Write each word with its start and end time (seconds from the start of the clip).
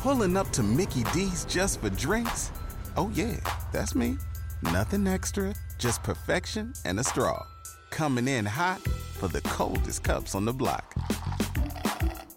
Pulling 0.00 0.34
up 0.34 0.48
to 0.52 0.62
Mickey 0.62 1.04
D's 1.12 1.44
just 1.44 1.82
for 1.82 1.90
drinks? 1.90 2.50
Oh, 2.96 3.10
yeah, 3.12 3.36
that's 3.70 3.94
me. 3.94 4.16
Nothing 4.62 5.06
extra, 5.06 5.54
just 5.76 6.02
perfection 6.02 6.72
and 6.86 6.98
a 6.98 7.04
straw. 7.04 7.46
Coming 7.90 8.26
in 8.26 8.46
hot 8.46 8.80
for 9.18 9.28
the 9.28 9.42
coldest 9.42 10.02
cups 10.02 10.34
on 10.34 10.46
the 10.46 10.54
block. 10.54 10.94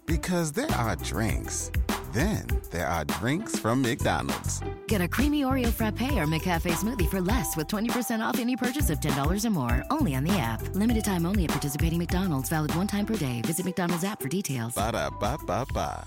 Because 0.04 0.52
there 0.52 0.70
are 0.72 0.94
drinks, 0.96 1.70
then 2.12 2.46
there 2.70 2.86
are 2.86 3.06
drinks 3.06 3.58
from 3.58 3.80
McDonald's. 3.80 4.60
Get 4.86 5.00
a 5.00 5.08
creamy 5.08 5.40
Oreo 5.40 5.72
frappe 5.72 6.02
or 6.02 6.26
McCafe 6.26 6.70
smoothie 6.70 7.08
for 7.08 7.22
less 7.22 7.56
with 7.56 7.68
20% 7.68 8.20
off 8.20 8.38
any 8.38 8.56
purchase 8.56 8.90
of 8.90 9.00
$10 9.00 9.42
or 9.42 9.50
more. 9.50 9.82
Only 9.88 10.14
on 10.16 10.24
the 10.24 10.34
app. 10.34 10.60
Limited 10.74 11.06
time 11.06 11.24
only 11.24 11.44
at 11.44 11.50
participating 11.50 11.98
McDonald's. 11.98 12.50
Valid 12.50 12.74
one 12.74 12.86
time 12.86 13.06
per 13.06 13.16
day. 13.16 13.40
Visit 13.40 13.64
McDonald's 13.64 14.04
app 14.04 14.20
for 14.20 14.28
details. 14.28 14.74
Ba 14.74 14.92
da 14.92 15.08
ba 15.08 15.38
ba 15.46 15.64
ba. 15.72 16.06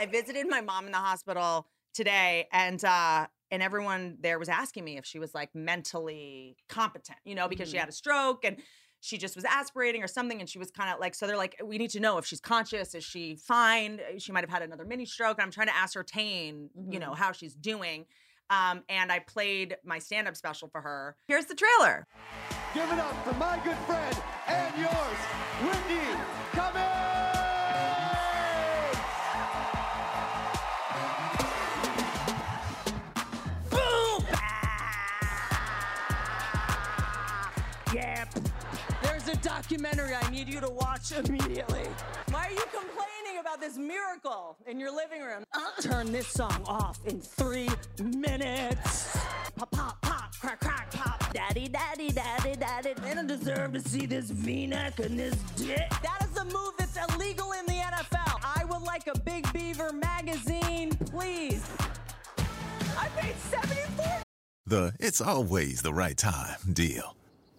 I 0.00 0.06
visited 0.06 0.48
my 0.48 0.62
mom 0.62 0.86
in 0.86 0.92
the 0.92 0.98
hospital 0.98 1.66
today, 1.92 2.48
and 2.52 2.82
uh, 2.82 3.26
and 3.50 3.62
everyone 3.62 4.16
there 4.20 4.38
was 4.38 4.48
asking 4.48 4.82
me 4.84 4.96
if 4.96 5.04
she 5.04 5.18
was 5.18 5.34
like 5.34 5.54
mentally 5.54 6.56
competent, 6.70 7.18
you 7.26 7.34
know, 7.34 7.48
because 7.48 7.68
she 7.68 7.76
Mm-hmm. 7.76 7.80
had 7.80 7.88
a 7.90 7.92
stroke 7.92 8.46
and 8.46 8.56
she 9.02 9.18
just 9.18 9.36
was 9.36 9.44
aspirating 9.44 10.02
or 10.02 10.06
something, 10.06 10.40
and 10.40 10.48
she 10.48 10.58
was 10.58 10.70
kind 10.70 10.90
of 10.90 11.00
like, 11.00 11.14
so 11.14 11.26
they're 11.26 11.36
like, 11.36 11.54
we 11.62 11.76
need 11.76 11.90
to 11.90 12.00
know 12.00 12.16
if 12.16 12.24
she's 12.24 12.40
conscious, 12.40 12.94
is 12.94 13.04
she 13.04 13.36
fine? 13.36 14.00
She 14.18 14.32
might 14.32 14.40
have 14.42 14.48
had 14.50 14.62
another 14.62 14.86
mini 14.86 15.04
stroke, 15.04 15.36
and 15.36 15.44
I'm 15.44 15.50
trying 15.50 15.66
to 15.68 15.76
ascertain, 15.76 16.70
you 16.88 16.98
Mm-hmm. 16.98 16.98
know, 16.98 17.12
how 17.12 17.32
she's 17.32 17.54
doing. 17.54 18.06
Um, 18.48 18.84
and 18.88 19.12
I 19.12 19.18
played 19.18 19.76
my 19.84 19.98
stand 19.98 20.28
up 20.28 20.36
special 20.36 20.68
for 20.68 20.80
her. 20.80 21.16
Here's 21.28 21.44
the 21.44 21.54
trailer. 21.54 22.06
Give 22.72 22.90
it 22.90 22.98
up 22.98 23.14
for 23.26 23.34
my 23.34 23.60
good 23.64 23.76
friend 23.86 24.16
and 24.48 24.78
yours, 24.78 25.18
Wendy 25.62 26.39
documentary 39.70 40.14
I 40.20 40.30
need 40.30 40.48
you 40.48 40.60
to 40.60 40.68
watch 40.68 41.12
immediately. 41.16 41.86
Why 42.30 42.46
are 42.46 42.50
you 42.50 42.64
complaining 42.72 43.38
about 43.40 43.60
this 43.60 43.78
miracle 43.78 44.56
in 44.66 44.80
your 44.80 44.90
living 44.90 45.22
room? 45.22 45.44
Turn 45.80 46.10
this 46.10 46.26
song 46.26 46.62
off 46.66 46.98
in 47.06 47.20
three 47.20 47.68
minutes. 48.02 49.16
Pop, 49.54 49.70
pop, 49.70 50.02
pop, 50.02 50.34
crack, 50.40 50.58
crack, 50.58 50.90
pop. 50.90 51.32
Daddy, 51.32 51.68
daddy, 51.68 52.10
daddy, 52.10 52.56
daddy. 52.56 52.94
They 53.00 53.14
don't 53.14 53.28
deserve 53.28 53.72
to 53.74 53.80
see 53.80 54.06
this 54.06 54.30
V-neck 54.30 54.98
and 54.98 55.16
this 55.16 55.36
dick. 55.56 55.88
That 56.02 56.26
is 56.28 56.36
a 56.36 56.44
move 56.46 56.72
that's 56.76 56.98
illegal 57.14 57.52
in 57.52 57.64
the 57.66 57.74
NFL. 57.74 58.40
I 58.42 58.64
would 58.64 58.82
like 58.82 59.06
a 59.06 59.16
Big 59.20 59.52
Beaver 59.52 59.92
magazine, 59.92 60.90
please. 60.90 61.64
I 62.98 63.08
paid 63.16 63.36
74 63.36 64.22
The 64.66 64.92
it's 64.98 65.20
always 65.20 65.82
the 65.82 65.94
right 65.94 66.16
time 66.16 66.58
deal. 66.72 67.14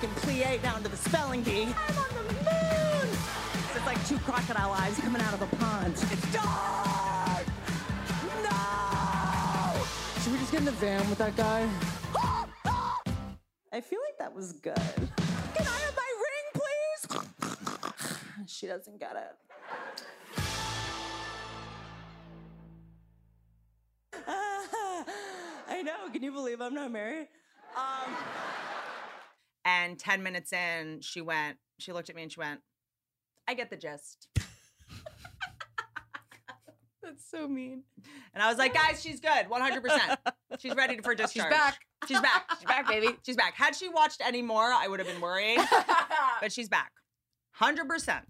Can 0.00 0.10
plie 0.10 0.62
down 0.62 0.82
to 0.82 0.88
the 0.88 0.96
spelling 0.96 1.42
bee. 1.42 1.62
I'm 1.64 1.98
on 1.98 2.26
the 2.28 2.34
moon. 2.34 3.08
It's 3.74 3.86
like 3.86 4.06
two 4.06 4.18
crocodile 4.18 4.70
eyes 4.72 4.96
coming 5.00 5.20
out 5.20 5.34
of 5.34 5.42
a 5.42 5.56
pond. 5.56 5.92
It's 5.92 6.32
dark. 6.32 7.46
No. 8.44 9.82
Should 10.22 10.32
we 10.32 10.38
just 10.38 10.52
get 10.52 10.60
in 10.60 10.66
the 10.66 10.72
van 10.72 11.08
with 11.08 11.18
that 11.18 11.36
guy? 11.36 11.68
I 13.72 13.80
feel 13.80 13.98
like 14.06 14.18
that 14.18 14.32
was 14.32 14.52
good. 14.52 14.76
Can 14.76 15.66
I 15.66 15.78
have 15.80 15.96
my 15.96 16.12
ring, 16.26 16.46
please? 16.54 17.08
she 18.46 18.66
doesn't 18.68 19.00
get 19.00 19.16
it. 19.16 19.36
I 25.68 25.82
know. 25.82 26.08
Can 26.12 26.22
you 26.22 26.30
believe 26.30 26.60
I'm 26.60 26.74
not 26.74 26.92
married? 26.92 27.26
Um, 27.76 28.14
And 29.68 29.98
10 29.98 30.22
minutes 30.22 30.50
in, 30.54 31.00
she 31.02 31.20
went, 31.20 31.58
she 31.78 31.92
looked 31.92 32.08
at 32.08 32.16
me 32.16 32.22
and 32.22 32.32
she 32.32 32.40
went, 32.40 32.60
I 33.46 33.52
get 33.52 33.68
the 33.68 33.76
gist. 33.76 34.28
That's 37.02 37.30
so 37.30 37.46
mean. 37.46 37.82
And 38.32 38.42
I 38.42 38.48
was 38.48 38.56
like, 38.58 38.72
guys, 38.72 39.02
she's 39.02 39.20
good, 39.20 39.46
100%. 39.50 40.16
She's 40.58 40.74
ready 40.74 40.98
for 41.02 41.14
discharge. 41.16 41.52
She's 41.52 41.58
back. 41.58 41.78
She's 42.06 42.20
back. 42.20 42.50
She's 42.58 42.66
back, 42.66 42.88
baby. 42.88 43.08
She's 43.26 43.36
back. 43.36 43.54
Had 43.54 43.74
she 43.76 43.88
watched 43.88 44.22
any 44.24 44.40
more, 44.42 44.64
I 44.72 44.86
would 44.88 45.00
have 45.00 45.08
been 45.08 45.20
worried. 45.20 45.58
but 46.40 46.50
she's 46.52 46.68
back. 46.68 46.92
100%. 47.60 48.20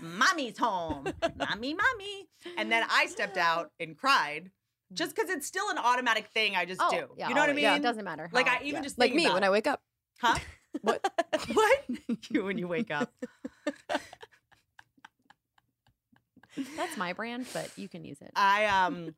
Mommy's 0.00 0.58
home. 0.58 1.06
Mommy, 1.36 1.74
mommy. 1.74 2.28
And 2.58 2.70
then 2.70 2.84
I 2.90 3.06
stepped 3.06 3.36
out 3.38 3.70
and 3.80 3.96
cried 3.96 4.50
just 4.92 5.14
because 5.14 5.30
it's 5.30 5.46
still 5.46 5.68
an 5.70 5.78
automatic 5.78 6.26
thing 6.28 6.56
I 6.56 6.64
just 6.64 6.80
Oh, 6.82 6.90
do. 6.90 7.06
yeah, 7.16 7.28
you 7.28 7.34
know 7.34 7.40
what 7.40 7.50
I 7.50 7.52
mean? 7.52 7.62
yeah, 7.64 7.76
it 7.76 7.82
doesn't 7.82 8.04
matter 8.04 8.28
Like, 8.32 8.48
I 8.48 8.58
even 8.62 8.76
yeah. 8.76 8.80
just 8.82 8.98
Like 8.98 9.12
me 9.14 9.28
when 9.30 9.44
I 9.44 9.50
wake 9.50 9.66
up. 9.66 9.80
Huh? 10.20 10.38
What? 10.82 11.00
what? 11.54 11.84
you 12.30 12.44
when 12.44 12.58
you 12.58 12.68
wake 12.68 12.90
up. 12.90 13.10
That's 16.76 16.96
my 16.96 17.12
brand, 17.14 17.46
but 17.52 17.70
you 17.76 17.88
can 17.88 18.04
use 18.04 18.20
it. 18.20 18.30
I 18.36 18.66
um 18.66 19.14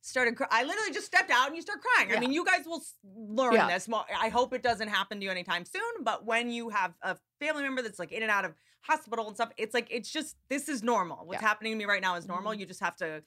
started. 0.00 0.36
Cry- 0.36 0.48
I 0.50 0.64
literally 0.64 0.92
just 0.92 1.06
stepped 1.06 1.30
out 1.30 1.48
and 1.48 1.54
you 1.56 1.62
start 1.62 1.80
crying. 1.80 2.16
I 2.16 2.18
mean, 2.20 2.32
you 2.32 2.44
guys 2.44 2.64
will 2.64 2.82
learn 3.04 3.54
Yeah. 3.54 3.68
this. 3.68 3.88
I 4.18 4.28
hope 4.30 4.52
it 4.54 4.62
doesn't 4.62 4.88
happen 4.88 5.18
to 5.20 5.24
you 5.24 5.30
anytime 5.30 5.64
soon. 5.64 5.82
But 6.02 6.24
when 6.24 6.50
you 6.50 6.70
have 6.70 6.94
a 7.02 7.16
family 7.40 7.62
member 7.62 7.82
that's 7.82 7.98
like 7.98 8.10
in 8.12 8.22
and 8.22 8.30
out 8.30 8.44
of 8.44 8.54
hospital 8.80 9.26
and 9.26 9.36
stuff, 9.36 9.50
it's 9.56 9.74
like 9.74 9.88
it's 9.90 10.10
just 10.10 10.36
this 10.48 10.68
is 10.68 10.82
normal. 10.82 11.26
What's 11.26 11.42
Yeah. 11.42 11.48
happening 11.48 11.72
to 11.72 11.78
me 11.78 11.84
right 11.84 12.02
now 12.02 12.14
is 12.16 12.26
normal. 12.26 12.52
Mhm. 12.52 12.60
You 12.60 12.66
just 12.66 12.80
have 12.80 12.96
to. 12.96 13.22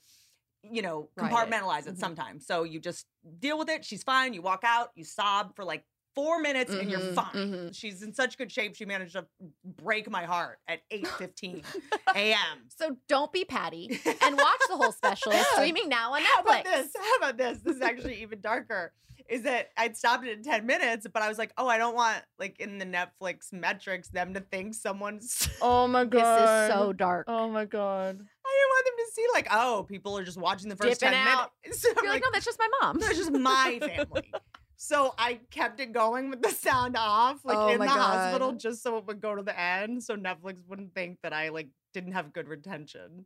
You 0.61 0.81
know, 0.81 1.07
compartmentalize 1.17 1.87
it 1.87 1.95
Mhm. 1.95 1.99
sometimes. 1.99 2.45
So 2.45 2.63
you 2.63 2.81
just 2.81 3.05
deal 3.39 3.57
with 3.57 3.69
it. 3.69 3.85
She's 3.85 4.03
fine. 4.03 4.33
You 4.33 4.41
walk 4.41 4.63
out, 4.65 4.91
you 4.93 5.05
sob 5.05 5.55
for 5.55 5.63
like 5.63 5.85
four 6.15 6.39
minutes 6.39 6.73
and 6.73 6.89
you're 6.89 6.99
Mhm, 6.99 7.13
fine. 7.15 7.33
mhm. 7.33 7.75
She's 7.75 8.01
in 8.01 8.13
such 8.13 8.37
good 8.37 8.51
shape. 8.51 8.75
She 8.75 8.85
managed 8.85 9.13
to 9.13 9.25
break 9.63 10.09
my 10.09 10.25
heart 10.25 10.59
at 10.67 10.81
8:15 10.91 11.63
a.m. 12.15 12.65
So 12.69 12.97
don't 13.07 13.31
be 13.31 13.45
Patty 13.45 13.99
and 14.21 14.37
watch 14.37 14.59
the 14.67 14.75
whole 14.77 14.91
special. 14.91 15.31
It's 15.33 15.49
streaming 15.51 15.89
now 15.89 16.13
on 16.13 16.21
Netflix. 16.21 16.25
How 16.25 16.41
about 16.41 16.65
Netflix. 16.65 16.71
this? 16.75 16.91
How 16.99 17.15
about 17.17 17.37
this? 17.37 17.57
This 17.59 17.75
is 17.75 17.81
actually 17.81 18.21
even 18.21 18.41
darker. 18.41 18.93
Is 19.29 19.43
that 19.43 19.69
I'd 19.77 19.95
stopped 19.97 20.25
it 20.25 20.35
in 20.35 20.43
10 20.43 20.65
minutes, 20.65 21.05
but 21.13 21.21
I 21.21 21.27
was 21.27 21.37
like, 21.37 21.51
oh, 21.57 21.67
I 21.67 21.77
don't 21.77 21.93
want 21.93 22.17
like 22.39 22.59
in 22.59 22.77
the 22.79 22.85
Netflix 22.85 23.51
metrics 23.53 24.07
them 24.09 24.33
to 24.33 24.39
think 24.39 24.73
someone's 24.73 25.47
Oh 25.61 25.87
my 25.87 26.05
god. 26.05 26.19
This 26.39 26.49
is 26.49 26.67
so 26.67 26.93
dark. 26.93 27.25
Oh 27.29 27.47
my 27.49 27.65
god. 27.65 28.15
I 28.15 28.15
didn't 28.15 28.69
want 28.69 28.85
them 28.85 28.93
to 28.97 29.11
see 29.13 29.25
like, 29.33 29.47
oh, 29.51 29.85
people 29.87 30.17
are 30.17 30.23
just 30.23 30.37
watching 30.39 30.69
the 30.69 30.75
first 30.75 30.99
Dipping 30.99 31.13
10 31.15 31.27
out. 31.27 31.51
minutes. 31.63 31.81
So 31.83 31.89
I'm 31.95 32.03
You're 32.03 32.13
like, 32.13 32.23
no, 32.23 32.29
that's 32.33 32.45
just 32.45 32.57
my 32.57 32.67
mom. 32.81 32.99
That's 32.99 33.17
just 33.17 33.31
my 33.31 33.79
family. 33.85 34.33
So 34.81 35.13
I 35.17 35.41
kept 35.51 35.81
it 35.81 35.91
going 35.91 36.29
with 36.29 36.41
the 36.41 36.51
sound 36.51 36.95
off, 36.97 37.43
like 37.43 37.57
Oh 37.59 37.73
in 37.73 37.79
the 37.79 37.87
God. 37.87 37.97
hospital, 37.97 38.53
just 38.53 38.81
so 38.81 38.95
it 38.97 39.05
would 39.07 39.19
go 39.19 39.35
to 39.35 39.43
the 39.43 39.59
end, 39.59 40.01
so 40.01 40.15
Netflix 40.15 40.55
wouldn't 40.69 40.95
think 40.95 41.17
that 41.21 41.33
I 41.33 41.49
like 41.49 41.67
didn't 41.93 42.13
have 42.13 42.31
good 42.31 42.47
retention. 42.47 43.25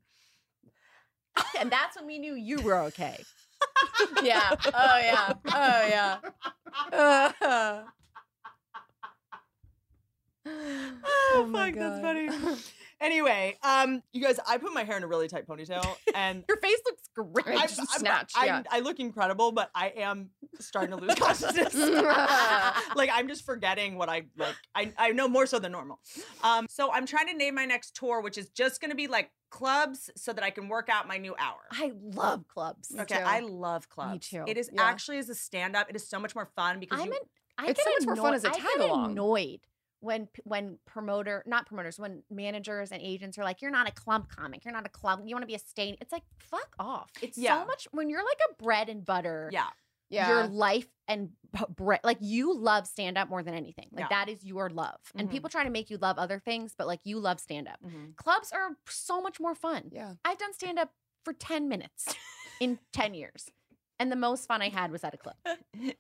and 1.60 1.72
that's 1.72 1.95
when 1.95 2.07
we 2.07 2.18
knew 2.18 2.33
you 2.33 2.60
were 2.62 2.80
okay. 2.86 3.24
yeah. 4.24 4.50
Oh 4.74 4.98
yeah. 4.98 5.33
Oh 5.45 5.88
yeah. 5.88 6.18
Uh, 7.42 7.83
Oh, 11.36 11.48
my 11.50 11.72
fuck, 11.72 11.80
that's 11.80 12.01
funny. 12.01 12.30
Anyway, 13.01 13.57
um, 13.63 14.01
you 14.13 14.22
guys, 14.24 14.40
I 14.48 14.57
put 14.57 14.74
my 14.74 14.86
hair 14.86 14.95
in 14.95 15.04
a 15.04 15.07
really 15.07 15.28
tight 15.28 15.45
ponytail, 15.45 15.86
and 16.16 16.45
Your 16.48 16.56
face 16.62 16.78
looks 16.86 17.01
great. 17.13 17.48
I'm- 17.57 17.68
Just 17.68 17.92
snatched. 18.00 18.38
I'm- 18.38 18.48
yeah. 18.48 18.62
I 18.72 18.80
look 18.80 18.98
incredible, 19.01 19.51
but 19.51 19.69
I 19.75 19.90
am 19.98 20.30
starting 20.62 20.98
to 20.98 21.04
lose 21.04 21.13
consciousness. 21.16 21.74
like 22.95 23.10
I'm 23.12 23.28
just 23.28 23.45
forgetting 23.45 23.98
what 23.98 24.07
I 24.07 24.24
like. 24.38 24.56
I, 24.74 24.94
I 24.98 25.12
know 25.12 25.28
more 25.28 25.45
so 25.48 25.60
than 25.60 25.74
normal. 25.74 26.00
Um, 26.45 26.66
so 26.69 26.94
I'm 26.94 27.06
trying 27.06 27.28
to 27.28 27.34
name 27.34 27.56
my 27.56 27.66
next 27.66 27.94
tour, 27.94 28.22
which 28.22 28.38
is 28.38 28.48
just 28.51 28.80
going 28.80 28.92
to 28.92 28.95
be 28.95 29.07
like 29.07 29.31
clubs, 29.50 30.10
so 30.16 30.31
that 30.31 30.44
I 30.44 30.50
can 30.51 30.69
work 30.69 30.88
out 30.88 31.06
my 31.06 31.18
new 31.18 31.36
hour. 31.38 31.60
I 31.72 31.92
love 32.01 32.48
clubs. 32.48 32.90
okay, 32.98 33.22
I 33.22 33.42
love 33.42 33.90
clubs. 33.90 34.30
too. 34.30 34.45
It 34.48 34.57
is 34.57 34.69
Yeah. 34.72 34.81
actually 34.81 35.18
as 35.18 35.28
a 35.28 35.36
stand 35.36 35.75
up, 35.75 35.90
it 35.90 35.95
is 35.98 36.07
so 36.07 36.19
much 36.19 36.36
more 36.36 36.48
fun 36.56 36.80
because 36.80 37.01
I'm 37.01 37.07
you, 37.07 37.12
an, 37.13 37.19
I 37.57 37.69
It's 37.72 37.84
get 37.84 37.86
so 37.86 37.92
much 38.00 38.06
more 38.06 38.16
fun 38.16 38.25
annoyed- 38.34 38.36
as 38.38 38.44
a 38.45 38.48
I 38.50 38.51
get 38.54 38.78
tag-along. 38.78 39.12
annoyed 39.12 39.60
when 40.04 40.28
when 40.44 40.78
promoter 40.86 41.44
not 41.46 41.66
promoters 41.66 41.98
when 41.98 42.24
managers 42.30 42.92
and 42.92 43.02
agents 43.02 43.38
are 43.38 43.44
like 43.44 43.62
you're 43.62 43.72
not 43.72 43.88
a 43.88 43.92
club 43.92 44.28
comic 44.28 44.66
you're 44.66 44.74
not 44.74 44.86
a 44.86 44.90
club 44.90 45.22
you 45.26 45.34
want 45.34 45.44
to 45.44 45.48
be 45.48 45.56
a 45.56 45.60
stain 45.60 45.96
it's 46.02 46.12
like 46.12 46.24
fuck 46.40 46.76
off 46.78 47.10
it's 47.22 47.38
Yeah. 47.38 47.62
so 47.62 47.66
much 47.66 47.88
when 47.92 48.10
you're 48.10 48.24
like 48.24 48.40
a 48.52 48.62
bread 48.62 48.90
and 48.90 49.06
butter 49.06 49.50
Yeah. 49.54 49.68
Yeah. 50.10 50.28
your 50.30 50.48
life 50.48 50.88
and 51.08 51.30
bread 51.78 52.02
like 52.04 52.18
you 52.20 52.54
love 52.54 52.86
stand 52.86 53.18
up 53.18 53.30
more 53.30 53.44
than 53.44 53.54
anything 53.54 53.88
like 53.94 54.10
Yeah. 54.12 54.26
that 54.26 54.30
is 54.30 54.44
your 54.44 54.70
love 54.70 55.00
and 55.16 55.30
Mhm. 55.30 55.32
people 55.32 55.50
try 55.50 55.64
to 55.64 55.70
make 55.70 55.90
you 55.90 55.98
love 55.98 56.18
other 56.18 56.40
things 56.40 56.76
but 56.78 56.86
like 56.86 57.00
you 57.06 57.18
love 57.20 57.40
stand 57.40 57.68
up 57.70 57.82
Mhm. 57.82 58.16
clubs 58.18 58.52
are 58.52 58.78
so 58.90 59.22
much 59.22 59.40
more 59.40 59.56
fun 59.56 59.90
Yeah. 59.92 60.16
i've 60.26 60.38
done 60.38 60.54
stand 60.54 60.78
up 60.80 60.92
for 61.24 61.32
10 61.34 61.70
minutes 61.70 62.14
in 62.60 62.80
10 62.92 63.14
years 63.14 63.50
and 64.04 64.12
the 64.12 64.16
most 64.28 64.48
fun 64.48 64.62
i 64.62 64.70
had 64.70 64.92
was 64.92 65.04
at 65.04 65.14
a 65.14 65.18
club 65.18 65.36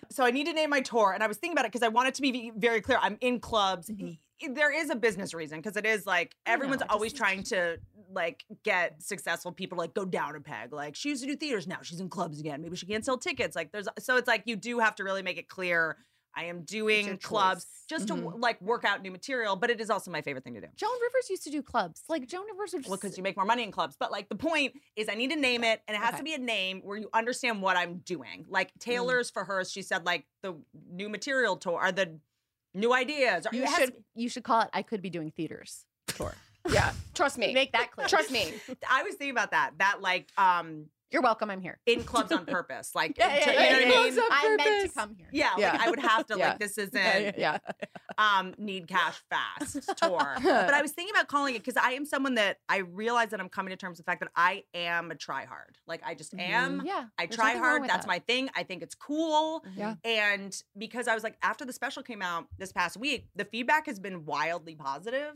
So 0.09 0.23
I 0.23 0.29
need 0.29 0.45
to 0.45 0.53
name 0.53 0.69
my 0.69 0.81
tour, 0.81 1.11
and 1.13 1.23
I 1.23 1.27
was 1.27 1.37
thinking 1.37 1.55
about 1.55 1.65
it 1.65 1.71
because 1.71 1.81
I 1.81 1.87
want 1.87 2.07
it 2.07 2.13
to 2.15 2.21
be 2.21 2.51
very 2.55 2.81
clear. 2.81 2.99
I'm 3.01 3.17
in 3.21 3.39
clubs. 3.39 3.89
Mhm. 3.89 4.19
There 4.53 4.71
is 4.71 4.91
a 4.91 4.95
business 4.95 5.33
reason 5.33 5.57
because 5.59 5.75
it 5.75 5.85
is 5.87 6.05
like 6.05 6.35
I 6.45 6.51
know, 6.51 6.53
everyone's 6.53 6.83
always 6.87 7.13
trying 7.13 7.41
to 7.45 7.77
like 8.11 8.45
get 8.63 9.01
successful 9.01 9.51
people 9.51 9.77
to 9.77 9.81
like 9.81 9.95
go 9.95 10.05
down 10.05 10.35
a 10.35 10.39
peg. 10.41 10.71
Like 10.71 10.95
she 10.95 11.09
used 11.09 11.23
to 11.23 11.27
do 11.27 11.35
theaters, 11.35 11.65
now 11.65 11.79
she's 11.81 11.99
in 11.99 12.09
clubs 12.09 12.39
again. 12.39 12.61
Maybe 12.61 12.75
she 12.75 12.85
can't 12.85 13.03
sell 13.03 13.17
tickets. 13.17 13.55
Like 13.55 13.71
there's 13.71 13.87
so 13.99 14.17
it's 14.17 14.27
like 14.27 14.43
you 14.45 14.55
do 14.55 14.77
have 14.79 14.93
to 14.97 15.03
really 15.03 15.23
make 15.23 15.37
it 15.39 15.47
clear. 15.47 15.97
I 16.35 16.45
am 16.45 16.63
doing 16.63 17.17
clubs 17.17 17.63
choice. 17.65 17.85
just 17.87 18.07
to 18.07 18.15
Mhm. 18.15 18.39
like 18.41 18.59
work 18.61 18.85
out 18.85 19.01
new 19.01 19.11
material, 19.11 19.55
but 19.55 19.69
it 19.69 19.79
is 19.79 19.89
also 19.89 20.09
my 20.11 20.21
favorite 20.21 20.43
thing 20.43 20.55
to 20.55 20.61
do. 20.61 20.67
joan 20.75 20.89
rivers 21.01 21.29
used 21.29 21.43
to 21.43 21.49
do 21.51 21.61
clubs 21.61 22.03
like 22.09 22.27
joan 22.27 22.45
rivers 22.47 22.73
would 22.73 22.79
just 22.83 22.89
Well, 22.89 22.97
because 22.97 23.17
you 23.17 23.23
make 23.23 23.35
more 23.35 23.45
money 23.45 23.63
in 23.63 23.71
clubs. 23.71 23.95
But 23.99 24.11
like 24.11 24.29
the 24.29 24.35
point 24.35 24.73
is, 24.95 25.09
I 25.09 25.13
need 25.15 25.29
to 25.29 25.35
name 25.35 25.63
it, 25.63 25.81
and 25.87 25.95
it 25.95 25.99
has 25.99 26.09
Okay. 26.09 26.17
to 26.17 26.23
be 26.23 26.33
a 26.33 26.37
name 26.39 26.81
where 26.81 26.97
you 26.97 27.09
understand 27.13 27.61
what 27.61 27.77
I'm 27.77 27.99
doing. 27.99 28.45
Like 28.49 28.71
Taylor's 28.79 29.29
for 29.29 29.43
her, 29.45 29.63
she 29.65 29.81
said 29.81 30.05
like 30.05 30.25
the 30.41 30.55
new 30.89 31.09
material 31.09 31.57
tour 31.57 31.79
or 31.81 31.91
the 31.91 32.19
new 32.73 32.93
ideas. 32.93 33.45
Or 33.45 33.55
you 33.55 33.67
should 33.75 33.93
to- 33.93 34.03
you 34.15 34.29
should 34.29 34.43
call 34.43 34.61
it 34.61 34.69
i 34.73 34.81
could 34.81 35.01
be 35.01 35.09
doing 35.11 35.29
theaters 35.31 35.85
tour 36.07 36.33
Yeah. 36.67 36.93
Trust 37.13 37.37
me. 37.37 37.53
make 37.53 37.73
that 37.73 37.91
clear 37.91 38.07
Trust 38.07 38.31
me. 38.31 38.53
I 38.89 39.03
was 39.03 39.15
thinking 39.15 39.31
about 39.31 39.51
that. 39.51 39.73
That 39.77 40.01
like 40.01 40.31
um 40.37 40.89
you're 41.13 41.21
welcome 41.21 41.49
i'm 41.49 41.61
here 41.61 41.79
in 41.85 42.03
clubs 42.03 42.31
on 42.31 42.45
purpose. 42.57 42.93
Like 42.95 43.17
Yeah, 43.17 43.35
yeah, 43.35 43.45
to- 43.45 43.53
yeah, 43.53 43.79
you 43.79 43.85
know 43.87 44.05
yeah, 44.05 44.11
what 44.15 44.31
I 44.33 44.41
yeah. 44.43 44.49
mean? 44.49 44.59
I 44.59 44.65
meant 44.69 44.89
to 44.91 44.97
come 44.99 45.15
here. 45.15 45.27
Yeah, 45.31 45.49
Yeah. 45.57 45.71
like 45.73 45.81
I 45.81 45.89
would 45.91 45.99
have 45.99 46.25
to 46.27 46.35
Yeah. 46.37 46.49
like 46.49 46.59
this 46.59 46.77
isn't 46.77 46.95
Yeah. 47.37 47.57
um 48.17 48.53
need 48.57 48.87
cash 48.87 49.21
fast 49.29 49.73
tour. 49.97 50.35
but 50.41 50.73
I 50.73 50.81
was 50.81 50.91
thinking 50.91 51.13
about 51.15 51.27
calling 51.27 51.55
it 51.55 51.59
because 51.63 51.77
I 51.77 51.91
am 51.91 52.05
someone 52.05 52.35
that 52.35 52.57
I 52.67 52.77
realize 52.77 53.29
that 53.29 53.39
I'm 53.39 53.49
coming 53.49 53.71
to 53.71 53.77
terms 53.77 53.97
with 53.99 54.05
the 54.05 54.11
fact 54.11 54.21
that 54.21 54.31
I 54.35 54.63
am 54.73 55.11
a 55.11 55.15
try 55.15 55.45
hard. 55.45 55.77
Like 55.87 56.01
I 56.05 56.15
just 56.15 56.33
am. 56.33 56.81
yeah 56.85 57.05
I 57.17 57.25
there's 57.27 57.35
try 57.35 57.55
hard. 57.57 57.83
That's 57.83 58.05
that. 58.05 58.07
my 58.07 58.19
thing. 58.19 58.49
I 58.55 58.63
think 58.63 58.81
it's 58.83 58.95
cool. 58.95 59.63
Yeah. 59.75 59.95
And 60.03 60.55
because 60.77 61.07
I 61.07 61.13
was 61.13 61.23
like, 61.23 61.37
after 61.43 61.63
the 61.65 61.73
special 61.73 62.01
came 62.03 62.21
out 62.21 62.47
this 62.57 62.71
past 62.71 62.97
week, 62.97 63.27
the 63.35 63.45
feedback 63.45 63.85
has 63.85 63.99
been 63.99 64.25
wildly 64.25 64.75
positive 64.75 65.33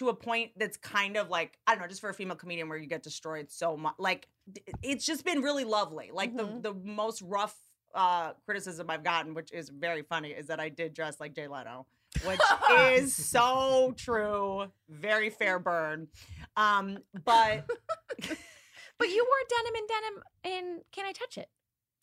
to 0.00 0.08
a 0.08 0.14
point 0.14 0.50
that's 0.56 0.76
kind 0.78 1.16
of 1.18 1.28
like, 1.28 1.58
I 1.66 1.74
don't 1.74 1.82
know, 1.82 1.86
just 1.88 2.00
for 2.00 2.08
a 2.08 2.14
female 2.14 2.36
comedian 2.36 2.68
where 2.70 2.78
you 2.78 2.86
get 2.86 3.02
destroyed 3.02 3.50
so 3.50 3.76
much. 3.76 3.94
Like, 3.98 4.28
it's 4.82 5.04
just 5.04 5.24
been 5.26 5.42
really 5.42 5.64
lovely. 5.64 6.10
Like, 6.12 6.32
Mhm. 6.34 6.62
the, 6.62 6.72
the 6.72 6.74
most 6.82 7.20
rough 7.22 7.54
uh, 7.94 8.32
criticism 8.46 8.88
I've 8.88 9.04
gotten, 9.04 9.34
which 9.34 9.52
is 9.52 9.68
very 9.68 10.02
funny, 10.02 10.30
is 10.30 10.46
that 10.46 10.58
I 10.58 10.70
did 10.70 10.94
dress 10.94 11.20
like 11.20 11.34
Jay 11.34 11.48
Leno. 11.48 11.86
Which 12.24 12.40
is 12.72 13.14
so 13.14 13.92
true. 13.96 14.66
Very 14.88 15.28
fair 15.30 15.58
burn. 15.58 16.08
Um, 16.56 16.98
but 17.24 17.66
but 18.98 19.08
you 19.08 19.24
wore 19.26 19.44
denim 19.48 19.74
and 19.76 19.88
denim 19.88 20.22
and 20.44 20.80
can 20.92 21.06
i 21.06 21.12
touch 21.12 21.38
it 21.38 21.48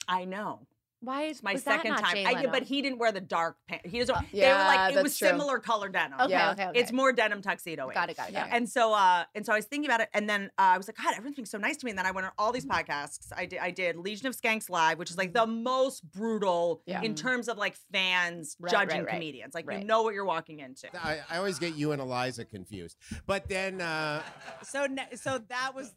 I 0.07 0.23
know. 0.23 0.65
Why 1.01 1.23
is 1.23 1.37
It's 1.37 1.43
my 1.43 1.53
was 1.53 1.63
that 1.63 1.75
second 1.81 1.91
not 1.91 1.99
time. 2.03 2.15
Jay 2.15 2.25
I 2.25 2.41
did, 2.41 2.51
but 2.51 2.63
he 2.63 2.81
didn't 2.81 2.97
wear 2.97 3.11
the 3.11 3.21
dark 3.21 3.57
pants. 3.67 3.87
He 3.89 3.99
doesn't. 3.99 4.17
they 4.33 4.41
were 4.47 4.53
like 4.55 4.95
it 4.95 5.03
was 5.03 5.17
true. 5.17 5.27
similar 5.27 5.59
color 5.59 5.89
denim. 5.89 6.19
okay, 6.19 6.31
Yeah. 6.31 6.51
okay 6.51 6.67
okay 6.67 6.79
It's 6.79 6.91
more 6.91 7.11
denim 7.13 7.41
tuxedo. 7.41 7.89
got 7.93 8.09
it 8.09 8.17
got 8.17 8.29
it, 8.29 8.33
got 8.33 8.47
it. 8.47 8.53
And 8.53 8.67
so, 8.67 8.93
uh, 8.93 9.23
and 9.35 9.45
so 9.45 9.53
I 9.53 9.57
was 9.57 9.65
thinking 9.65 9.87
about 9.89 10.01
it, 10.01 10.09
and 10.13 10.27
then 10.27 10.45
uh, 10.57 10.73
I 10.73 10.77
was 10.77 10.87
like, 10.87 10.97
God, 10.97 11.11
everyone's 11.13 11.35
being 11.35 11.45
so 11.45 11.59
nice 11.59 11.77
to 11.77 11.85
me. 11.85 11.91
And 11.91 11.99
then 11.99 12.05
I 12.07 12.11
went 12.11 12.25
on 12.25 12.33
all 12.39 12.51
these 12.51 12.65
podcasts. 12.65 13.27
I 13.35 13.45
did, 13.45 13.59
I 13.59 13.69
did 13.71 13.95
Legion 13.95 14.25
of 14.27 14.35
Skanks 14.35 14.69
live, 14.69 14.97
which 14.97 15.11
is 15.11 15.17
like 15.17 15.33
the 15.33 15.45
most 15.45 16.03
brutal 16.11 16.81
Yeah. 16.87 17.01
in 17.03 17.13
terms 17.13 17.47
of 17.47 17.57
like 17.57 17.75
fans 17.93 18.55
Right, 18.59 18.71
judging 18.71 18.99
right, 19.01 19.05
right. 19.05 19.13
comedians. 19.13 19.53
Like 19.53 19.65
you 19.71 19.83
know 19.83 20.01
what 20.01 20.13
you're 20.15 20.25
walking 20.25 20.59
into. 20.59 20.87
I, 21.03 21.19
I 21.29 21.37
always 21.37 21.59
get 21.59 21.75
you 21.75 21.91
and 21.91 22.01
Iliza 22.01 22.45
confused. 22.49 22.97
But 23.27 23.47
then 23.47 23.81
uh, 23.81 24.23
So 24.63 24.85
ne- 24.87 25.15
so 25.15 25.39
that 25.49 25.73
was 25.75 25.93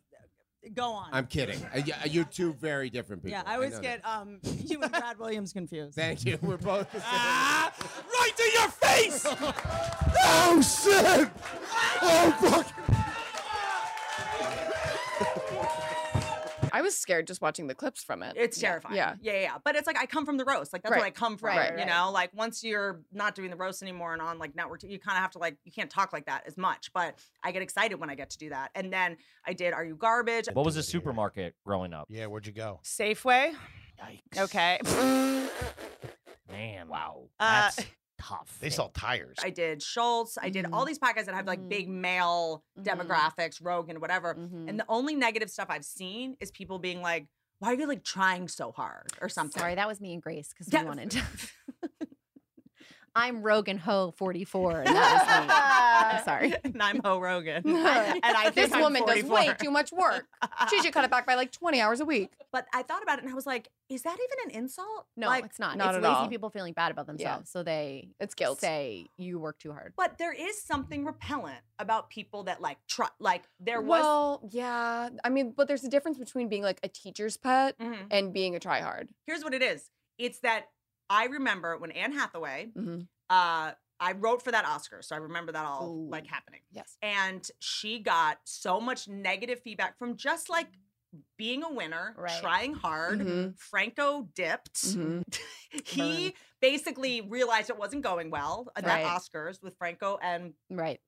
go 0.75 0.85
on. 0.93 1.09
I'm 1.13 1.27
kidding. 1.27 1.63
Uh, 1.75 1.81
yeah, 1.85 2.05
you're 2.05 2.25
two 2.25 2.53
very 2.55 2.91
different 2.91 3.23
people. 3.23 3.39
yeah, 3.39 3.51
I 3.51 3.55
always 3.55 3.75
know 3.75 3.81
get 3.81 4.07
um 4.07 4.39
you 4.43 4.81
and 4.83 4.93
Brad 4.93 5.19
Williams 5.19 5.53
confused. 5.53 5.95
Thank 5.95 6.25
you. 6.25 6.39
We're 6.43 6.57
both 6.57 6.91
the 6.93 7.01
same. 7.01 7.09
Ah, 7.11 7.73
right 8.13 8.37
to 8.37 8.51
your 8.53 8.69
face! 8.69 9.27
oh 10.25 10.61
shit! 10.63 11.29
Oh 12.03 12.37
fuck! 12.41 12.97
I 16.75 16.83
was 16.83 16.97
scared 16.97 17.27
just 17.27 17.41
watching 17.41 17.67
the 17.67 17.75
clips 17.75 18.03
from 18.03 18.23
it. 18.23 18.35
It's 18.37 18.59
terrifying. 18.59 18.97
Yeah. 18.97 19.15
yeah, 19.21 19.33
yeah. 19.33 19.41
yeah. 19.41 19.59
But 19.65 19.77
it's 19.77 19.87
like 19.87 19.99
I 19.99 20.07
come 20.07 20.25
from 20.27 20.37
the 20.37 20.45
roast. 20.45 20.73
Like 20.73 20.83
that's 20.83 20.93
Right. 20.93 20.99
where 20.99 21.07
I 21.07 21.11
come 21.11 21.37
from. 21.37 21.57
Right, 21.57 21.73
you 21.73 21.79
right. 21.79 21.87
know, 21.87 22.11
like 22.13 22.31
once 22.35 22.63
you're 22.65 23.01
not 23.13 23.35
doing 23.35 23.51
the 23.51 23.57
roast 23.57 23.83
anymore 23.83 24.13
and 24.13 24.23
on 24.23 24.39
like 24.39 24.55
network, 24.55 24.83
you 24.83 24.99
kind 24.99 25.17
of 25.17 25.23
have 25.23 25.33
to 25.33 25.39
like 25.39 25.57
you 25.65 25.73
can't 25.73 25.91
talk 25.91 26.13
like 26.13 26.27
that 26.27 26.45
as 26.47 26.57
much. 26.57 26.93
But 26.93 27.19
I 27.43 27.53
get 27.53 27.63
excited 27.63 27.99
when 28.01 28.11
I 28.11 28.15
get 28.15 28.31
to 28.31 28.39
do 28.39 28.51
that. 28.51 28.71
And 28.75 28.93
then 28.93 29.17
I 29.47 29.53
did 29.53 29.73
Are 29.73 29.85
You 29.85 29.97
Garbage? 29.97 30.49
What 30.53 30.65
was 30.65 30.75
the 30.75 30.83
supermarket 30.83 31.55
growing 31.65 31.93
up? 31.93 32.07
Yeah, 32.09 32.27
where'd 32.27 32.47
you 32.47 32.53
go? 32.53 32.81
Safeway. 32.85 33.55
Yikes. 34.03 34.43
Okay. 34.45 34.79
Man, 36.51 36.89
wow. 36.89 37.29
Uh, 37.39 37.71
That's 37.77 37.87
tough. 38.21 38.59
They 38.61 38.71
sell 38.71 38.91
tires. 38.91 39.39
I 39.43 39.51
did 39.51 39.83
Schulz. 39.83 40.39
I 40.41 40.51
did 40.51 40.67
all 40.73 40.85
these 40.85 40.99
podcasts 40.99 41.25
that 41.27 41.35
have 41.35 41.47
like 41.47 41.69
big 41.69 41.89
male 41.89 42.63
Mhm. 42.79 42.85
demographics, 42.85 43.59
Rogan, 43.63 44.01
whatever. 44.01 44.35
Mhm. 44.35 44.69
And 44.69 44.79
the 44.79 44.85
only 44.89 45.15
negative 45.15 45.51
stuff 45.51 45.67
I've 45.71 45.85
seen 45.85 46.37
is 46.41 46.51
people 46.51 46.79
being 46.79 47.01
like, 47.03 47.27
"Why 47.59 47.69
are 47.73 47.75
you 47.75 47.87
like 47.87 48.05
trying 48.05 48.49
so 48.49 48.73
hard?" 48.73 49.13
or 49.21 49.29
something. 49.29 49.59
sorry 49.61 49.75
that 49.75 49.89
was 49.89 50.01
me 50.01 50.13
and 50.15 50.23
grace 50.23 50.49
because 50.51 50.73
Yeah. 50.73 50.83
we 50.83 50.89
wanted 50.89 51.11
to 51.17 51.23
i'm 53.17 53.43
rogan 53.43 53.77
ho 53.79 54.13
44 54.17 54.83
and 54.83 54.87
that 54.97 55.13
was 55.15 55.47
me 55.47 56.17
i'm 56.19 56.25
sorry 56.25 56.55
and 56.65 56.83
I'm 56.83 57.01
Ho 57.05 57.19
Rogan, 57.21 57.63
and 57.67 57.67
and 57.77 58.37
I 58.37 58.51
this 58.55 58.73
I'm 58.73 58.81
woman 58.81 59.05
does 59.07 59.25
way 59.25 59.51
too 59.61 59.71
much 59.71 59.93
work. 59.93 60.27
She 60.71 60.81
should 60.83 60.93
cut 60.93 61.05
it 61.05 61.11
back 61.11 61.27
by 61.27 61.35
like 61.35 61.53
20 61.53 61.81
hours 61.81 62.01
a 62.01 62.05
week. 62.05 62.33
But 62.53 62.67
I 62.75 62.83
thought 62.83 63.03
about 63.03 63.19
it 63.19 63.25
and 63.25 63.31
I 63.31 63.35
was 63.35 63.47
like, 63.47 63.69
"Is 63.89 64.03
that 64.03 64.15
even 64.17 64.51
an 64.51 64.59
insult?" 64.63 65.07
no 65.17 65.27
like, 65.29 65.45
it's 65.45 65.59
not, 65.59 65.77
not 65.77 65.95
it's 65.95 65.99
at 65.99 66.03
lazy 66.03 66.15
all. 66.23 66.29
people 66.29 66.51
feeling 66.51 66.73
bad 66.73 66.91
about 66.91 67.07
themselves 67.07 67.51
so 67.51 67.63
they 67.63 68.09
It's 68.19 68.35
guilt. 68.35 68.61
say 68.61 69.07
you 69.19 69.39
work 69.39 69.59
too 69.59 69.73
hard 69.73 69.93
But 69.97 70.17
there 70.19 70.33
is 70.33 70.61
something 70.63 71.05
repellent 71.05 71.59
about 71.79 72.09
people 72.11 72.45
that 72.45 72.61
like 72.61 72.79
try. 72.89 73.09
Like 73.19 73.45
there 73.61 73.81
was. 73.81 74.01
Well, 74.03 74.49
yeah. 74.51 75.11
I 75.25 75.29
mean, 75.29 75.53
but 75.57 75.69
there's 75.69 75.85
a 75.85 75.89
difference 75.91 76.19
between 76.19 76.49
being 76.49 76.63
like 76.63 76.81
a 76.83 76.89
teacher's 76.89 77.37
pet 77.37 77.79
Mhm. 77.79 78.07
and 78.11 78.33
being 78.33 78.57
a 78.57 78.59
tryhard. 78.61 79.09
Here's 79.27 79.45
what 79.45 79.55
it 79.55 79.63
is. 79.63 79.91
It's 80.19 80.41
that 80.41 80.67
I 81.11 81.25
remember 81.27 81.77
when 81.77 81.91
Anne 81.91 82.13
Hathaway. 82.13 82.71
Mhm. 82.75 83.09
Uh, 83.29 83.73
I 84.03 84.13
wrote 84.13 84.43
for 84.43 84.51
that 84.53 84.65
Oscar, 84.65 85.03
so 85.03 85.15
I 85.15 85.19
remember 85.19 85.53
that 85.53 85.67
all 85.67 85.91
Ooh. 85.91 86.09
like 86.09 86.27
happening. 86.27 86.61
Yes. 86.71 86.97
and 87.03 87.47
she 87.59 87.99
got 87.99 88.39
so 88.45 88.81
much 88.81 89.09
negative 89.09 89.61
feedback 89.61 89.99
from 89.99 90.17
just 90.17 90.49
like 90.49 90.69
being 91.37 91.63
a 91.65 91.71
winner, 91.73 92.15
Right. 92.17 92.41
trying 92.41 92.73
hard. 92.75 93.19
Mhm. 93.19 93.59
Franco 93.59 94.23
dipped. 94.35 94.75
Mhm. 94.85 95.25
he 95.85 96.35
basically 96.61 97.21
realized 97.21 97.69
it 97.69 97.77
wasn't 97.77 98.03
going 98.03 98.31
well 98.31 98.71
at 98.77 98.85
Right. 98.87 99.03
that 99.03 99.21
Oscars 99.21 99.61
with 99.63 99.77
Franco 99.77 100.19
and 100.23 100.55
right 100.71 101.01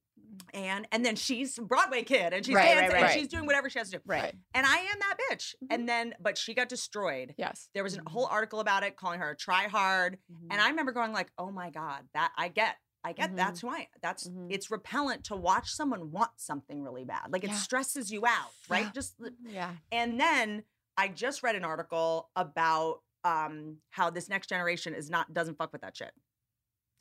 and 0.54 0.86
and 0.92 1.04
then 1.04 1.16
she's 1.16 1.58
Broadway 1.58 2.02
kid 2.02 2.32
and 2.32 2.44
she's 2.44 2.54
Right, 2.54 2.76
right, 2.76 2.90
dancing 2.90 3.02
and 3.04 3.12
she's 3.12 3.28
doing 3.28 3.46
whatever 3.46 3.68
she 3.70 3.78
has 3.78 3.90
to 3.90 3.98
do. 3.98 4.02
right 4.06 4.34
And 4.54 4.66
I 4.66 4.76
am 4.76 4.98
that 5.00 5.16
bitch. 5.30 5.54
And 5.70 5.88
then 5.88 6.14
but 6.20 6.36
she 6.38 6.54
got 6.54 6.68
destroyed. 6.68 7.34
Yes. 7.38 7.68
There 7.74 7.82
was 7.82 7.96
a 7.98 8.08
whole 8.08 8.26
article 8.26 8.60
about 8.60 8.82
it 8.82 8.96
calling 8.96 9.20
her 9.20 9.30
a 9.30 9.36
try 9.36 9.64
hard. 9.64 10.18
And 10.50 10.60
I 10.60 10.68
remember 10.68 10.92
going 10.92 11.12
like, 11.12 11.30
"Oh 11.38 11.50
my 11.50 11.70
god, 11.70 12.02
that 12.14 12.32
I 12.36 12.48
get. 12.48 12.76
I 13.04 13.12
get 13.12 13.32
Mhm. 13.32 13.36
that's 13.36 13.60
who 13.60 13.68
I 13.68 13.78
am. 13.78 13.86
That's 14.00 14.28
Mhm. 14.28 14.46
it's 14.50 14.70
repellent 14.70 15.24
to 15.24 15.36
watch 15.36 15.70
someone 15.72 16.10
want 16.12 16.30
something 16.36 16.82
really 16.82 17.04
bad. 17.04 17.32
Like 17.32 17.44
it 17.44 17.50
Yeah. 17.50 17.56
stresses 17.56 18.10
you 18.12 18.24
out, 18.26 18.50
right? 18.68 18.84
Yeah. 18.86 18.92
Just 18.92 19.14
yeah 19.44 19.72
and 19.90 20.20
then 20.20 20.64
I 20.96 21.08
just 21.08 21.42
read 21.42 21.56
an 21.56 21.64
article 21.64 22.30
about 22.36 23.00
um 23.24 23.78
how 23.90 24.10
this 24.10 24.28
next 24.28 24.48
generation 24.48 24.94
is 24.94 25.08
not 25.10 25.32
doesn't 25.32 25.56
fuck 25.56 25.72
with 25.72 25.82
that 25.82 25.96
shit. 25.96 26.12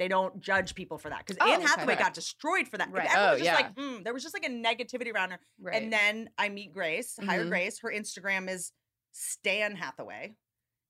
They 0.01 0.07
don't 0.07 0.41
judge 0.41 0.73
people 0.73 0.97
for 0.97 1.09
that 1.09 1.19
because 1.27 1.37
Oh, 1.39 1.47
Anne 1.47 1.59
okay. 1.59 1.67
Hathaway 1.67 1.95
got 1.95 2.15
destroyed 2.15 2.67
for 2.67 2.79
that. 2.79 2.89
Right. 2.91 3.05
Everyone 3.05 3.27
Oh, 3.29 3.31
was 3.33 3.41
just 3.43 3.45
yeah. 3.51 3.55
like, 3.67 3.75
mm, 3.75 4.03
there 4.03 4.13
was 4.15 4.23
just 4.23 4.33
like 4.33 4.43
a 4.43 4.49
negativity 4.49 5.13
around 5.13 5.29
her. 5.29 5.39
right 5.61 5.79
And 5.79 5.93
then 5.93 6.27
I 6.39 6.49
meet 6.49 6.73
Grace, 6.73 7.19
hire 7.23 7.45
Mhm. 7.45 7.49
Grace. 7.49 7.77
Her 7.81 7.91
Instagram 7.91 8.49
is 8.49 8.71
Stan 9.11 9.75
Hathaway. 9.75 10.33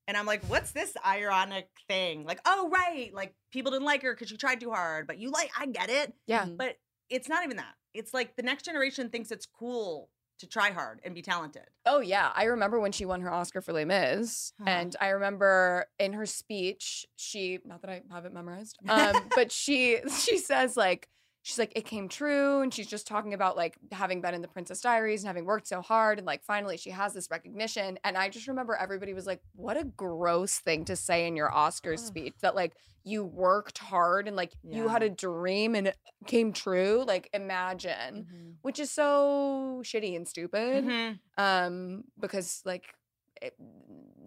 And 0.07 0.15
I'm 0.15 0.25
like, 0.25 0.45
what's 0.45 0.71
this 0.71 0.93
ironic 1.05 1.67
thing? 1.89 2.23
Like, 2.23 2.39
oh, 2.45 2.69
right. 2.69 3.13
Like, 3.13 3.35
people 3.51 3.73
didn't 3.73 3.85
like 3.85 4.01
her 4.03 4.13
because 4.13 4.29
she 4.29 4.37
tried 4.37 4.61
too 4.61 4.71
hard, 4.71 5.07
but 5.07 5.17
you 5.17 5.29
like, 5.29 5.51
I 5.59 5.65
get 5.65 5.89
it. 5.89 6.13
Yeah. 6.25 6.45
But 6.45 6.77
it's 7.09 7.27
not 7.27 7.43
even 7.43 7.57
that. 7.57 7.73
It's 7.93 8.13
like 8.13 8.37
the 8.37 8.43
next 8.43 8.63
generation 8.63 9.09
thinks 9.09 9.29
it's 9.31 9.45
cool 9.45 10.09
to 10.41 10.47
try 10.47 10.71
hard 10.71 10.99
and 11.03 11.15
be 11.15 11.21
talented. 11.21 11.63
Oh 11.85 11.99
yeah, 11.99 12.31
I 12.35 12.45
remember 12.45 12.79
when 12.79 12.91
she 12.91 13.05
won 13.05 13.21
her 13.21 13.31
Oscar 13.31 13.61
for 13.61 13.73
Les 13.73 13.85
Mis, 13.85 14.53
and 14.65 14.95
I 14.99 15.09
remember 15.09 15.85
in 15.99 16.13
her 16.13 16.25
speech, 16.25 17.05
she 17.15 17.59
not 17.63 17.81
that 17.81 17.89
I 17.89 18.01
have 18.11 18.25
it 18.25 18.33
memorized, 18.33 18.77
um, 18.89 19.15
but 19.35 19.51
she 19.51 19.99
she 20.19 20.37
says 20.37 20.75
like 20.75 21.07
she's 21.43 21.59
like 21.59 21.71
it 21.75 21.85
came 21.85 22.07
true, 22.09 22.61
and 22.61 22.73
she's 22.73 22.87
just 22.87 23.07
talking 23.07 23.33
about 23.33 23.55
like 23.57 23.77
having 23.91 24.21
been 24.21 24.33
in 24.33 24.41
the 24.41 24.47
Princess 24.47 24.81
Diaries 24.81 25.21
and 25.21 25.27
having 25.27 25.45
worked 25.45 25.67
so 25.67 25.81
hard, 25.81 26.17
and 26.17 26.25
like 26.27 26.43
finally 26.43 26.77
she 26.77 26.89
has 26.91 27.13
this 27.13 27.29
recognition, 27.31 27.97
and 28.03 28.17
I 28.17 28.29
just 28.29 28.47
remember 28.47 28.75
everybody 28.75 29.13
was 29.13 29.25
like, 29.25 29.41
what 29.55 29.77
a 29.77 29.83
gross 29.83 30.59
thing 30.59 30.85
to 30.85 30.95
say 30.95 31.27
in 31.27 31.35
your 31.35 31.53
Oscar 31.53 31.97
speech 31.97 32.35
that 32.41 32.55
like 32.55 32.73
you 33.03 33.23
worked 33.23 33.79
hard 33.79 34.27
and 34.27 34.35
like 34.35 34.53
you 34.61 34.87
had 34.87 35.01
a 35.01 35.09
dream 35.09 35.73
and 35.75 35.87
it 35.87 35.97
came 36.27 36.53
true, 36.53 37.03
like 37.07 37.29
imagine, 37.33 38.27
which 38.61 38.79
is 38.79 38.91
so 38.91 39.81
shitty 39.83 40.15
and 40.15 40.27
stupid 40.27 40.85
Mhm. 40.85 41.19
um 41.37 42.03
because 42.19 42.61
like 42.65 42.93
it, 43.41 43.55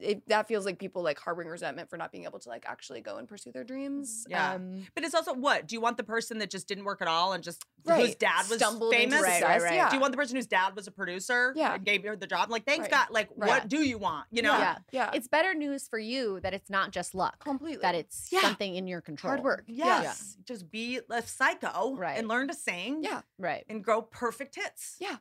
it 0.04 0.28
that 0.28 0.46
feels 0.46 0.64
like 0.64 0.78
people 0.78 1.02
like 1.02 1.18
harboring 1.18 1.49
resentment 1.49 1.88
for 1.90 1.96
not 1.96 2.12
being 2.12 2.25
able 2.25 2.38
to 2.38 2.49
like 2.49 2.64
actually 2.68 3.00
go 3.00 3.16
and 3.16 3.26
pursue 3.28 3.50
their 3.52 3.64
dreams 3.64 4.26
Yeah. 4.28 4.52
um 4.54 4.87
But 4.94 5.04
it's 5.04 5.14
also 5.14 5.32
what? 5.34 5.66
Do 5.66 5.75
you 5.75 5.80
want 5.80 5.96
the 5.96 6.04
person 6.04 6.38
that 6.38 6.50
just 6.50 6.68
didn't 6.68 6.84
work 6.84 7.00
at 7.02 7.08
all 7.08 7.32
and 7.32 7.42
just 7.42 7.64
whose 7.87 8.14
dad 8.14 8.49
was 8.49 8.58
Stumbled 8.58 8.92
famous? 8.92 9.18
success, 9.20 9.42
Right, 9.42 9.49
right, 9.50 9.62
right. 9.62 9.75
yeah. 9.75 9.88
Do 9.90 9.96
you 9.96 10.00
want 10.00 10.12
the 10.12 10.16
person 10.18 10.37
whose 10.37 10.46
dad 10.46 10.76
was 10.76 10.87
a 10.87 10.90
producer? 10.90 11.52
Yeah. 11.56 11.75
And 11.75 11.84
gave 11.84 12.04
her 12.04 12.16
the 12.16 12.26
job? 12.26 12.50
Like, 12.50 12.64
thanks 12.64 12.82
Right. 12.82 12.90
God. 12.90 13.06
Like, 13.11 13.28
Right. 13.37 13.49
what 13.49 13.68
do 13.68 13.78
you 13.82 13.99
want? 13.99 14.26
You 14.30 14.42
know? 14.42 14.56
Yeah. 14.58 14.76
yeah 14.92 15.11
It's 15.14 15.28
better 15.28 15.54
news 15.54 15.88
for 15.88 15.99
you 15.99 16.40
that 16.40 16.54
it's 16.54 16.70
not 16.70 16.90
just 16.92 17.14
luck. 17.14 17.42
Completely. 17.44 17.82
That 17.82 17.94
it's 17.94 18.28
Yeah. 18.30 18.40
something 18.42 18.75
in 18.75 18.87
your 18.87 19.00
control. 19.00 19.30
hard 19.32 19.42
work 19.42 19.64
Yes. 19.66 20.37
Just 20.44 20.70
be 20.70 21.00
a 21.11 21.23
psycho 21.23 21.94
Right. 21.96 22.18
and 22.18 22.28
learn 22.28 22.49
to 22.49 22.54
sing. 22.54 23.02
Yeah. 23.02 23.23
Right. 23.38 23.64
And 23.68 23.82
grow 23.82 24.02
perfect 24.02 24.54
hits. 24.56 24.96
Yeah. 25.00 25.16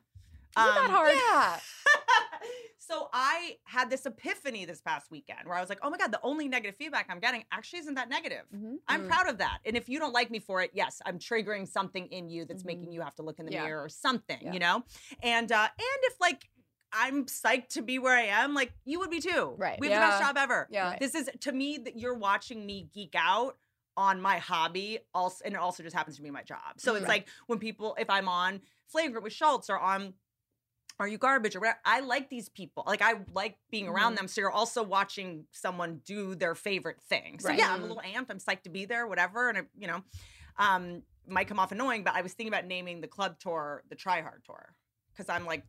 Um, 0.56 0.66
that 0.74 0.90
hard. 0.90 1.12
yeah 1.14 1.58
so 2.86 3.08
I 3.12 3.56
had 3.64 3.90
this 3.90 4.06
epiphany 4.06 4.64
this 4.64 4.80
past 4.80 5.10
weekend 5.10 5.40
where 5.46 5.56
I 5.56 5.60
was 5.60 5.68
like, 5.68 5.78
oh 5.82 5.90
my 5.90 5.96
God, 5.96 6.12
the 6.12 6.20
only 6.22 6.48
negative 6.48 6.76
feedback 6.76 7.06
I'm 7.08 7.20
getting 7.20 7.44
actually 7.52 7.80
isn't 7.80 7.94
that 7.94 8.08
negative. 8.08 8.42
Mm-hmm. 8.54 8.74
I'm 8.88 9.06
proud 9.06 9.28
of 9.28 9.38
that. 9.38 9.58
And 9.64 9.76
if 9.76 9.88
you 9.88 9.98
don't 9.98 10.12
like 10.12 10.30
me 10.30 10.38
for 10.38 10.60
it, 10.62 10.70
yes, 10.74 11.00
I'm 11.06 11.18
triggering 11.18 11.66
something 11.68 12.06
in 12.08 12.28
you 12.28 12.44
that's 12.44 12.64
making 12.64 12.92
you 12.92 13.00
have 13.00 13.14
to 13.16 13.22
look 13.22 13.38
in 13.38 13.46
the 13.46 13.52
Yeah. 13.52 13.64
mirror 13.64 13.82
or 13.82 13.88
something, 13.88 14.38
Yeah. 14.40 14.52
you 14.52 14.58
know? 14.58 14.84
And 15.22 15.50
uh 15.50 15.62
and 15.78 15.98
if 16.04 16.20
like 16.20 16.48
I'm 16.92 17.24
psyched 17.26 17.70
to 17.70 17.82
be 17.82 17.98
where 17.98 18.16
I 18.16 18.26
am, 18.26 18.54
like 18.54 18.72
you 18.84 19.00
would 19.00 19.10
be 19.10 19.20
too. 19.20 19.54
Right. 19.56 19.80
We 19.80 19.88
have 19.90 20.00
the 20.00 20.06
best 20.08 20.22
job 20.22 20.36
ever. 20.36 20.68
Yeah. 20.70 20.96
This 21.00 21.14
is 21.14 21.28
to 21.40 21.52
me 21.52 21.78
that 21.78 21.98
you're 21.98 22.14
watching 22.14 22.64
me 22.64 22.88
geek 22.94 23.14
out 23.16 23.56
on 23.96 24.20
my 24.20 24.38
hobby 24.38 24.98
also 25.14 25.42
and 25.44 25.54
it 25.54 25.60
also 25.60 25.82
just 25.82 25.94
happens 25.94 26.16
to 26.16 26.22
be 26.22 26.30
my 26.30 26.42
job. 26.42 26.58
So 26.78 26.94
it's 26.94 27.02
Right. 27.02 27.08
like 27.20 27.28
when 27.46 27.58
people 27.58 27.96
if 27.98 28.10
I'm 28.10 28.28
on 28.28 28.60
Flagrant 28.88 29.24
with 29.24 29.32
Schulz 29.32 29.70
or 29.70 29.78
on 29.78 30.14
are 31.00 31.08
you 31.08 31.18
garbage 31.18 31.56
or 31.56 31.60
whatever? 31.60 31.78
I 31.84 32.00
like 32.00 32.30
these 32.30 32.48
people. 32.48 32.84
Like 32.86 33.02
I 33.02 33.14
like 33.32 33.58
being 33.70 33.88
around 33.88 34.12
Mhm. 34.14 34.16
them. 34.16 34.28
So 34.28 34.40
you're 34.42 34.50
also 34.50 34.82
watching 34.82 35.46
someone 35.50 36.00
do 36.04 36.34
their 36.34 36.54
favorite 36.54 37.02
thing. 37.02 37.40
So 37.40 37.48
Right. 37.48 37.58
yeah, 37.58 37.72
I'm 37.72 37.80
a 37.82 37.86
little 37.86 38.02
amped. 38.02 38.30
I'm 38.30 38.38
psyched 38.38 38.62
to 38.62 38.70
be 38.70 38.84
there, 38.84 39.06
whatever. 39.06 39.48
And 39.48 39.58
I, 39.58 39.62
you 39.76 39.86
know, 39.88 40.02
um, 40.56 41.02
might 41.26 41.48
come 41.48 41.58
off 41.58 41.72
annoying, 41.72 42.04
but 42.04 42.14
I 42.14 42.20
was 42.22 42.32
thinking 42.34 42.52
about 42.52 42.66
naming 42.66 43.00
the 43.00 43.08
club 43.08 43.38
tour 43.40 43.82
the 43.88 43.96
Try 43.96 44.20
Hard 44.20 44.44
Tour 44.44 44.74
because 45.10 45.28
I'm 45.28 45.46
like, 45.46 45.64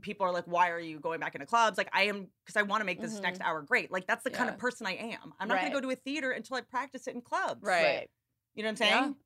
people 0.00 0.24
are 0.24 0.32
like, 0.32 0.44
why 0.46 0.70
are 0.70 0.78
you 0.78 1.00
going 1.00 1.18
back 1.20 1.34
into 1.34 1.44
clubs? 1.46 1.76
Like 1.76 1.90
I 1.92 2.04
am 2.04 2.28
because 2.44 2.56
I 2.56 2.62
want 2.62 2.80
to 2.80 2.84
make 2.84 3.00
this 3.00 3.18
next 3.20 3.40
hour 3.42 3.60
great. 3.62 3.90
Like 3.90 4.06
that's 4.06 4.22
the 4.24 4.30
kind 4.30 4.48
of 4.48 4.56
person 4.56 4.86
I 4.86 4.92
am. 4.94 5.34
I'm 5.38 5.48
not 5.48 5.54
Right. 5.56 5.60
going 5.62 5.72
to 5.72 5.76
go 5.76 5.80
to 5.88 5.90
a 5.90 5.96
theater 5.96 6.30
until 6.30 6.56
I 6.56 6.60
practice 6.62 7.06
it 7.08 7.14
in 7.14 7.20
clubs. 7.20 7.62
right 7.62 8.08
You 8.54 8.62
know 8.62 8.68
what 8.68 8.70
I'm 8.70 8.76
saying? 8.76 9.16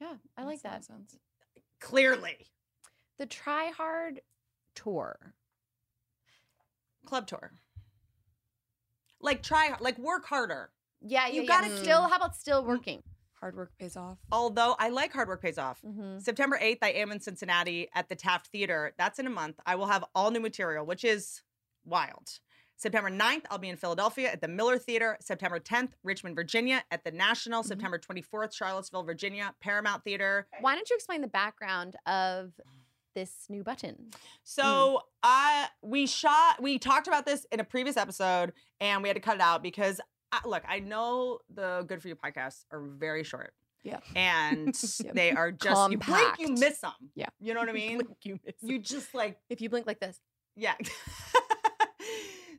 Yeah. 0.00 0.08
Yeah. 0.12 0.16
I 0.36 0.44
like 0.44 0.62
that. 0.62 0.72
Makes 0.72 0.88
a 0.88 0.92
lot 0.92 1.00
of 1.02 1.08
sense. 1.10 1.18
Clearly, 1.80 2.46
The 3.18 3.26
Try 3.26 3.68
Hard 3.70 4.22
tour. 4.76 5.34
club 7.04 7.26
tour. 7.26 7.52
Like 9.20 9.42
try, 9.42 9.74
like 9.80 9.98
work 9.98 10.26
harder. 10.26 10.70
Yeah, 11.00 11.26
You 11.28 11.42
you 11.42 11.48
gotta 11.48 11.68
gotta 11.68 11.80
still. 11.82 12.02
How 12.08 12.16
about 12.16 12.36
still 12.36 12.62
mm. 12.62 12.66
working? 12.66 13.02
hard 13.40 13.54
work 13.54 13.70
pays 13.78 13.96
off 13.96 14.18
Although 14.32 14.74
I 14.78 14.88
like 14.88 15.12
hard 15.12 15.28
work 15.28 15.42
pays 15.42 15.58
off. 15.58 15.82
Mhm. 15.82 16.22
September 16.22 16.58
8th, 16.60 16.78
I 16.82 16.90
am 16.92 17.12
in 17.12 17.20
Cincinnati 17.20 17.88
at 17.94 18.08
the 18.08 18.16
Taft 18.16 18.46
Theater. 18.48 18.94
That's 18.98 19.18
in 19.18 19.26
a 19.26 19.30
month. 19.30 19.60
I 19.66 19.74
will 19.76 19.86
have 19.86 20.04
all 20.14 20.30
new 20.30 20.40
material, 20.40 20.86
which 20.86 21.04
is 21.04 21.42
wild. 21.84 22.40
September 22.78 23.10
9th, 23.10 23.44
I'll 23.50 23.58
be 23.58 23.68
in 23.68 23.76
Philadelphia 23.76 24.30
at 24.30 24.40
the 24.40 24.48
Miller 24.48 24.78
Theater. 24.78 25.16
September 25.20 25.58
10th, 25.58 25.92
Richmond, 26.02 26.34
Virginia 26.34 26.82
at 26.90 27.04
the 27.04 27.10
National. 27.10 27.60
Mm-hmm. 27.60 27.68
September 27.68 27.98
24th, 27.98 28.52
Charlottesville, 28.54 29.02
Virginia, 29.02 29.54
Paramount 29.60 30.04
Theater. 30.04 30.46
Why 30.60 30.74
don't 30.74 30.88
you 30.90 30.96
explain 30.96 31.20
the 31.20 31.28
background 31.28 31.96
of 32.06 32.52
this 33.16 33.46
new 33.48 33.64
button? 33.64 34.10
So 34.44 35.00
I 35.24 35.66
we 35.82 36.06
shot 36.06 36.62
we 36.62 36.78
talked 36.78 37.08
about 37.08 37.26
this 37.26 37.44
in 37.50 37.58
a 37.58 37.64
previous 37.64 37.96
episode 37.96 38.52
and 38.80 39.02
we 39.02 39.08
had 39.08 39.14
to 39.16 39.20
cut 39.20 39.34
it 39.36 39.40
out 39.40 39.62
because 39.64 40.00
I, 40.30 40.40
look, 40.44 40.62
I 40.68 40.78
know 40.78 41.38
the 41.52 41.84
Good 41.88 42.02
for 42.02 42.08
You 42.08 42.14
podcasts 42.16 42.64
are 42.70 42.80
very 42.80 43.24
short. 43.24 43.54
Yeah. 43.82 44.00
And 44.14 44.76
Yep. 45.04 45.14
they 45.14 45.32
are 45.32 45.50
just 45.50 45.90
you 45.90 45.98
blink, 45.98 46.38
you 46.38 46.48
miss 46.48 46.78
them. 46.80 46.92
Yeah. 47.14 47.28
You 47.40 47.54
know 47.54 47.60
what 47.60 47.68
I 47.68 47.72
mean? 47.84 48.02
you 48.22 48.38
miss 48.44 48.54
you 48.60 48.78
just 48.78 49.14
like 49.14 49.38
if 49.50 49.60
you 49.60 49.68
blink 49.70 49.86
like 49.88 49.98
this. 50.00 50.20
yeah. 50.54 50.74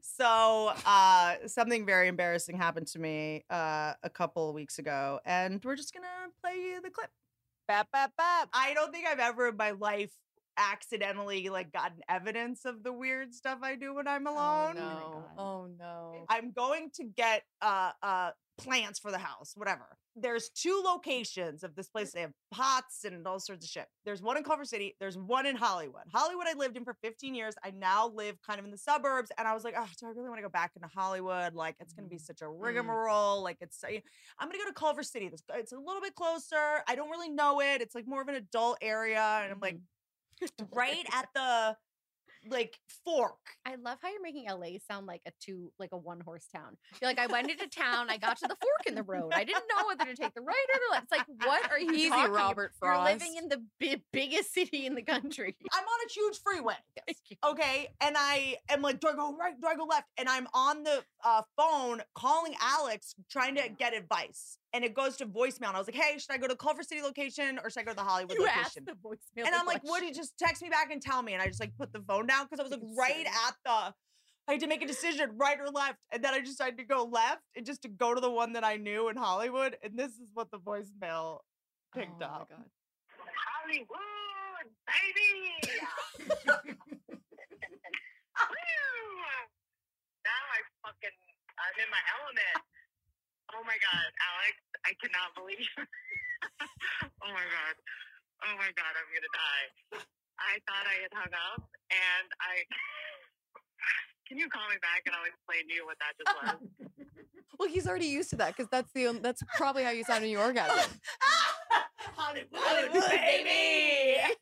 so 0.01 0.71
uh 0.85 1.35
something 1.45 1.85
very 1.85 2.07
embarrassing 2.07 2.57
happened 2.57 2.87
to 2.87 2.99
me 2.99 3.45
uh 3.51 3.93
a 4.03 4.09
couple 4.09 4.51
weeks 4.53 4.79
ago 4.79 5.19
and 5.25 5.63
we're 5.63 5.75
just 5.75 5.93
gonna 5.93 6.07
play 6.41 6.55
you 6.55 6.81
the 6.81 6.89
clip. 6.89 7.09
Bap, 7.67 7.89
bap, 7.91 8.13
bap. 8.17 8.47
I 8.53 8.73
don't 8.73 8.93
think 8.93 9.05
I've 9.05 9.19
ever 9.19 9.49
in 9.49 9.57
my 9.57 9.71
life 9.71 10.13
accidentally 10.57 11.49
like 11.49 11.71
gotten 11.71 11.99
evidence 12.09 12.65
of 12.65 12.83
the 12.83 12.91
weird 12.93 13.33
stuff 13.33 13.59
I 13.61 13.75
do 13.75 13.93
when 13.95 14.07
I'm 14.07 14.27
alone. 14.27 14.75
oh 14.77 15.23
no 15.37 15.43
oh 15.43 15.67
no 15.79 16.25
I'm 16.29 16.51
going 16.51 16.89
to 16.95 17.03
get 17.03 17.43
uh 17.61 17.91
uh 18.01 18.31
plants 18.57 18.99
for 18.99 19.11
the 19.11 19.17
house, 19.17 19.53
whatever. 19.55 19.85
There's 20.15 20.49
two 20.49 20.81
locations 20.83 21.63
of 21.63 21.75
this 21.75 21.89
place. 21.89 22.11
They 22.11 22.21
have 22.21 22.31
pots 22.51 23.03
and 23.05 23.25
all 23.27 23.39
sorts 23.39 23.63
of 23.65 23.69
shit. 23.69 23.85
There's 24.03 24.21
one 24.21 24.35
in 24.35 24.43
Culver 24.43 24.65
City. 24.65 24.95
There's 24.99 25.15
one 25.17 25.45
in 25.45 25.55
Hollywood. 25.55 26.01
Hollywood, 26.11 26.47
I 26.47 26.53
lived 26.57 26.75
in 26.75 26.83
for 26.83 26.95
15 27.03 27.35
years. 27.35 27.53
I 27.63 27.71
now 27.71 28.07
live 28.09 28.35
kind 28.41 28.57
of 28.57 28.65
in 28.65 28.71
the 28.71 28.77
suburbs, 28.79 29.31
and 29.37 29.47
I 29.47 29.53
was 29.53 29.63
like, 29.63 29.75
oh, 29.77 29.87
do 29.99 30.07
I 30.07 30.09
really 30.09 30.29
want 30.29 30.39
to 30.39 30.43
go 30.43 30.49
back 30.49 30.71
into 30.75 30.87
Hollywood? 30.87 31.53
Like, 31.53 31.75
it's 31.79 31.93
gonna 31.93 32.07
be 32.07 32.17
such 32.17 32.41
a 32.41 32.49
rigmarole. 32.49 33.43
Like, 33.43 33.57
it's 33.61 33.83
I'm 33.83 34.49
gonna 34.49 34.57
go 34.57 34.65
to 34.65 34.73
Culver 34.73 35.03
City. 35.03 35.27
It's, 35.27 35.43
it's 35.53 35.71
a 35.71 35.77
little 35.77 36.01
bit 36.01 36.15
closer. 36.15 36.81
I 36.87 36.95
don't 36.95 37.11
really 37.11 37.29
know 37.29 37.61
it. 37.61 37.81
It's 37.81 37.93
like 37.93 38.07
more 38.07 38.21
of 38.21 38.27
an 38.27 38.35
adult 38.35 38.79
area, 38.81 39.41
and 39.43 39.51
I'm 39.51 39.59
like, 39.59 39.77
right 40.73 41.05
at 41.13 41.29
the 41.33 41.77
like 42.49 42.77
fork. 43.03 43.37
I 43.65 43.75
love 43.75 43.97
how 44.01 44.09
you're 44.09 44.21
making 44.21 44.45
LA 44.49 44.77
sound 44.87 45.05
like 45.05 45.21
a 45.25 45.31
two, 45.39 45.71
like 45.79 45.89
a 45.91 45.97
one 45.97 46.19
horse 46.21 46.45
town. 46.53 46.77
You're 47.01 47.09
like, 47.09 47.19
I 47.19 47.27
went 47.27 47.49
into 47.49 47.67
town, 47.67 48.09
I 48.09 48.17
got 48.17 48.37
to 48.37 48.47
the 48.47 48.55
fork 48.55 48.85
in 48.87 48.95
the 48.95 49.03
road. 49.03 49.31
I 49.35 49.43
didn't 49.43 49.65
know 49.69 49.87
whether 49.87 50.05
to 50.05 50.15
take 50.15 50.33
the 50.33 50.41
right 50.41 50.55
or 50.73 50.79
the 50.87 50.91
left. 50.91 51.07
It's 51.11 51.11
like, 51.11 51.47
what 51.47 51.71
are 51.71 51.79
you 51.79 51.91
Easy, 51.91 52.09
talking? 52.09 52.31
Robert 52.31 52.71
You're 52.81 53.03
living 53.03 53.35
in 53.37 53.49
the 53.49 53.63
bi- 53.79 54.01
biggest 54.11 54.53
city 54.53 54.85
in 54.85 54.95
the 54.95 55.01
country. 55.01 55.55
I'm 55.73 55.83
on 55.83 56.07
a 56.07 56.11
huge 56.11 56.39
freeway. 56.43 56.75
Okay. 57.45 57.89
And 58.01 58.15
I 58.17 58.57
am 58.69 58.81
like, 58.81 58.99
do 58.99 59.07
I 59.07 59.15
go 59.15 59.35
right? 59.37 59.53
Do 59.59 59.67
I 59.67 59.75
go 59.75 59.85
left? 59.85 60.07
And 60.17 60.27
I'm 60.27 60.47
on 60.53 60.83
the 60.83 61.03
uh, 61.23 61.41
phone 61.55 62.01
calling 62.15 62.55
Alex, 62.61 63.15
trying 63.29 63.55
to 63.55 63.69
get 63.69 63.93
advice. 63.93 64.57
And 64.73 64.83
it 64.83 64.93
goes 64.93 65.15
to 65.17 65.25
voicemail. 65.25 65.67
And 65.69 65.75
I 65.75 65.79
was 65.79 65.87
like, 65.87 65.95
hey, 65.95 66.17
should 66.17 66.31
I 66.31 66.37
go 66.37 66.47
to 66.47 66.55
Culver 66.55 66.83
City 66.83 67.01
location 67.01 67.59
or 67.63 67.69
should 67.69 67.81
I 67.81 67.83
go 67.83 67.91
to 67.91 67.95
the 67.97 68.03
Hollywood 68.09 68.37
You 68.37 68.45
asked 68.47 68.77
location? 68.77 68.85
the 68.85 68.93
voicemail. 69.09 69.45
and 69.47 69.55
I'm 69.55 69.65
like, 69.65 69.81
what 69.83 70.01
do 70.01 70.05
you 70.07 70.13
just 70.13 70.37
text 70.37 70.61
me 70.61 70.69
back 70.69 70.91
and 70.91 71.01
tell 71.01 71.21
me? 71.23 71.33
And 71.33 71.41
I 71.41 71.47
just 71.47 71.59
like 71.59 71.75
put 71.77 71.93
the 71.93 72.01
phone 72.01 72.27
down 72.27 72.45
because 72.45 72.59
I 72.59 72.63
was 72.63 72.71
like 72.71 72.81
right 72.97 73.25
Concerned. 73.25 73.35
at 73.47 73.55
the 73.65 73.93
I 74.49 74.53
had 74.53 74.61
to 74.61 74.67
make 74.67 74.81
a 74.81 74.87
decision, 74.87 75.31
right 75.35 75.59
or 75.59 75.67
left. 75.69 75.97
And 76.11 76.23
then 76.23 76.33
I 76.33 76.39
decided 76.39 76.77
to 76.77 76.85
go 76.85 77.03
left 77.03 77.41
and 77.57 77.65
just 77.65 77.81
to 77.81 77.89
go 77.89 78.13
to 78.15 78.21
the 78.21 78.31
one 78.31 78.53
that 78.53 78.63
I 78.63 78.77
knew 78.77 79.09
in 79.09 79.17
Hollywood. 79.17 79.75
And 79.83 79.99
this 79.99 80.11
is 80.13 80.29
what 80.33 80.51
the 80.51 80.57
voicemail 80.59 81.39
picked 81.93 82.21
oh 82.21 82.25
up. 82.25 82.49
my 82.49 82.55
god 82.55 82.65
Hollywood, 83.43 84.67
baby! 84.87 86.31
Woo! 88.47 88.55
Now 90.23 90.41
I 90.47 90.59
fucking, 90.83 91.15
I'm 91.59 91.75
in 91.83 91.89
my 91.91 92.03
element. 92.15 92.63
Oh 93.55 93.63
my 93.63 93.77
god, 93.79 94.09
Alex, 94.19 94.55
I 94.83 94.91
cannot 94.99 95.31
believe. 95.35 95.67
oh 97.23 97.31
my 97.31 97.47
god. 97.47 97.75
Oh 98.43 98.55
my 98.59 98.69
god, 98.75 98.91
I'm 98.93 99.09
gonna 99.09 99.33
die. 99.33 99.67
I 100.37 100.61
thought 100.69 100.85
I 100.85 100.97
had 101.01 101.13
hung 101.13 101.33
up, 101.53 101.63
and 101.89 102.27
I. 102.43 102.63
Can 104.27 104.37
you 104.37 104.49
call 104.49 104.67
me 104.67 104.75
back 104.83 105.03
and 105.05 105.15
I'll 105.15 105.23
explain 105.23 105.67
to 105.69 105.73
you 105.73 105.85
what 105.85 105.95
that 106.03 106.13
just 106.19 106.35
was? 106.35 106.99
well 107.59 107.69
he's 107.69 107.87
already 107.87 108.07
used 108.07 108.29
to 108.29 108.35
that 108.35 108.55
because 108.55 108.67
that's 108.69 108.91
the 108.91 109.07
on- 109.07 109.21
that's 109.21 109.41
probably 109.55 109.83
how 109.83 109.89
you 109.91 110.03
sound 110.03 110.23
in 110.23 110.29
your 110.29 110.41
orgasm 110.41 110.99
Hollywood, 112.15 112.91
baby! 113.09 114.35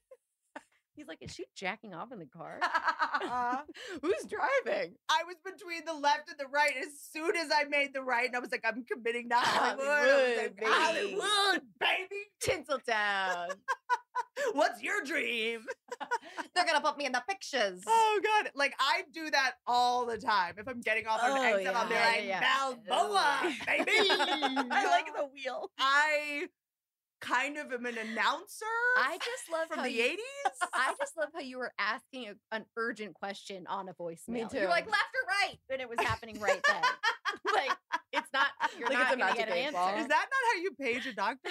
He's 0.96 1.08
like, 1.08 1.18
is 1.22 1.34
she 1.34 1.46
jacking 1.56 1.94
off 1.94 2.12
in 2.12 2.20
the 2.20 2.26
car? 2.26 2.60
who's 4.02 4.26
driving 4.30 4.94
I 5.10 5.24
was 5.26 5.36
between 5.44 5.84
the 5.86 5.94
left 5.94 6.30
and 6.30 6.38
the 6.40 6.48
right 6.48 6.74
as 6.80 6.88
soon 7.12 7.36
as 7.36 7.50
I 7.54 7.66
made 7.66 7.94
the 7.94 8.02
right, 8.02 8.28
and 8.28 8.36
I 8.36 8.40
was 8.40 8.52
like, 8.52 8.64
I'm 8.66 8.84
committing 8.86 9.30
to 9.30 9.36
Hollywood. 9.36 9.88
Like, 9.88 10.08
Hollywood, 10.08 10.56
baby. 10.56 10.72
Hollywood, 10.72 11.62
baby. 11.80 12.22
Tinseltown 12.42 13.48
What's 14.54 14.82
your 14.82 15.02
dream? 15.04 15.62
They're 16.54 16.66
gonna 16.66 16.82
put 16.82 16.98
me 16.98 17.06
in 17.06 17.12
the 17.12 17.24
pictures. 17.28 17.82
Oh 17.88 18.22
god, 18.24 18.52
like 18.56 18.74
I 18.80 19.04
do 19.14 19.30
that 19.32 19.54
all 19.68 20.06
the 20.06 20.18
time. 20.18 20.56
If 20.58 20.68
I'm 20.68 20.82
getting 20.82 21.08
off 21.08 21.22
on 21.24 21.32
Oh, 21.32 21.36
an 21.36 21.54
exit, 21.56 21.76
I'll 21.76 21.88
be 21.88 21.94
like, 21.96 22.24
Yeah, 22.24 22.42
yeah. 22.42 22.74
Balboa, 22.88 23.54
baby. 23.66 23.92
I 24.72 24.86
like 24.88 25.08
the 25.16 25.28
wheel. 25.34 25.72
I 25.80 26.48
kind 27.26 27.58
of 27.58 27.72
am 27.72 27.86
an 27.86 27.98
announcer. 27.98 28.66
I 28.98 29.18
just 29.18 29.52
love 29.52 29.68
from 29.68 29.80
how 29.80 29.84
the 29.84 29.92
you- 29.92 30.04
80s. 30.04 30.68
I 30.74 30.94
just 31.00 31.18
love 31.18 31.30
how 31.34 31.42
you 31.42 31.58
were 31.58 31.72
asking 31.80 32.28
a, 32.30 32.56
an 32.56 32.66
urgent 32.78 33.14
question 33.16 33.66
on 33.68 33.90
a 33.90 33.94
voicemail. 33.94 34.30
Me 34.30 34.46
too. 34.50 34.60
You're 34.60 34.70
like 34.70 34.86
left 34.86 35.04
or 35.16 35.28
right, 35.28 35.58
and 35.72 35.82
it 35.82 35.90
was 35.90 36.00
happening 36.00 36.40
right 36.40 36.62
then. 36.68 36.82
like 37.54 37.72
it's 38.12 38.28
not. 38.34 38.48
You're 38.78 38.90
Like 38.90 38.98
not 38.98 39.12
it's 39.14 39.22
gonna 39.22 39.36
get 39.36 39.48
an 39.50 39.54
eight 39.54 39.76
answer. 39.76 40.00
Is 40.00 40.08
that 40.08 40.26
not 40.30 40.44
how 40.54 40.62
you 40.62 40.72
page 40.80 41.06
a 41.06 41.14
doctor? 41.14 41.50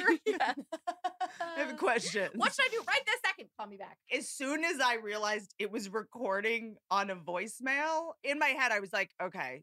I 1.41 1.61
have 1.61 1.71
a 1.71 1.77
question. 1.77 2.31
What 2.35 2.55
should 2.55 2.65
I 2.65 2.69
do 2.71 2.83
right 2.87 3.01
this 3.07 3.21
second? 3.27 3.49
Call 3.59 3.67
me 3.67 3.77
back. 3.77 3.99
As 4.13 4.29
soon 4.29 4.65
as 4.65 4.81
I 4.81 4.97
realized 4.97 5.55
it 5.59 5.71
was 5.71 5.91
recording 5.91 6.77
on 6.91 7.11
a 7.11 7.17
voicemail, 7.17 8.13
in 8.23 8.39
my 8.39 8.49
head 8.49 8.73
I 8.73 8.81
was 8.81 8.93
like, 8.93 9.11
okay, 9.23 9.63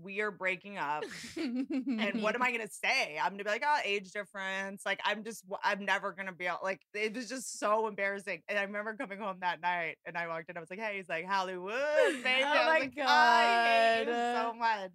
we 0.00 0.20
are 0.20 0.30
breaking 0.30 0.78
up. 0.78 1.04
and 1.36 2.22
what 2.22 2.34
am 2.34 2.42
I 2.42 2.50
gonna 2.52 2.68
say? 2.68 3.18
I'm 3.22 3.32
gonna 3.32 3.44
be 3.44 3.50
like, 3.50 3.64
oh, 3.66 3.78
age 3.84 4.10
difference. 4.12 4.82
Like, 4.84 5.00
I'm 5.04 5.24
just, 5.24 5.44
I'm 5.62 5.84
never 5.84 6.12
gonna 6.12 6.32
be 6.32 6.48
out. 6.48 6.62
Like, 6.62 6.80
it 6.94 7.14
was 7.14 7.28
just 7.28 7.58
so 7.58 7.86
embarrassing. 7.86 8.42
And 8.48 8.58
I 8.58 8.62
remember 8.62 8.94
coming 8.94 9.18
home 9.18 9.38
that 9.40 9.60
night, 9.60 9.96
and 10.06 10.16
I 10.16 10.26
walked 10.28 10.50
in. 10.50 10.56
I 10.56 10.60
was 10.60 10.70
like, 10.70 10.80
hey, 10.80 10.96
he's 10.96 11.08
like 11.08 11.26
Hollywood, 11.26 11.72
baby. 12.24 12.42
Oh 12.42 12.46
I 12.46 12.56
was 12.56 12.66
my 12.66 12.78
like, 12.78 12.98
I 12.98 13.94
hate 13.96 14.00
you 14.00 14.06
God. 14.06 14.42
so 14.52 14.58
much. 14.58 14.90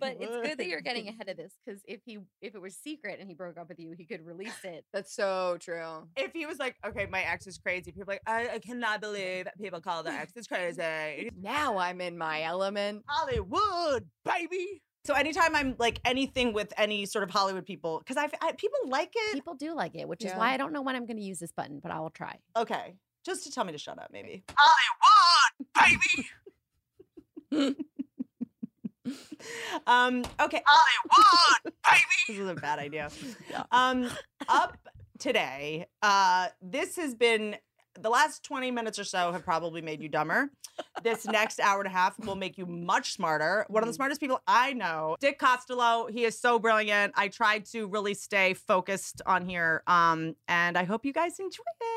But 0.00 0.16
it's 0.20 0.48
good 0.48 0.58
that 0.58 0.66
you're 0.68 0.80
getting 0.80 1.08
ahead 1.08 1.28
of 1.28 1.36
this 1.36 1.52
because 1.64 1.80
if 1.86 2.00
he 2.04 2.18
if 2.40 2.54
it 2.54 2.60
was 2.62 2.76
secret 2.76 3.18
and 3.18 3.28
he 3.28 3.34
broke 3.34 3.58
up 3.58 3.68
with 3.68 3.80
you, 3.80 3.92
he 3.96 4.04
could 4.04 4.24
release 4.24 4.54
it. 4.64 4.84
That's 4.92 5.12
so 5.14 5.56
true. 5.60 6.06
If 6.16 6.32
he 6.32 6.46
was 6.46 6.58
like, 6.58 6.76
okay, 6.86 7.06
my 7.10 7.22
ex 7.22 7.46
is 7.46 7.58
crazy, 7.58 7.90
people 7.90 8.04
are 8.04 8.14
like, 8.14 8.22
I, 8.26 8.54
I 8.54 8.58
cannot 8.60 9.00
believe 9.00 9.48
people 9.60 9.80
call 9.80 10.02
their 10.04 10.14
exes 10.18 10.46
crazy. 10.48 11.30
Now 11.40 11.76
I'm 11.78 12.00
in 12.00 12.16
my 12.16 12.42
element. 12.42 13.02
Hollywood, 13.08 14.06
baby. 14.24 14.82
So 15.04 15.14
anytime 15.14 15.56
I'm 15.56 15.74
like 15.78 16.00
anything 16.04 16.52
with 16.52 16.72
any 16.76 17.06
sort 17.06 17.22
of 17.24 17.30
Hollywood 17.30 17.64
people, 17.64 17.98
because 17.98 18.16
I, 18.16 18.52
people 18.52 18.78
like 18.86 19.12
it. 19.14 19.34
People 19.34 19.54
do 19.54 19.74
like 19.74 19.94
it, 19.94 20.06
which 20.06 20.24
is 20.24 20.32
why 20.32 20.52
I 20.52 20.56
don't 20.56 20.72
know 20.72 20.82
when 20.82 20.96
I'm 20.96 21.06
going 21.06 21.16
to 21.16 21.22
use 21.22 21.38
this 21.38 21.52
button, 21.52 21.80
but 21.82 21.90
I 21.90 22.00
will 22.00 22.10
try. 22.10 22.36
Okay, 22.56 22.94
just 23.24 23.44
to 23.44 23.50
tell 23.50 23.64
me 23.64 23.72
to 23.72 23.78
shut 23.78 23.98
up, 23.98 24.10
maybe. 24.12 24.44
I 24.58 24.72
Hollywood, 25.70 26.00
baby. 27.50 27.76
um. 29.86 30.24
Okay. 30.40 30.62
I 30.66 30.82
Hollywood, 31.10 31.74
baby. 31.90 32.04
This 32.28 32.38
is 32.38 32.48
a 32.48 32.54
bad 32.54 32.78
idea. 32.78 33.10
Um. 33.70 34.10
Up 34.48 34.76
today. 35.18 35.86
Uh. 36.02 36.48
This 36.60 36.96
has 36.96 37.14
been. 37.14 37.56
The 38.00 38.10
last 38.10 38.44
20 38.44 38.70
minutes 38.70 38.96
or 38.98 39.04
so 39.04 39.32
have 39.32 39.44
probably 39.44 39.82
made 39.82 40.00
you 40.00 40.08
dumber. 40.08 40.50
This 41.02 41.26
next 41.26 41.58
hour 41.58 41.80
and 41.80 41.88
a 41.88 41.92
half 41.92 42.16
will 42.20 42.36
make 42.36 42.56
you 42.56 42.64
much 42.64 43.14
smarter. 43.14 43.66
One 43.68 43.82
of 43.82 43.88
the 43.88 43.92
smartest 43.92 44.20
people 44.20 44.40
I 44.46 44.72
know, 44.72 45.16
Dick 45.18 45.40
Costolo. 45.40 46.08
He 46.08 46.24
is 46.24 46.38
so 46.38 46.60
brilliant. 46.60 47.12
I 47.16 47.26
tried 47.26 47.64
to 47.72 47.88
really 47.88 48.14
stay 48.14 48.54
focused 48.54 49.20
on 49.26 49.48
here. 49.48 49.82
Um, 49.88 50.36
and 50.46 50.78
I 50.78 50.84
hope 50.84 51.04
you 51.04 51.12
guys 51.12 51.40
enjoy 51.40 51.64
it. 51.80 51.88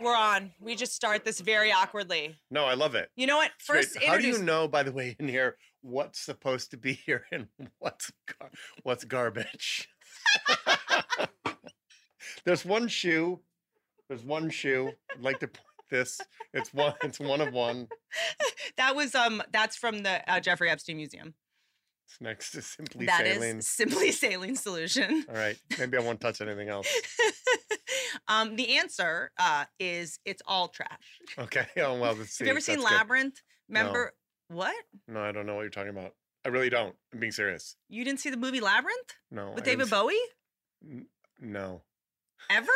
We're 0.00 0.16
on. 0.16 0.52
We 0.60 0.76
just 0.76 0.94
start 0.94 1.24
this 1.24 1.40
very 1.40 1.72
awkwardly. 1.72 2.36
No, 2.52 2.66
I 2.66 2.74
love 2.74 2.94
it. 2.94 3.10
You 3.16 3.26
know 3.26 3.38
what? 3.38 3.50
It's 3.58 3.66
great. 3.66 3.84
First, 3.86 4.04
how 4.04 4.16
do 4.18 4.28
you 4.28 4.38
know, 4.38 4.68
by 4.68 4.84
the 4.84 4.92
way, 4.92 5.16
in 5.18 5.26
here 5.26 5.56
what's 5.80 6.20
supposed 6.20 6.70
to 6.70 6.76
be 6.76 6.92
here 6.92 7.24
and 7.32 7.48
what's 7.78 8.12
gar- 8.38 8.50
what's 8.84 9.04
garbage? 9.04 9.88
There's 12.44 12.64
one 12.64 12.88
shoe. 12.88 13.40
There's 14.08 14.22
one 14.24 14.50
shoe. 14.50 14.92
I'd 15.14 15.22
like 15.22 15.40
to 15.40 15.48
point 15.48 15.64
this. 15.90 16.20
It's 16.52 16.72
one. 16.74 16.94
It's 17.02 17.18
one 17.20 17.40
of 17.40 17.52
one. 17.52 17.88
That 18.76 18.94
was 18.96 19.14
um. 19.14 19.42
That's 19.52 19.76
from 19.76 20.02
the 20.02 20.28
uh, 20.30 20.40
Jeffrey 20.40 20.68
Epstein 20.70 20.96
Museum. 20.96 21.34
It's 22.06 22.20
next 22.20 22.50
to 22.52 22.60
simply 22.62 23.06
That 23.06 23.26
is 23.26 23.36
saline. 23.36 23.62
simply 23.62 24.12
saline 24.12 24.56
solution. 24.56 25.24
All 25.28 25.34
right. 25.34 25.56
Maybe 25.78 25.96
I 25.96 26.00
won't 26.00 26.20
touch 26.20 26.40
anything 26.40 26.68
else. 26.68 26.88
Um, 28.28 28.56
the 28.56 28.76
answer 28.78 29.30
uh 29.38 29.64
is 29.78 30.18
it's 30.24 30.40
all 30.46 30.68
trash. 30.68 31.20
Okay. 31.38 31.66
Oh 31.78 31.98
well. 31.98 32.14
Let's 32.14 32.30
see. 32.32 32.44
Have 32.44 32.46
you 32.46 32.52
ever 32.52 32.60
seen 32.60 32.76
That's 32.78 32.88
good. 32.88 32.96
Labyrinth? 32.98 33.42
No. 33.68 34.06
What? 34.48 34.74
No, 35.08 35.20
I 35.20 35.32
don't 35.32 35.46
know 35.46 35.54
what 35.56 35.62
you're 35.62 35.70
talking 35.70 35.90
about. 35.90 36.12
I 36.44 36.48
really 36.50 36.70
don't. 36.70 36.94
I'm 37.12 37.18
being 37.20 37.32
serious. 37.32 37.76
You 37.88 38.04
didn't 38.04 38.20
see 38.20 38.30
the 38.30 38.36
movie 38.36 38.60
Labyrinth 38.60 39.14
No. 39.30 39.52
with 39.54 39.64
David 39.64 39.90
Bowie? 39.90 40.14
N- 40.82 41.06
No. 41.40 41.82
Ever? 42.50 42.66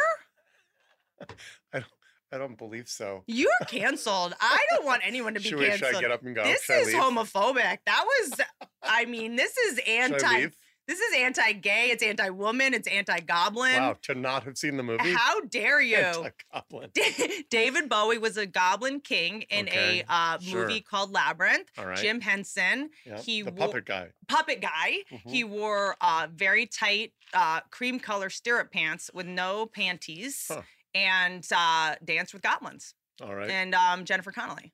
I 1.73 1.81
don't. 1.81 1.85
I 2.31 2.37
don't 2.37 2.59
believe 2.59 2.89
so. 2.89 3.23
You're 3.27 3.49
canceled. 3.69 4.35
I 4.39 4.63
don't 4.71 4.85
want 4.85 5.01
anyone 5.05 5.33
to 5.35 5.41
be 5.43 5.49
Should 5.49 5.59
we- 5.59 5.65
should 5.65 5.75
I 5.75 5.79
canceled. 5.79 6.03
get 6.03 6.11
up 6.11 6.23
and 6.25 6.35
go? 6.35 6.45
This 6.45 6.63
Should 6.65 6.77
I 6.77 6.79
is 6.81 6.87
leave? 6.89 6.97
homophobic. 6.97 7.79
That 7.87 8.05
was. 8.05 8.41
I 8.83 9.07
mean, 9.07 9.37
this 9.37 9.57
is 9.57 9.81
anti. 9.89 10.37
leave? 10.39 10.57
This 10.89 10.99
is 11.01 11.15
anti-gay. 11.17 11.91
It's 11.91 12.03
anti-woman. 12.03 12.73
It's 12.75 12.89
anti-goblin. 12.89 13.75
Wow. 13.77 13.97
To 14.03 14.15
not 14.15 14.45
have 14.45 14.57
seen 14.59 14.77
the 14.79 14.83
movie. 14.83 15.13
How 15.13 15.41
dare 15.43 15.81
you? 15.83 15.97
Anti-goblin. 15.99 16.91
David 17.51 17.89
Bowie 17.91 18.17
was 18.19 18.37
a 18.39 18.47
Goblin 18.47 19.01
King 19.01 19.43
in 19.51 19.67
Okay, 19.69 20.01
a 20.09 20.13
uh, 20.13 20.39
sure. 20.39 20.63
movie 20.67 20.81
called 20.81 21.13
Labyrinth. 21.13 21.69
All 21.79 21.87
right. 21.87 21.99
Jim 21.99 22.23
Henson. 22.23 22.89
Yep, 23.05 23.21
He 23.21 23.43
the 23.43 23.53
puppet 23.53 23.85
guy. 23.85 24.09
puppet 24.29 24.63
guy. 24.63 25.01
He 25.27 25.45
Mhm. 25.45 25.51
wore 25.51 25.97
uh, 26.01 26.27
very 26.35 26.65
tight 26.67 27.13
uh, 27.35 27.61
cream 27.71 28.01
color 28.01 28.31
stirrup 28.31 28.73
pants 28.73 29.11
with 29.13 29.27
no 29.27 29.67
panties 29.67 30.47
Huh. 30.51 30.63
and 30.95 31.47
uh, 31.55 31.97
danced 32.03 32.33
with 32.33 32.43
goblins. 32.43 32.95
All 33.21 33.35
right. 33.35 33.51
And 33.51 33.75
um, 33.75 34.07
Jennifer 34.07 34.33
Connelly. 34.33 34.73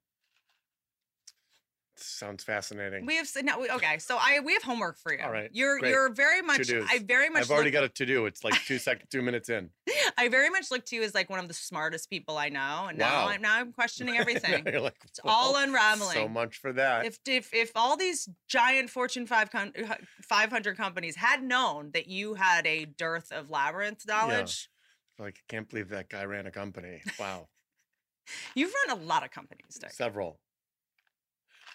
Sounds 2.05 2.45
fascinating. 2.45 3.07
We 3.07 3.17
have 3.17 3.29
no, 3.43 3.61
we- 3.61 3.71
okay. 3.71 3.99
So 3.99 4.19
I 4.21 4.41
we 4.41 4.53
have 4.53 4.63
homework 4.63 4.99
for 4.99 5.13
you. 5.13 5.23
All 5.25 5.31
right, 5.31 5.49
You're 5.53 5.79
great. 5.79 5.91
you're 5.91 6.11
very 6.13 6.43
much. 6.43 6.67
To-dos. 6.67 6.87
I 6.91 6.99
very 6.99 7.31
much. 7.31 7.43
I've 7.43 7.51
already 7.51 7.71
got 7.71 7.83
a 7.85 7.89
to 7.89 8.07
do. 8.07 8.27
It's 8.27 8.45
like 8.45 8.55
two 8.67 8.79
seconds, 8.79 9.09
two 9.13 9.23
minutes 9.23 9.49
in. 9.49 9.71
I 10.19 10.29
very 10.29 10.51
much 10.51 10.71
look 10.71 10.85
to 10.87 10.97
you 10.97 11.03
as 11.03 11.15
like 11.15 11.31
one 11.31 11.41
of 11.41 11.49
the 11.49 11.55
smartest 11.55 12.11
people 12.11 12.37
I 12.37 12.51
know, 12.51 12.87
and 12.89 12.99
now 12.99 13.29
I'm 13.29 13.41
now 13.41 13.55
I'm 13.57 13.73
questioning 13.73 14.17
everything. 14.19 14.65
You're 14.67 14.81
like, 14.81 14.97
it's 15.05 15.21
all 15.25 15.55
"Well, 15.55 15.65
unraveling. 15.65 16.15
So 16.15 16.29
much 16.29 16.59
for 16.59 16.73
that. 16.75 17.07
If 17.07 17.19
if 17.27 17.55
if 17.55 17.73
all 17.75 17.97
these 17.97 18.29
giant 18.49 18.91
Fortune 18.91 19.27
5 19.27 19.51
con- 19.51 19.73
uh, 19.89 19.95
500 20.23 20.77
companies 20.77 21.17
had 21.17 21.43
known 21.43 21.91
that 21.95 22.07
you 22.07 22.35
had 22.35 22.67
a 22.67 22.85
dearth 22.85 23.33
of 23.33 23.51
labyrinth 23.51 24.07
knowledge, 24.07 24.69
like, 25.19 25.37
I 25.39 25.53
can't 25.53 25.69
believe 25.69 25.89
that 25.89 26.09
guy 26.11 26.25
ran 26.25 26.47
a 26.47 26.51
company. 26.51 27.03
Wow. 27.19 27.49
you've 28.55 28.73
run 28.87 28.99
a 28.99 29.03
lot 29.03 29.25
of 29.25 29.31
companies. 29.31 29.79
Dick. 29.81 29.93
Several. 29.93 30.39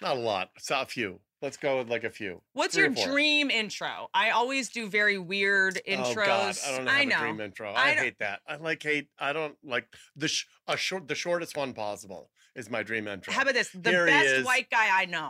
Not 0.02 0.18
a 0.18 0.20
lot. 0.20 0.50
So 0.58 0.80
a 0.82 0.86
few. 0.86 1.20
Let's 1.42 1.56
go 1.56 1.78
with 1.78 1.90
like 1.90 2.04
a 2.04 2.10
few. 2.10 2.42
What's 2.52 2.76
Three 2.76 2.84
your 2.84 3.08
dream 3.08 3.50
intro? 3.50 4.10
I 4.14 4.32
always 4.32 4.70
do 4.70 4.90
very 4.90 5.18
weird 5.18 5.80
intros. 5.88 6.12
Oh 6.12 6.26
God, 6.26 6.58
I 6.68 6.78
don't 6.78 6.88
have 6.88 7.08
know. 7.08 7.16
a 7.16 7.20
dream 7.20 7.42
intro. 7.42 7.72
I 7.72 7.92
I, 7.92 7.92
hate 7.94 8.20
that. 8.20 8.42
I 8.46 8.58
like 8.58 8.84
hate. 8.84 9.08
I 9.18 9.32
don't 9.32 9.56
like 9.64 9.88
the 10.18 10.28
sh- 10.28 10.46
a 10.68 10.76
short. 10.76 11.08
The 11.08 11.16
shortest 11.16 11.56
one 11.56 11.74
possible 11.74 12.30
is 12.56 12.70
my 12.70 12.84
dream 12.84 13.08
intro. 13.08 13.32
How 13.32 13.44
about 13.44 13.54
this? 13.54 13.70
The 13.74 13.90
Here 13.90 14.06
best 14.06 14.46
white 14.46 14.70
guy 14.70 14.90
I 14.92 15.06
know. 15.06 15.30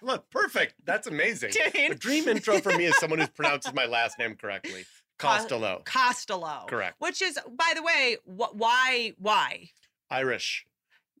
Look, 0.02 0.30
perfect. 0.30 0.76
That's 0.84 1.06
amazing. 1.08 1.50
Dude. 1.50 1.90
A 1.90 1.94
dream 1.94 2.26
intro 2.28 2.58
for 2.60 2.74
me 2.74 2.86
is 2.86 2.96
someone 2.98 3.18
who 3.18 3.26
pronounces 3.34 3.74
my 3.74 3.84
last 3.84 4.18
name 4.18 4.34
correctly. 4.36 4.86
Costolo. 5.18 5.84
Costolo. 5.84 6.66
Correct. 6.68 6.96
Which 7.00 7.20
is, 7.20 7.38
by 7.54 7.72
the 7.76 7.82
way, 7.82 8.16
wh- 8.24 8.56
why? 8.56 9.12
Why? 9.18 9.68
Irish. 10.10 10.66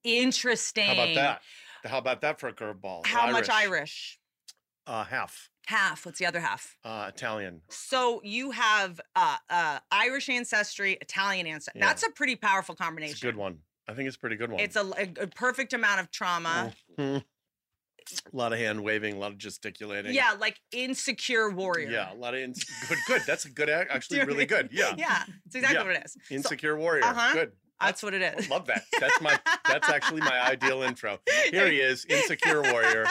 Interesting. 0.02 0.86
How 0.86 0.92
about 0.94 1.14
that? 1.14 1.42
How 1.84 1.98
about 1.98 2.20
that 2.22 2.38
for 2.40 2.48
a 2.48 2.52
curveball? 2.52 3.06
How 3.06 3.30
much 3.30 3.48
Irish? 3.48 4.18
Uh, 4.86 5.04
half. 5.04 5.48
Half. 5.66 6.06
What's 6.06 6.18
the 6.18 6.26
other 6.26 6.40
half? 6.40 6.76
Uh, 6.84 7.06
Italian. 7.08 7.62
So 7.68 8.20
you 8.24 8.50
have 8.52 9.00
uh, 9.14 9.36
uh, 9.48 9.78
Irish 9.90 10.28
ancestry, 10.28 10.98
Italian 11.00 11.46
ancestry. 11.46 11.80
Yeah. 11.80 11.86
That's 11.86 12.02
a 12.02 12.10
pretty 12.10 12.36
powerful 12.36 12.74
combination. 12.74 13.12
It's 13.14 13.22
a 13.22 13.26
good 13.26 13.36
one. 13.36 13.58
I 13.88 13.94
think 13.94 14.06
it's 14.06 14.16
a 14.16 14.20
pretty 14.20 14.36
good 14.36 14.50
one. 14.50 14.60
It's 14.60 14.76
a, 14.76 14.88
a- 15.20 15.26
perfect 15.28 15.72
amount 15.72 16.00
of 16.00 16.10
trauma. 16.10 16.72
Mhm. 16.98 17.24
A 18.32 18.36
lot 18.36 18.52
of 18.52 18.58
hand 18.58 18.82
waving, 18.82 19.14
a 19.14 19.18
lot 19.18 19.30
of 19.30 19.38
gesticulating. 19.38 20.12
Yeah, 20.12 20.34
like 20.38 20.58
insecure 20.72 21.50
warrior. 21.50 21.88
Yeah, 21.88 22.12
a 22.12 22.16
lot 22.16 22.34
of 22.34 22.40
ins- 22.40 22.64
good. 22.88 22.98
Good. 23.06 23.22
That's 23.28 23.44
a 23.44 23.50
good. 23.50 23.68
Actually, 23.70 24.24
really 24.24 24.44
good. 24.46 24.70
Yeah. 24.72 24.94
Yeah, 24.98 25.22
it's 25.46 25.54
exactly 25.54 25.78
Yeah. 25.78 25.84
what 25.84 25.94
it 25.96 26.02
is. 26.06 26.16
So- 26.28 26.34
Insecure 26.34 26.76
warrior. 26.76 27.04
Uh-huh. 27.04 27.32
Good. 27.34 27.52
That's 27.86 28.02
what 28.02 28.14
it 28.14 28.22
is. 28.22 28.50
I 28.50 28.54
Love 28.54 28.66
that. 28.66 28.82
That's 29.00 29.20
my. 29.20 29.38
That's 29.66 29.88
actually 29.88 30.20
my 30.20 30.40
ideal 30.46 30.82
intro. 30.82 31.18
Here 31.50 31.70
he 31.70 31.78
is, 31.80 32.04
insecure 32.06 32.62
warrior, 32.62 33.06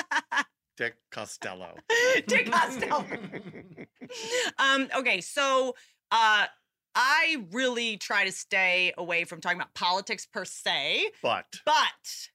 Dick 0.77 0.95
Costolo. 1.12 1.77
Dick 2.27 2.47
Costolo. 2.47 3.86
um, 4.60 4.88
okay, 4.97 5.21
so 5.21 5.75
uh 6.12 6.45
I 6.93 7.45
really 7.51 7.95
try 7.97 8.25
to 8.25 8.31
stay 8.31 8.93
away 8.97 9.23
from 9.23 9.39
talking 9.39 9.57
about 9.57 9.73
politics 9.73 10.25
per 10.25 10.43
se, 10.43 11.12
But 11.21 11.45
but 11.65 12.29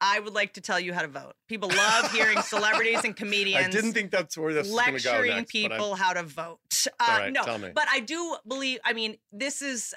I 0.00 0.20
would 0.20 0.34
like 0.34 0.54
to 0.54 0.60
tell 0.60 0.78
you 0.78 0.92
how 0.92 1.00
to 1.02 1.08
vote. 1.08 1.32
People 1.48 1.70
love 1.70 2.12
hearing 2.12 2.38
celebrities 2.42 3.02
and 3.04 3.16
comedians. 3.16 3.66
I 3.66 3.70
didn't 3.70 3.92
think 3.94 4.10
that's 4.10 4.36
where 4.36 4.52
this 4.52 4.68
was 4.68 4.76
going 4.76 4.86
go 4.98 5.10
lecturing 5.10 5.36
next. 5.36 5.52
people 5.52 5.94
how 5.94 6.12
to 6.12 6.22
vote. 6.22 6.58
Uh, 6.86 6.90
right, 7.08 7.32
no, 7.32 7.42
tell 7.44 7.58
me. 7.58 7.70
but 7.74 7.86
I 7.90 8.00
do 8.00 8.36
believe. 8.46 8.80
I 8.84 8.92
mean, 8.92 9.16
this 9.32 9.62
is 9.62 9.94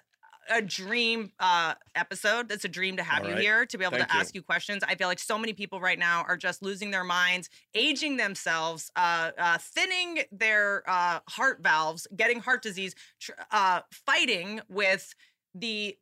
a 0.50 0.62
dream 0.62 1.32
uh, 1.40 1.74
episode. 1.96 2.50
That's 2.50 2.66
a 2.66 2.70
dream 2.70 2.98
to 2.98 3.04
have 3.04 3.24
All 3.24 3.30
you 3.30 3.36
right. 3.36 3.42
here 3.42 3.66
to 3.66 3.78
be 3.78 3.84
able 3.84 3.98
Thank 3.98 4.10
to 4.10 4.16
ask 4.16 4.36
you 4.36 4.42
questions. 4.42 4.84
I 4.88 4.96
feel 4.96 5.08
like 5.08 5.20
so 5.20 5.38
many 5.38 5.54
people 5.54 5.80
right 5.80 6.00
now 6.00 6.24
are 6.28 6.38
just 6.38 6.62
losing 6.62 6.92
their 6.92 7.04
minds, 7.04 7.50
aging 7.74 8.18
themselves, 8.18 8.92
uh, 8.96 9.32
uh, 9.38 9.58
thinning 9.60 10.24
their 10.32 10.84
uh, 10.88 11.20
heart 11.30 11.62
valves, 11.62 12.08
getting 12.16 12.40
heart 12.40 12.62
disease, 12.62 12.96
tr- 13.20 13.32
uh, 13.52 13.82
fighting 13.92 14.62
with 14.70 15.14
the 15.54 15.98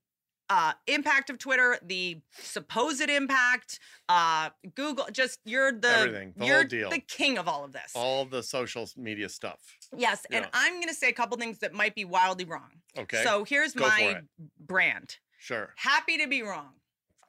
uh, 0.49 0.73
impact 0.87 1.29
of 1.29 1.37
Twitter, 1.37 1.77
the 1.83 2.19
supposed 2.39 3.09
impact, 3.09 3.79
uh, 4.09 4.49
Google. 4.75 5.05
Just 5.11 5.39
you're 5.45 5.71
the 5.71 5.89
Everything, 5.89 6.33
the 6.35 6.45
you're 6.45 6.63
deal. 6.63 6.89
the 6.89 6.99
king 6.99 7.37
of 7.37 7.47
all 7.47 7.63
of 7.63 7.71
this. 7.73 7.91
all 7.95 8.25
the 8.25 8.43
social 8.43 8.87
media 8.97 9.29
stuff. 9.29 9.59
Yes, 9.95 10.25
and 10.31 10.47
I'm 10.53 10.73
going 10.73 10.87
to 10.87 10.93
say 10.93 11.09
a 11.09 11.13
couple 11.13 11.37
things 11.37 11.59
that 11.59 11.73
might 11.73 11.95
be 11.95 12.05
wildly 12.05 12.45
wrong. 12.45 12.69
Okay. 12.97 13.23
So 13.23 13.43
here's 13.43 13.73
Go 13.73 13.87
my 13.87 14.21
brand. 14.59 15.17
Sure. 15.37 15.73
Happy 15.77 16.17
to 16.17 16.27
be 16.27 16.41
wrong. 16.41 16.71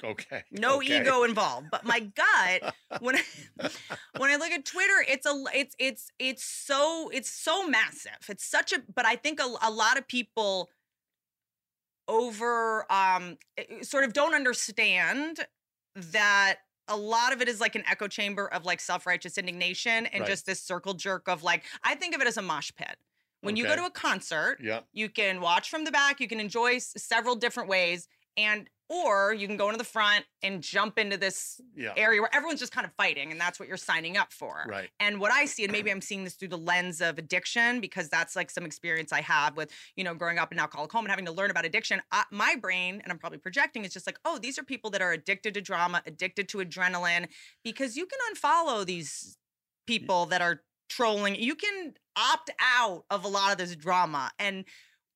Okay. 0.04 0.44
No 0.52 0.78
okay. 0.78 1.00
ego 1.00 1.24
involved. 1.24 1.68
But 1.70 1.84
my 1.84 2.00
gut 2.00 2.74
when 3.00 3.16
I, 3.16 3.22
when 4.18 4.30
I 4.30 4.36
look 4.36 4.50
at 4.50 4.64
Twitter, 4.64 5.04
it's 5.08 5.26
a 5.26 5.44
it's 5.54 5.74
it's 5.78 6.10
it's 6.18 6.44
so 6.44 7.10
it's 7.12 7.30
so 7.30 7.66
massive. 7.68 8.18
It's 8.28 8.44
such 8.44 8.72
a 8.72 8.82
but 8.94 9.06
I 9.06 9.16
think 9.16 9.40
a, 9.40 9.54
a 9.62 9.70
lot 9.70 9.98
of 9.98 10.06
people 10.06 10.70
over 12.08 12.90
um 12.92 13.36
eh, 13.56 13.82
sort 13.82 14.04
of 14.04 14.12
don't 14.12 14.34
understand 14.34 15.46
that 15.94 16.56
a 16.88 16.96
lot 16.96 17.32
of 17.32 17.42
it 17.42 17.48
is 17.48 17.60
like 17.60 17.74
an 17.74 17.82
echo 17.90 18.06
chamber 18.06 18.46
of 18.52 18.64
like 18.64 18.80
self-righteous 18.80 19.38
indignation 19.38 20.06
and 20.06 20.20
Right. 20.20 20.28
just 20.30 20.46
this 20.46 20.62
circle 20.62 20.94
jerk 20.94 21.26
of 21.28 21.42
like 21.42 21.64
I 21.82 21.94
think 21.96 22.14
of 22.14 22.20
it 22.20 22.26
as 22.28 22.36
a 22.36 22.42
mosh 22.42 22.70
pit. 22.76 22.96
When 23.42 23.54
you 23.56 23.64
go 23.64 23.76
to 23.76 23.84
a 23.84 23.90
concert, 23.90 24.58
Yeah. 24.60 24.80
you 24.92 25.08
can 25.08 25.40
watch 25.40 25.70
from 25.70 25.84
the 25.84 25.92
back, 25.92 26.20
you 26.20 26.26
can 26.26 26.40
enjoy 26.40 26.76
s- 26.76 26.92
several 26.96 27.36
different 27.36 27.68
ways 27.68 28.08
and 28.36 28.68
or 28.88 29.34
you 29.34 29.48
can 29.48 29.56
go 29.56 29.66
into 29.66 29.78
the 29.78 29.84
front 29.84 30.24
and 30.42 30.62
jump 30.62 30.98
into 30.98 31.16
this 31.16 31.60
Yeah. 31.74 31.92
area 31.96 32.20
where 32.20 32.32
everyone's 32.34 32.60
just 32.60 32.72
kind 32.72 32.84
of 32.86 32.92
fighting 32.94 33.32
and 33.32 33.40
that's 33.40 33.58
what 33.58 33.66
you're 33.68 33.76
signing 33.76 34.16
up 34.16 34.32
for. 34.32 34.64
Right. 34.68 34.90
And 35.00 35.20
what 35.20 35.32
I 35.32 35.44
see, 35.46 35.64
and 35.64 35.72
maybe 35.72 35.90
I'm 35.92 36.00
seeing 36.00 36.22
this 36.24 36.34
through 36.34 36.48
the 36.48 36.58
lens 36.58 37.00
of 37.00 37.18
addiction 37.18 37.80
because 37.80 38.08
that's 38.08 38.36
like 38.36 38.50
some 38.50 38.64
experience 38.64 39.12
I 39.12 39.22
have 39.22 39.56
with, 39.56 39.72
you 39.96 40.04
know, 40.04 40.14
growing 40.14 40.38
up 40.38 40.52
in 40.52 40.58
alcoholic 40.58 40.92
home 40.92 41.04
and 41.04 41.10
having 41.10 41.26
to 41.26 41.32
learn 41.32 41.50
about 41.50 41.64
addiction. 41.64 42.00
I, 42.12 42.24
my 42.30 42.54
brain, 42.54 43.00
and 43.02 43.12
I'm 43.12 43.18
probably 43.18 43.38
projecting, 43.38 43.84
is 43.84 43.92
just 43.92 44.06
like, 44.06 44.18
oh, 44.24 44.38
these 44.38 44.58
are 44.58 44.62
people 44.62 44.90
that 44.90 45.02
are 45.02 45.12
addicted 45.12 45.54
to 45.54 45.60
drama, 45.60 46.02
addicted 46.06 46.48
to 46.50 46.58
adrenaline, 46.58 47.26
because 47.64 47.96
you 47.96 48.06
can 48.06 48.18
unfollow 48.32 48.86
these 48.86 49.36
people 49.86 50.26
that 50.26 50.40
are 50.42 50.62
trolling. 50.88 51.34
You 51.34 51.56
can 51.56 51.94
opt 52.16 52.50
out 52.60 53.04
of 53.10 53.24
a 53.24 53.28
lot 53.28 53.50
of 53.52 53.58
this 53.58 53.74
drama. 53.74 54.30
And 54.38 54.64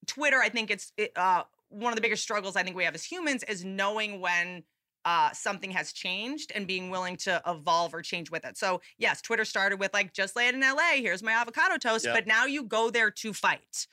Twitter, 0.07 0.39
I 0.39 0.49
think 0.49 0.71
it's 0.71 0.93
it, 0.97 1.13
uh, 1.17 1.45
one 1.71 1.93
of 1.93 1.97
the 1.97 2.03
biggest 2.03 2.23
struggles 2.23 2.55
I 2.57 2.63
think 2.63 2.77
we 2.77 2.85
have 2.85 2.95
as 2.95 3.05
humans 3.05 3.43
is 3.45 3.65
knowing 3.65 4.21
when 4.21 4.65
uh, 5.07 5.31
something 5.33 5.71
has 5.71 5.93
changed 5.93 6.53
and 6.55 6.67
being 6.67 6.91
willing 6.91 7.17
to 7.17 7.41
evolve 7.47 7.95
or 7.95 8.03
change 8.03 8.31
with 8.31 8.45
it. 8.45 8.59
So 8.59 8.83
yes, 8.99 9.23
Twitter 9.23 9.47
started 9.47 9.81
with 9.81 9.95
like 9.95 10.13
just 10.13 10.37
land 10.37 10.55
in 10.57 10.61
LA. 10.61 10.97
Here's 10.97 11.23
my 11.23 11.33
avocado 11.33 11.79
toast, 11.79 12.05
Yeah. 12.05 12.13
but 12.13 12.27
now 12.27 12.45
you 12.45 12.65
go 12.65 12.91
there 12.91 13.11
to 13.11 13.33
fight. 13.33 13.87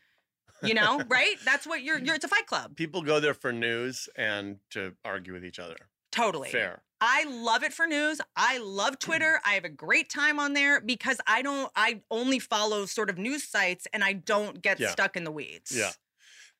You 0.62 0.74
know, 0.74 1.02
right? 1.08 1.36
That's 1.46 1.66
what 1.66 1.84
you're. 1.84 2.00
You're. 2.00 2.16
It's 2.16 2.26
a 2.26 2.28
fight 2.28 2.48
club. 2.48 2.76
People 2.76 3.04
go 3.04 3.20
there 3.20 3.36
for 3.36 3.54
news 3.54 4.10
and 4.18 4.58
to 4.72 4.96
argue 5.06 5.32
with 5.34 5.46
each 5.46 5.60
other. 5.60 5.76
Totally. 6.12 6.50
Fair. 6.50 6.82
I 7.00 7.26
love 7.26 7.62
it 7.64 7.74
for 7.74 7.86
news. 7.86 8.20
I 8.36 8.58
love 8.58 8.98
Twitter. 8.98 9.40
I 9.46 9.54
have 9.54 9.66
a 9.66 9.70
great 9.70 10.10
time 10.10 10.40
on 10.40 10.54
there 10.54 10.82
because 10.82 11.20
I 11.28 11.44
don't. 11.44 11.72
I 11.76 12.02
only 12.10 12.40
follow 12.40 12.86
sort 12.88 13.10
of 13.12 13.18
news 13.20 13.48
sites 13.48 13.86
and 13.94 14.04
I 14.04 14.14
don't 14.14 14.62
get 14.62 14.80
Yeah. 14.80 14.90
stuck 14.90 15.16
in 15.16 15.24
the 15.24 15.32
weeds. 15.32 15.72
Yeah. 15.78 15.92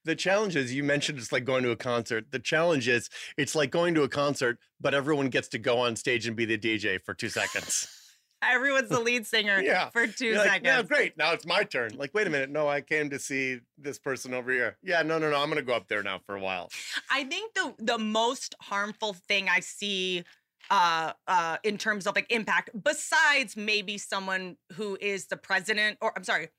The 0.08 0.16
challenge 0.16 0.56
is 0.56 0.74
you 0.74 0.86
mentioned 0.86 1.20
it's 1.20 1.34
like 1.34 1.44
going 1.44 1.64
to 1.64 1.72
a 1.72 1.76
concert. 1.76 2.32
The 2.32 2.40
challenge 2.40 2.88
is 2.88 3.10
it's 3.38 3.56
like 3.56 3.72
going 3.72 3.94
to 3.96 4.04
a 4.04 4.08
concert, 4.08 4.58
but 4.80 4.94
everyone 4.94 5.28
gets 5.28 5.50
to 5.50 5.60
go 5.60 5.80
on 5.80 5.98
stage 5.98 6.26
and 6.28 6.34
be 6.34 6.46
the 6.46 6.58
DJ 6.58 6.98
for 7.04 7.14
two 7.14 7.28
seconds. 7.28 7.90
Everyone's 8.42 8.88
the 8.88 9.02
lead 9.02 9.28
singer 9.28 9.60
yeah. 9.64 9.90
for 9.90 10.08
2 10.08 10.26
You're 10.26 10.38
like, 10.38 10.48
seconds. 10.48 10.66
yeah, 10.66 10.82
great. 10.84 11.18
Now 11.18 11.34
it's 11.34 11.46
my 11.46 11.64
turn. 11.64 11.98
Like, 11.98 12.14
wait 12.14 12.26
a 12.28 12.30
minute. 12.30 12.50
No, 12.52 12.70
I 12.70 12.80
came 12.82 13.10
to 13.10 13.20
see 13.20 13.60
this 13.78 14.00
person 14.00 14.34
over 14.34 14.50
here. 14.52 14.78
Yeah, 14.82 15.02
no, 15.02 15.18
no, 15.18 15.30
no. 15.30 15.42
I'm 15.42 15.50
gonna 15.50 15.62
go 15.62 15.74
up 15.74 15.90
there 15.90 16.04
now 16.04 16.20
for 16.26 16.36
a 16.36 16.40
while. 16.40 16.70
I 17.12 17.26
think 17.26 17.54
the 17.54 17.74
the 17.80 17.98
most 17.98 18.56
harmful 18.62 19.14
thing 19.28 19.50
I 19.50 19.60
see 19.60 20.24
uh 20.70 21.14
uh 21.28 21.58
in 21.64 21.78
terms 21.78 22.08
of 22.08 22.16
like 22.16 22.32
impact 22.32 22.70
besides 22.84 23.58
maybe 23.58 23.98
someone 23.98 24.58
who 24.74 24.98
is 25.02 25.28
the 25.28 25.38
president 25.38 25.98
or 26.02 26.14
I'm 26.16 26.24
sorry 26.24 26.50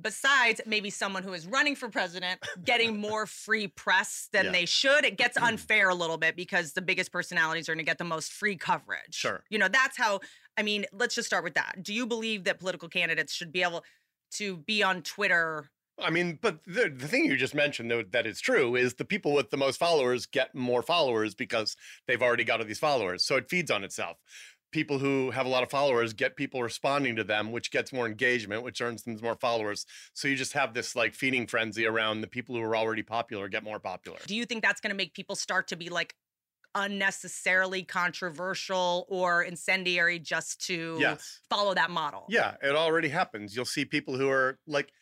besides 0.00 0.60
maybe 0.66 0.90
someone 0.90 1.22
who 1.22 1.32
is 1.32 1.46
running 1.46 1.74
for 1.74 1.88
president 1.88 2.40
getting 2.64 3.00
more 3.00 3.26
free 3.26 3.68
press 3.68 4.28
than 4.32 4.46
Yeah. 4.46 4.52
they 4.52 4.66
should 4.66 5.04
it 5.04 5.16
gets 5.16 5.38
mm. 5.38 5.46
unfair 5.46 5.88
a 5.88 5.94
little 5.94 6.18
bit 6.18 6.36
because 6.36 6.72
the 6.72 6.82
biggest 6.82 7.12
personalities 7.12 7.68
are 7.68 7.74
going 7.74 7.84
to 7.84 7.88
get 7.88 7.98
the 7.98 8.04
most 8.04 8.32
free 8.32 8.56
coverage 8.56 9.14
Sure. 9.14 9.44
you 9.50 9.58
know 9.58 9.68
that's 9.68 9.96
how 9.96 10.20
i 10.56 10.62
mean 10.62 10.86
let's 10.92 11.14
just 11.14 11.26
start 11.26 11.44
with 11.44 11.54
that 11.54 11.82
do 11.82 11.92
you 11.92 12.06
believe 12.06 12.44
that 12.44 12.58
political 12.58 12.88
candidates 12.88 13.32
should 13.32 13.52
be 13.52 13.62
able 13.62 13.84
to 14.32 14.58
be 14.58 14.82
on 14.82 15.02
twitter 15.02 15.70
I 16.00 16.10
mean, 16.10 16.38
but 16.40 16.64
the, 16.64 16.92
the 16.94 17.06
thing 17.06 17.26
you 17.26 17.36
just 17.36 17.54
mentioned 17.54 17.90
though, 17.90 18.02
that 18.02 18.26
is 18.26 18.40
true 18.40 18.76
is 18.76 18.94
the 18.94 19.04
people 19.04 19.34
with 19.34 19.50
the 19.50 19.58
most 19.58 19.76
followers 19.78 20.26
get 20.26 20.54
more 20.54 20.82
followers 20.82 21.34
because 21.34 21.76
they've 22.08 22.22
already 22.22 22.44
got 22.44 22.60
all 22.60 22.66
these 22.66 22.78
followers. 22.78 23.24
So 23.24 23.36
it 23.36 23.48
feeds 23.48 23.70
on 23.70 23.84
itself. 23.84 24.16
People 24.72 24.98
who 24.98 25.30
have 25.30 25.46
a 25.46 25.48
lot 25.48 25.62
of 25.62 25.70
followers 25.70 26.12
get 26.14 26.34
people 26.36 26.62
responding 26.62 27.14
to 27.16 27.24
them, 27.24 27.52
which 27.52 27.70
gets 27.70 27.92
more 27.92 28.06
engagement, 28.06 28.62
which 28.64 28.80
earns 28.80 29.04
them 29.04 29.18
more 29.22 29.36
followers. 29.36 29.86
So 30.14 30.28
you 30.28 30.36
just 30.36 30.54
have 30.54 30.74
this 30.74 30.96
like 30.96 31.14
feeding 31.14 31.46
frenzy 31.46 31.86
around 31.86 32.22
the 32.22 32.26
people 32.28 32.54
who 32.56 32.62
are 32.62 32.76
already 32.76 33.02
popular 33.02 33.48
get 33.48 33.62
more 33.64 33.78
popular. 33.80 34.26
do 34.26 34.34
you 34.36 34.44
think 34.46 34.62
that's 34.62 34.80
going 34.80 34.90
to 34.90 34.96
make 34.96 35.14
people 35.14 35.36
start 35.36 35.68
to 35.68 35.76
be 35.76 35.88
like 35.88 36.14
unnecessarily 36.74 37.84
controversial 37.84 39.06
or 39.08 39.42
incendiary 39.42 40.18
just 40.18 40.60
to 40.66 41.16
Yes. 41.16 41.40
follow 41.50 41.74
that 41.74 41.90
model 41.90 42.28
Yeah, 42.28 42.56
it 42.62 42.74
already 42.76 43.08
happens. 43.08 43.56
You'll 43.56 43.64
see 43.64 43.84
people 43.84 44.16
who 44.16 44.28
are 44.28 44.58
like, 44.66 44.92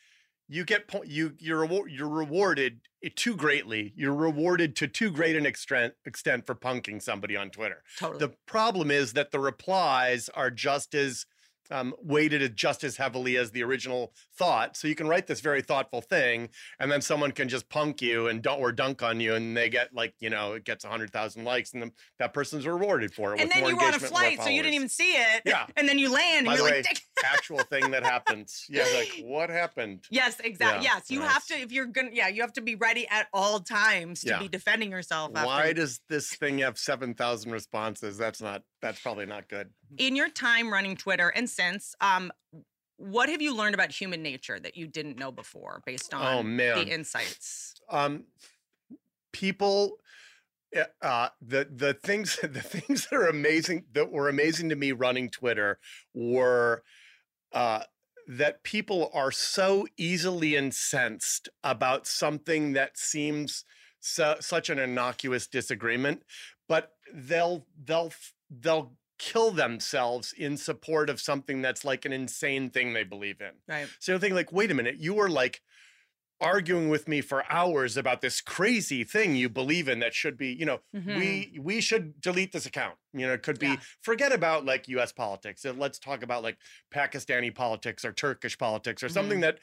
you 0.51 0.65
get 0.65 0.89
po- 0.89 1.05
you 1.05 1.35
you're 1.39 1.65
you're 1.89 2.09
rewarded 2.09 2.81
eh, 3.05 3.09
too 3.15 3.37
greatly. 3.37 3.93
You're 3.95 4.15
rewarded 4.15 4.75
to 4.77 4.89
too 4.89 5.11
great 5.11 5.37
an 5.37 5.47
extent 5.47 5.95
extent 6.05 6.45
for 6.45 6.55
punking 6.57 7.01
somebody 7.01 7.37
on 7.37 7.51
Twitter. 7.51 7.83
Totally. 7.99 8.19
The 8.19 8.35
problem 8.47 8.91
is 8.91 9.13
that 9.13 9.31
the 9.31 9.39
replies 9.39 10.29
are 10.31 10.51
just 10.51 10.95
as 10.95 11.25
um, 11.71 11.95
weighted 12.03 12.57
just 12.57 12.85
as 12.85 12.97
heavily 12.97 13.37
as 13.37 13.51
the 13.53 13.63
original 13.63 14.13
thought. 14.37 14.77
So 14.77 14.89
you 14.89 14.95
can 14.95 15.07
write 15.09 15.27
this 15.27 15.41
very 15.41 15.63
thoughtful 15.63 16.01
thing, 16.01 16.49
and 16.79 16.91
then 16.91 17.01
someone 17.01 17.33
can 17.33 17.49
just 17.49 17.69
punk 17.69 18.03
you 18.03 18.29
and 18.29 18.43
don't 18.43 18.61
or 18.61 18.73
dunk 18.73 19.03
on 19.03 19.21
you, 19.21 19.35
and 19.35 19.57
they 19.57 19.69
get 19.69 19.95
like 19.95 20.15
you 20.21 20.31
know 20.31 20.55
it 20.55 20.65
gets 20.65 20.85
hundred 20.85 21.13
thousand 21.13 21.45
likes, 21.45 21.73
and 21.73 21.83
then 21.83 21.93
that 22.19 22.33
person's 22.33 22.67
rewarded 22.67 23.15
for 23.15 23.35
it. 23.35 23.41
and 23.41 23.51
then 23.51 23.65
you 23.67 23.77
were 23.77 23.83
on 23.85 23.95
a 23.95 23.99
flight 23.99 24.41
so 24.43 24.49
you 24.49 24.63
didn't 24.63 24.75
even 24.75 24.89
see 24.89 25.13
it 25.13 25.43
Yeah. 25.45 25.67
and 25.77 25.89
then 25.89 25.99
you 25.99 26.13
land 26.13 26.47
By 26.47 26.53
and 26.55 26.59
you're 26.63 26.71
way, 26.71 26.83
like 26.83 27.01
actual 27.25 27.59
thing 27.61 27.91
that 27.93 28.03
happens. 28.03 28.67
Yeah, 28.71 28.85
like 28.95 29.23
what 29.25 29.51
happened? 29.51 30.07
yes 30.11 30.41
exactly 30.41 30.85
Yeah, 30.85 30.95
yes 30.97 31.11
you 31.11 31.21
have 31.23 31.45
to 31.47 31.55
if 31.55 31.73
you're 31.73 31.87
gonna 31.87 32.11
yeah 32.13 32.29
you 32.29 32.41
have 32.43 32.53
to 32.55 32.61
be 32.61 32.75
ready 32.75 33.07
at 33.09 33.27
all 33.33 33.61
times 33.61 34.21
to 34.23 34.29
Yeah. 34.29 34.39
be 34.39 34.49
defending 34.49 34.91
yourself 34.91 35.33
after 35.35 35.47
Why 35.47 35.73
does 35.73 36.01
this 36.09 36.35
thing 36.35 36.59
have 36.59 36.79
seven 36.79 37.15
thousand 37.15 37.53
responses? 37.53 38.17
That's 38.19 38.41
not. 38.41 38.63
That's 38.83 39.01
probably 39.01 39.27
not 39.27 39.49
good. 39.49 39.71
in 39.99 40.17
your 40.17 40.29
time 40.29 40.73
running 40.73 40.97
twitter 40.97 41.29
and 41.29 41.49
since 41.49 41.95
um 42.01 42.31
what 42.97 43.29
have 43.31 43.41
you 43.41 43.55
learned 43.57 43.75
about 43.75 43.91
human 43.91 44.23
nature 44.23 44.61
that 44.61 44.77
you 44.77 44.87
didn't 44.87 45.19
know 45.19 45.33
before 45.33 45.83
based 45.87 46.13
on 46.13 46.23
Oh, 46.39 46.43
man. 46.43 46.85
the 46.85 46.93
insights 46.93 47.75
Um, 47.89 48.25
people. 49.33 49.97
uh, 50.77 50.85
Uh, 51.03 51.29
the 51.41 51.67
the 51.71 51.95
things 51.95 52.37
the 52.43 52.61
things 52.63 53.07
that 53.09 53.17
are 53.17 53.27
amazing 53.29 53.87
that 53.93 54.11
were 54.11 54.29
amazing 54.29 54.69
to 54.69 54.77
me 54.77 54.93
running 54.93 55.31
Twitter 55.31 55.79
were 56.15 56.83
uh, 57.53 57.83
that 58.29 58.63
people 58.63 59.11
are 59.13 59.33
so 59.33 59.87
easily 59.97 60.55
incensed 60.55 61.49
about 61.65 62.07
something 62.07 62.73
that 62.75 62.97
seems 62.97 63.65
so, 63.99 64.37
such 64.41 64.71
an 64.71 64.79
innocuous 64.79 65.47
disagreement, 65.49 66.23
but 66.69 66.93
they'll 67.13 67.67
they'll 67.85 68.13
they'll 68.51 68.93
kill 69.19 69.51
themselves 69.51 70.33
in 70.37 70.57
support 70.57 71.11
of 71.11 71.21
something 71.21 71.61
that's 71.61 71.85
like 71.85 72.05
an 72.05 72.13
insane 72.13 72.71
thing 72.71 72.93
they 72.93 73.05
believe 73.05 73.41
in. 73.41 73.51
right 73.69 73.87
So 73.99 74.13
you're 74.13 74.19
thinking 74.19 74.35
like, 74.35 74.53
wait 74.53 74.71
a 74.71 74.75
minute, 74.75 74.97
you 74.99 75.15
were 75.15 75.29
like 75.29 75.61
arguing 76.41 76.89
with 76.89 77.07
me 77.07 77.21
for 77.21 77.45
hours 77.53 77.99
about 77.99 78.23
this 78.23 78.41
crazy 78.41 79.05
thing 79.05 79.37
you 79.37 79.49
believe 79.49 79.89
in 79.89 79.99
that 79.99 80.15
should 80.15 80.39
be, 80.39 80.49
you 80.49 80.65
know, 80.65 80.79
mm-hmm. 80.97 81.19
we 81.19 81.59
we 81.61 81.81
should 81.81 82.19
delete 82.21 82.53
this 82.53 82.65
account. 82.65 82.95
You 83.13 83.27
know, 83.27 83.35
it 83.35 83.43
could 83.43 83.59
be 83.59 83.79
forget 84.01 84.33
about 84.33 84.65
like 84.65 84.89
US 84.89 85.13
politics. 85.13 85.65
and 85.65 85.79
Let's 85.79 85.99
talk 85.99 86.23
about 86.23 86.43
like 86.43 86.57
Pakistani 86.95 87.55
politics 87.55 88.05
or 88.05 88.13
Turkish 88.13 88.57
politics 88.57 89.03
or 89.03 89.11
something 89.11 89.41
mm-hmm. 89.41 89.43
that 89.43 89.59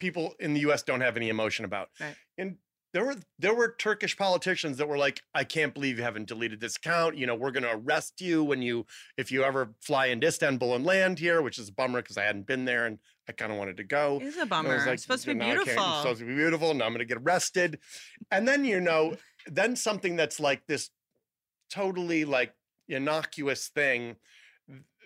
people 0.00 0.34
in 0.38 0.52
the 0.52 0.60
US 0.60 0.82
don't 0.82 1.00
have 1.00 1.16
any 1.16 1.30
emotion 1.30 1.64
about. 1.64 1.88
Right. 1.98 2.16
And 2.36 2.56
there 2.92 3.04
were 3.04 3.16
there 3.38 3.54
were 3.54 3.74
Turkish 3.78 4.16
politicians 4.16 4.76
that 4.76 4.88
were 4.88 4.98
like, 4.98 5.20
I 5.34 5.44
can't 5.44 5.72
believe 5.72 5.98
you 5.98 6.04
haven't 6.04 6.28
deleted 6.28 6.60
this 6.60 6.76
account. 6.76 7.16
You 7.16 7.26
know, 7.26 7.34
we're 7.34 7.50
gonna 7.50 7.72
arrest 7.72 8.20
you 8.20 8.44
when 8.44 8.60
you 8.62 8.86
if 9.16 9.32
you 9.32 9.44
ever 9.44 9.74
fly 9.80 10.06
into 10.06 10.26
Istanbul 10.26 10.74
and 10.74 10.84
land 10.84 11.18
here, 11.18 11.40
which 11.40 11.58
is 11.58 11.68
a 11.68 11.72
bummer 11.72 12.02
because 12.02 12.18
I 12.18 12.24
hadn't 12.24 12.46
been 12.46 12.64
there 12.64 12.86
and 12.86 12.98
I 13.28 13.32
kind 13.32 13.50
of 13.50 13.58
wanted 13.58 13.78
to 13.78 13.84
go. 13.84 14.18
It 14.20 14.26
is 14.26 14.36
a 14.36 14.46
bummer. 14.46 14.74
was 14.74 14.86
It's 14.86 15.02
supposed 15.02 15.24
to 15.24 15.28
be 15.28 15.34
"No, 15.34 15.44
I 15.44 15.48
can't. 15.48 15.64
beautiful." 15.64 15.84
It's 15.90 16.02
supposed 16.02 16.20
to 16.20 16.26
be 16.26 16.34
beautiful. 16.34 16.74
Now 16.74 16.86
I'm 16.86 16.92
gonna 16.92 17.04
get 17.04 17.18
arrested. 17.18 17.78
And 18.30 18.46
then 18.46 18.64
you 18.64 18.80
know, 18.80 19.16
then 19.46 19.74
something 19.74 20.16
that's 20.16 20.38
like 20.38 20.66
this 20.66 20.90
totally 21.70 22.24
like 22.26 22.54
innocuous 22.88 23.68
thing 23.68 24.16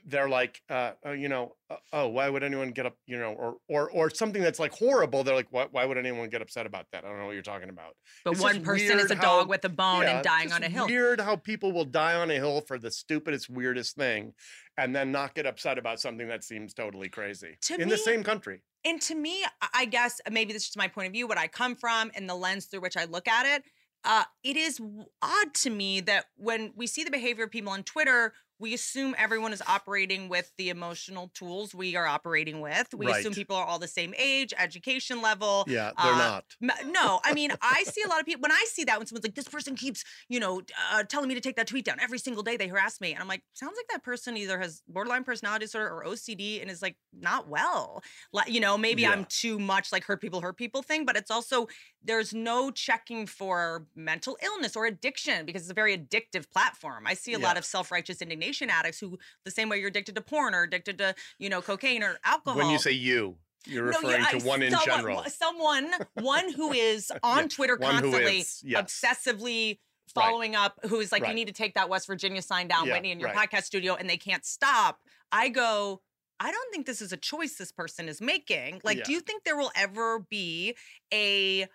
they're 0.06 0.28
like 0.28 0.62
uh, 0.70 0.92
uh, 1.04 1.10
you 1.10 1.28
know 1.28 1.52
uh, 1.68 1.76
oh 1.92 2.06
why 2.08 2.28
would 2.28 2.42
anyone 2.44 2.70
get 2.70 2.86
up 2.86 2.96
you 3.06 3.18
know 3.18 3.32
or 3.32 3.56
or 3.68 3.90
or 3.90 4.08
something 4.08 4.40
that's 4.40 4.58
like 4.60 4.72
horrible 4.72 5.24
they're 5.24 5.34
like 5.34 5.48
why, 5.50 5.66
why 5.70 5.84
would 5.84 5.98
anyone 5.98 6.28
get 6.28 6.40
upset 6.40 6.64
about 6.64 6.86
that 6.92 7.04
i 7.04 7.08
don't 7.08 7.18
know 7.18 7.26
what 7.26 7.32
you're 7.32 7.42
talking 7.42 7.68
about 7.68 7.94
But 8.24 8.32
It's 8.34 8.40
one 8.40 8.62
person 8.62 8.98
is 8.98 9.10
a 9.10 9.16
how- 9.16 9.22
dog 9.22 9.48
with 9.48 9.64
a 9.64 9.68
bone 9.68 10.02
yeah, 10.02 10.16
and 10.16 10.24
dying 10.24 10.52
on 10.52 10.62
a 10.62 10.68
hill. 10.68 10.84
It's 10.84 10.92
weird 10.92 11.20
how 11.20 11.36
people 11.36 11.72
will 11.72 11.84
die 11.84 12.14
on 12.14 12.30
a 12.30 12.34
hill 12.34 12.60
for 12.60 12.78
the 12.78 12.90
stupidest 12.90 13.50
weirdest 13.50 13.96
thing 13.96 14.32
and 14.78 14.94
then 14.94 15.10
not 15.10 15.34
get 15.34 15.44
upset 15.46 15.76
about 15.78 16.00
something 16.00 16.28
that 16.28 16.44
seems 16.44 16.72
totally 16.72 17.08
crazy 17.08 17.58
To 17.62 17.74
in 17.80 17.88
the 17.88 17.98
same 17.98 18.22
country 18.22 18.62
And 18.84 19.00
to 19.02 19.14
me, 19.16 19.44
I- 19.74 19.86
guess 19.86 20.20
maybe 20.30 20.52
this 20.52 20.68
is 20.68 20.76
my 20.76 20.86
point 20.88 21.06
of 21.08 21.12
view, 21.12 21.26
what 21.26 21.38
I 21.38 21.48
come 21.48 21.74
from, 21.74 22.10
and 22.14 22.28
the 22.28 22.34
lens 22.34 22.66
through 22.66 22.80
which 22.80 22.96
I 22.96 23.04
look 23.04 23.26
at 23.26 23.44
it. 23.46 23.64
Uh, 24.04 24.22
it 24.44 24.56
is 24.56 24.80
odd 25.22 25.54
to 25.54 25.70
me 25.70 26.00
that 26.02 26.26
when 26.36 26.72
we 26.76 26.86
see 26.86 27.02
the 27.02 27.10
behavior 27.10 27.44
of 27.44 27.50
people 27.50 27.72
on 27.72 27.82
Twitter, 27.82 28.32
we 28.58 28.72
assume 28.72 29.14
everyone 29.18 29.52
is 29.52 29.62
operating 29.66 30.28
with 30.28 30.50
the 30.56 30.70
emotional 30.70 31.30
tools 31.34 31.74
we 31.74 31.94
are 31.94 32.06
operating 32.06 32.60
with. 32.60 32.94
We 32.94 33.06
assume 33.10 33.34
people 33.34 33.56
are 33.56 33.64
all 33.64 33.78
the 33.78 33.88
same 33.88 34.14
age, 34.18 34.54
education 34.58 35.20
level. 35.20 35.64
yeah 35.68 35.92
they're 36.02 36.12
uh, 36.12 36.18
not 36.18 36.44
No, 36.86 37.20
I 37.22 37.34
mean, 37.34 37.52
I 37.60 37.84
see 37.84 38.02
a 38.02 38.08
lot 38.08 38.20
of 38.20 38.26
people 38.26 38.40
when 38.40 38.52
I 38.52 38.64
see 38.68 38.84
that 38.84 38.98
when 38.98 39.06
someone's 39.06 39.24
like, 39.24 39.34
this 39.34 39.48
person 39.48 39.76
keeps, 39.76 40.04
you 40.28 40.40
know, 40.40 40.62
uh, 40.92 41.02
telling 41.04 41.28
me 41.28 41.34
to 41.34 41.40
take 41.40 41.56
that 41.56 41.66
tweet 41.66 41.84
down 41.84 41.98
every 42.00 42.18
single 42.18 42.42
day 42.42 42.56
they 42.56 42.68
harass 42.68 43.00
me. 43.00 43.12
And 43.12 43.20
I'm 43.20 43.28
like, 43.28 43.42
sounds 43.52 43.76
like 43.76 43.86
that 43.90 44.02
person 44.02 44.36
either 44.36 44.58
has 44.58 44.82
borderline 44.88 45.24
personality 45.24 45.66
disorder 45.66 45.90
or 45.90 46.04
OCD 46.04 46.62
and 46.62 46.70
is 46.70 46.80
like 46.80 46.96
not 47.12 47.48
well. 47.48 48.02
Like, 48.32 48.50
you 48.50 48.60
know, 48.60 48.78
maybe 48.78 49.06
I'm 49.06 49.26
too 49.26 49.58
much 49.58 49.92
like 49.92 50.04
hurt 50.04 50.20
people, 50.20 50.40
hurt 50.40 50.56
people 50.56 50.82
thing, 50.82 51.04
but 51.04 51.16
it's 51.16 51.30
also, 51.30 51.66
there's 52.02 52.32
no 52.32 52.70
checking 52.70 53.26
for 53.26 53.86
mental 53.94 54.38
illness 54.42 54.76
or 54.76 54.86
addiction 54.86 55.44
because 55.44 55.62
it's 55.62 55.70
a 55.70 55.74
very 55.74 55.96
addictive 55.96 56.50
platform. 56.50 57.04
I 57.06 57.14
see 57.14 57.34
a 57.34 57.38
lot 57.38 57.58
of 57.58 57.64
self 57.64 57.90
righteous 57.90 58.22
indignation 58.22 58.45
addicts 58.70 58.98
who, 59.00 59.18
the 59.44 59.50
same 59.50 59.68
way 59.68 59.78
you're 59.78 59.88
addicted 59.88 60.14
to 60.14 60.20
porn 60.20 60.54
or 60.54 60.62
addicted 60.62 60.98
to, 60.98 61.14
you 61.38 61.48
know, 61.48 61.60
cocaine 61.62 62.02
or 62.02 62.18
alcohol. 62.24 62.58
when 62.58 62.70
you 62.70 62.78
say 62.78 62.92
you 62.92 63.36
you're 63.66 63.90
No, 63.90 63.98
referring 63.98 64.22
yeah, 64.22 64.26
to 64.28 64.36
I- 64.36 64.48
one 64.48 64.62
in 64.62 64.70
someone, 64.70 64.86
general 64.96 65.24
Someone, 65.28 65.90
one 66.14 66.52
who 66.52 66.72
is 66.72 67.10
on 67.22 67.48
Twitter 67.48 67.76
constantly, 67.76 68.38
is, 68.38 68.62
yes. 68.64 68.80
obsessively 69.02 69.78
following 70.14 70.54
up, 70.54 70.78
who 70.88 71.00
is 71.00 71.10
like, 71.10 71.26
you 71.26 71.34
need 71.34 71.48
to 71.48 71.52
take 71.52 71.74
that 71.74 71.88
West 71.88 72.06
Virginia 72.06 72.40
sign 72.42 72.68
down, 72.68 72.86
Yeah, 72.86 72.92
Whitney, 72.94 73.10
in 73.10 73.18
your 73.20 73.30
right. 73.30 73.50
podcast 73.50 73.64
studio, 73.64 73.94
and 73.96 74.08
they 74.08 74.16
can't 74.16 74.44
stop. 74.44 75.00
I 75.32 75.48
go, 75.48 76.00
I 76.38 76.52
don't 76.52 76.72
think 76.72 76.86
this 76.86 77.02
is 77.02 77.12
a 77.12 77.16
choice 77.16 77.56
this 77.56 77.72
person 77.72 78.08
is 78.08 78.20
making. 78.20 78.80
Like, 78.84 79.02
do 79.02 79.10
you 79.12 79.20
think 79.20 79.42
there 79.42 79.56
will 79.56 79.72
ever 79.74 80.20
be 80.30 80.76
a 81.12 81.66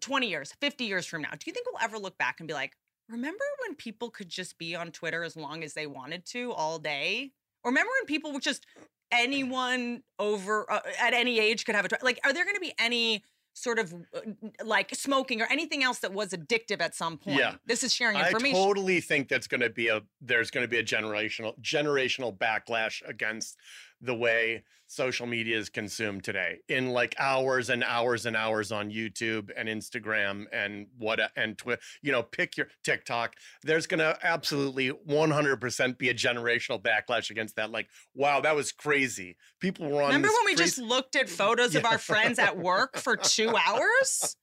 20 0.00 0.28
years, 0.28 0.52
50 0.60 0.84
years 0.84 1.06
from 1.06 1.22
now? 1.22 1.30
Do 1.30 1.38
you 1.46 1.52
think 1.52 1.66
we'll 1.66 1.82
ever 1.82 1.98
look 1.98 2.16
back 2.18 2.36
and 2.38 2.46
be 2.46 2.54
like, 2.54 2.74
remember 3.10 3.44
when 3.66 3.74
people 3.76 4.10
could 4.10 4.28
just 4.28 4.58
be 4.58 4.74
on 4.74 4.90
Twitter 4.92 5.24
as 5.24 5.36
long 5.36 5.62
as 5.64 5.74
they 5.74 5.86
wanted 5.86 6.24
to 6.26 6.52
all 6.52 6.78
day? 6.78 7.32
Or 7.64 7.70
remember 7.70 7.90
when 8.00 8.06
people 8.06 8.32
would 8.32 8.42
just 8.42 8.66
anyone 9.12 10.02
over 10.18 10.70
uh, 10.70 10.80
at 11.00 11.12
any 11.14 11.40
age 11.40 11.64
could 11.64 11.74
have 11.74 11.84
a 11.84 11.88
like 12.02 12.20
are 12.24 12.32
there 12.32 12.44
going 12.44 12.54
to 12.54 12.60
be 12.60 12.72
any 12.78 13.24
sort 13.52 13.78
of 13.78 13.92
uh, 14.14 14.20
like 14.64 14.94
smoking 14.94 15.42
or 15.42 15.46
anything 15.50 15.82
else 15.82 15.98
that 15.98 16.12
was 16.12 16.30
addictive 16.30 16.80
at 16.80 16.94
some 16.94 17.18
point? 17.18 17.38
Yeah. 17.38 17.54
This 17.66 17.82
is 17.82 17.92
sharing 17.92 18.18
information. 18.18 18.56
I 18.56 18.64
totally 18.64 19.00
think 19.00 19.28
that's 19.28 19.46
going 19.46 19.60
to 19.60 19.70
be 19.70 19.88
a 19.88 20.02
there's 20.20 20.50
going 20.50 20.64
to 20.64 20.68
be 20.68 20.78
a 20.78 20.84
generational 20.84 21.58
generational 21.60 22.36
backlash 22.36 23.06
against 23.06 23.56
the 24.00 24.14
way 24.14 24.62
social 24.86 25.24
media 25.24 25.56
is 25.56 25.68
consumed 25.68 26.24
today 26.24 26.58
in 26.68 26.90
like 26.90 27.14
hours 27.18 27.70
and 27.70 27.84
hours 27.84 28.26
and 28.26 28.34
hours 28.36 28.72
on 28.72 28.90
YouTube 28.90 29.48
and 29.56 29.68
Instagram 29.68 30.46
and 30.52 30.88
what 30.98 31.20
uh, 31.20 31.28
and 31.36 31.56
Twitter. 31.56 31.80
You 32.02 32.10
know, 32.10 32.24
pick 32.24 32.56
your 32.56 32.66
TikTok. 32.82 33.34
There's 33.62 33.86
going 33.86 34.00
to 34.00 34.18
absolutely 34.22 34.90
100% 34.90 35.98
be 35.98 36.08
a 36.08 36.14
generational 36.14 36.82
backlash 36.82 37.30
against 37.30 37.54
that. 37.56 37.70
Like, 37.70 37.88
wow, 38.14 38.40
that 38.40 38.56
was 38.56 38.72
crazy. 38.72 39.36
People 39.60 39.88
were 39.88 40.02
on. 40.02 40.08
Remember 40.08 40.28
when 40.28 40.46
we 40.46 40.54
crazy- 40.56 40.70
just 40.70 40.78
looked 40.78 41.14
at 41.14 41.28
photos 41.28 41.76
of 41.76 41.84
our 41.90 41.98
friends 41.98 42.38
at 42.38 42.58
work 42.58 42.96
for 42.96 43.16
2 43.16 43.54
hours? 43.56 44.36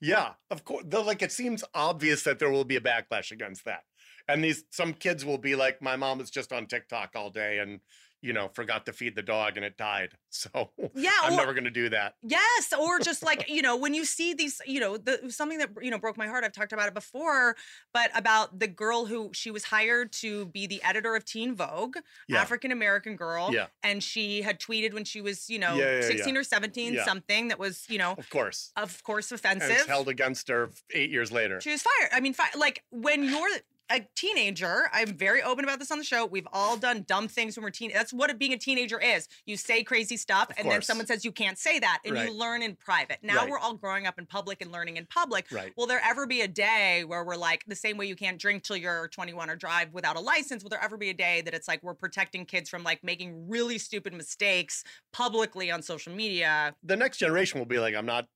Yeah, 0.00 0.32
of 0.50 0.64
course. 0.64 0.84
Though, 0.86 1.02
like 1.02 1.22
it 1.22 1.32
seems 1.32 1.64
obvious 1.74 2.22
that 2.24 2.38
there 2.38 2.50
will 2.50 2.64
be 2.64 2.76
a 2.76 2.80
backlash 2.80 3.30
against 3.30 3.64
that, 3.66 3.82
and 4.28 4.42
these 4.42 4.64
some 4.70 4.94
kids 4.94 5.24
will 5.24 5.38
be 5.38 5.54
like, 5.54 5.82
"My 5.82 5.96
mom 5.96 6.20
is 6.20 6.30
just 6.30 6.52
on 6.52 6.66
TikTok 6.66 7.10
all 7.14 7.30
day 7.30 7.58
and 7.58 7.80
you 8.22 8.32
know 8.32 8.48
forgot 8.54 8.86
to 8.86 8.92
feed 8.92 9.14
the 9.16 9.22
dog 9.22 9.56
and 9.56 9.64
it 9.64 9.76
died." 9.76 10.14
So 10.36 10.70
Yeah, 10.94 11.12
I'm 11.22 11.32
or- 11.32 11.36
never 11.38 11.54
going 11.54 11.64
to 11.64 11.70
do 11.70 11.88
that. 11.88 12.16
Yes, 12.22 12.70
or 12.78 12.98
just 12.98 13.22
like 13.22 13.48
you 13.48 13.62
know 13.62 13.74
when 13.76 13.94
you 13.94 14.04
see 14.04 14.34
these, 14.34 14.60
you 14.66 14.80
know, 14.80 14.98
the 14.98 15.30
something 15.30 15.56
that 15.58 15.70
you 15.80 15.90
know 15.90 15.98
broke 15.98 16.18
my 16.18 16.26
heart. 16.26 16.44
I've 16.44 16.52
talked 16.52 16.74
about 16.74 16.88
it 16.88 16.94
before, 16.94 17.56
but 17.94 18.10
about 18.14 18.58
the 18.58 18.66
girl 18.68 19.06
who 19.06 19.30
she 19.32 19.50
was 19.50 19.64
hired 19.64 20.12
to 20.14 20.44
be 20.46 20.66
the 20.66 20.82
editor 20.82 21.16
of 21.16 21.24
Teen 21.24 21.54
Vogue, 21.54 21.96
Yeah. 22.28 22.42
African 22.42 22.70
American 22.70 23.16
girl, 23.16 23.48
Yeah. 23.50 23.68
and 23.82 24.02
she 24.04 24.42
had 24.42 24.60
tweeted 24.60 24.92
when 24.92 25.04
she 25.04 25.22
was 25.22 25.48
you 25.48 25.58
know 25.58 25.74
Yeah, 25.74 26.00
yeah, 26.00 26.00
16 26.02 26.34
yeah. 26.34 26.40
or 26.40 26.44
17 26.44 26.92
Yeah. 26.94 27.04
something 27.06 27.48
that 27.48 27.58
was 27.58 27.86
you 27.88 27.96
know 27.96 28.12
Of 28.18 28.28
course, 28.28 28.72
of 28.76 29.02
course 29.04 29.30
and 29.30 29.40
offensive. 29.40 29.86
held 29.86 30.08
against 30.10 30.48
her 30.48 30.68
eight 30.92 31.10
years 31.10 31.32
later. 31.32 31.62
She 31.62 31.70
was 31.70 31.80
fired. 31.82 32.10
I 32.12 32.20
mean, 32.20 32.34
fi- 32.34 32.58
like 32.58 32.84
when 32.90 33.24
you're 33.24 33.48
a 33.90 34.00
teenager, 34.16 34.88
I'm 34.92 35.16
very 35.16 35.42
open 35.42 35.64
about 35.64 35.78
this 35.78 35.90
on 35.90 35.98
the 35.98 36.04
show. 36.04 36.26
We've 36.26 36.46
all 36.52 36.76
done 36.76 37.04
dumb 37.06 37.28
things 37.28 37.56
when 37.56 37.62
we're 37.62 37.70
teen. 37.70 37.92
That's 37.92 38.12
what 38.12 38.36
being 38.38 38.52
a 38.52 38.58
teenager 38.58 39.00
is. 39.00 39.28
You 39.46 39.56
say 39.56 39.84
crazy 39.84 40.16
stuff, 40.16 40.50
and 40.58 40.68
then 40.70 40.82
someone 40.82 41.06
says 41.06 41.24
you 41.24 41.30
can't 41.32 41.58
say 41.58 41.78
that, 41.78 42.00
and 42.04 42.14
Right. 42.14 42.26
you 42.28 42.34
learn 42.34 42.62
in 42.62 42.74
private. 42.76 43.18
Now 43.22 43.36
Right. 43.42 43.50
we're 43.50 43.58
all 43.58 43.74
growing 43.74 44.06
up 44.06 44.18
in 44.18 44.26
public 44.26 44.60
and 44.60 44.72
learning 44.72 44.96
in 44.96 45.06
public. 45.06 45.46
Right. 45.52 45.72
Will 45.76 45.86
there 45.86 46.00
ever 46.04 46.26
be 46.26 46.40
a 46.40 46.48
day 46.48 47.04
where 47.04 47.22
we're 47.24 47.36
like 47.36 47.64
the 47.66 47.76
same 47.76 47.96
way 47.96 48.06
you 48.06 48.16
can't 48.16 48.38
drink 48.40 48.64
till 48.64 48.76
you're 48.76 49.08
21 49.08 49.48
or 49.50 49.56
drive 49.56 49.92
without 49.92 50.16
a 50.16 50.20
license? 50.20 50.62
Will 50.64 50.70
there 50.70 50.82
ever 50.82 50.96
be 50.96 51.10
a 51.10 51.14
day 51.14 51.40
that 51.42 51.54
it's 51.54 51.68
like 51.68 51.82
we're 51.82 51.94
protecting 51.94 52.44
kids 52.44 52.68
from 52.68 52.82
like 52.82 53.04
making 53.04 53.48
really 53.48 53.78
stupid 53.78 54.12
mistakes 54.12 54.82
publicly 55.12 55.70
on 55.70 55.82
social 55.82 56.12
media? 56.12 56.74
The 56.82 56.96
next 56.96 57.18
generation 57.18 57.58
will 57.60 57.66
be 57.66 57.78
like, 57.78 57.94
"I'm 57.94 58.06
not. 58.06 58.26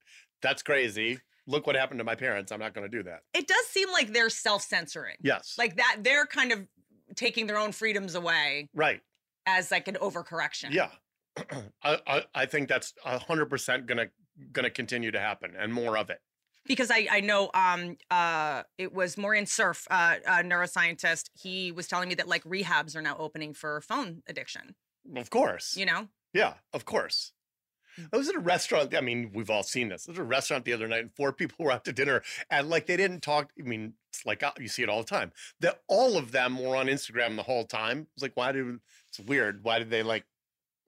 That's 0.42 0.62
crazy. 0.62 1.20
Look 1.50 1.66
what 1.66 1.76
happened 1.76 1.98
to 1.98 2.04
my 2.04 2.14
parents. 2.14 2.52
I'm 2.52 2.60
not 2.60 2.74
going 2.74 2.90
to 2.90 2.96
do 2.96 3.02
that." 3.04 3.20
It 3.34 3.46
does 3.48 3.66
seem 3.66 3.90
like 3.92 4.12
they're 4.12 4.30
self-censoring. 4.30 5.16
Yes. 5.22 5.54
Like 5.58 5.76
that, 5.76 5.98
they're 6.00 6.26
kind 6.26 6.52
of 6.52 6.66
taking 7.16 7.46
their 7.46 7.58
own 7.58 7.72
freedoms 7.72 8.14
away 8.14 8.68
Right. 8.74 9.00
as 9.46 9.70
like 9.70 9.88
an 9.88 9.96
overcorrection. 9.96 10.70
Yeah. 10.70 10.90
I, 11.82 11.98
I 12.06 12.24
I 12.34 12.46
think 12.46 12.68
that's 12.68 12.92
hundred 13.04 13.46
percent 13.46 13.86
gonna 13.86 14.06
gonna 14.52 14.70
continue 14.70 15.10
to 15.10 15.20
happen 15.20 15.54
and 15.58 15.72
more 15.72 15.96
of 15.98 16.10
it. 16.10 16.18
Because 16.66 16.90
I 16.90 17.08
I 17.10 17.20
know 17.20 17.50
um 17.54 17.96
uh 18.10 18.62
it 18.78 18.92
was 18.92 19.16
Moran 19.16 19.46
Cerf, 19.46 19.86
uh, 19.90 20.16
a 20.26 20.42
neuroscientist. 20.42 21.30
He 21.34 21.72
was 21.72 21.86
telling 21.88 22.08
me 22.08 22.14
that 22.16 22.28
like 22.28 22.44
rehabs 22.44 22.94
are 22.96 23.02
now 23.02 23.16
opening 23.18 23.54
for 23.54 23.80
phone 23.80 24.22
addiction. 24.28 24.74
Of 25.16 25.30
course. 25.30 25.76
You 25.76 25.86
know, 25.86 26.08
Yeah, 26.32 26.54
of 26.72 26.84
course. 26.84 27.32
I 28.12 28.16
was 28.16 28.28
at 28.28 28.34
a 28.34 28.40
restaurant. 28.40 28.94
I 28.94 29.00
mean, 29.00 29.30
we've 29.34 29.50
all 29.50 29.62
seen 29.62 29.88
this. 29.88 30.04
There's 30.04 30.18
a 30.18 30.24
restaurant 30.24 30.64
the 30.64 30.72
other 30.72 30.88
night, 30.88 31.00
and 31.00 31.14
four 31.14 31.32
people 31.32 31.56
were 31.64 31.72
out 31.72 31.84
to 31.84 31.92
dinner, 31.92 32.22
and 32.50 32.68
like 32.68 32.86
they 32.86 32.96
didn't 32.96 33.20
talk. 33.20 33.50
I 33.58 33.62
mean, 33.62 33.94
it's 34.08 34.24
like 34.26 34.42
uh, 34.42 34.52
you 34.58 34.68
see 34.68 34.82
it 34.82 34.88
all 34.88 35.02
the 35.02 35.08
time. 35.08 35.32
That 35.60 35.82
all 35.88 36.16
of 36.16 36.32
them 36.32 36.62
were 36.62 36.76
on 36.76 36.86
Instagram 36.86 37.36
the 37.36 37.42
whole 37.42 37.64
time. 37.64 38.06
It's 38.14 38.22
like, 38.22 38.36
why 38.36 38.52
did? 38.52 38.78
It's 39.08 39.20
weird. 39.20 39.64
Why 39.64 39.78
did 39.78 39.90
they 39.90 40.02
like? 40.02 40.24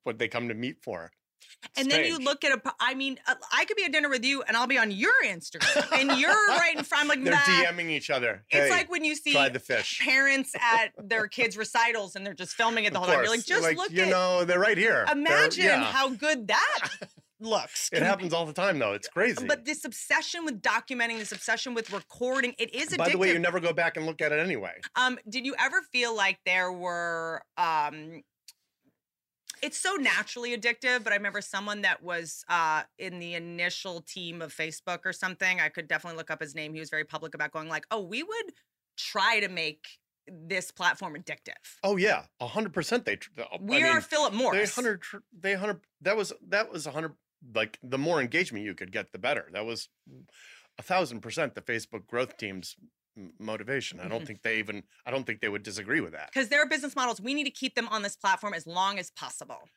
What 0.05 0.19
they 0.19 0.29
come 0.29 0.49
to 0.49 0.55
meet 0.55 0.83
for? 0.83 1.13
And 1.77 1.91
then 1.91 2.05
you 2.05 2.19
look 2.19 2.45
at 2.45 2.53
a. 2.53 2.61
I 2.81 2.95
mean, 2.95 3.19
uh, 3.27 3.35
I 3.53 3.65
could 3.65 3.77
be 3.77 3.85
at 3.85 3.93
dinner 3.93 4.09
with 4.09 4.25
you, 4.25 4.43
and 4.43 4.57
I'll 4.57 4.67
be 4.67 4.79
on 4.79 4.91
your 4.91 5.13
Instagram, 5.25 5.87
and 5.99 6.19
you're 6.21 6.31
right 6.49 6.75
in 6.77 6.85
front. 6.85 7.03
I'm 7.03 7.09
like, 7.09 7.25
They're. 7.25 7.35
DMing 7.35 7.91
each 7.91 8.11
other. 8.11 8.45
It's 8.51 8.69
"Hey, 8.69 8.71
like 8.71 8.91
when 8.91 9.05
you 9.05 9.15
see 9.15 9.35
parents 10.01 10.55
at 10.55 10.93
their 10.99 11.27
kids' 11.29 11.57
recitals 11.57 12.17
and 12.17 12.27
they're 12.27 12.35
just 12.35 12.55
filming 12.55 12.85
it 12.85 12.93
the 12.93 12.99
Of 12.99 13.07
whole 13.07 13.15
time. 13.15 13.25
You're 13.25 13.35
like, 13.35 13.45
just 13.45 13.63
Like, 13.63 13.77
look 13.77 13.91
you 13.91 14.03
at 14.03 14.09
know, 14.09 14.45
they're 14.45 14.59
right 14.59 14.79
here. 14.79 15.07
Imagine 15.11 15.65
yeah. 15.65 15.85
how 15.85 16.11
good 16.11 16.49
that 16.49 16.89
looks. 17.41 17.91
It 17.93 18.03
happens 18.03 18.33
all 18.33 18.47
the 18.47 18.53
time, 18.53 18.79
though. 18.79 18.93
It's 18.93 19.09
crazy. 19.09 19.47
But 19.47 19.65
this 19.65 19.85
obsession 19.85 20.45
with 20.45 20.63
documenting, 20.63 21.19
this 21.19 21.33
obsession 21.33 21.75
with 21.75 21.93
recording, 21.93 22.55
it 22.59 22.75
is 22.75 22.91
addictive. 22.91 22.99
By 22.99 23.09
the 23.11 23.19
way, 23.19 23.33
you 23.33 23.39
never 23.39 23.61
go 23.61 23.73
back 23.73 23.97
and 23.97 24.07
look 24.07 24.21
at 24.21 24.33
it 24.33 24.39
anyway. 24.39 24.75
Um, 24.97 25.19
did 25.29 25.45
you 25.45 25.55
ever 25.59 25.83
feel 25.93 26.15
like 26.17 26.39
there 26.45 26.73
were 26.73 27.43
um 27.57 28.23
it's 29.63 29.79
so 29.79 29.95
naturally 29.95 30.57
addictive, 30.57 31.05
but 31.05 31.13
I 31.13 31.17
remember 31.17 31.41
someone 31.41 31.83
that 31.83 32.03
was 32.03 32.45
uh 32.49 32.83
in 32.99 33.19
the 33.21 33.35
initial 33.35 34.01
team 34.03 34.43
of 34.43 34.53
Facebook 34.55 35.01
or 35.05 35.13
something. 35.13 35.61
I 35.61 35.69
could 35.69 35.89
definitely 35.89 36.19
look 36.19 36.31
up 36.31 36.41
his 36.41 36.55
name. 36.55 36.75
He 36.75 36.81
was 36.81 36.91
very 36.91 37.05
public 37.05 37.35
about 37.35 37.53
going 37.53 37.69
like, 37.69 37.87
"Oh, 37.91 38.03
we 38.03 38.23
would 38.23 38.53
try 38.99 39.41
to 39.41 39.49
make 39.49 39.87
this 40.27 40.71
platform 40.71 41.15
addictive." 41.15 41.79
Oh 41.83 41.97
yeah, 41.97 42.25
a 42.41 42.47
hundred 42.49 42.75
percent. 42.75 43.05
They. 43.05 43.17
tr- 43.17 43.31
I 43.39 43.59
We 43.61 43.83
are 43.85 44.01
Philip 44.01 44.35
They 44.53 44.67
hundred. 44.67 45.03
tr- 45.03 45.19
They 45.39 45.55
hundred. 45.55 45.81
That 46.01 46.17
was 46.17 46.33
that 46.49 46.71
was 46.71 46.87
a 46.87 46.91
hundred. 46.91 47.13
Like 47.55 47.79
the 47.83 47.99
more 47.99 48.21
engagement 48.21 48.65
you 48.65 48.75
could 48.75 48.93
get, 48.93 49.13
the 49.13 49.19
better. 49.19 49.49
That 49.53 49.65
was 49.65 49.89
a 50.79 50.83
thousand 50.83 51.21
percent 51.21 51.55
the 51.55 51.61
Facebook 51.61 52.07
growth 52.07 52.37
team's 52.37 52.77
motivation. 53.39 54.01
I 54.01 54.09
don't 54.09 54.23
Mhm. 54.23 54.27
think 54.27 54.43
they 54.43 54.59
even. 54.59 54.83
I 55.07 55.11
don't 55.11 55.25
think 55.25 55.41
they 55.41 55.49
would 55.49 55.63
disagree 55.63 56.01
with 56.01 56.13
that. 56.13 56.31
Because 56.33 56.49
their 56.49 56.67
business 56.67 56.97
models, 56.97 57.21
we 57.21 57.35
need 57.35 57.45
to 57.45 57.51
keep 57.51 57.75
them 57.75 57.89
on 57.89 58.03
this 58.03 58.17
platform 58.17 58.55
as 58.55 58.67
long 58.67 58.99
as 58.99 59.11
possible. 59.11 59.69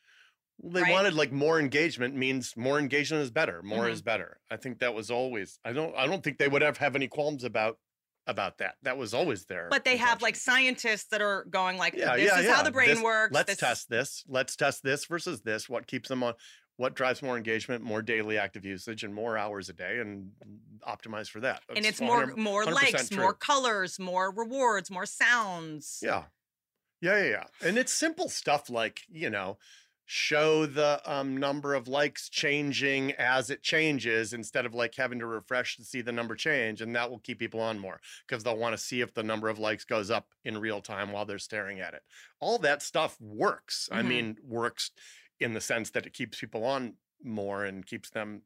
Well, 0.58 0.72
they 0.72 0.82
right? 0.84 0.92
wanted 0.94 1.14
like 1.16 1.32
more 1.34 1.60
engagement 1.60 2.16
means 2.16 2.56
more 2.56 2.80
engagement 2.80 3.24
is 3.24 3.32
better. 3.32 3.62
More 3.62 3.86
Mhm. 3.86 3.92
is 3.92 4.02
better. 4.02 4.40
I 4.50 4.56
think 4.58 4.80
that 4.80 4.94
was 4.94 5.12
always. 5.12 5.60
I 5.66 5.74
don't. 5.74 5.94
I 5.96 6.08
don't 6.08 6.24
think 6.24 6.38
they 6.38 6.48
would 6.48 6.62
have 6.62 6.78
have 6.78 6.96
any 6.96 7.08
qualms 7.08 7.44
about 7.44 7.78
about 8.28 8.58
that. 8.58 8.76
That 8.82 8.98
was 8.98 9.14
always 9.14 9.46
there. 9.46 9.68
But 9.70 9.84
they 9.86 9.98
have 9.98 10.22
like 10.24 10.36
scientists 10.36 11.06
that 11.12 11.22
are 11.22 11.44
going 11.46 11.78
like, 11.78 11.94
yeah, 11.94 12.16
this 12.16 12.26
yeah, 12.26 12.40
is 12.40 12.46
yeah. 12.46 12.56
how 12.56 12.64
the 12.64 12.72
brain 12.72 12.90
This- 12.96 13.02
works. 13.04 13.32
Let's 13.34 13.48
this- 13.52 13.58
test 13.60 13.88
this. 13.90 14.24
Let's 14.28 14.56
test 14.56 14.82
this 14.82 15.06
versus 15.06 15.42
this. 15.42 15.70
What 15.70 15.86
keeps 15.86 16.10
them 16.10 16.24
on? 16.24 16.34
What 16.78 16.94
drives 16.94 17.22
more 17.22 17.38
engagement, 17.38 17.84
more 17.84 18.02
daily 18.02 18.38
active 18.38 18.66
usage, 18.66 19.04
and 19.04 19.14
more 19.14 19.38
hours 19.38 19.70
a 19.70 19.74
day, 19.74 20.00
and 20.00 20.34
optimize 20.86 21.30
for 21.30 21.40
that. 21.40 21.64
and 21.70 21.86
it's 21.86 22.02
more 22.02 22.28
more 22.36 22.66
likes, 22.66 23.08
true. 23.10 23.24
more 23.24 23.34
colors, 23.34 23.98
more 24.00 24.32
rewards, 24.32 24.92
more 24.92 25.06
sounds. 25.06 26.00
Yeah. 26.04 26.26
Yeah, 27.02 27.18
yeah, 27.24 27.30
yeah. 27.30 27.44
And 27.62 27.78
it's 27.78 27.94
simple 27.94 28.30
stuff 28.30 28.70
like, 28.70 29.02
you 29.10 29.30
know, 29.30 29.58
show 30.06 30.66
the 30.66 31.02
um, 31.06 31.36
number 31.38 31.74
of 31.74 31.88
likes 31.88 32.30
changing 32.30 33.12
as 33.14 33.50
it 33.50 33.64
changes 33.64 34.34
instead 34.34 34.66
of 34.66 34.74
like 34.74 34.96
having 34.96 35.20
to 35.20 35.26
refresh 35.26 35.78
to 35.78 35.84
see 35.84 36.02
the 36.02 36.12
number 36.12 36.36
change. 36.36 36.82
And 36.82 36.96
that 36.96 37.10
will 37.10 37.20
keep 37.20 37.40
people 37.40 37.60
on 37.60 37.80
more 37.80 38.00
because 38.28 38.44
they'll 38.44 38.58
want 38.58 38.74
to 38.74 38.78
see 38.78 39.02
if 39.02 39.14
the 39.14 39.24
number 39.24 39.50
of 39.50 39.60
likes 39.60 39.84
goes 39.84 40.10
up 40.12 40.30
in 40.44 40.58
real 40.60 40.82
time 40.82 41.12
while 41.12 41.26
they're 41.26 41.40
staring 41.40 41.80
at 41.80 41.94
it. 41.94 42.04
All 42.40 42.60
that 42.60 42.82
stuff 42.82 43.20
works. 43.20 43.90
I 43.92 44.02
Mhm. 44.02 44.08
mean, 44.08 44.38
works 44.44 44.92
in 45.40 45.54
the 45.54 45.62
sense 45.62 45.90
that 45.92 46.06
it 46.06 46.14
keeps 46.14 46.40
people 46.40 46.64
on 46.64 46.94
more 47.24 47.66
and 47.66 47.86
keeps 47.86 48.10
them 48.10 48.42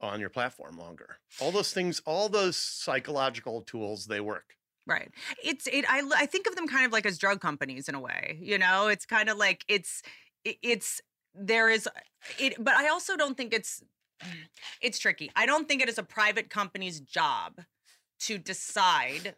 on 0.00 0.20
your 0.20 0.30
platform 0.30 0.78
longer. 0.78 1.18
All 1.40 1.50
those 1.52 1.72
things, 1.72 2.00
all 2.06 2.28
those 2.28 2.56
psychological 2.56 3.62
tools, 3.62 4.06
they 4.06 4.20
work. 4.20 4.56
Right. 4.86 5.10
It's 5.44 5.66
it. 5.66 5.84
I 5.88 6.02
I 6.16 6.26
think 6.26 6.46
of 6.46 6.56
them 6.56 6.66
kind 6.66 6.86
of 6.86 6.92
like 6.92 7.06
as 7.06 7.18
drug 7.18 7.40
companies 7.40 7.88
in 7.88 7.94
a 7.94 8.00
way. 8.00 8.38
You 8.40 8.58
know, 8.58 8.88
it's 8.88 9.06
kind 9.06 9.28
of 9.28 9.36
like 9.36 9.64
it's 9.68 10.02
it- 10.44 10.58
it's 10.62 11.00
there 11.34 11.68
is 11.68 11.88
it, 12.38 12.54
but 12.58 12.74
I 12.74 12.88
also 12.88 13.16
don't 13.16 13.36
think 13.36 13.52
it's 13.52 13.82
it's 14.80 14.98
tricky. 14.98 15.30
I 15.36 15.46
don't 15.46 15.68
think 15.68 15.82
it 15.82 15.88
is 15.88 15.98
a 15.98 16.02
private 16.02 16.50
company's 16.50 17.00
job 17.00 17.60
to 18.20 18.38
decide 18.38 19.36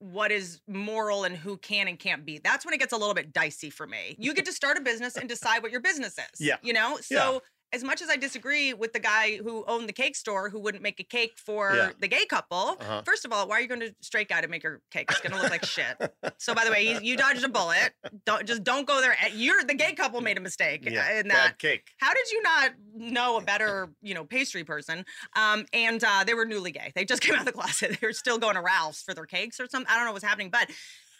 what 0.00 0.30
is 0.30 0.60
moral 0.68 1.24
and 1.24 1.36
who 1.36 1.56
can 1.56 1.88
and 1.88 1.98
can't 1.98 2.24
be. 2.24 2.38
That's 2.42 2.64
when 2.64 2.74
it 2.74 2.78
gets 2.78 2.92
a 2.92 2.96
little 2.96 3.14
bit 3.14 3.32
dicey 3.32 3.70
for 3.70 3.86
me. 3.86 4.14
You 4.18 4.34
get 4.34 4.44
to 4.46 4.52
start 4.52 4.76
a 4.78 4.80
business 4.80 5.16
and 5.16 5.28
decide 5.28 5.62
what 5.62 5.72
your 5.72 5.80
business 5.80 6.18
is. 6.18 6.40
Yeah. 6.40 6.56
You 6.62 6.72
know? 6.72 6.98
Yeah. 7.10 7.38
As 7.70 7.84
much 7.84 8.00
as 8.00 8.08
I 8.08 8.16
disagree 8.16 8.72
with 8.72 8.94
the 8.94 8.98
guy 8.98 9.36
who 9.36 9.62
owned 9.66 9.88
the 9.88 9.92
cake 9.92 10.16
store 10.16 10.48
who 10.48 10.58
wouldn't 10.58 10.82
make 10.82 10.98
a 11.00 11.04
cake 11.04 11.32
for 11.36 11.74
Yeah. 11.76 11.90
the 12.00 12.08
gay 12.08 12.24
couple, 12.24 12.78
Uh-huh. 12.80 13.02
first 13.04 13.26
of 13.26 13.32
all, 13.32 13.46
why 13.46 13.58
are 13.58 13.60
you 13.60 13.66
going 13.68 13.80
to 13.80 13.94
straight 14.00 14.28
guy 14.28 14.40
to 14.40 14.48
make 14.48 14.62
your 14.62 14.80
cake? 14.90 15.10
It's 15.10 15.20
going 15.20 15.32
to 15.34 15.42
look 15.42 15.50
like 15.50 15.66
shit. 15.66 15.96
So 16.38 16.54
by 16.54 16.64
the 16.64 16.70
way, 16.70 16.88
you, 16.88 16.98
you 17.02 17.16
dodged 17.18 17.44
a 17.44 17.48
bullet. 17.48 17.92
Don't 18.24 18.46
just 18.46 18.64
don't 18.64 18.86
go 18.86 19.02
there. 19.02 19.14
You're 19.34 19.64
the 19.64 19.74
gay 19.74 19.92
couple 19.92 20.22
made 20.22 20.38
a 20.38 20.40
mistake 20.40 20.84
Yeah. 20.86 21.18
in 21.20 21.28
Bad 21.28 21.36
that. 21.36 21.58
cake. 21.58 21.90
How 22.00 22.14
did 22.14 22.30
you 22.30 22.42
not 22.42 22.70
know 22.94 23.36
a 23.36 23.42
better, 23.52 23.90
you 24.00 24.14
know, 24.14 24.24
pastry 24.24 24.64
person? 24.64 25.04
Um, 25.34 25.66
and 25.74 26.02
uh, 26.02 26.24
they 26.24 26.32
were 26.32 26.46
newly 26.46 26.72
gay. 26.72 26.92
They 26.94 27.04
just 27.04 27.20
came 27.22 27.34
out 27.34 27.40
of 27.40 27.46
the 27.46 27.52
closet. 27.52 27.98
They 28.00 28.06
were 28.06 28.14
still 28.14 28.38
going 28.38 28.54
to 28.54 28.62
Ralph's 28.62 29.02
for 29.02 29.12
their 29.12 29.26
cakes 29.26 29.60
or 29.60 29.66
something. 29.68 29.92
I 29.92 29.96
don't 29.96 30.06
know 30.06 30.12
what's 30.12 30.24
happening, 30.24 30.48
but 30.48 30.70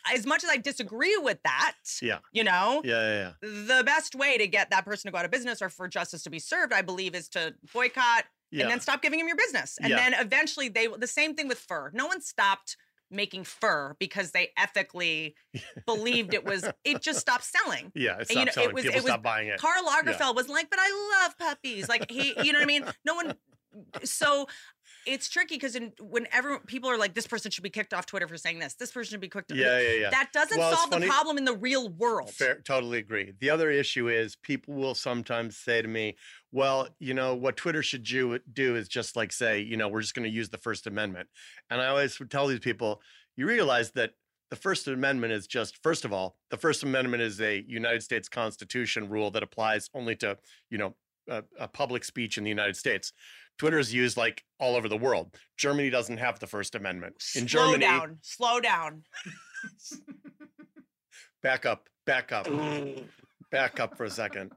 as 0.07 0.27
much 0.27 0.45
as 0.45 0.51
I 0.51 0.57
disagree 0.57 1.17
with 1.17 1.39
that, 1.45 1.75
Yeah. 2.01 2.19
you 2.33 2.45
know, 2.45 2.83
Yeah, 2.85 2.95
yeah, 3.01 3.33
yeah. 3.43 3.67
the 3.77 3.83
best 3.85 4.15
way 4.15 4.39
to 4.39 4.47
get 4.47 4.71
that 4.71 4.85
person 4.85 5.09
to 5.09 5.13
go 5.13 5.19
out 5.19 5.25
of 5.25 5.31
business 5.31 5.61
or 5.63 5.69
for 5.69 5.89
justice 5.89 6.23
to 6.25 6.31
be 6.31 6.39
served, 6.39 6.73
I 6.73 6.83
believe, 6.83 7.15
is 7.15 7.29
to 7.31 7.55
boycott 7.73 8.25
Yeah. 8.51 8.63
and 8.63 8.71
then 8.71 8.81
stop 8.81 9.03
giving 9.03 9.19
them 9.19 9.29
your 9.29 9.37
business. 9.37 9.77
And 9.81 9.91
Yeah. 9.91 9.97
then 9.97 10.15
eventually 10.15 10.69
they 10.69 10.87
the 10.87 11.07
same 11.07 11.35
thing 11.35 11.49
with 11.49 11.59
fur. 11.59 11.91
No 11.93 12.07
one 12.07 12.21
stopped 12.21 12.77
making 13.11 13.43
fur 13.43 13.97
because 13.99 14.33
they 14.33 14.53
ethically 14.59 15.35
believed 15.87 16.35
it 16.35 16.45
was 16.45 16.69
it 16.85 17.01
just 17.03 17.21
stopped 17.21 17.45
selling. 17.45 17.91
Yeah, 17.95 18.15
it 18.15 18.19
And, 18.21 18.29
stopped 18.31 18.53
selling. 18.55 18.77
People 18.77 19.01
stopped 19.01 19.23
buying 19.23 19.49
it. 19.49 19.59
Karl 19.59 19.83
Yeah. 19.85 20.03
Lagerfeld 20.03 20.35
was 20.37 20.49
like, 20.49 20.69
but 20.71 20.79
I 20.81 21.23
love 21.25 21.39
puppies. 21.39 21.89
Like 21.89 22.11
he, 22.11 22.35
you 22.43 22.53
know 22.53 22.59
what 22.59 22.65
I 22.65 22.67
mean? 22.67 22.85
No 23.05 23.15
one 23.15 23.35
so 24.05 24.47
it's 25.09 25.29
tricky 25.29 25.57
because 25.57 25.77
whenever 26.01 26.59
people 26.61 26.91
are 26.91 26.99
like, 26.99 27.15
this 27.15 27.27
person 27.27 27.51
should 27.51 27.65
be 27.65 27.71
kicked 27.71 27.95
off 27.95 28.05
Twitter 28.05 28.29
for 28.29 28.37
saying 28.37 28.59
this, 28.59 28.75
this 28.75 28.93
person 28.93 29.13
should 29.13 29.21
be 29.21 29.29
kicked. 29.29 29.51
Yeah, 29.53 29.81
yeah, 29.81 29.93
yeah. 29.93 30.11
That 30.11 30.33
doesn't 30.33 30.59
Well, 30.59 30.77
solve 30.77 30.91
the 30.91 31.07
problem 31.07 31.39
in 31.39 31.45
the 31.45 31.57
real 31.57 31.89
world. 31.89 32.31
Fair, 32.31 32.61
totally 32.61 32.99
agree. 32.99 33.33
The 33.41 33.49
other 33.49 33.71
issue 33.71 34.09
is 34.09 34.37
people 34.37 34.75
will 34.75 34.95
sometimes 34.95 35.57
say 35.57 35.81
to 35.81 35.89
me, 35.89 36.17
well, 36.53 36.89
you 36.99 37.15
know, 37.15 37.35
what 37.35 37.57
Twitter 37.57 37.83
should 37.83 38.03
do, 38.03 38.39
do 38.53 38.77
is 38.77 38.89
just 38.89 39.17
like 39.17 39.33
say, 39.33 39.61
you 39.61 39.77
know, 39.77 39.89
we're 39.89 40.03
just 40.03 40.15
going 40.15 40.29
to 40.29 40.35
use 40.35 40.51
the 40.51 40.59
First 40.59 40.87
Amendment. 40.87 41.29
And 41.71 41.81
I 41.81 41.87
always 41.87 42.19
would 42.19 42.31
tell 42.31 42.47
these 42.47 42.61
people, 42.61 43.01
you 43.37 43.47
realize 43.47 43.93
that 43.93 44.13
the 44.51 44.57
First 44.57 44.89
Amendment 44.89 45.33
is 45.33 45.47
just, 45.47 45.83
first 45.83 46.05
of 46.05 46.13
all, 46.13 46.37
the 46.51 46.57
First 46.57 46.83
Amendment 46.83 47.23
is 47.23 47.41
a 47.41 47.65
United 47.67 48.03
States 48.03 48.29
Constitution 48.29 49.09
rule 49.09 49.31
that 49.31 49.43
applies 49.43 49.89
only 49.95 50.17
to, 50.17 50.37
you 50.71 50.79
know, 50.79 50.95
a, 51.29 51.45
a 51.59 51.69
public 51.69 52.05
speech 52.05 52.39
in 52.39 52.45
the 52.45 52.51
United 52.51 52.77
States. 52.77 53.13
Twitter 53.59 53.79
is 53.79 53.93
used 53.93 54.17
like 54.17 54.45
all 54.59 54.77
over 54.77 54.89
the 54.89 54.97
world. 54.97 55.37
Germany 55.57 55.91
doesn't 55.91 56.19
have 56.19 56.39
the 56.39 56.47
First 56.47 56.75
Amendment. 56.75 57.17
In 57.35 57.49
Slow 57.49 57.73
Germany, 57.73 57.85
down. 57.85 58.19
Slow 58.23 58.61
down. 58.61 59.03
back 61.43 61.67
up, 61.67 61.89
back 62.07 62.33
up, 62.33 62.49
back 63.51 63.81
up 63.81 63.97
for 63.97 64.05
a 64.05 64.11
second. 64.11 64.53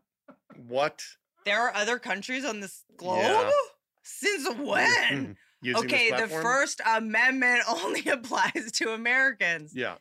What? 0.67 1.03
There 1.45 1.59
are 1.59 1.73
other 1.73 1.97
countries 1.97 2.45
on 2.45 2.59
this 2.59 2.83
globe? 2.95 3.19
Yeah. 3.23 3.51
Since 4.03 4.49
when? 4.57 4.87
Mm-hmm. 4.87 5.31
Using 5.63 5.85
okay, 5.85 6.11
the? 6.11 6.27
First 6.27 6.81
Amendment 6.85 7.61
only 7.69 8.07
applies 8.07 8.71
to 8.73 8.93
Americans. 8.93 9.73
Yeah. 9.75 9.95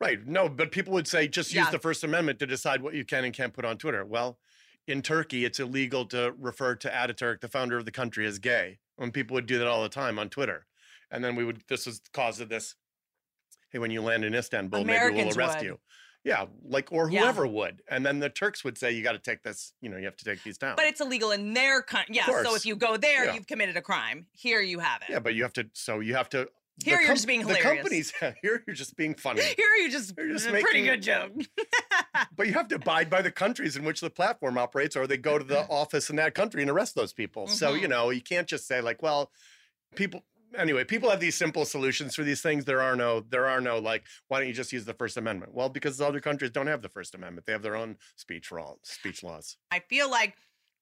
Right. 0.00 0.24
No, 0.26 0.48
but 0.48 0.72
people 0.72 0.92
would 0.94 1.06
say 1.06 1.28
just 1.28 1.52
use 1.52 1.64
Yeah. 1.66 1.70
the 1.70 1.78
First 1.78 2.02
Amendment 2.02 2.40
to 2.40 2.46
decide 2.46 2.82
what 2.82 2.94
you 2.94 3.04
can 3.04 3.24
and 3.24 3.32
can't 3.32 3.52
put 3.52 3.64
on 3.64 3.78
Twitter. 3.78 4.04
Well, 4.04 4.38
in 4.86 5.02
Turkey, 5.02 5.44
it's 5.44 5.60
illegal 5.60 6.04
to 6.06 6.34
refer 6.38 6.74
to 6.76 6.88
Ataturk, 6.90 7.40
the 7.40 7.48
founder 7.48 7.76
of 7.78 7.84
the 7.84 7.90
country, 7.92 8.26
as 8.26 8.38
gay. 8.38 8.78
When 8.96 9.10
people 9.12 9.34
would 9.34 9.46
do 9.46 9.58
that 9.58 9.66
all 9.66 9.82
the 9.82 9.88
time 9.88 10.18
on 10.18 10.28
Twitter. 10.28 10.66
And 11.10 11.22
then 11.24 11.34
we 11.36 11.44
would, 11.44 11.62
this 11.68 11.86
is 11.86 12.00
the 12.00 12.10
cause 12.12 12.40
of 12.40 12.48
this. 12.48 12.74
Hey, 13.70 13.78
when 13.78 13.90
you 13.90 14.02
land 14.02 14.24
in 14.24 14.34
Istanbul, 14.34 14.84
maybe 14.84 14.96
Americans 14.96 15.36
we'll 15.36 15.46
arrest 15.46 15.58
would. 15.58 15.66
you. 15.66 15.78
Yeah, 16.24 16.44
like, 16.64 16.92
or 16.92 17.10
Yeah. 17.10 17.22
whoever 17.22 17.46
would. 17.46 17.82
And 17.88 18.06
then 18.06 18.20
the 18.20 18.28
Turks 18.28 18.62
would 18.64 18.78
say, 18.78 18.92
you 18.92 19.02
got 19.02 19.12
to 19.12 19.18
take 19.18 19.42
this, 19.42 19.72
you 19.80 19.88
know, 19.88 19.96
you 19.96 20.04
have 20.04 20.16
to 20.18 20.24
take 20.24 20.42
these 20.44 20.56
down. 20.58 20.76
But 20.76 20.84
it's 20.86 21.00
illegal 21.00 21.32
in 21.32 21.52
their 21.52 21.82
country. 21.82 22.14
Yeah, 22.14 22.26
so 22.26 22.54
if 22.54 22.64
you 22.64 22.76
go 22.76 22.96
there, 22.96 23.24
Yeah. 23.26 23.34
you've 23.34 23.46
committed 23.48 23.76
a 23.76 23.82
crime. 23.82 24.26
Here 24.32 24.60
you 24.60 24.78
have 24.78 25.02
it. 25.02 25.08
yeah, 25.10 25.18
but 25.18 25.34
you 25.34 25.42
have 25.42 25.52
to, 25.54 25.68
so 25.72 26.00
you 26.00 26.14
have 26.14 26.28
to. 26.30 26.48
Here 26.84 27.00
you're 27.00 27.14
just 27.14 27.26
being 27.26 27.40
hilarious. 27.40 27.64
The 27.64 27.76
companies, 27.76 28.12
here 28.42 28.62
you're 28.66 28.76
just 28.76 28.96
being 28.96 29.14
funny. 29.14 29.42
Here 29.56 29.74
you 29.80 29.90
just, 29.90 30.14
You're 30.16 30.28
just 30.28 30.48
a 30.48 30.50
pretty 30.50 30.82
good 30.84 31.02
joke. 31.02 31.32
But 32.36 32.46
you 32.46 32.52
have 32.54 32.68
to 32.68 32.76
abide 32.76 33.10
by 33.10 33.22
the 33.22 33.30
countries 33.30 33.76
in 33.76 33.84
which 33.84 34.00
the 34.00 34.10
platform 34.10 34.58
operates, 34.58 34.96
or 34.96 35.06
they 35.06 35.16
go 35.16 35.38
to 35.38 35.44
the 35.44 35.66
office 35.68 36.10
in 36.10 36.16
that 36.16 36.34
country 36.34 36.62
and 36.62 36.70
arrest 36.70 36.94
those 36.94 37.12
people. 37.12 37.46
So, 37.46 37.74
you 37.74 37.86
Mhm. 37.86 37.90
know, 37.90 38.10
you 38.10 38.20
can't 38.22 38.46
just 38.48 38.66
say, 38.66 38.80
like, 38.80 39.02
well, 39.02 39.30
people 39.96 40.24
anyway, 40.56 40.84
people 40.84 41.10
have 41.10 41.20
these 41.20 41.34
simple 41.34 41.64
solutions 41.64 42.14
for 42.14 42.22
these 42.22 42.42
things. 42.42 42.64
There 42.64 42.80
are 42.82 42.96
no, 42.96 43.20
there 43.20 43.46
are 43.46 43.60
no 43.60 43.78
like, 43.78 44.04
why 44.28 44.38
don't 44.38 44.48
you 44.48 44.54
just 44.54 44.72
use 44.72 44.84
the 44.84 44.94
First 44.94 45.16
Amendment? 45.16 45.54
Well, 45.54 45.68
because 45.68 46.00
other 46.00 46.20
countries 46.20 46.50
don't 46.50 46.66
have 46.66 46.82
the 46.82 46.88
First 46.88 47.14
Amendment. 47.14 47.46
They 47.46 47.52
have 47.52 47.62
their 47.62 47.76
own 47.76 47.96
speech 48.16 48.52
all 48.52 48.78
speech 48.82 49.22
laws. 49.22 49.56
I 49.70 49.80
feel 49.80 50.10
like 50.10 50.36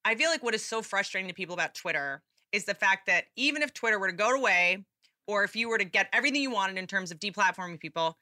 I 0.05 0.15
feel 0.15 0.31
like 0.31 0.43
what 0.43 0.55
is 0.55 0.65
so 0.65 0.83
frustrating 0.83 1.29
to 1.29 1.35
people 1.35 1.55
about 1.55 1.75
Twitter 1.75 2.23
is 2.53 2.65
the 2.65 2.75
fact 2.75 3.07
that 3.07 3.27
even 3.37 3.63
if 3.63 3.73
Twitter 3.73 3.99
were 3.99 4.09
to 4.09 4.17
go 4.17 4.31
away, 4.31 4.85
or 5.31 5.45
if 5.45 5.55
you 5.55 5.69
were 5.69 5.79
to 5.79 5.85
get 5.85 6.09
everything 6.13 6.43
you 6.43 6.51
wanted 6.51 6.77
in 6.77 6.87
terms 6.87 7.11
of 7.11 7.21
deplatforming 7.21 7.79
people, 7.79 8.19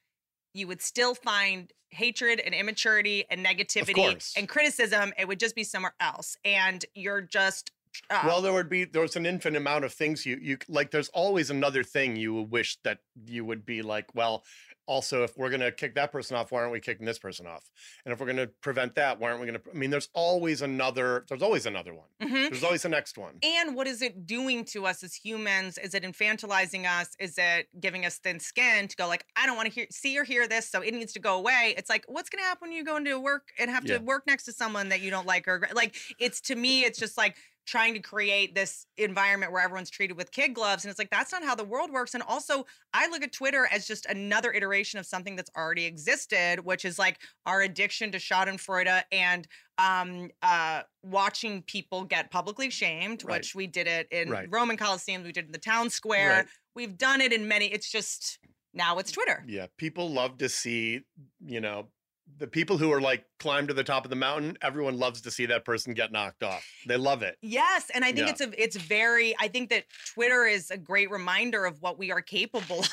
you 0.53 0.67
would 0.67 0.83
still 0.83 1.15
find 1.15 1.73
hatred 1.91 2.41
and 2.41 2.55
immaturity 2.55 3.25
and 3.31 3.45
negativity 3.45 4.35
and 4.37 4.49
criticism. 4.49 5.13
It 5.19 5.27
would 5.27 5.41
just 5.41 5.55
be 5.55 5.65
somewhere 5.65 5.95
else, 6.01 6.37
and 6.45 6.85
you're 6.95 7.23
just 7.23 7.73
uh, 8.11 8.23
well, 8.25 8.41
there 8.41 8.53
would 8.53 8.69
be 8.69 8.85
there's 8.85 9.17
an 9.17 9.27
infinite 9.27 9.59
amount 9.59 9.85
of 9.85 9.93
things 9.93 10.25
you 10.25 10.39
you 10.41 10.59
like. 10.69 10.91
There's 10.91 11.09
always 11.09 11.51
another 11.51 11.83
thing 11.83 12.17
you 12.17 12.43
wish 12.43 12.79
that 12.85 12.99
you 13.27 13.45
would 13.45 13.65
be 13.65 13.83
like. 13.83 14.15
Well, 14.15 14.45
also, 14.89 15.23
if 15.23 15.37
we're 15.37 15.51
gonna 15.51 15.71
kick 15.71 15.95
that 15.95 16.11
person 16.11 16.37
off, 16.37 16.51
why 16.51 16.61
aren't 16.61 16.73
we 16.73 16.81
kicking 16.81 17.05
this 17.07 17.19
person 17.19 17.47
off? 17.47 17.71
And 18.05 18.13
if 18.13 18.19
we're 18.19 18.27
gonna 18.27 18.47
prevent 18.47 18.95
that, 18.97 19.21
why 19.21 19.29
aren't 19.29 19.41
we 19.41 19.47
gonna? 19.47 19.61
I 19.71 19.77
mean, 19.77 19.91
there's 19.91 20.09
always 20.15 20.63
another. 20.63 21.25
There's 21.29 21.43
always 21.43 21.67
another 21.67 21.93
one. 21.95 22.09
Mhm. 22.23 22.49
There's 22.51 22.65
always 22.65 22.83
the 22.83 22.89
next 22.89 23.19
one. 23.19 23.39
And 23.43 23.77
what 23.77 23.87
is 23.87 24.01
it 24.03 24.27
doing 24.27 24.65
to 24.67 24.87
us 24.87 25.05
as 25.05 25.15
humans? 25.15 25.77
Is 25.79 25.93
it 25.95 26.03
infantilizing 26.03 26.87
us? 26.87 27.11
Is 27.21 27.35
it 27.37 27.69
giving 27.79 28.07
us 28.07 28.17
thin 28.19 28.41
skin 28.41 28.89
to 28.89 28.97
go 28.97 29.07
like, 29.07 29.25
I 29.37 29.45
don't 29.47 29.57
want 29.57 29.69
to 29.69 29.75
hear, 29.75 29.87
see 29.91 30.19
or 30.19 30.25
hear 30.25 30.49
this, 30.49 30.69
so 30.71 30.81
it 30.81 30.95
needs 30.95 31.13
to 31.13 31.21
go 31.21 31.37
away? 31.37 31.75
It's 31.77 31.91
like, 31.91 32.05
what's 32.09 32.31
going 32.31 32.43
to 32.43 32.47
happen 32.49 32.69
when 32.69 32.77
you 32.77 32.83
go 32.85 32.97
into 32.97 33.21
work 33.21 33.49
and 33.59 33.71
have 33.71 33.85
Yeah. 33.85 33.99
to 33.99 34.05
work 34.05 34.27
next 34.27 34.45
to 34.45 34.53
someone 34.53 34.89
that 34.89 35.01
you 35.03 35.11
don't 35.11 35.27
like 35.27 35.47
or 35.47 35.69
like? 35.75 35.95
It's 36.19 36.41
to 36.43 36.57
me, 36.57 36.85
it's 36.85 36.99
just 36.99 37.19
like 37.19 37.37
trying 37.69 37.93
to 37.93 38.01
create 38.01 38.55
this 38.55 38.87
environment 38.97 39.53
where 39.53 39.63
everyone's 39.63 39.91
treated 39.91 40.17
with 40.17 40.31
kid 40.31 40.55
gloves 40.55 40.85
and 40.85 40.91
it's 40.91 40.99
like 40.99 41.11
that's 41.11 41.31
not 41.31 41.45
how 41.45 41.55
the 41.55 41.65
world 41.65 41.91
works 41.93 42.15
and 42.15 42.23
also 42.27 42.65
i 42.95 43.07
look 43.09 43.23
at 43.23 43.31
twitter 43.31 43.69
as 43.71 43.87
just 43.87 44.07
another 44.07 44.51
iteration 44.53 44.99
of 44.99 45.05
something 45.05 45.37
that's 45.37 45.51
already 45.55 45.85
existed 45.85 46.61
which 46.65 46.87
is 46.87 46.99
like 46.99 47.21
our 47.45 47.61
addiction 47.61 48.11
to 48.11 48.17
schadenfreude 48.19 49.03
and 49.13 49.47
um 49.77 50.31
uh 50.43 50.81
watching 51.03 51.63
people 51.63 52.05
get 52.05 52.31
publicly 52.31 52.71
shamed 52.71 53.23
Right. 53.25 53.37
which 53.37 53.55
we 53.55 53.67
did 53.67 53.87
it 53.87 54.09
in 54.11 54.31
Right. 54.31 54.49
roman 54.51 54.79
coliseums 54.79 55.25
we 55.25 55.33
did 55.33 55.45
it 55.45 55.47
in 55.49 55.53
the 55.53 55.59
town 55.59 55.91
square 55.91 56.29
Right. 56.31 56.47
we've 56.75 56.97
done 56.97 57.21
it 57.21 57.35
in 57.35 57.47
many 57.49 57.67
it's 57.67 57.91
just 57.91 58.39
now 58.73 58.99
it's 58.99 59.13
twitter 59.13 59.45
Yeah, 59.47 59.67
people 59.77 60.11
love 60.11 60.39
to 60.39 60.49
see, 60.49 61.03
you 61.45 61.61
know, 61.61 61.89
the 62.37 62.47
people 62.47 62.79
who 62.79 62.93
are 62.93 63.01
like 63.01 63.25
climb 63.41 63.67
to 63.67 63.75
the 63.75 63.83
top 63.83 64.05
of 64.05 64.11
the 64.11 64.17
mountain. 64.17 64.57
Everyone 64.63 64.99
loves 64.99 65.21
to 65.23 65.31
see 65.31 65.47
that 65.47 65.65
person 65.65 65.95
get 65.95 66.13
knocked 66.13 66.43
off. 66.43 66.65
They 66.87 66.97
love 66.97 67.23
it. 67.23 67.37
Yes, 67.43 67.91
and 67.95 68.05
I 68.05 68.13
think 68.13 68.27
Yeah. 68.27 68.31
it's 68.33 68.41
a 68.41 68.63
it's 68.63 68.77
very 68.77 69.35
I 69.41 69.49
think 69.49 69.71
that 69.71 69.85
Twitter 70.15 70.45
is 70.45 70.71
a 70.71 70.77
great 70.77 71.11
reminder 71.11 71.65
of 71.65 71.81
what 71.81 71.99
we 71.99 72.13
are 72.13 72.21
capable 72.21 72.81
of 72.81 72.91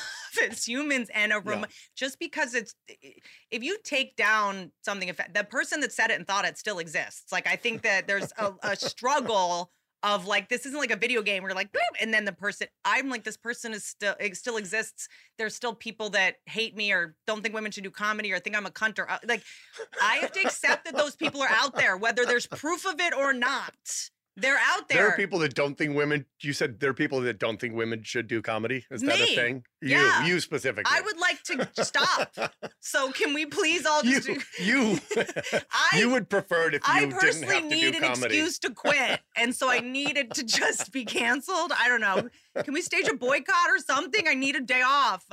as 0.50 0.64
humans 0.64 1.10
and 1.14 1.32
a 1.32 1.40
rem- 1.40 1.60
Yeah. 1.60 1.66
just 1.96 2.18
because 2.18 2.54
it's 2.54 2.74
if 3.50 3.62
you 3.62 3.78
take 3.84 4.16
down 4.16 4.72
something 4.84 5.10
the 5.34 5.44
person 5.44 5.80
that 5.80 5.92
said 5.92 6.10
it 6.10 6.14
and 6.14 6.26
thought 6.26 6.44
it 6.44 6.58
still 6.58 6.78
exists. 6.78 7.30
Like 7.32 7.46
I 7.46 7.56
think 7.56 7.82
that 7.82 8.06
there's 8.06 8.32
a, 8.38 8.52
a 8.62 8.76
struggle 8.76 9.70
of 10.06 10.24
like 10.24 10.48
this 10.48 10.64
isn't 10.64 10.78
like 10.78 10.92
a 10.92 10.96
video 10.96 11.20
game 11.20 11.42
where 11.42 11.52
like 11.52 11.72
boop 11.72 12.00
and 12.00 12.14
then 12.14 12.24
the 12.24 12.32
person 12.32 12.68
I'm 12.84 13.10
like 13.10 13.24
this 13.24 13.36
person 13.36 13.74
is 13.74 13.84
still 13.84 14.14
it 14.20 14.36
still 14.36 14.56
exists. 14.56 15.08
There's 15.36 15.54
still 15.54 15.74
people 15.74 16.10
that 16.10 16.36
hate 16.46 16.76
me 16.76 16.92
or 16.92 17.16
don't 17.26 17.42
think 17.42 17.54
women 17.54 17.72
should 17.72 17.82
do 17.82 17.90
comedy 17.90 18.32
or 18.32 18.38
think 18.38 18.56
I'm 18.56 18.66
a 18.66 18.70
cunt 18.70 19.00
or 19.00 19.10
uh, 19.10 19.18
like 19.26 19.42
I 20.00 20.18
have 20.18 20.30
to 20.32 20.40
accept 20.40 20.84
that 20.84 20.96
those 20.96 21.16
people 21.16 21.42
are 21.42 21.50
out 21.50 21.74
there 21.74 21.96
whether 21.96 22.24
there's 22.24 22.46
proof 22.46 22.86
of 22.86 23.00
it 23.00 23.14
or 23.14 23.32
not. 23.32 23.74
They're 24.38 24.58
out 24.58 24.88
there. 24.88 24.98
There 24.98 25.08
are 25.08 25.16
people 25.16 25.38
that 25.38 25.54
don't 25.54 25.78
think 25.78 25.96
women. 25.96 26.26
You 26.40 26.52
said 26.52 26.78
there 26.78 26.90
are 26.90 26.94
people 26.94 27.20
that 27.22 27.38
don't 27.38 27.58
think 27.58 27.74
women 27.74 28.02
should 28.02 28.28
do 28.28 28.42
comedy. 28.42 28.84
Is 28.90 29.00
that 29.00 29.18
a 29.18 29.24
Me. 29.24 29.34
thing? 29.34 29.64
Yeah. 29.80 30.24
You, 30.24 30.34
you 30.34 30.40
specifically. 30.40 30.92
I 30.94 31.00
would 31.00 31.18
like 31.18 31.42
to 31.44 31.68
stop. 31.84 32.34
So 32.80 33.12
can 33.12 33.32
we 33.32 33.46
please 33.46 33.86
all 33.86 34.04
you, 34.04 34.20
just 34.20 34.26
do 34.26 34.62
you, 34.62 34.98
you 35.98 36.10
would 36.10 36.28
prefer 36.28 36.68
it 36.68 36.74
if 36.74 36.86
you 36.86 36.92
I 36.92 37.00
didn't 37.00 37.18
personally 37.18 37.54
have 37.54 37.62
to 37.62 37.68
need 37.68 37.92
do 37.92 37.98
an 37.98 38.02
comedy. 38.04 38.24
excuse 38.36 38.58
to 38.60 38.70
quit. 38.74 39.20
And 39.36 39.54
so 39.54 39.70
I 39.70 39.80
needed 39.80 40.34
to 40.34 40.44
just 40.44 40.92
be 40.92 41.04
canceled. 41.06 41.72
I 41.78 41.88
don't 41.88 42.02
know. 42.02 42.28
Can 42.62 42.74
we 42.74 42.82
stage 42.82 43.08
a 43.08 43.14
boycott 43.14 43.70
or 43.70 43.78
something? 43.78 44.28
I 44.28 44.34
need 44.34 44.56
a 44.56 44.60
day 44.60 44.82
off. 44.84 45.24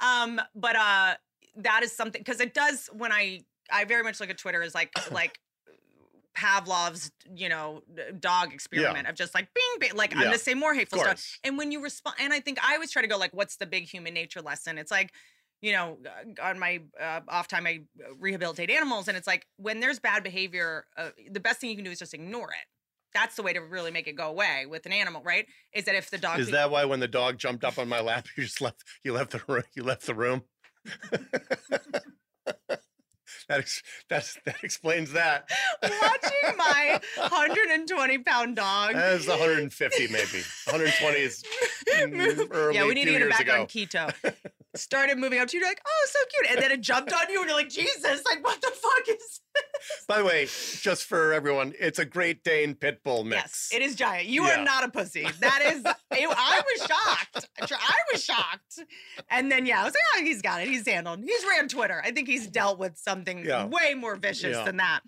Um, 0.00 0.40
but 0.54 0.74
uh 0.76 1.14
that 1.56 1.82
is 1.82 1.92
something 1.96 2.20
because 2.20 2.40
it 2.40 2.54
does 2.54 2.88
when 2.92 3.12
I 3.12 3.40
I 3.72 3.84
very 3.84 4.02
much 4.02 4.20
look 4.20 4.30
at 4.30 4.38
Twitter 4.38 4.62
as 4.62 4.74
like 4.74 4.90
like 5.12 5.38
Pavlov's, 6.34 7.10
you 7.34 7.48
know, 7.48 7.82
dog 8.18 8.52
experiment 8.52 9.06
of 9.08 9.14
just 9.14 9.34
like 9.34 9.48
bing, 9.54 9.64
bing, 9.80 9.96
like 9.96 10.14
I'm 10.14 10.22
gonna 10.22 10.38
say 10.38 10.54
more 10.54 10.74
hateful 10.74 10.98
stuff. 10.98 11.38
And 11.44 11.58
when 11.58 11.72
you 11.72 11.82
respond, 11.82 12.16
and 12.20 12.32
I 12.32 12.40
think 12.40 12.58
I 12.64 12.74
always 12.74 12.90
try 12.90 13.02
to 13.02 13.08
go 13.08 13.18
like, 13.18 13.32
what's 13.34 13.56
the 13.56 13.66
big 13.66 13.84
human 13.84 14.14
nature 14.14 14.40
lesson? 14.40 14.78
It's 14.78 14.90
like, 14.90 15.12
you 15.60 15.72
know, 15.72 15.98
on 16.42 16.58
my 16.58 16.80
uh, 17.00 17.20
off 17.28 17.48
time, 17.48 17.66
I 17.66 17.80
uh, 18.02 18.14
rehabilitate 18.18 18.70
animals, 18.70 19.08
and 19.08 19.16
it's 19.16 19.26
like 19.26 19.46
when 19.56 19.80
there's 19.80 19.98
bad 19.98 20.22
behavior, 20.22 20.86
uh, 20.96 21.10
the 21.30 21.40
best 21.40 21.60
thing 21.60 21.70
you 21.70 21.76
can 21.76 21.84
do 21.84 21.90
is 21.90 21.98
just 21.98 22.14
ignore 22.14 22.48
it. 22.50 22.66
That's 23.12 23.34
the 23.34 23.42
way 23.42 23.52
to 23.52 23.60
really 23.60 23.90
make 23.90 24.06
it 24.06 24.14
go 24.14 24.28
away 24.28 24.66
with 24.66 24.86
an 24.86 24.92
animal, 24.92 25.20
right? 25.24 25.46
Is 25.74 25.84
that 25.86 25.96
if 25.96 26.10
the 26.10 26.18
dog 26.18 26.38
Is 26.38 26.52
that 26.52 26.70
why 26.70 26.84
when 26.84 27.00
the 27.00 27.08
dog 27.08 27.38
jumped 27.38 27.64
up 27.64 27.76
on 27.76 27.88
my 27.88 28.00
lap, 28.00 28.26
you 28.36 28.44
just 28.44 28.60
left? 28.60 28.84
You 29.02 29.12
left 29.12 29.32
the 29.32 29.42
room. 29.48 29.64
You 29.74 29.82
left 29.82 30.06
the 30.06 30.14
room. 30.14 30.42
that 33.50 33.58
ex- 33.58 33.82
that's 34.08 34.38
that 34.46 34.56
explains 34.62 35.12
that. 35.12 35.50
watching 35.82 36.56
my 36.56 37.00
120 37.16 38.18
pound 38.18 38.56
dog? 38.56 38.94
That 38.94 39.14
was 39.14 39.26
150 39.26 40.06
maybe. 40.08 40.42
120 40.66 41.18
is 41.18 41.42
yeah, 42.72 42.86
we 42.86 42.94
need 42.94 43.06
to 43.06 43.10
get 43.12 43.22
it 43.22 43.30
back 43.30 43.40
ago. 43.42 43.60
on 43.60 43.66
keto. 43.66 44.12
Started 44.76 45.18
moving 45.18 45.40
up 45.40 45.48
to 45.48 45.56
you, 45.56 45.60
you're 45.62 45.68
like, 45.68 45.80
oh, 45.84 46.06
so 46.08 46.18
cute. 46.38 46.52
And 46.52 46.62
then 46.62 46.70
it 46.70 46.80
jumped 46.80 47.12
on 47.12 47.28
you, 47.28 47.40
and 47.40 47.48
you're 47.48 47.58
like, 47.58 47.68
Jesus, 47.68 48.22
like, 48.24 48.44
what 48.44 48.60
the 48.60 48.68
fuck 48.70 49.08
is 49.16 49.40
By 50.06 50.18
the 50.18 50.24
way, 50.24 50.44
just 50.46 51.04
for 51.06 51.32
everyone, 51.32 51.74
it's 51.80 51.98
a 51.98 52.04
Great 52.04 52.44
Dane 52.44 52.74
pit 52.76 53.00
bull 53.02 53.24
mix. 53.24 53.70
Yes, 53.72 53.80
it 53.80 53.82
is 53.84 53.96
giant. 53.96 54.28
You 54.28 54.44
Yeah. 54.46 54.60
are 54.60 54.64
not 54.64 54.84
a 54.84 54.88
pussy. 54.88 55.26
That 55.40 55.60
is, 55.74 55.80
it- 55.80 56.28
I 56.30 56.62
was 56.64 56.86
shocked. 56.86 57.48
I 57.60 57.98
was 58.12 58.24
shocked. 58.24 58.78
And 59.28 59.50
then, 59.50 59.66
yeah, 59.66 59.80
I 59.82 59.84
was 59.86 59.92
like, 59.94 60.02
oh, 60.16 60.24
he's 60.24 60.40
got 60.40 60.62
it. 60.62 60.68
He's 60.68 60.86
handled. 60.86 61.20
He's 61.24 61.44
ran 61.48 61.66
Twitter. 61.66 62.00
I 62.04 62.12
think 62.12 62.28
he's 62.28 62.46
dealt 62.46 62.78
with 62.78 62.96
something 62.96 63.44
Yeah. 63.44 63.64
way 63.66 63.94
more 63.94 64.14
vicious 64.14 64.56
Yeah. 64.56 64.64
than 64.64 64.76
that. 64.76 65.00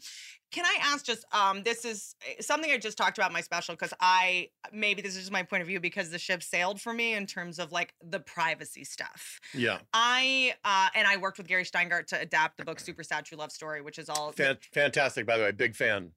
Can 0.52 0.64
I 0.64 0.78
ask 0.82 1.04
just 1.04 1.24
um 1.32 1.62
this 1.62 1.84
is 1.84 2.14
something 2.40 2.70
I 2.70 2.78
just 2.78 2.96
talked 2.96 3.18
about 3.18 3.32
my 3.32 3.40
special 3.40 3.74
because 3.74 3.92
I 4.00 4.50
maybe 4.72 5.02
this 5.02 5.14
is 5.16 5.22
just 5.22 5.32
my 5.32 5.42
point 5.42 5.62
of 5.62 5.68
view 5.68 5.80
because 5.80 6.10
the 6.10 6.18
ship 6.18 6.42
sailed 6.42 6.80
for 6.80 6.92
me 6.92 7.14
in 7.14 7.26
terms 7.26 7.58
of 7.58 7.72
like 7.72 7.94
the 8.02 8.20
privacy 8.20 8.84
stuff. 8.84 9.40
Yeah. 9.54 9.78
I 9.92 10.54
uh 10.64 10.88
and 10.94 11.08
I 11.08 11.16
worked 11.16 11.38
with 11.38 11.48
Gary 11.48 11.64
Shteyngart 11.64 12.06
to 12.08 12.20
adapt 12.20 12.58
the 12.58 12.64
book 12.64 12.78
Super 12.78 13.02
Sad 13.02 13.24
True 13.24 13.38
Love 13.38 13.50
Story, 13.50 13.82
which 13.82 13.98
is 13.98 14.08
all 14.08 14.32
Fan- 14.32 14.58
fantastic, 14.72 15.26
by 15.26 15.38
the 15.38 15.44
way. 15.44 15.52
Big 15.52 15.74
fan. 15.74 16.12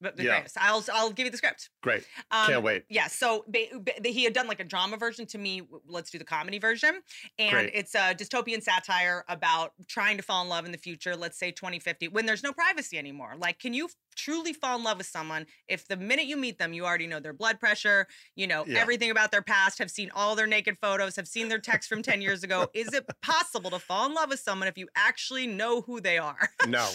The, 0.00 0.12
the 0.12 0.24
yeah. 0.24 0.30
greatest. 0.36 0.56
I'll 0.60 0.84
I'll 0.92 1.10
give 1.10 1.24
you 1.26 1.30
the 1.30 1.36
script. 1.36 1.70
Great. 1.82 2.04
Um, 2.30 2.46
Can't 2.46 2.62
wait. 2.62 2.84
Yeah, 2.88 3.06
so 3.06 3.44
ba- 3.48 3.66
ba- 3.78 4.08
he 4.08 4.24
had 4.24 4.32
done 4.32 4.46
like 4.48 4.60
a 4.60 4.64
drama 4.64 4.96
version. 4.96 5.26
To 5.26 5.38
me, 5.38 5.62
let's 5.86 6.10
do 6.10 6.18
the 6.18 6.24
comedy 6.24 6.58
version, 6.58 7.00
and 7.38 7.50
Great. 7.52 7.70
it's 7.74 7.94
a 7.94 8.14
dystopian 8.14 8.62
satire 8.62 9.24
about 9.28 9.72
trying 9.88 10.16
to 10.16 10.22
fall 10.22 10.42
in 10.42 10.48
love 10.48 10.64
in 10.64 10.72
the 10.72 10.78
future. 10.78 11.16
Let's 11.16 11.38
say 11.38 11.50
2050, 11.50 12.08
when 12.08 12.26
there's 12.26 12.42
no 12.42 12.52
privacy 12.52 12.98
anymore. 12.98 13.34
Like, 13.38 13.58
can 13.58 13.74
you 13.74 13.88
truly 14.16 14.52
fall 14.52 14.76
in 14.76 14.84
love 14.84 14.98
with 14.98 15.06
someone 15.06 15.46
if 15.68 15.86
the 15.88 15.96
minute 15.96 16.26
you 16.26 16.36
meet 16.36 16.58
them, 16.58 16.72
you 16.72 16.84
already 16.84 17.06
know 17.06 17.20
their 17.20 17.32
blood 17.32 17.58
pressure, 17.60 18.06
you 18.36 18.46
know 18.46 18.64
Yeah. 18.66 18.78
everything 18.80 19.10
about 19.10 19.30
their 19.30 19.42
past, 19.42 19.78
have 19.78 19.90
seen 19.90 20.10
all 20.14 20.34
their 20.34 20.46
naked 20.46 20.76
photos, 20.80 21.16
have 21.16 21.28
seen 21.28 21.48
their 21.48 21.58
text 21.58 21.88
from 21.88 22.02
10 22.02 22.20
years 22.20 22.42
ago? 22.42 22.68
Is 22.74 22.92
it 22.92 23.06
possible 23.22 23.70
to 23.70 23.78
fall 23.78 24.06
in 24.06 24.14
love 24.14 24.30
with 24.30 24.40
someone 24.40 24.68
if 24.68 24.76
you 24.76 24.88
actually 24.94 25.46
know 25.46 25.80
who 25.82 26.00
they 26.00 26.18
are? 26.18 26.50
No. 26.66 26.88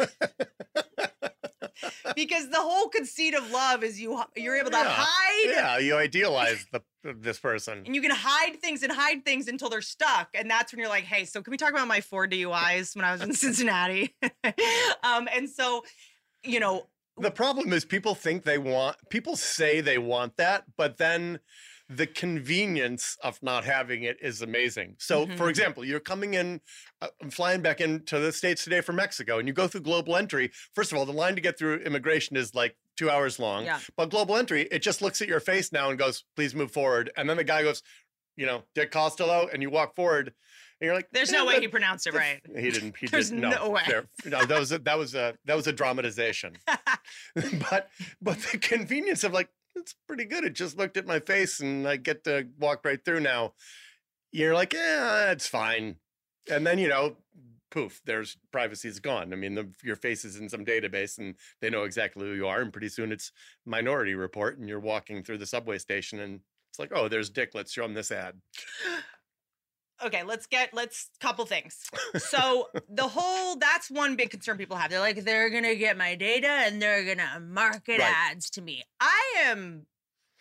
because 2.14 2.48
the 2.50 2.60
whole 2.60 2.88
conceit 2.88 3.34
of 3.34 3.50
love 3.50 3.82
is 3.84 4.00
you 4.00 4.22
you're 4.36 4.56
able 4.56 4.70
to 4.70 4.76
Yeah. 4.76 4.88
hide 4.88 5.50
Yeah, 5.50 5.78
you 5.78 5.96
idealize 5.96 6.66
the 6.72 6.82
this 7.02 7.38
person. 7.38 7.82
and 7.86 7.94
you 7.94 8.02
can 8.02 8.10
hide 8.10 8.60
things 8.60 8.82
and 8.82 8.92
hide 8.92 9.24
things 9.24 9.48
until 9.48 9.70
they're 9.70 9.80
stuck 9.80 10.28
and 10.34 10.50
that's 10.50 10.72
when 10.72 10.78
you're 10.80 10.88
like 10.88 11.04
hey 11.04 11.24
so 11.24 11.40
can 11.42 11.50
we 11.50 11.56
talk 11.56 11.70
about 11.70 11.88
my 11.88 12.00
four 12.02 12.26
duis 12.26 12.94
when 12.94 13.04
i 13.06 13.12
was 13.12 13.22
in 13.22 13.32
cincinnati 13.44 14.14
um 15.02 15.26
and 15.34 15.48
so 15.48 15.82
you 16.44 16.60
know 16.60 16.86
The 17.18 17.30
problem 17.30 17.72
is 17.72 17.84
people 17.84 18.14
think 18.14 18.44
they 18.44 18.58
want 18.58 18.96
people 19.08 19.36
say 19.36 19.80
they 19.80 19.98
want 19.98 20.36
that, 20.36 20.64
but 20.76 20.96
then 20.98 21.40
the 21.92 22.06
convenience 22.06 23.16
of 23.24 23.42
not 23.42 23.64
having 23.64 24.04
it 24.04 24.16
is 24.22 24.42
amazing. 24.42 24.94
So, 25.00 25.26
for 25.36 25.46
Mhm. 25.46 25.50
example, 25.50 25.84
you're 25.84 25.98
coming 25.98 26.34
in, 26.34 26.60
uh, 27.02 27.08
I'm 27.20 27.30
flying 27.30 27.62
back 27.62 27.80
into 27.80 28.20
the 28.20 28.32
States 28.32 28.62
today 28.62 28.80
from 28.80 28.94
Mexico, 28.96 29.38
and 29.40 29.48
you 29.48 29.52
go 29.52 29.66
through 29.66 29.80
global 29.80 30.16
entry. 30.16 30.52
First 30.74 30.92
of 30.92 30.98
all, 30.98 31.04
the 31.04 31.12
line 31.12 31.34
to 31.34 31.40
get 31.40 31.58
through 31.58 31.78
immigration 31.78 32.36
is 32.36 32.54
like 32.54 32.76
two 32.96 33.10
hours 33.10 33.40
long. 33.40 33.64
Yeah. 33.64 33.80
But 33.96 34.08
global 34.10 34.36
entry, 34.36 34.68
it 34.70 34.80
just 34.82 35.02
looks 35.02 35.20
at 35.20 35.26
your 35.26 35.40
face 35.40 35.72
now 35.72 35.90
and 35.90 35.98
goes, 35.98 36.24
please 36.36 36.54
move 36.54 36.70
forward. 36.72 37.10
And 37.16 37.28
then 37.28 37.36
the 37.36 37.44
guy 37.44 37.62
goes, 37.64 37.82
you 38.36 38.46
know, 38.46 38.62
Dick 38.76 38.92
Costello, 38.92 39.48
and 39.52 39.60
you 39.60 39.68
walk 39.68 39.96
forward, 39.96 40.28
and 40.28 40.86
you're 40.86 40.94
like, 40.94 41.08
there's 41.10 41.30
"Eh, 41.32 41.36
no 41.36 41.44
way 41.44 41.54
that- 41.54 41.62
he 41.62 41.68
pronounced 41.68 42.06
it 42.06 42.14
right 42.14 42.40
he 42.56 42.70
didn't. 42.70 42.96
He 42.98 43.06
There's 43.10 43.30
didn't. 43.30 43.42
No, 43.42 43.50
no 43.50 43.70
way. 43.70 43.82
There- 43.86 44.06
no, 44.26 44.44
that 44.46 44.58
was 44.60 44.70
a, 44.72 44.78
that 44.78 44.96
was 44.96 45.14
a 45.16 45.36
that 45.44 45.56
was 45.56 45.66
a 45.66 45.72
dramatization. 45.72 46.56
but 47.70 47.90
but 48.22 48.38
the 48.52 48.58
convenience 48.58 49.24
of 49.24 49.32
like 49.32 49.48
it's 49.80 49.94
pretty 50.06 50.24
good. 50.24 50.44
It 50.44 50.54
just 50.54 50.78
looked 50.78 50.96
at 50.96 51.06
my 51.06 51.18
face 51.18 51.60
and 51.60 51.86
I 51.86 51.96
get 51.96 52.24
to 52.24 52.46
walk 52.58 52.84
right 52.84 53.04
through 53.04 53.20
now. 53.20 53.54
You're 54.32 54.54
like, 54.54 54.72
yeah, 54.72 55.32
it's 55.32 55.46
fine. 55.46 55.96
And 56.50 56.66
then 56.66 56.78
you 56.78 56.88
know, 56.88 57.16
poof, 57.70 58.00
there's 58.04 58.36
privacy's 58.52 59.00
gone. 59.00 59.32
I 59.32 59.36
mean, 59.36 59.54
the, 59.54 59.70
your 59.82 59.96
face 59.96 60.24
is 60.24 60.36
in 60.36 60.48
some 60.48 60.64
database 60.64 61.18
and 61.18 61.34
they 61.60 61.70
know 61.70 61.84
exactly 61.84 62.26
who 62.26 62.34
you 62.34 62.46
are. 62.46 62.60
And 62.60 62.72
pretty 62.72 62.88
soon 62.88 63.12
it's 63.12 63.32
Minority 63.64 64.14
Report, 64.14 64.58
and 64.58 64.68
you're 64.68 64.80
walking 64.80 65.22
through 65.22 65.38
the 65.38 65.46
subway 65.46 65.78
station 65.78 66.20
and 66.20 66.40
it's 66.70 66.78
like, 66.78 66.92
oh, 66.94 67.08
there's 67.08 67.30
Dick. 67.30 67.50
Let's 67.54 67.72
show 67.72 67.84
him 67.84 67.94
this 67.94 68.12
ad. 68.12 68.34
Okay 70.04 70.22
let's 70.22 70.46
get 70.46 70.72
let's 70.74 71.10
couple 71.20 71.44
things. 71.46 71.78
So 72.18 72.68
the 72.88 73.08
whole 73.08 73.56
that's 73.56 73.90
one 73.90 74.16
big 74.16 74.30
concern 74.30 74.56
people 74.56 74.76
have. 74.76 74.90
They're 74.90 75.00
like 75.00 75.24
they're 75.24 75.50
gonna 75.50 75.74
get 75.74 75.96
my 75.96 76.14
data 76.14 76.48
and 76.48 76.80
they're 76.80 77.04
gonna 77.04 77.40
market 77.40 77.98
Right. 77.98 78.14
ads 78.30 78.50
to 78.50 78.62
me. 78.62 78.82
I 79.00 79.34
am 79.46 79.86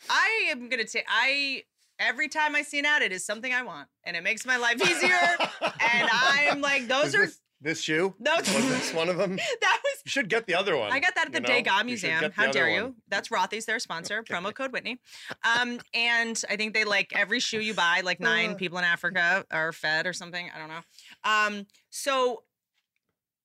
i 0.10 0.48
am 0.50 0.70
gonna 0.70 0.86
take 0.86 1.04
i 1.10 1.62
every 2.00 2.30
time 2.30 2.56
i 2.56 2.62
see 2.62 2.80
an 2.80 2.86
ad 2.86 3.02
it 3.02 3.12
is 3.12 3.26
something 3.26 3.54
i 3.54 3.62
want 3.62 3.88
and 4.06 4.16
it 4.16 4.24
makes 4.24 4.46
my 4.46 4.56
life 4.56 4.82
easier 4.82 5.10
and 5.12 6.10
i'm 6.14 6.62
like 6.62 6.88
those 6.88 7.08
Is 7.08 7.16
are 7.16 7.26
this, 7.26 7.40
this 7.62 7.82
shoe? 7.82 8.16
Those- 8.20 8.54
was 8.54 8.68
this 8.70 8.94
one 8.94 9.10
of 9.10 9.18
them? 9.18 9.36
that 9.62 9.80
was 9.84 9.94
You 10.06 10.10
should 10.10 10.30
get 10.30 10.48
the 10.48 10.56
other 10.56 10.78
one. 10.78 10.92
I 10.92 11.00
got 11.00 11.16
that 11.16 11.28
at 11.28 11.32
the 11.32 11.40
you 11.40 11.42
know? 11.42 11.48
Degas 11.48 11.84
Museum. 11.86 12.32
How 12.32 12.44
other 12.46 12.54
dare 12.54 12.70
one. 12.70 12.76
you? 12.76 12.96
That's 13.08 13.30
Rothy's 13.30 13.66
their 13.66 13.80
sponsor. 13.80 14.24
Promo 14.30 14.54
code 14.54 14.72
Whitney. 14.72 15.00
Um, 15.44 15.80
and 15.94 16.42
I 16.50 16.56
think 16.56 16.74
they 16.74 16.84
like 16.86 17.12
every 17.16 17.40
shoe 17.40 17.60
you 17.60 17.74
buy, 17.74 18.02
like 18.04 18.20
nine 18.20 18.56
people 18.56 18.78
in 18.78 18.84
Africa 18.84 19.46
are 19.52 19.72
fed 19.72 20.08
or 20.08 20.14
something. 20.14 20.50
I 20.54 20.60
don't 20.60 20.70
know. 20.70 20.82
Um, 21.24 21.68
so 21.90 22.44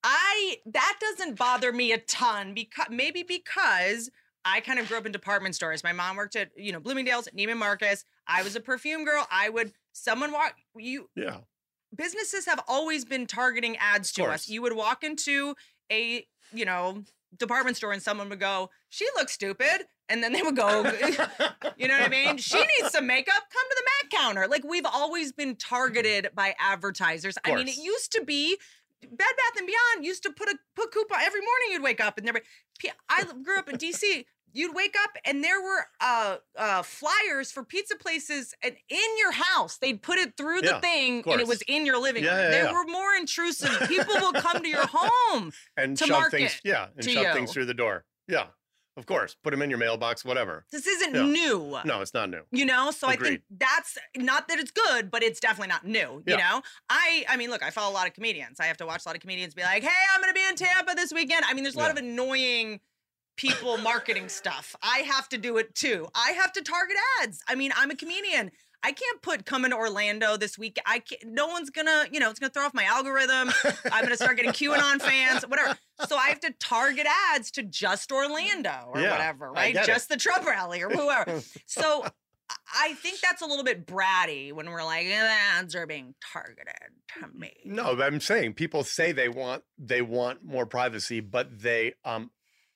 I 0.03 0.57
that 0.67 0.97
doesn't 1.01 1.37
bother 1.37 1.71
me 1.71 1.91
a 1.91 1.97
ton 1.97 2.53
because 2.53 2.87
maybe 2.89 3.23
because 3.23 4.09
I 4.45 4.59
kind 4.59 4.77
of 4.77 4.87
grew 4.87 4.97
up 4.97 5.05
in 5.07 5.11
department 5.11 5.55
stores. 5.55 5.83
My 5.83 5.91
mom 5.91 6.17
worked 6.17 6.35
at, 6.35 6.51
you 6.55 6.71
know, 6.71 6.79
Bloomingdale's, 6.79 7.27
Neiman 7.35 7.57
Marcus. 7.57 8.05
I 8.27 8.43
was 8.43 8.55
a 8.55 8.59
perfume 8.59 9.03
girl. 9.03 9.27
I 9.31 9.49
would 9.49 9.73
someone 9.93 10.31
walk 10.31 10.53
you 10.77 11.09
Yeah. 11.15 11.37
Businesses 11.95 12.45
have 12.45 12.61
always 12.67 13.05
been 13.05 13.25
targeting 13.25 13.77
ads 13.77 14.11
to 14.13 14.25
us. 14.25 14.49
You 14.49 14.61
would 14.61 14.75
walk 14.75 15.03
into 15.03 15.55
a, 15.91 16.25
you 16.53 16.65
know, 16.65 17.03
department 17.37 17.77
store 17.77 17.91
and 17.91 18.01
someone 18.01 18.29
would 18.29 18.39
go, 18.39 18.69
"She 18.89 19.07
looks 19.15 19.33
stupid." 19.33 19.87
And 20.07 20.21
then 20.21 20.33
they 20.33 20.43
would 20.43 20.55
go, 20.55 20.83
you 21.77 21.87
know 21.87 21.97
what 21.97 22.05
I 22.05 22.09
mean? 22.09 22.37
She 22.37 22.59
needs 22.59 22.91
some 22.91 23.07
makeup. 23.07 23.33
Come 23.33 23.69
to 23.69 23.75
the 23.75 23.83
Mac 23.83 24.21
counter. 24.21 24.47
Like 24.47 24.63
we've 24.63 24.85
always 24.85 25.31
been 25.31 25.55
targeted 25.55 26.29
by 26.35 26.53
advertisers. 26.59 27.39
I 27.43 27.55
mean, 27.55 27.67
it 27.67 27.77
used 27.77 28.11
to 28.11 28.23
be 28.23 28.55
Bed 29.01 29.17
Bath 29.17 29.57
and 29.57 29.67
Beyond 29.67 30.05
used 30.05 30.23
to 30.23 30.31
put 30.31 30.47
a 30.47 30.57
put 30.75 30.91
coupon 30.91 31.19
every 31.21 31.41
morning. 31.41 31.67
You'd 31.71 31.83
wake 31.83 32.03
up 32.03 32.17
and 32.17 32.27
there. 32.27 32.41
I 33.09 33.23
grew 33.43 33.57
up 33.57 33.69
in 33.69 33.77
DC. 33.77 34.25
You'd 34.55 34.73
wake 34.73 34.95
up 35.03 35.11
and 35.25 35.43
there 35.43 35.61
were 35.61 35.85
uh, 35.99 36.37
uh, 36.57 36.81
flyers 36.83 37.51
for 37.51 37.63
pizza 37.63 37.95
places 37.97 38.53
and 38.63 38.75
in 38.89 39.17
your 39.19 39.33
house. 39.33 39.77
They'd 39.77 40.01
put 40.01 40.17
it 40.17 40.37
through 40.37 40.61
the 40.61 40.67
Yeah, 40.67 40.79
thing 40.79 41.23
and 41.27 41.41
it 41.41 41.47
was 41.47 41.61
in 41.67 41.85
your 41.85 41.99
living 41.99 42.23
Yeah, 42.23 42.31
room. 42.35 42.39
yeah, 42.43 42.49
they 42.51 42.63
yeah. 42.63 42.71
were 42.73 42.85
more 42.85 43.13
intrusive. 43.13 43.87
People 43.87 44.15
will 44.15 44.33
come 44.33 44.63
to 44.63 44.69
your 44.69 44.87
home 44.91 45.51
And 45.77 45.97
to 45.97 46.05
shove 46.05 46.29
things, 46.31 46.61
yeah, 46.63 46.87
and 46.95 47.03
shove 47.09 47.23
you. 47.23 47.33
things 47.33 47.51
through 47.51 47.65
the 47.65 47.73
door. 47.73 48.05
Yeah, 48.29 48.47
of 48.97 49.05
course. 49.05 49.35
Put 49.43 49.51
them 49.51 49.61
in 49.61 49.69
your 49.69 49.77
mailbox, 49.77 50.23
whatever. 50.23 50.65
This 50.71 50.87
isn't 50.87 51.13
Yeah. 51.13 51.25
new. 51.25 51.77
No, 51.83 52.01
it's 52.01 52.13
not 52.13 52.29
new. 52.29 52.43
You 52.51 52.65
know, 52.65 52.91
so 52.91 53.07
I 53.09 53.17
think 53.17 53.41
that's 53.49 53.97
not 54.15 54.47
that 54.47 54.57
it's 54.59 54.71
good, 54.71 55.11
but 55.11 55.21
it's 55.21 55.39
definitely 55.41 55.67
not 55.67 55.85
new. 55.85 56.23
You 56.25 56.37
know, 56.37 56.61
I 56.89 57.25
I 57.27 57.35
mean, 57.35 57.49
look, 57.49 57.61
I 57.61 57.71
follow 57.71 57.91
a 57.91 57.93
lot 57.93 58.07
of 58.07 58.13
comedians. 58.13 58.59
I 58.61 58.65
have 58.65 58.77
to 58.77 58.85
watch 58.85 59.05
a 59.05 59.09
lot 59.09 59.15
of 59.15 59.21
comedians 59.21 59.53
be 59.53 59.63
like, 59.63 59.83
"Hey, 59.83 59.89
I'm 60.13 60.21
going 60.21 60.33
to 60.33 60.39
be 60.39 60.47
in 60.47 60.55
Tampa 60.55 60.95
this 60.95 61.11
weekend." 61.11 61.43
I 61.45 61.53
mean, 61.53 61.63
there's 61.63 61.75
a 61.75 61.79
lot 61.79 61.91
of 61.91 61.97
annoying 61.97 62.79
people 63.37 63.77
marketing 63.77 64.29
stuff. 64.29 64.75
I 64.81 64.99
have 64.99 65.27
to 65.29 65.37
do 65.37 65.57
it 65.57 65.75
too. 65.75 66.07
I 66.15 66.31
have 66.31 66.51
to 66.53 66.61
target 66.61 66.97
ads. 67.21 67.41
I 67.47 67.55
mean, 67.55 67.71
I'm 67.75 67.91
a 67.91 67.95
comedian. 67.95 68.51
I 68.83 68.91
can't 68.91 69.19
put 69.23 69.45
coming 69.45 69.71
to 69.71 69.77
Orlando 69.77 70.37
this 70.37 70.59
week. 70.59 70.77
I 70.85 70.99
can't, 70.99 71.23
no 71.25 71.47
one's 71.47 71.71
gonna, 71.71 72.05
you 72.11 72.19
know, 72.19 72.29
it's 72.29 72.39
gonna 72.39 72.51
throw 72.51 72.65
off 72.65 72.73
my 72.75 72.83
algorithm. 72.83 73.51
I'm 73.91 74.03
gonna 74.03 74.15
start 74.15 74.37
getting 74.37 74.51
QAnon 74.51 75.01
fans, 75.01 75.41
whatever. 75.47 75.75
So 76.07 76.15
I 76.15 76.27
have 76.27 76.39
to 76.41 76.53
target 76.59 77.07
ads 77.33 77.49
to 77.51 77.63
just 77.63 78.11
Orlando 78.11 78.91
or 78.93 79.01
Yeah, 79.01 79.11
whatever, 79.11 79.51
right? 79.51 79.73
get 79.73 79.83
it. 79.85 79.87
Just 79.87 80.09
the 80.09 80.17
Trump 80.17 80.45
rally 80.45 80.83
or 80.83 80.89
whoever. 80.89 81.41
So 81.65 82.05
I- 82.79 82.93
think 82.93 83.19
that's 83.21 83.41
a 83.41 83.45
little 83.45 83.63
bit 83.63 83.87
bratty 83.87 84.53
when 84.53 84.69
we're 84.69 84.83
like, 84.83 85.07
"Eh, 85.07 85.09
the 85.19 85.29
ads 85.59 85.73
are 85.75 85.87
being 85.87 86.13
targeted 86.33 86.73
to 87.19 87.27
me. 87.35 87.51
No, 87.65 87.99
I'm 87.99 88.19
saying 88.21 88.53
people 88.53 88.83
say 88.83 89.11
they 89.11 89.29
want 89.29 89.63
they 89.79 90.03
want 90.03 90.43
more 90.43 90.65
privacy, 90.67 91.21
but 91.21 91.59
they 91.59 91.93
um 92.03 92.29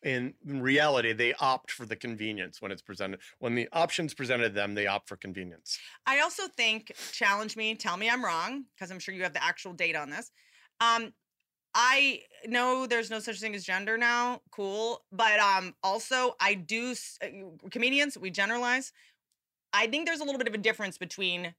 in 0.03 0.33
reality 0.45 1.13
they 1.13 1.33
opt 1.33 1.71
for 1.71 1.85
the 1.85 1.95
convenience 1.95 2.61
when 2.61 2.71
it's 2.71 2.81
presented. 2.81 3.19
When 3.39 3.55
the 3.55 3.67
options 3.73 4.13
presented 4.13 4.49
to 4.49 4.55
them, 4.55 4.75
they 4.75 4.87
opt 4.87 5.09
for 5.09 5.17
convenience. 5.17 5.77
I 6.05 6.19
also 6.21 6.43
think, 6.47 6.93
challenge 7.11 7.55
me, 7.55 7.75
tell 7.75 7.97
me 7.97 8.09
I'm 8.09 8.23
wrong, 8.23 8.65
because 8.75 8.91
I'm 8.91 8.99
sure 8.99 9.13
you 9.13 9.23
have 9.23 9.33
the 9.33 9.43
actual 9.43 9.73
data 9.73 9.99
on 9.99 10.09
this. 10.09 10.31
Um, 10.79 11.13
I 11.75 12.21
know 12.47 12.87
there's 12.87 13.11
no 13.11 13.19
such 13.19 13.39
thing 13.39 13.53
as 13.53 13.63
gender 13.63 13.97
now, 13.97 14.41
cool, 14.51 15.03
but 15.11 15.39
um, 15.39 15.75
also 15.83 16.35
I 16.39 16.55
do 16.55 16.95
uh, 17.21 17.27
comedians 17.69 18.17
we 18.17 18.31
generalize. 18.31 18.91
I 19.71 19.87
think 19.87 20.07
there's 20.07 20.19
a 20.19 20.23
little 20.23 20.39
bit 20.39 20.47
of 20.47 20.53
a 20.53 20.57
difference 20.59 20.97
between 20.97 21.53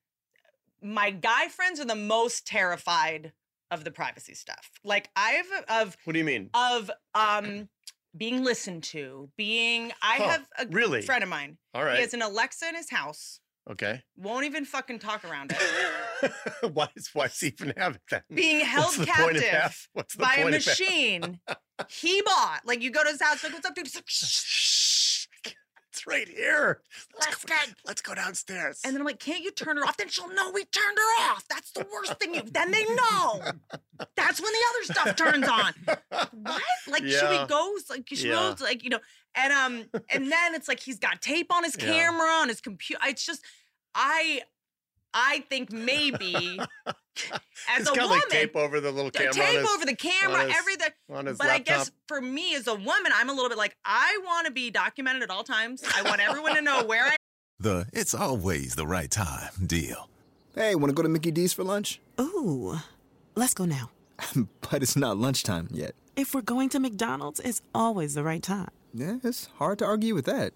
my 0.83 1.11
guy 1.11 1.49
friends 1.49 1.79
are 1.79 1.85
the 1.85 1.95
most 1.95 2.47
terrified 2.47 3.33
of 3.71 3.85
the 3.85 3.91
privacy 3.93 4.35
stuff. 4.35 4.71
Like 4.83 5.11
I've 5.15 5.47
of 5.69 5.97
What 6.05 6.15
do 6.15 6.19
you 6.19 6.25
mean? 6.25 6.51
of 6.55 6.91
um 7.15 7.69
being 8.17 8.43
listened 8.45 8.83
to, 8.85 9.31
being 9.37 9.93
I 10.03 10.17
Huh, 10.17 10.29
have 10.29 10.49
a 10.59 10.67
really? 10.71 11.03
friend 11.03 11.23
of 11.23 11.29
mine. 11.29 11.59
All 11.75 11.83
He 11.83 11.87
right. 11.89 12.01
has 12.01 12.15
an 12.15 12.23
Alexa 12.23 12.69
in 12.69 12.75
his 12.75 12.91
house. 12.91 13.41
Okay. 13.71 14.03
Won't 14.17 14.47
even 14.47 14.65
fucking 14.65 14.99
talk 14.99 15.25
around 15.25 15.55
it. 15.55 16.33
why 16.73 16.89
is 16.97 17.11
why 17.13 17.29
does 17.29 17.39
he 17.39 17.49
even 17.49 17.73
have 17.77 17.97
it 17.97 18.03
then? 18.11 18.23
Being 18.33 18.61
held 18.61 18.87
What's 18.87 18.97
the 18.97 19.07
point 19.07 19.37
of 19.37 19.43
captive 19.45 19.89
What's 19.93 20.15
the 20.17 20.23
by 20.23 20.35
a 20.35 20.43
point 20.43 20.55
of 20.57 20.65
half? 20.65 20.81
machine 20.81 21.41
he 21.89 22.21
bought. 22.23 22.61
Like 22.65 22.83
you 22.83 22.91
go 22.91 23.03
to 23.03 23.11
his 23.11 23.23
house, 23.23 23.43
like, 23.45 23.53
what's 23.53 23.67
up, 23.67 23.75
dude? 23.75 23.87
He's 23.87 23.95
like, 23.95 24.05
Shh. 24.09 24.41
It's 26.01 26.07
right 26.07 26.29
here. 26.29 26.81
Let's 27.19 27.45
go, 27.45 27.55
let's 27.85 28.01
go 28.01 28.15
downstairs. 28.15 28.81
And 28.85 28.95
then 28.95 29.03
I'm 29.03 29.07
like, 29.07 29.19
can't 29.19 29.43
you 29.43 29.51
turn 29.51 29.77
her 29.77 29.85
off? 29.85 29.99
Then 29.99 30.09
she'll 30.09 30.33
know 30.33 30.51
we 30.51 30.65
turned 30.65 30.97
her 30.97 31.31
off. 31.31 31.45
That's 31.49 31.73
the 31.73 31.87
worst 31.93 32.19
thing. 32.19 32.35
You 32.35 32.43
then 32.43 32.71
they 32.71 32.85
know. 32.85 33.43
That's 34.17 34.41
when 34.41 34.51
the 34.53 34.59
other 34.71 34.85
stuff 34.85 35.17
turns 35.17 35.47
on. 35.47 35.75
What? 36.43 36.63
Like 36.89 37.03
should 37.03 37.11
Yeah. 37.31 37.43
we 37.43 37.49
go? 37.49 37.75
Like 37.91 38.09
should 38.09 38.23
we 38.25 38.31
Yeah. 38.31 38.55
go, 38.59 38.65
like 38.65 38.83
you 38.83 38.89
know? 38.91 39.01
And 39.35 39.53
um, 39.53 39.85
and 40.09 40.33
then 40.33 40.55
it's 40.55 40.69
like 40.69 40.81
he's 40.81 40.99
got 40.99 41.21
tape 41.21 41.53
on 41.53 41.65
his 41.65 41.77
Yeah. 41.79 41.85
camera 41.93 42.29
on 42.29 42.49
his 42.49 42.63
computer. 42.63 43.01
It's 43.07 43.27
just, 43.27 43.43
I, 43.95 44.41
I 45.15 45.45
think 45.49 45.73
maybe 45.73 46.59
as 46.87 47.79
He's 47.79 47.89
a 47.89 47.95
got 47.95 48.03
woman, 48.05 48.11
like 48.11 48.29
tape 48.29 48.57
over 48.57 48.81
the 48.81 48.91
little 48.93 49.11
camera. 49.11 49.33
tape 49.33 49.61
his- 49.61 49.71
over 49.71 49.85
the 49.87 49.97
camera, 49.97 50.41
on 50.41 50.47
his- 50.49 50.57
everything. 50.57 50.91
on 51.13 51.27
his 51.27 51.39
but 51.39 51.49
I 51.51 51.59
guess 51.59 51.91
for 52.07 52.21
me 52.21 52.55
as 52.55 52.67
a 52.67 52.75
woman, 52.75 53.13
I'm 53.15 53.29
a 53.29 53.33
little 53.33 53.49
bit 53.49 53.59
like 53.59 53.77
I 53.85 54.19
want 54.25 54.47
to 54.47 54.53
be 54.53 54.71
documented 54.71 55.23
at 55.23 55.31
all 55.31 55.45
times. 55.45 55.83
I 55.95 56.03
want 56.03 56.21
everyone 56.21 56.55
to 56.55 56.63
know 56.63 56.85
where 56.85 57.05
I 57.07 57.17
The 57.61 57.87
it's 57.93 58.15
always 58.15 58.75
the 58.75 58.87
right 58.87 59.11
time 59.11 59.51
deal. 59.67 60.09
Hey, 60.55 60.75
want 60.75 60.91
to 60.91 60.95
go 60.95 61.03
to 61.03 61.09
Mickey 61.09 61.31
D's 61.31 61.53
for 61.53 61.63
lunch? 61.65 62.01
Ooh, 62.21 62.77
let's 63.35 63.55
go 63.55 63.65
now. 63.65 63.91
but 64.71 64.83
it's 64.83 64.97
not 64.97 65.17
lunchtime 65.19 65.69
yet. 65.71 65.95
If 66.17 66.35
we're 66.35 66.43
going 66.43 66.69
to 66.71 66.81
McDonald's, 66.81 67.41
it's 67.41 67.63
always 67.75 68.15
the 68.15 68.23
right 68.23 68.43
time. 68.43 68.69
Yeah, 68.93 69.17
it's 69.23 69.47
hard 69.59 69.79
to 69.79 69.85
argue 69.87 70.15
with 70.15 70.25
that. 70.27 70.53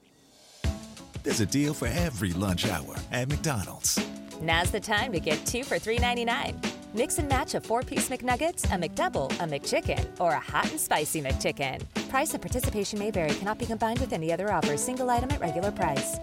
There's 1.23 1.41
a 1.41 1.47
deal 1.47 1.73
for 1.73 1.87
every 1.87 2.33
lunch 2.33 2.67
hour 2.67 2.97
at 3.13 3.29
McDonald's. 3.29 3.99
Now's 4.41 4.70
the 4.70 4.80
time 4.80 5.12
to 5.12 5.20
get 5.20 5.45
two 5.47 5.64
for 5.64 5.76
$3.99. 5.76 6.72
Mix 6.95 7.18
and 7.18 7.28
match 7.28 7.55
a 7.55 7.61
four 7.61 7.82
piece 7.82 8.09
McNuggets, 8.09 8.64
a 8.64 8.89
McDouble, 8.89 9.30
a 9.32 9.47
McChicken, 9.47 10.09
or 10.20 10.32
a 10.32 10.41
hot 10.41 10.70
and 10.70 10.80
spicy 10.80 11.20
McChicken. 11.22 11.82
Price 12.09 12.32
and 12.35 12.43
participation 12.43 12.99
may 12.99 13.11
vary, 13.11 13.35
cannot 13.35 13.59
be 13.59 13.66
combined 13.66 14.01
with 14.01 14.12
any 14.12 14.32
other 14.32 14.53
offer, 14.53 14.76
single 14.76 15.11
item 15.11 15.30
at 15.30 15.41
regular 15.41 15.70
price. 15.70 16.16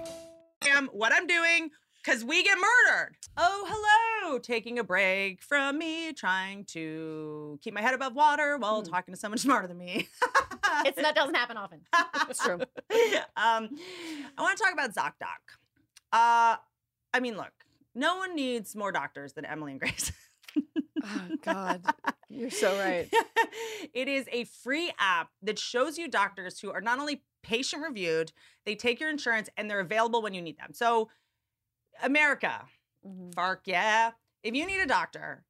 am, 0.63 0.87
what 0.93 1.11
I'm 1.13 1.27
doing, 1.27 1.71
because 2.03 2.23
we 2.23 2.43
get 2.43 2.57
murdered. 2.57 3.15
Oh, 3.37 3.65
hello. 3.67 4.39
Taking 4.39 4.79
a 4.79 4.83
break 4.83 5.41
from 5.41 5.77
me, 5.77 6.13
trying 6.13 6.65
to 6.65 7.59
keep 7.61 7.73
my 7.73 7.81
head 7.81 7.93
above 7.93 8.15
water 8.15 8.57
while 8.57 8.81
talking 8.81 9.13
to 9.13 9.19
someone 9.19 9.37
smarter 9.39 9.67
than 9.67 9.77
me. 9.77 10.07
It's 10.85 11.01
that 11.01 11.15
doesn't 11.15 11.35
happen 11.35 11.57
often. 11.57 11.81
It's 12.29 12.43
true. 12.43 12.55
um, 13.35 13.69
I 13.77 14.39
want 14.39 14.57
to 14.57 14.63
talk 14.63 14.73
about 14.73 14.93
ZocDoc. 14.95 15.41
Uh, 16.13 16.55
I 17.13 17.19
mean, 17.19 17.35
look, 17.35 17.51
no 17.95 18.17
one 18.17 18.35
needs 18.35 18.75
more 18.75 18.91
doctors 18.91 19.33
than 19.33 19.45
Emily 19.45 19.71
and 19.71 19.79
Grace. 19.79 20.11
Oh 21.03 21.35
God, 21.41 21.81
you're 22.29 22.51
so 22.51 22.77
right. 22.77 23.11
it 23.93 24.07
is 24.07 24.27
a 24.31 24.43
free 24.43 24.91
app 24.99 25.29
that 25.41 25.57
shows 25.57 25.97
you 25.97 26.07
doctors 26.07 26.59
who 26.59 26.71
are 26.71 26.81
not 26.81 26.99
only 26.99 27.23
patient 27.41 27.81
reviewed, 27.81 28.31
they 28.65 28.75
take 28.75 28.99
your 28.99 29.09
insurance 29.09 29.49
and 29.57 29.67
they're 29.67 29.79
available 29.79 30.21
when 30.21 30.35
you 30.35 30.41
need 30.43 30.59
them. 30.59 30.73
So, 30.73 31.09
America, 32.03 32.65
Mm-hmm. 33.07 33.53
Yeah. 33.65 34.11
If 34.43 34.55
you 34.55 34.65
need 34.65 34.79
a 34.79 34.85
doctor, 34.85 35.43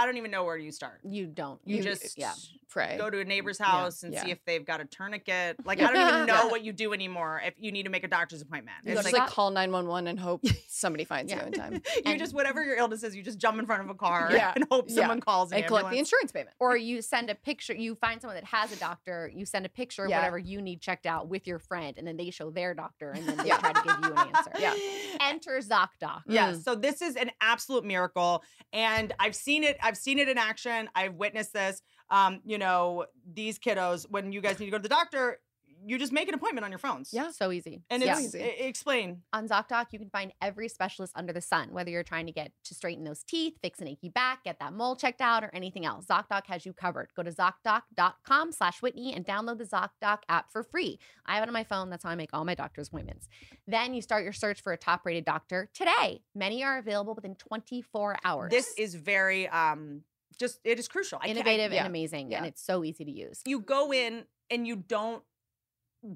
I 0.00 0.06
don't 0.06 0.16
even 0.16 0.30
know 0.30 0.44
where 0.44 0.56
you 0.56 0.72
start. 0.72 1.00
You 1.04 1.26
don't. 1.26 1.60
You, 1.64 1.76
You- 1.76 1.82
just 1.82 2.18
yeah, 2.18 2.32
pray. 2.70 2.96
go 2.98 3.10
to 3.10 3.20
a 3.20 3.24
neighbor's 3.24 3.58
house 3.58 4.02
and 4.02 4.14
yeah. 4.14 4.24
see 4.24 4.30
if 4.30 4.42
they've 4.46 4.64
got 4.64 4.80
a 4.80 4.84
tourniquet. 4.86 5.56
Like 5.64 5.80
I 5.80 5.92
don't 5.92 6.08
even 6.08 6.26
know 6.26 6.44
Yeah. 6.44 6.46
what 6.48 6.64
you 6.64 6.72
do 6.72 6.92
anymore 6.94 7.40
if 7.44 7.54
you 7.58 7.70
need 7.70 7.82
to 7.84 7.90
make 7.90 8.02
a 8.02 8.08
doctor's 8.08 8.40
appointment. 8.42 8.76
You 8.84 8.92
It's 8.92 9.02
just 9.02 9.12
like, 9.12 9.20
like 9.22 9.30
call 9.30 9.50
911 9.50 10.08
and 10.08 10.18
hope 10.18 10.42
somebody 10.68 11.04
finds 11.04 11.30
you 11.32 11.38
in 11.38 11.52
time. 11.52 11.80
you 12.06 12.18
just 12.18 12.34
whatever 12.34 12.64
your 12.64 12.76
illness 12.76 13.02
is, 13.02 13.14
you 13.14 13.22
just 13.22 13.38
jump 13.38 13.58
in 13.60 13.66
front 13.66 13.82
of 13.82 13.90
a 13.90 13.94
car 13.94 14.30
Yeah, 14.32 14.52
and 14.54 14.64
hope 14.70 14.86
yeah. 14.88 14.96
someone 14.96 15.20
calls 15.20 15.52
an 15.52 15.58
And 15.58 15.66
collect 15.66 15.90
the 15.90 15.98
insurance 15.98 16.32
payment. 16.32 16.56
Or 16.58 16.76
you 16.90 17.02
send 17.02 17.28
a 17.30 17.34
picture, 17.34 17.74
you 17.74 17.94
find 17.94 18.20
someone 18.20 18.36
that 18.36 18.44
has 18.44 18.72
a 18.72 18.76
doctor, 18.76 19.30
you 19.34 19.44
send 19.44 19.66
a 19.66 19.68
picture 19.68 20.04
of 20.04 20.10
Yeah. 20.10 20.18
whatever 20.18 20.38
you 20.38 20.62
need 20.62 20.80
checked 20.80 21.06
out 21.06 21.28
with 21.28 21.46
your 21.46 21.58
friend, 21.58 21.96
and 21.98 22.06
then 22.06 22.16
they 22.16 22.30
show 22.30 22.50
their 22.50 22.72
doctor, 22.74 23.10
and 23.10 23.26
then 23.28 23.36
they 23.36 23.44
Yeah. 23.48 23.58
try 23.58 23.72
to 23.72 23.82
give 23.82 23.96
you 24.02 24.12
an 24.16 24.18
answer. 24.34 24.50
Yeah. 24.58 24.74
Enter 25.20 25.58
ZocDoc. 25.60 26.22
Yeah, 26.26 26.54
so 26.54 26.74
this 26.74 27.02
is 27.02 27.16
an 27.16 27.30
absolute 27.40 27.84
miracle, 27.84 28.42
and 28.72 29.12
I've 29.18 29.36
seen 29.36 29.62
it. 29.64 29.76
I've 29.90 29.96
seen 29.96 30.20
it 30.20 30.28
in 30.28 30.38
action. 30.38 30.88
I've 30.94 31.14
witnessed 31.14 31.52
this. 31.52 31.82
Um, 32.10 32.42
you 32.44 32.58
know, 32.58 33.06
these 33.34 33.58
kiddos. 33.58 34.06
When 34.08 34.30
you 34.30 34.40
guys 34.40 34.60
need 34.60 34.66
to 34.66 34.70
go 34.70 34.78
to 34.78 34.82
the 34.84 34.88
doctor, 34.88 35.40
you 35.86 35.98
just 35.98 36.12
make 36.12 36.28
an 36.28 36.34
appointment 36.34 36.64
on 36.64 36.70
your 36.70 36.78
phones. 36.78 37.10
Yeah. 37.12 37.30
So 37.30 37.50
easy. 37.52 37.82
and 37.90 38.02
So 38.02 38.10
it's 38.10 38.20
easy. 38.20 38.38
e- 38.38 38.66
explain. 38.66 39.22
On 39.32 39.48
ZocDoc, 39.48 39.86
you 39.92 39.98
can 39.98 40.10
find 40.10 40.32
every 40.42 40.68
specialist 40.68 41.12
under 41.16 41.32
the 41.32 41.40
sun, 41.40 41.72
whether 41.72 41.90
you're 41.90 42.02
trying 42.02 42.26
to 42.26 42.32
get 42.32 42.52
to 42.64 42.74
straighten 42.74 43.04
those 43.04 43.22
teeth, 43.22 43.54
fix 43.62 43.80
an 43.80 43.88
achy 43.88 44.08
back, 44.08 44.44
get 44.44 44.58
that 44.60 44.72
mole 44.72 44.94
checked 44.96 45.20
out, 45.20 45.42
or 45.44 45.50
anything 45.54 45.86
else. 45.86 46.06
ZocDoc 46.06 46.46
has 46.46 46.66
you 46.66 46.72
covered. 46.72 47.08
Go 47.14 47.22
to 47.22 47.30
ZocDoc.com 47.30 48.52
slash 48.52 48.82
Whitney 48.82 49.14
and 49.14 49.24
download 49.24 49.58
the 49.58 49.64
ZocDoc 49.64 50.18
app 50.28 50.50
for 50.52 50.62
free. 50.62 50.98
I 51.26 51.34
have 51.34 51.42
it 51.44 51.48
on 51.48 51.52
my 51.52 51.64
phone. 51.64 51.90
That's 51.90 52.04
how 52.04 52.10
I 52.10 52.14
make 52.14 52.30
all 52.32 52.44
my 52.44 52.54
doctor's 52.54 52.88
appointments. 52.88 53.28
Then 53.66 53.94
you 53.94 54.02
start 54.02 54.24
your 54.24 54.32
search 54.32 54.62
for 54.62 54.72
a 54.72 54.76
top 54.76 55.02
rated 55.04 55.24
doctor 55.24 55.70
today. 55.74 56.22
Many 56.34 56.62
are 56.64 56.78
available 56.78 57.14
within 57.14 57.34
24 57.36 58.16
hours. 58.24 58.50
This 58.50 58.72
is 58.76 58.94
very 58.94 59.48
um, 59.48 60.02
just 60.38 60.60
it 60.64 60.78
is 60.78 60.88
crucial. 60.88 61.18
I 61.22 61.26
can't- 61.26 61.38
I- 61.38 61.40
innovative 61.40 61.72
yeah. 61.72 61.78
and 61.80 61.86
amazing, 61.88 62.34
and 62.34 62.46
it's 62.46 62.62
so 62.62 62.84
easy 62.84 63.04
to 63.04 63.10
use. 63.10 63.40
you 63.46 63.60
go 63.60 63.92
in 63.92 64.24
and 64.50 64.66
you 64.66 64.76
don't 64.76 65.22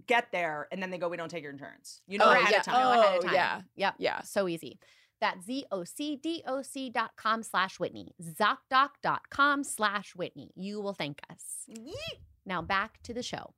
get 0.07 0.29
there 0.33 0.69
and 0.73 0.83
then 0.83 0.91
they 0.91 0.99
go, 0.99 1.09
we 1.09 1.17
don't 1.17 1.29
take 1.29 1.43
your 1.43 1.53
insurance. 1.53 2.01
You 2.07 2.19
know 2.19 2.27
Oh, 2.27 2.33
ahead 2.33 2.51
yeah. 2.53 2.59
of 2.61 2.65
time. 2.65 2.81
know 2.81 3.01
ahead 3.01 3.15
of 3.17 3.19
Oh, 3.19 3.27
time. 3.27 3.35
yeah. 3.35 3.61
Yep. 3.77 3.95
Yeah. 3.99 4.21
So 4.23 4.49
easy. 4.49 4.79
That's 5.21 5.47
zocdoc.com 5.47 7.43
slash 7.43 7.79
Whitney. 7.81 8.15
Zocdoc.com 8.23 9.65
slash 9.65 10.15
Whitney. 10.15 10.51
You 10.57 10.81
will 10.81 10.95
thank 10.95 11.21
us. 11.31 11.67
Now 12.47 12.63
back 12.63 13.03
to 13.05 13.15
the 13.15 13.23
show. 13.23 13.55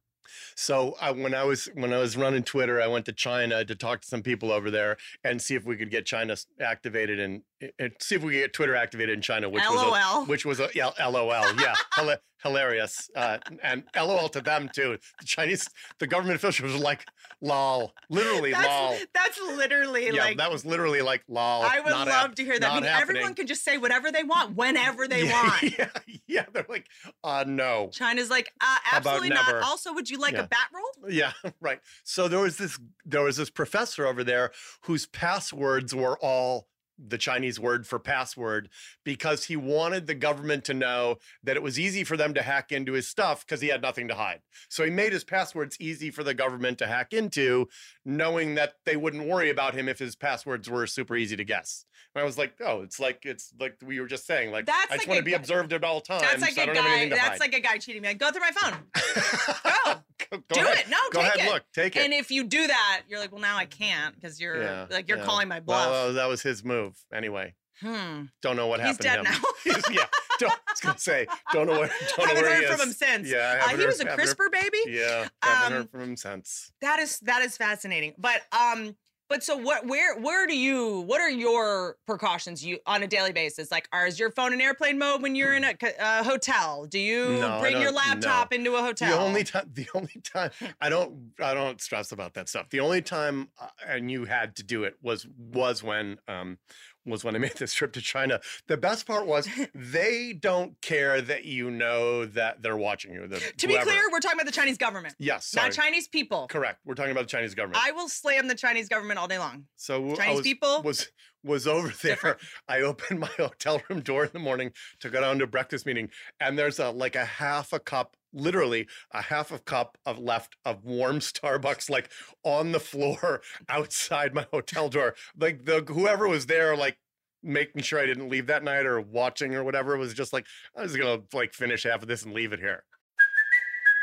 So 0.56 0.96
I, 1.00 1.12
when 1.12 1.34
I 1.34 1.44
was 1.44 1.66
when 1.74 1.92
I 1.92 1.98
was 1.98 2.16
running 2.16 2.42
Twitter, 2.42 2.80
I 2.82 2.88
went 2.88 3.04
to 3.06 3.12
China 3.12 3.64
to 3.64 3.74
talk 3.76 4.00
to 4.00 4.08
some 4.08 4.22
people 4.22 4.50
over 4.50 4.72
there 4.72 4.96
and 5.22 5.40
see 5.40 5.54
if 5.54 5.64
we 5.64 5.76
could 5.76 5.90
get 5.90 6.04
China 6.04 6.36
activated 6.60 7.20
and, 7.20 7.42
and 7.78 7.92
see 8.00 8.14
if 8.16 8.22
we 8.22 8.32
could 8.34 8.38
get 8.40 8.52
Twitter 8.52 8.74
activated 8.76 9.14
in 9.14 9.22
China, 9.22 9.48
which 9.48 9.62
was 9.68 9.80
a, 9.82 9.86
LOL. 9.86 10.26
which 10.26 10.44
was 10.44 10.60
a 10.60 10.68
yeah, 10.74 10.90
LOL, 11.00 11.30
yeah, 11.58 11.74
hila- 11.94 12.18
hilarious, 12.42 13.08
uh, 13.16 13.38
and 13.62 13.84
LOL 13.96 14.28
to 14.28 14.40
them 14.42 14.68
too. 14.74 14.98
The 15.20 15.24
Chinese, 15.24 15.66
the 15.98 16.06
government 16.06 16.36
officials 16.36 16.72
were 16.74 16.78
like, 16.78 17.06
"lol," 17.40 17.94
literally 18.10 18.52
That's, 18.52 18.66
"lol." 18.66 18.96
that's 19.14 19.40
literally 19.56 20.06
Yeah, 20.12 20.24
like 20.24 20.36
that 20.36 20.52
was 20.52 20.66
literally 20.66 21.00
like 21.00 21.22
"lol." 21.28 21.62
I 21.62 21.80
would 21.80 21.92
love 21.92 22.08
hap- 22.08 22.34
to 22.34 22.44
hear 22.44 22.58
that. 22.58 22.70
I 22.70 22.74
mean, 22.74 22.82
happening. 22.84 23.16
everyone 23.16 23.34
can 23.34 23.46
just 23.46 23.64
say 23.64 23.78
whatever 23.78 24.12
they 24.12 24.22
want 24.22 24.54
whenever 24.54 25.08
they 25.08 25.24
Yeah, 25.24 25.32
want. 25.32 25.62
Yeah, 25.78 25.88
yeah, 26.26 26.44
they're 26.52 26.66
like, 26.68 26.86
uh, 27.24 27.44
no. 27.46 27.88
China's 27.92 28.28
like, 28.28 28.52
uh, 28.60 28.76
absolutely 28.92 29.30
not. 29.30 29.46
never? 29.46 29.62
Also, 29.62 29.94
would 29.94 30.10
you 30.10 30.18
like 30.18 30.34
Yeah. 30.34 30.42
a 30.42 30.46
bat 30.48 30.68
roll? 30.74 31.10
Yeah, 31.10 31.32
right. 31.60 31.80
So 32.04 32.28
there 32.28 32.40
was 32.40 32.58
this 32.58 32.78
there 33.06 33.22
was 33.22 33.38
this 33.38 33.48
professor 33.48 34.06
over 34.06 34.22
there 34.22 34.52
whose 34.82 35.06
passwords 35.06 35.94
were 35.94 36.18
all 36.20 36.68
the 36.98 37.18
Chinese 37.18 37.60
word 37.60 37.86
for 37.86 37.98
password 37.98 38.68
because 39.04 39.44
he 39.44 39.56
wanted 39.56 40.06
the 40.06 40.14
government 40.14 40.64
to 40.64 40.74
know 40.74 41.16
that 41.42 41.56
it 41.56 41.62
was 41.62 41.78
easy 41.78 42.04
for 42.04 42.16
them 42.16 42.32
to 42.34 42.42
hack 42.42 42.72
into 42.72 42.92
his 42.92 43.06
stuff 43.06 43.44
because 43.44 43.60
he 43.60 43.68
had 43.68 43.82
nothing 43.82 44.08
to 44.08 44.14
hide. 44.14 44.40
So 44.68 44.84
he 44.84 44.90
made 44.90 45.12
his 45.12 45.24
passwords 45.24 45.76
easy 45.78 46.10
for 46.10 46.24
the 46.24 46.34
government 46.34 46.78
to 46.78 46.86
hack 46.86 47.12
into, 47.12 47.68
knowing 48.04 48.54
that 48.54 48.74
they 48.84 48.96
wouldn't 48.96 49.26
worry 49.28 49.50
about 49.50 49.74
him 49.74 49.88
if 49.88 49.98
his 49.98 50.16
passwords 50.16 50.70
were 50.70 50.86
super 50.86 51.16
easy 51.16 51.36
to 51.36 51.44
guess. 51.44 51.84
And 52.14 52.22
I 52.22 52.24
was 52.24 52.38
like, 52.38 52.54
oh, 52.64 52.80
it's 52.80 52.98
like 52.98 53.26
it's 53.26 53.52
like 53.60 53.76
we 53.84 54.00
were 54.00 54.06
just 54.06 54.26
saying, 54.26 54.50
like 54.50 54.64
That's 54.64 54.90
I 54.90 54.96
just 54.96 55.00
like 55.06 55.08
want 55.08 55.18
to 55.18 55.24
be 55.24 55.32
guy- 55.32 55.36
observed 55.36 55.72
at 55.74 55.84
all 55.84 56.00
times. 56.00 56.22
That's 56.22 56.40
like 56.40 56.52
so 56.54 56.62
a 56.62 56.74
guy. 56.74 57.08
That's 57.10 57.20
hide. 57.20 57.40
like 57.40 57.54
a 57.54 57.60
guy 57.60 57.76
cheating 57.76 58.00
me. 58.00 58.08
Like, 58.08 58.18
go 58.18 58.30
through 58.30 58.40
my 58.40 58.52
phone. 58.52 58.78
Go. 60.30 60.38
Go 60.38 60.42
do 60.54 60.60
ahead. 60.62 60.78
it. 60.78 60.88
No, 60.88 60.96
Go 61.12 61.20
ahead, 61.20 61.38
it. 61.38 61.52
look, 61.52 61.62
take 61.74 61.94
it. 61.94 62.02
And 62.02 62.12
if 62.12 62.30
you 62.30 62.42
do 62.44 62.66
that, 62.66 63.02
you're 63.06 63.20
like, 63.20 63.30
well, 63.32 63.40
now 63.40 63.56
I 63.56 63.66
can't 63.66 64.14
because 64.14 64.40
you're 64.40 64.60
Yeah, 64.60 64.86
like 64.90 65.08
you're 65.08 65.18
yeah. 65.18 65.24
calling 65.24 65.46
my 65.46 65.60
bluff. 65.60 65.88
Well, 65.90 66.12
that 66.14 66.26
was 66.26 66.42
his 66.42 66.64
move. 66.64 66.85
Anyway, 67.12 67.54
hmm. 67.80 68.24
don't 68.42 68.56
know 68.56 68.66
what 68.66 68.80
He's 68.80 68.96
happened 69.04 69.26
to 69.26 69.32
him. 69.32 69.40
now. 69.66 69.80
Yeah, 69.90 70.06
don't, 70.38 70.52
I 70.52 70.56
was 70.72 70.80
gonna 70.82 70.98
say, 71.10 71.26
don't 71.52 71.66
know 71.66 71.78
where. 71.80 71.88
Don't 71.88 72.18
know 72.18 72.24
haven't 72.26 72.42
where 72.42 72.54
heard 72.54 72.64
he 72.64 72.70
from 72.76 72.88
him 72.88 72.92
since. 72.94 73.28
Yeah, 73.28 73.60
Uh, 73.64 73.68
he 73.70 73.76
heard- 73.76 73.86
was 73.86 74.00
a 74.00 74.08
haven't 74.08 74.26
heard- 74.26 74.36
CRISPR 74.36 74.52
baby. 74.52 74.78
Yeah, 74.88 75.28
haven't 75.42 75.66
Um, 75.66 75.72
heard 75.72 75.90
from 75.90 76.00
him 76.02 76.16
since. 76.16 76.70
That 76.82 76.98
is 77.00 77.18
that 77.20 77.42
is 77.42 77.56
fascinating. 77.56 78.14
But 78.18 78.42
um, 78.52 78.96
but 79.28 79.42
so 79.42 79.56
what? 79.56 79.86
Where 79.86 80.18
where 80.18 80.46
do 80.46 80.56
you? 80.56 81.00
What 81.00 81.20
are 81.20 81.30
your 81.30 81.96
precautions 82.06 82.64
you 82.64 82.78
on 82.86 83.02
a 83.02 83.06
daily 83.06 83.32
basis? 83.32 83.70
Like, 83.70 83.88
are 83.92 84.06
is 84.06 84.18
your 84.18 84.30
phone 84.30 84.52
in 84.52 84.60
airplane 84.60 84.98
mode 84.98 85.22
when 85.22 85.34
you're 85.34 85.54
in 85.54 85.64
a 85.64 85.74
co- 85.74 85.88
uh, 85.98 86.22
hotel? 86.22 86.86
Do 86.86 86.98
you 86.98 87.40
No, 87.40 87.58
bring 87.60 87.80
your 87.80 87.92
laptop 87.92 88.50
no. 88.50 88.56
into 88.56 88.74
a 88.76 88.82
hotel? 88.82 89.18
The 89.18 89.24
only 89.24 89.44
time, 89.44 89.70
the 89.74 89.88
only 89.94 90.20
time 90.22 90.50
I 90.80 90.88
don't, 90.88 91.32
I 91.40 91.54
don't 91.54 91.80
stress 91.80 92.12
about 92.12 92.34
that 92.34 92.48
stuff. 92.48 92.70
The 92.70 92.80
only 92.80 93.02
time 93.02 93.48
uh, 93.60 93.68
I 93.88 94.00
knew 94.00 94.24
had 94.24 94.56
to 94.56 94.62
do 94.62 94.84
it 94.84 94.96
was 95.02 95.26
was 95.36 95.82
when 95.82 96.18
um 96.28 96.58
was 97.06 97.24
when 97.24 97.34
I 97.34 97.38
made 97.46 97.54
this 97.56 97.72
trip 97.72 97.92
to 97.94 98.00
China. 98.00 98.40
The 98.66 98.76
best 98.76 99.06
part 99.06 99.26
was 99.26 99.48
they 99.74 100.32
don't 100.32 100.80
care 100.80 101.20
that 101.20 101.44
you 101.44 101.70
know 101.70 102.26
that 102.26 102.62
they're 102.62 102.76
watching 102.76 103.12
you. 103.14 103.26
the- 103.26 103.40
to 103.40 103.66
be 103.66 103.76
clear, 103.78 104.00
we're 104.12 104.20
talking 104.20 104.36
about 104.38 104.46
the 104.46 104.52
Chinese 104.52 104.78
government, 104.78 105.14
yes, 105.18 105.54
not. 105.54 105.72
Chinese 105.72 106.08
people. 106.08 106.46
Correct. 106.48 106.80
We're 106.84 106.94
talking 106.94 107.12
about 107.12 107.22
the 107.22 107.30
Chinese 107.30 107.54
government. 107.54 107.82
I 107.84 107.92
will 107.92 108.08
slam 108.08 108.48
the 108.48 108.54
Chinese 108.54 108.88
government 108.88 109.18
all 109.18 109.28
day 109.28 109.38
long. 109.38 109.66
So 109.76 110.12
I 110.12 110.16
Chinese 110.16 110.36
was, 110.36 110.42
people? 110.42 110.82
was 110.82 111.08
was 111.44 111.66
over 111.66 111.92
there. 112.02 112.38
I 112.68 112.80
opened 112.80 113.20
my 113.20 113.30
hotel 113.36 113.80
room 113.88 114.00
door 114.00 114.24
in 114.24 114.30
the 114.32 114.38
morning 114.38 114.72
to 115.00 115.08
go 115.10 115.20
down 115.20 115.38
to 115.38 115.46
breakfast 115.46 115.86
meeting, 115.86 116.10
and 116.40 116.58
there's 116.58 116.78
a 116.78 116.90
like 116.90 117.14
a 117.16 117.24
half 117.24 117.72
a 117.72 117.78
cup, 117.78 118.16
literally 118.36 118.86
a 119.12 119.22
half 119.22 119.50
a 119.50 119.58
cup 119.58 119.98
of 120.06 120.18
left 120.18 120.56
of 120.64 120.84
warm 120.84 121.18
Starbucks, 121.20 121.90
like 121.90 122.10
on 122.44 122.72
the 122.72 122.80
floor 122.80 123.42
outside 123.68 124.34
my 124.34 124.46
hotel 124.52 124.88
door. 124.88 125.14
Like 125.38 125.64
the 125.64 125.84
whoever 125.88 126.28
was 126.28 126.46
there, 126.46 126.76
like 126.76 126.98
making 127.42 127.82
sure 127.82 128.00
I 128.00 128.06
didn't 128.06 128.28
leave 128.28 128.46
that 128.48 128.64
night 128.64 128.86
or 128.86 129.00
watching 129.00 129.54
or 129.54 129.62
whatever 129.64 129.96
was 129.96 130.14
just 130.14 130.32
like 130.32 130.46
I 130.76 130.82
was 130.82 130.96
gonna 130.96 131.22
like 131.32 131.54
finish 131.54 131.84
half 131.84 132.02
of 132.02 132.08
this 132.08 132.24
and 132.24 132.34
leave 132.34 132.52
it 132.52 132.60
here. 132.60 132.84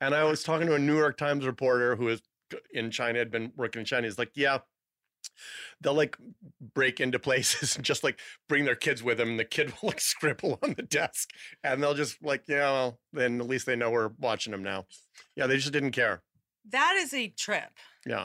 And 0.00 0.14
I 0.14 0.24
was 0.24 0.42
talking 0.42 0.66
to 0.66 0.74
a 0.74 0.78
New 0.78 0.96
York 0.96 1.16
Times 1.16 1.46
reporter 1.46 1.96
who 1.96 2.08
is 2.08 2.22
in 2.72 2.90
China, 2.90 3.18
had 3.18 3.30
been 3.30 3.52
working 3.56 3.80
in 3.80 3.86
China. 3.86 4.06
He's 4.06 4.18
like, 4.18 4.32
yeah, 4.34 4.58
they'll 5.80 5.94
like 5.94 6.16
break 6.74 7.00
into 7.00 7.18
places 7.18 7.76
and 7.76 7.84
just 7.84 8.04
like 8.04 8.18
bring 8.48 8.64
their 8.64 8.74
kids 8.74 9.02
with 9.02 9.18
them. 9.18 9.30
And 9.30 9.40
the 9.40 9.44
kid 9.44 9.72
will 9.80 9.88
like 9.88 10.00
scribble 10.12 10.58
on 10.62 10.74
the 10.74 10.82
desk 10.82 11.30
and 11.64 11.82
they'll 11.82 11.94
just 11.94 12.22
like, 12.22 12.44
yeah, 12.48 12.70
well, 12.70 13.00
then 13.12 13.40
at 13.40 13.48
least 13.48 13.66
they 13.66 13.76
know 13.76 13.90
we're 13.90 14.10
watching 14.18 14.52
them 14.52 14.62
now. 14.62 14.86
Yeah, 15.34 15.46
they 15.46 15.56
just 15.56 15.72
didn't 15.72 15.92
care. 15.92 16.22
That 16.70 16.96
is 16.98 17.14
a 17.14 17.28
trip. 17.28 17.70
Yeah. 18.04 18.24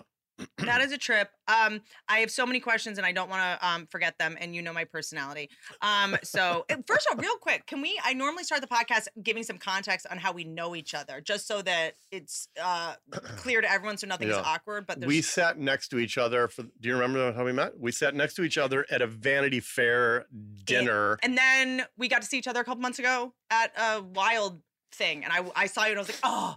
That 0.59 0.81
is 0.85 0.91
a 0.91 0.97
trip. 0.97 1.29
Um, 1.47 1.81
I 2.07 2.19
have 2.19 2.31
so 2.31 2.45
many 2.45 2.59
questions 2.59 2.97
and 2.97 3.05
I 3.05 3.11
don't 3.11 3.29
want 3.29 3.41
to 3.59 3.67
um, 3.67 3.87
forget 3.87 4.17
them. 4.17 4.37
And 4.39 4.55
you 4.55 4.61
know 4.61 4.73
my 4.73 4.83
personality. 4.85 5.49
Um, 5.81 6.15
so 6.23 6.65
uh, 6.69 6.75
first 6.87 7.07
of 7.11 7.17
all, 7.17 7.21
real 7.21 7.35
quick, 7.37 7.65
can 7.67 7.81
we? 7.81 7.99
I 8.03 8.13
normally 8.13 8.43
start 8.43 8.61
the 8.61 8.67
podcast 8.67 9.07
giving 9.23 9.43
some 9.43 9.57
context 9.57 10.05
on 10.09 10.17
how 10.17 10.31
we 10.31 10.43
know 10.43 10.75
each 10.75 10.93
other, 10.93 11.21
just 11.21 11.47
so 11.47 11.61
that 11.61 11.93
it's 12.11 12.47
uh, 12.61 12.95
clear 13.37 13.61
to 13.61 13.71
everyone, 13.71 13.97
so 13.97 14.07
nothing's 14.07 14.31
Yeah. 14.35 14.41
awkward. 14.45 14.85
But 14.87 14.99
We 15.05 15.21
sat 15.21 15.57
next 15.57 15.89
to 15.89 15.99
each 15.99 16.17
other 16.17 16.47
for, 16.47 16.63
do 16.63 16.89
you 16.89 16.93
remember 16.93 17.33
how 17.33 17.43
we 17.45 17.51
met? 17.53 17.77
We 17.79 17.91
sat 17.91 18.15
next 18.15 18.35
to 18.35 18.43
each 18.43 18.57
other 18.57 18.85
at 18.89 19.01
a 19.01 19.07
Vanity 19.07 19.59
Fair 19.59 20.25
dinner. 20.63 21.17
And 21.23 21.37
then 21.37 21.83
we 21.97 22.07
got 22.07 22.21
to 22.21 22.27
see 22.27 22.37
each 22.37 22.47
other 22.47 22.59
a 22.61 22.63
couple 22.63 22.81
months 22.81 22.99
ago 22.99 23.33
at 23.49 23.71
a 23.77 24.01
wild 24.01 24.61
thing, 24.93 25.23
and 25.23 25.31
I 25.31 25.49
I 25.55 25.67
saw 25.67 25.85
you 25.85 25.91
and 25.91 25.99
I 25.99 26.01
was 26.01 26.09
like, 26.09 26.19
oh, 26.23 26.55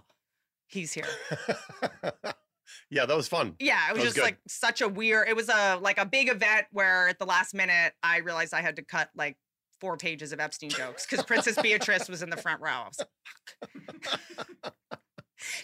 he's 0.67 0.93
here. 0.93 1.05
yeah, 2.89 3.05
that 3.05 3.15
was 3.15 3.27
fun. 3.27 3.55
Yeah, 3.59 3.79
it 3.89 3.93
was, 3.93 3.99
That 3.99 4.05
just 4.05 4.15
good. 4.15 4.23
like 4.23 4.37
such 4.47 4.81
a 4.81 4.87
weird. 4.87 5.27
It 5.27 5.35
was 5.35 5.49
a 5.49 5.77
like 5.81 5.97
a 5.97 6.05
big 6.05 6.29
event 6.29 6.67
where 6.71 7.07
at 7.07 7.19
the 7.19 7.25
last 7.25 7.53
minute 7.53 7.93
I 8.03 8.17
realized 8.17 8.53
I 8.53 8.61
had 8.61 8.75
to 8.77 8.83
cut 8.83 9.09
like 9.15 9.37
four 9.81 9.97
pages 9.97 10.31
of 10.31 10.39
Epstein 10.39 10.69
jokes 10.69 11.05
because 11.05 11.23
Princess 11.25 11.57
Beatrice 11.61 12.07
was 12.09 12.21
in 12.23 12.29
the 12.29 12.37
front 12.37 12.61
row. 12.61 12.71
I 12.71 12.87
was 12.87 12.99
like, 12.99 14.73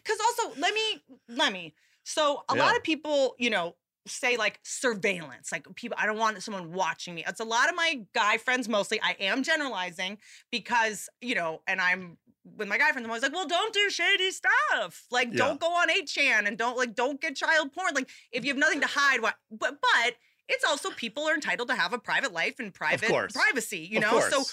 Because 0.04 0.18
also, 0.20 0.60
let 0.60 0.74
me 0.74 1.04
let 1.30 1.54
me. 1.54 1.74
So 2.04 2.44
a 2.50 2.56
lot 2.56 2.76
of 2.76 2.84
people, 2.84 3.36
you 3.40 3.50
know, 3.50 3.76
say 4.08 4.36
like 4.38 4.60
surveillance, 4.64 5.52
like 5.52 5.66
people. 5.76 5.98
I 6.00 6.06
don't 6.06 6.18
want 6.18 6.42
someone 6.44 6.72
watching 6.74 7.16
me. 7.16 7.24
It's 7.28 7.40
a 7.40 7.46
lot 7.46 7.70
of 7.70 7.76
my 7.76 8.02
guy 8.14 8.38
friends 8.38 8.68
mostly. 8.68 9.00
I 9.02 9.16
am 9.20 9.44
generalizing 9.44 10.18
because 10.52 11.10
you 11.22 11.36
know, 11.36 11.62
and 11.68 11.80
I'm 11.80 12.18
with 12.44 12.68
my 12.68 12.78
guy 12.78 12.92
friends. 12.92 13.06
I'm 13.06 13.12
always 13.12 13.24
like, 13.24 13.34
well, 13.34 13.48
don't 13.48 13.74
do 13.74 13.90
shady 13.90 14.32
stuff. 14.32 15.06
Like, 15.12 15.30
Yeah. 15.32 15.38
don't 15.38 15.60
go 15.60 15.68
on 15.68 15.90
8chan 15.90 16.48
and 16.48 16.58
don't 16.58 16.78
like 16.78 16.96
don't 16.96 17.20
get 17.22 17.36
child 17.36 17.72
porn. 17.74 17.94
Like, 17.94 18.10
if 18.32 18.44
you 18.44 18.50
have 18.52 18.58
nothing 18.58 18.82
to 18.82 18.88
hide, 18.90 19.22
what? 19.22 19.36
But 19.52 19.80
but 19.82 20.16
it's 20.48 20.66
also 20.66 20.90
people 20.92 21.24
are 21.28 21.34
entitled 21.34 21.70
to 21.70 21.76
have 21.76 21.94
a 21.94 22.00
private 22.00 22.34
life 22.34 22.56
and 22.60 22.74
private 22.74 23.10
privacy. 23.34 23.88
You 23.90 24.00
know, 24.00 24.20
so 24.30 24.44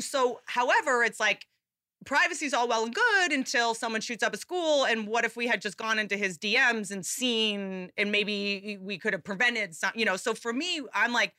so 0.00 0.40
however, 0.46 1.02
it's 1.04 1.20
like 1.20 1.46
privacy 2.06 2.44
is 2.46 2.52
all 2.52 2.68
well 2.68 2.84
and 2.84 2.94
good 2.94 3.32
until 3.32 3.72
someone 3.74 4.00
shoots 4.00 4.22
up 4.22 4.34
a 4.34 4.36
school. 4.36 4.84
And 4.84 5.06
what 5.06 5.24
if 5.24 5.36
we 5.36 5.46
had 5.46 5.62
just 5.62 5.76
gone 5.78 5.98
into 5.98 6.16
his 6.16 6.36
DMs 6.38 6.90
and 6.90 7.04
seen, 7.06 7.90
and 7.96 8.10
maybe 8.12 8.76
we 8.80 8.98
could 8.98 9.12
have 9.14 9.24
prevented 9.24 9.74
some, 9.74 9.92
you 9.94 10.04
know? 10.04 10.16
So 10.16 10.34
for 10.34 10.52
me, 10.52 10.82
I'm 10.92 11.12
like, 11.12 11.32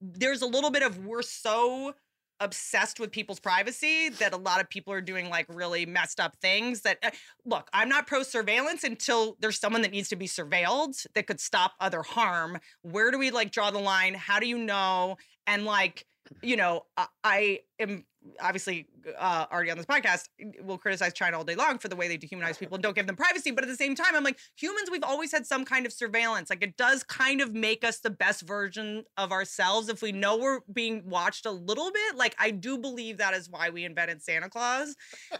there's 0.00 0.42
a 0.42 0.46
little 0.46 0.70
bit 0.70 0.82
of 0.82 0.98
we're 1.06 1.22
so 1.22 1.94
obsessed 2.40 2.98
with 2.98 3.12
people's 3.12 3.40
privacy 3.40 4.08
that 4.08 4.32
a 4.32 4.36
lot 4.36 4.60
of 4.60 4.68
people 4.70 4.92
are 4.92 5.00
doing 5.00 5.28
like 5.28 5.46
really 5.48 5.84
messed 5.86 6.18
up 6.18 6.36
things 6.40 6.80
that 6.80 6.98
uh, 7.02 7.10
look 7.44 7.68
i'm 7.72 7.88
not 7.88 8.06
pro 8.06 8.22
surveillance 8.22 8.82
until 8.84 9.36
there's 9.40 9.58
someone 9.58 9.82
that 9.82 9.90
needs 9.90 10.08
to 10.08 10.16
be 10.16 10.26
surveilled 10.26 11.06
that 11.14 11.26
could 11.26 11.40
stop 11.40 11.72
other 11.80 12.02
harm. 12.02 12.58
Where 12.82 13.10
do 13.10 13.18
we 13.18 13.30
like 13.30 13.50
draw 13.50 13.70
the 13.70 13.78
line? 13.78 14.14
How 14.14 14.38
do 14.38 14.46
you 14.46 14.58
know? 14.58 15.16
And 15.46 15.64
like 15.64 16.06
you 16.42 16.56
know 16.56 16.82
I, 16.96 17.06
I 17.24 17.58
am 17.80 18.04
obviously 18.40 18.86
uh, 19.18 19.46
already 19.50 19.70
on 19.70 19.76
this 19.76 19.86
podcast 19.86 20.28
will 20.62 20.78
criticize 20.78 21.12
China 21.12 21.38
all 21.38 21.44
day 21.44 21.54
long 21.54 21.78
for 21.78 21.88
the 21.88 21.96
way 21.96 22.08
they 22.08 22.18
dehumanize 22.18 22.58
people 22.58 22.74
and 22.74 22.82
don't 22.82 22.94
give 22.94 23.06
them 23.06 23.16
privacy. 23.16 23.50
But 23.50 23.64
at 23.64 23.68
the 23.68 23.76
same 23.76 23.94
time, 23.94 24.14
I'm 24.14 24.24
like, 24.24 24.38
humans, 24.56 24.90
we've 24.90 25.04
always 25.04 25.32
had 25.32 25.46
some 25.46 25.64
kind 25.64 25.86
of 25.86 25.92
surveillance. 25.92 26.50
Like 26.50 26.62
it 26.62 26.76
does 26.76 27.02
kind 27.02 27.40
of 27.40 27.54
make 27.54 27.84
us 27.84 28.00
the 28.00 28.10
best 28.10 28.42
version 28.42 29.04
of 29.16 29.32
ourselves 29.32 29.88
if 29.88 30.02
we 30.02 30.12
know 30.12 30.36
we're 30.36 30.60
being 30.72 31.02
watched 31.06 31.46
a 31.46 31.50
little 31.50 31.90
bit. 31.90 32.16
Like 32.16 32.34
I 32.38 32.50
do 32.50 32.78
believe 32.78 33.18
that 33.18 33.34
is 33.34 33.48
why 33.48 33.70
we 33.70 33.84
invented 33.84 34.22
Santa 34.22 34.50
Claus. 34.50 34.94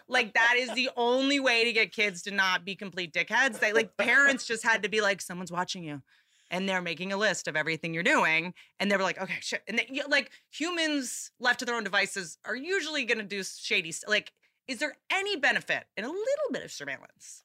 Like 0.08 0.34
that 0.34 0.54
is 0.56 0.72
the 0.74 0.90
only 0.96 1.40
way 1.40 1.64
to 1.64 1.72
get 1.72 1.92
kids 1.92 2.22
to 2.22 2.30
not 2.30 2.64
be 2.64 2.76
complete 2.76 3.12
dickheads. 3.12 3.60
They 3.60 3.72
like 3.72 3.96
parents 3.96 4.46
just 4.46 4.64
had 4.64 4.82
to 4.82 4.88
be 4.88 5.00
like, 5.00 5.20
someone's 5.20 5.52
watching 5.52 5.84
you 5.84 6.02
and 6.50 6.68
they're 6.68 6.82
making 6.82 7.12
a 7.12 7.16
list 7.16 7.48
of 7.48 7.56
everything 7.56 7.94
you're 7.94 8.02
doing 8.02 8.52
and 8.78 8.90
they 8.90 8.96
were 8.96 9.02
like 9.02 9.20
okay 9.20 9.38
shit 9.40 9.62
and 9.68 9.78
they, 9.78 10.02
like 10.08 10.30
humans 10.50 11.30
left 11.40 11.58
to 11.60 11.64
their 11.64 11.74
own 11.74 11.84
devices 11.84 12.38
are 12.44 12.56
usually 12.56 13.04
going 13.04 13.18
to 13.18 13.24
do 13.24 13.42
shady 13.42 13.92
stuff 13.92 14.10
like 14.10 14.32
is 14.68 14.78
there 14.78 14.96
any 15.10 15.36
benefit 15.36 15.84
in 15.96 16.04
a 16.04 16.08
little 16.08 16.50
bit 16.52 16.62
of 16.64 16.70
surveillance 16.70 17.44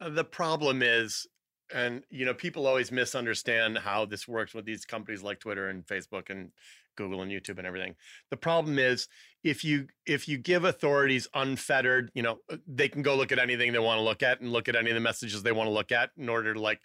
Uh, 0.00 0.08
The 0.10 0.24
problem 0.24 0.82
is, 0.82 1.26
and 1.74 2.02
you 2.10 2.24
know, 2.24 2.34
people 2.34 2.66
always 2.66 2.90
misunderstand 2.92 3.78
how 3.78 4.06
this 4.06 4.26
works 4.28 4.54
with 4.54 4.64
these 4.64 4.84
companies 4.84 5.22
like 5.22 5.38
Twitter 5.40 5.68
and 5.68 5.86
Facebook 5.86 6.30
and 6.30 6.50
Google 6.96 7.22
and 7.22 7.30
YouTube 7.30 7.58
and 7.58 7.66
everything. 7.66 7.94
The 8.30 8.36
problem 8.36 8.78
is 8.78 9.08
if 9.44 9.64
you 9.64 9.86
if 10.06 10.28
you 10.28 10.38
give 10.38 10.64
authorities 10.64 11.28
unfettered, 11.34 12.10
you 12.14 12.22
know, 12.22 12.38
uh, 12.50 12.56
they 12.66 12.88
can 12.88 13.02
go 13.02 13.16
look 13.16 13.32
at 13.32 13.38
anything 13.38 13.72
they 13.72 13.78
want 13.78 13.98
to 13.98 14.02
look 14.02 14.22
at 14.22 14.40
and 14.40 14.52
look 14.52 14.68
at 14.68 14.76
any 14.76 14.90
of 14.90 14.94
the 14.94 15.00
messages 15.00 15.42
they 15.42 15.52
want 15.52 15.68
to 15.68 15.72
look 15.72 15.92
at 15.92 16.10
in 16.16 16.28
order 16.28 16.54
to 16.54 16.60
like 16.60 16.80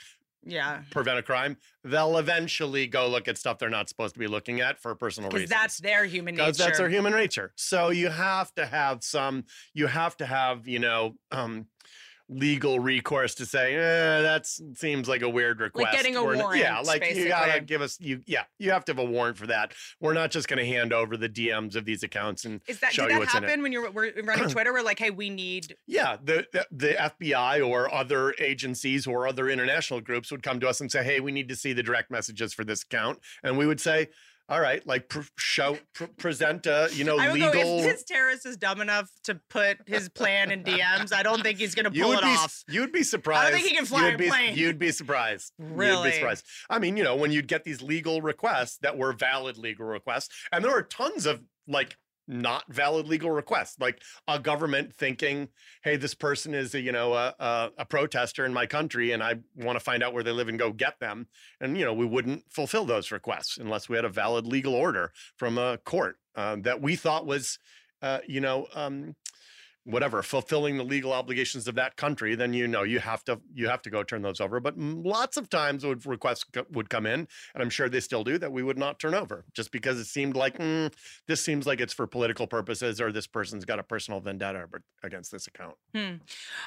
yeah 0.46 0.82
prevent 0.92 1.18
a 1.18 1.24
crime. 1.24 1.58
They'll 1.84 2.18
eventually 2.18 2.88
go 2.88 3.08
look 3.10 3.28
at 3.28 3.38
stuff 3.38 3.60
they're 3.60 3.70
not 3.70 3.90
supposed 3.90 4.14
to 4.16 4.20
be 4.20 4.28
looking 4.28 4.62
at 4.62 4.82
for 4.82 4.96
personal 4.96 5.30
because 5.30 5.44
reasons. 5.44 5.62
that's 5.62 5.78
their 5.80 6.06
human 6.06 6.36
nature 6.36 6.52
that's 6.52 6.78
their 6.78 6.90
human 6.90 7.14
nature. 7.14 7.52
So 7.56 7.90
you 7.90 8.10
have 8.10 8.54
to 8.56 8.66
have 8.66 9.04
some, 9.04 9.46
you 9.74 9.88
have 9.88 10.18
to 10.18 10.26
have, 10.26 10.68
you 10.68 10.80
know, 10.80 11.16
um, 11.32 11.68
legal 12.34 12.80
recourse 12.80 13.36
to 13.36 13.46
say, 13.46 13.76
eh, 13.76 14.22
that 14.22 14.46
seems 14.76 15.08
like 15.08 15.22
a 15.22 15.30
weird 15.30 15.60
request. 15.60 15.86
Like 15.86 15.94
getting 15.96 16.16
a 16.16 16.24
We're 16.24 16.36
not- 16.36 16.56
yeah, 16.56 16.72
warrant, 16.82 16.88
like 16.88 17.16
you 17.16 17.28
gotta 17.28 17.62
give 17.62 17.82
us, 17.82 17.98
you, 18.00 18.22
yeah, 18.26 18.44
you 18.60 18.72
have 18.72 18.84
to 18.86 18.92
have 18.92 19.00
a 19.00 19.06
warrant 19.06 19.38
for 19.38 19.48
that. 19.48 19.74
We're 20.00 20.14
not 20.14 20.32
just 20.32 20.48
to 20.60 20.66
hand 20.66 20.94
over 20.94 21.18
the 21.18 21.30
DMs 21.30 21.76
of 21.76 21.86
these 21.86 22.04
accounts 22.04 22.46
and 22.46 22.62
is 22.68 22.80
that 22.80 22.94
show 22.94 23.04
did 23.04 23.14
you 23.14 23.14
that 23.16 23.20
what's 23.20 23.36
it. 23.36 23.44
happen 23.44 23.62
when 23.62 23.72
you 23.72 23.82
were 23.82 23.92
were 23.92 24.12
running 24.24 24.50
twitter 24.50 24.72
we're 24.74 24.82
like 24.84 25.00
hey 25.00 25.10
we 25.10 25.30
need 25.30 25.76
Yeah, 25.88 26.18
the 26.24 26.46
the- 26.52 26.68
the 26.72 26.94
FBI 26.94 27.66
or 27.68 27.94
other 27.94 28.34
agencies 28.40 29.06
or 29.08 29.28
other 29.28 29.50
international 29.50 30.02
groups 30.02 30.32
would 30.32 30.44
come 30.44 30.60
to 30.60 30.68
us 30.70 30.82
and 30.82 30.92
say, 30.92 31.04
"Hey, 31.04 31.20
we 31.20 31.32
need 31.32 31.50
to 31.50 31.56
see 31.56 31.74
the 31.74 31.84
direct 31.84 32.10
messages 32.12 32.54
for 32.54 32.64
this 32.64 32.84
account," 32.84 33.20
and 33.44 33.58
we 33.58 33.66
would 33.68 33.80
say, 33.82 34.10
"All 34.50 34.60
right, 34.60 34.86
like 34.86 35.10
pr- 35.10 35.22
show 35.38 35.78
pr- 35.94 36.06
present 36.18 36.66
a 36.66 36.90
you 36.94 37.04
know 37.04 37.18
I 37.18 37.26
don't 37.26 37.36
legal." 37.36 37.54
know 37.54 37.78
if 37.78 37.84
this 37.84 38.04
terrorist 38.04 38.46
is 38.46 38.58
dumb 38.58 38.82
enough 38.82 39.10
to 39.24 39.40
put 39.50 39.78
his 39.88 40.10
plan 40.10 40.52
in 40.52 40.64
DMs. 40.64 41.14
I 41.14 41.24
don't 41.24 41.42
think 41.42 41.60
he's 41.60 41.76
gonna 41.76 41.92
you 41.92 42.04
pull 42.04 42.14
it 42.14 42.22
be, 42.22 42.28
off. 42.28 42.64
You'd 42.68 42.92
be 42.92 43.04
surprised. 43.04 43.48
I 43.48 43.52
don't 43.52 43.60
think 43.60 43.70
he 43.70 43.76
can 43.76 43.86
fly 43.86 44.06
you'd 44.06 44.16
a 44.16 44.18
be, 44.18 44.28
plane. 44.30 44.56
You'd 44.58 44.80
be 44.80 44.92
surprised. 44.92 45.54
You'd 45.58 45.72
Really? 45.72 46.10
be 46.10 46.16
surprised. 46.16 46.46
I 46.70 46.80
mean, 46.80 46.98
you 46.98 47.04
know, 47.04 47.16
when 47.16 47.32
you'd 47.32 47.48
get 47.48 47.64
these 47.64 47.82
legal 47.82 48.22
requests 48.22 48.78
that 48.82 48.98
were 48.98 49.14
valid 49.14 49.58
legal 49.58 49.86
requests, 49.86 50.30
and 50.52 50.64
there 50.64 50.72
are 50.72 50.84
tons 50.84 51.26
of 51.26 51.42
like 51.68 51.98
not 52.28 52.64
valid 52.72 53.08
legal 53.08 53.32
requests, 53.32 53.80
like 53.80 54.02
a 54.28 54.40
government 54.40 54.94
thinking, 54.96 55.50
"Hey, 55.84 55.96
this 55.96 56.14
person 56.14 56.54
is 56.54 56.74
a 56.76 56.82
you 56.82 56.92
know 56.92 57.14
a, 57.14 57.34
a, 57.40 57.72
a 57.80 57.86
protester 57.86 58.46
in 58.46 58.54
my 58.54 58.66
country, 58.66 59.12
and 59.12 59.24
I 59.24 59.36
want 59.56 59.78
to 59.78 59.84
find 59.84 60.04
out 60.04 60.14
where 60.14 60.24
they 60.24 60.32
live 60.32 60.50
and 60.50 60.60
go 60.60 60.72
get 60.72 61.00
them," 61.00 61.28
and 61.60 61.78
you 61.78 61.86
know, 61.86 61.94
we 61.94 62.06
wouldn't 62.06 62.44
fulfill 62.52 62.86
those 62.86 63.12
requests 63.12 63.58
unless 63.58 63.90
we 63.90 63.96
had 63.96 64.06
a 64.06 64.10
valid 64.10 64.46
legal 64.46 64.74
order 64.74 65.12
from 65.38 65.58
a 65.58 65.78
court 65.78 66.18
uh, 66.36 66.58
that 66.62 66.82
we 66.82 66.96
thought 66.96 67.26
was, 67.26 67.60
uh, 68.02 68.20
you 68.28 68.42
know. 68.42 68.68
Um, 68.74 69.16
whatever 69.86 70.24
fulfilling 70.24 70.78
the 70.78 70.84
legal 70.84 71.12
obligations 71.12 71.68
of 71.68 71.76
that 71.76 71.96
country 71.98 72.36
then 72.36 72.54
you 72.54 72.68
know 72.68 72.84
you 72.84 73.00
have 73.00 73.24
to 73.24 73.40
you 73.54 73.68
have 73.68 73.82
to 73.82 73.90
go 73.90 74.02
turn 74.04 74.22
those 74.22 74.40
over 74.40 74.60
but 74.60 74.78
mm, 74.78 75.04
lots 75.06 75.36
of 75.36 75.50
times 75.50 75.86
would 75.86 76.06
requests 76.06 76.46
would 76.72 76.90
come 76.90 77.06
in 77.06 77.28
and 77.54 77.62
i'm 77.64 77.70
sure 77.70 77.90
they 77.90 78.00
still 78.00 78.24
do 78.24 78.38
that 78.38 78.52
we 78.52 78.64
would 78.64 78.78
not 78.78 78.98
turn 79.00 79.14
over 79.14 79.44
just 79.54 79.72
because 79.72 80.00
it 80.00 80.06
seemed 80.06 80.36
like 80.36 80.58
mm, 80.58 80.92
this 81.28 81.44
seems 81.44 81.66
like 81.68 81.82
it's 81.82 81.94
for 81.94 82.08
political 82.08 82.48
purposes 82.48 83.02
or 83.02 83.12
this 83.12 83.28
person's 83.28 83.66
got 83.66 83.78
a 83.80 83.84
personal 83.84 84.20
vendetta 84.20 84.66
against 85.04 85.32
this 85.32 85.48
account 85.48 85.76
Hmm. 85.94 86.16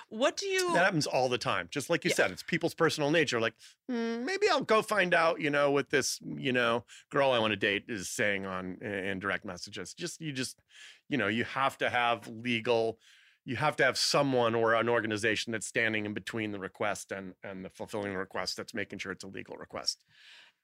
What 0.08 0.36
do 0.36 0.46
you? 0.46 0.72
that 0.74 0.84
happens 0.84 1.06
all 1.06 1.28
the 1.28 1.38
time 1.38 1.68
just 1.70 1.88
like 1.90 2.04
you 2.04 2.10
said 2.10 2.30
it's 2.30 2.42
people's 2.42 2.74
personal 2.74 3.10
nature 3.10 3.40
like 3.40 3.54
"Hmm, 3.88 4.24
maybe 4.24 4.48
i'll 4.48 4.60
go 4.60 4.82
find 4.82 5.14
out 5.14 5.40
you 5.40 5.50
know 5.50 5.70
what 5.70 5.90
this 5.90 6.20
you 6.36 6.52
know 6.52 6.84
girl 7.10 7.30
i 7.30 7.38
want 7.38 7.52
to 7.52 7.56
date 7.56 7.84
is 7.88 8.08
saying 8.08 8.46
on 8.46 8.76
in 8.82 9.18
direct 9.18 9.44
messages 9.44 9.94
just 9.94 10.20
you 10.20 10.32
just 10.32 10.60
you 11.08 11.18
know 11.18 11.28
you 11.28 11.44
have 11.44 11.78
to 11.78 11.90
have 11.90 12.26
legal 12.28 12.98
you 13.44 13.56
have 13.56 13.76
to 13.76 13.84
have 13.84 13.96
someone 13.96 14.54
or 14.56 14.74
an 14.74 14.88
organization 14.88 15.52
that's 15.52 15.66
standing 15.66 16.04
in 16.06 16.14
between 16.14 16.52
the 16.52 16.58
request 16.58 17.12
and 17.12 17.34
and 17.42 17.64
the 17.64 17.70
fulfilling 17.70 18.12
the 18.12 18.18
request 18.18 18.56
that's 18.56 18.74
making 18.74 18.98
sure 18.98 19.12
it's 19.12 19.24
a 19.24 19.28
legal 19.28 19.56
request 19.56 20.02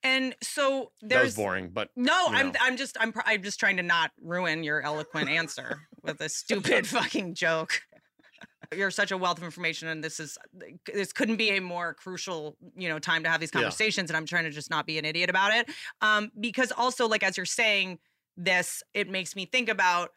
And 0.03 0.35
so 0.43 0.93
that 1.09 1.09
there's 1.09 1.35
was 1.35 1.37
boring 1.37 1.71
but 1.71 1.91
No, 1.97 2.29
you 2.29 2.37
I'm. 2.39 2.53
I'm 2.61 2.77
just 2.77 2.97
I'm 3.01 3.13
I'm 3.25 3.43
just 3.43 3.61
trying 3.61 3.77
to 3.77 3.83
not 3.83 4.13
ruin 4.21 4.65
your 4.65 4.83
eloquent 4.83 5.29
answer 5.29 5.89
with 6.03 6.21
a 6.21 6.29
stupid 6.29 6.87
fucking 6.97 7.35
joke. 7.35 7.83
You're 8.75 8.91
such 8.91 9.11
a 9.13 9.19
wealth 9.19 9.37
of 9.37 9.45
information, 9.45 9.89
and 9.89 10.03
this 10.03 10.19
is 10.19 10.39
this 10.87 11.13
couldn't 11.13 11.37
be 11.37 11.51
a 11.51 11.61
more 11.61 11.93
crucial 11.93 12.57
you 12.75 12.89
know 12.89 12.99
time 12.99 13.23
to 13.25 13.29
have 13.29 13.41
these 13.41 13.51
Yeah. 13.53 13.61
conversations. 13.61 14.09
And 14.09 14.17
I'm 14.17 14.25
trying 14.27 14.45
to 14.45 14.51
just 14.51 14.71
not 14.71 14.87
be 14.87 14.99
an 14.99 15.05
idiot 15.05 15.29
about 15.29 15.53
it, 15.53 15.69
um, 16.01 16.31
because 16.41 16.73
also 16.73 17.07
like 17.07 17.23
as 17.23 17.37
you're 17.37 17.45
saying 17.47 17.99
this, 18.37 18.83
it 18.95 19.11
makes 19.11 19.37
me 19.37 19.45
think 19.45 19.69
about 19.69 20.11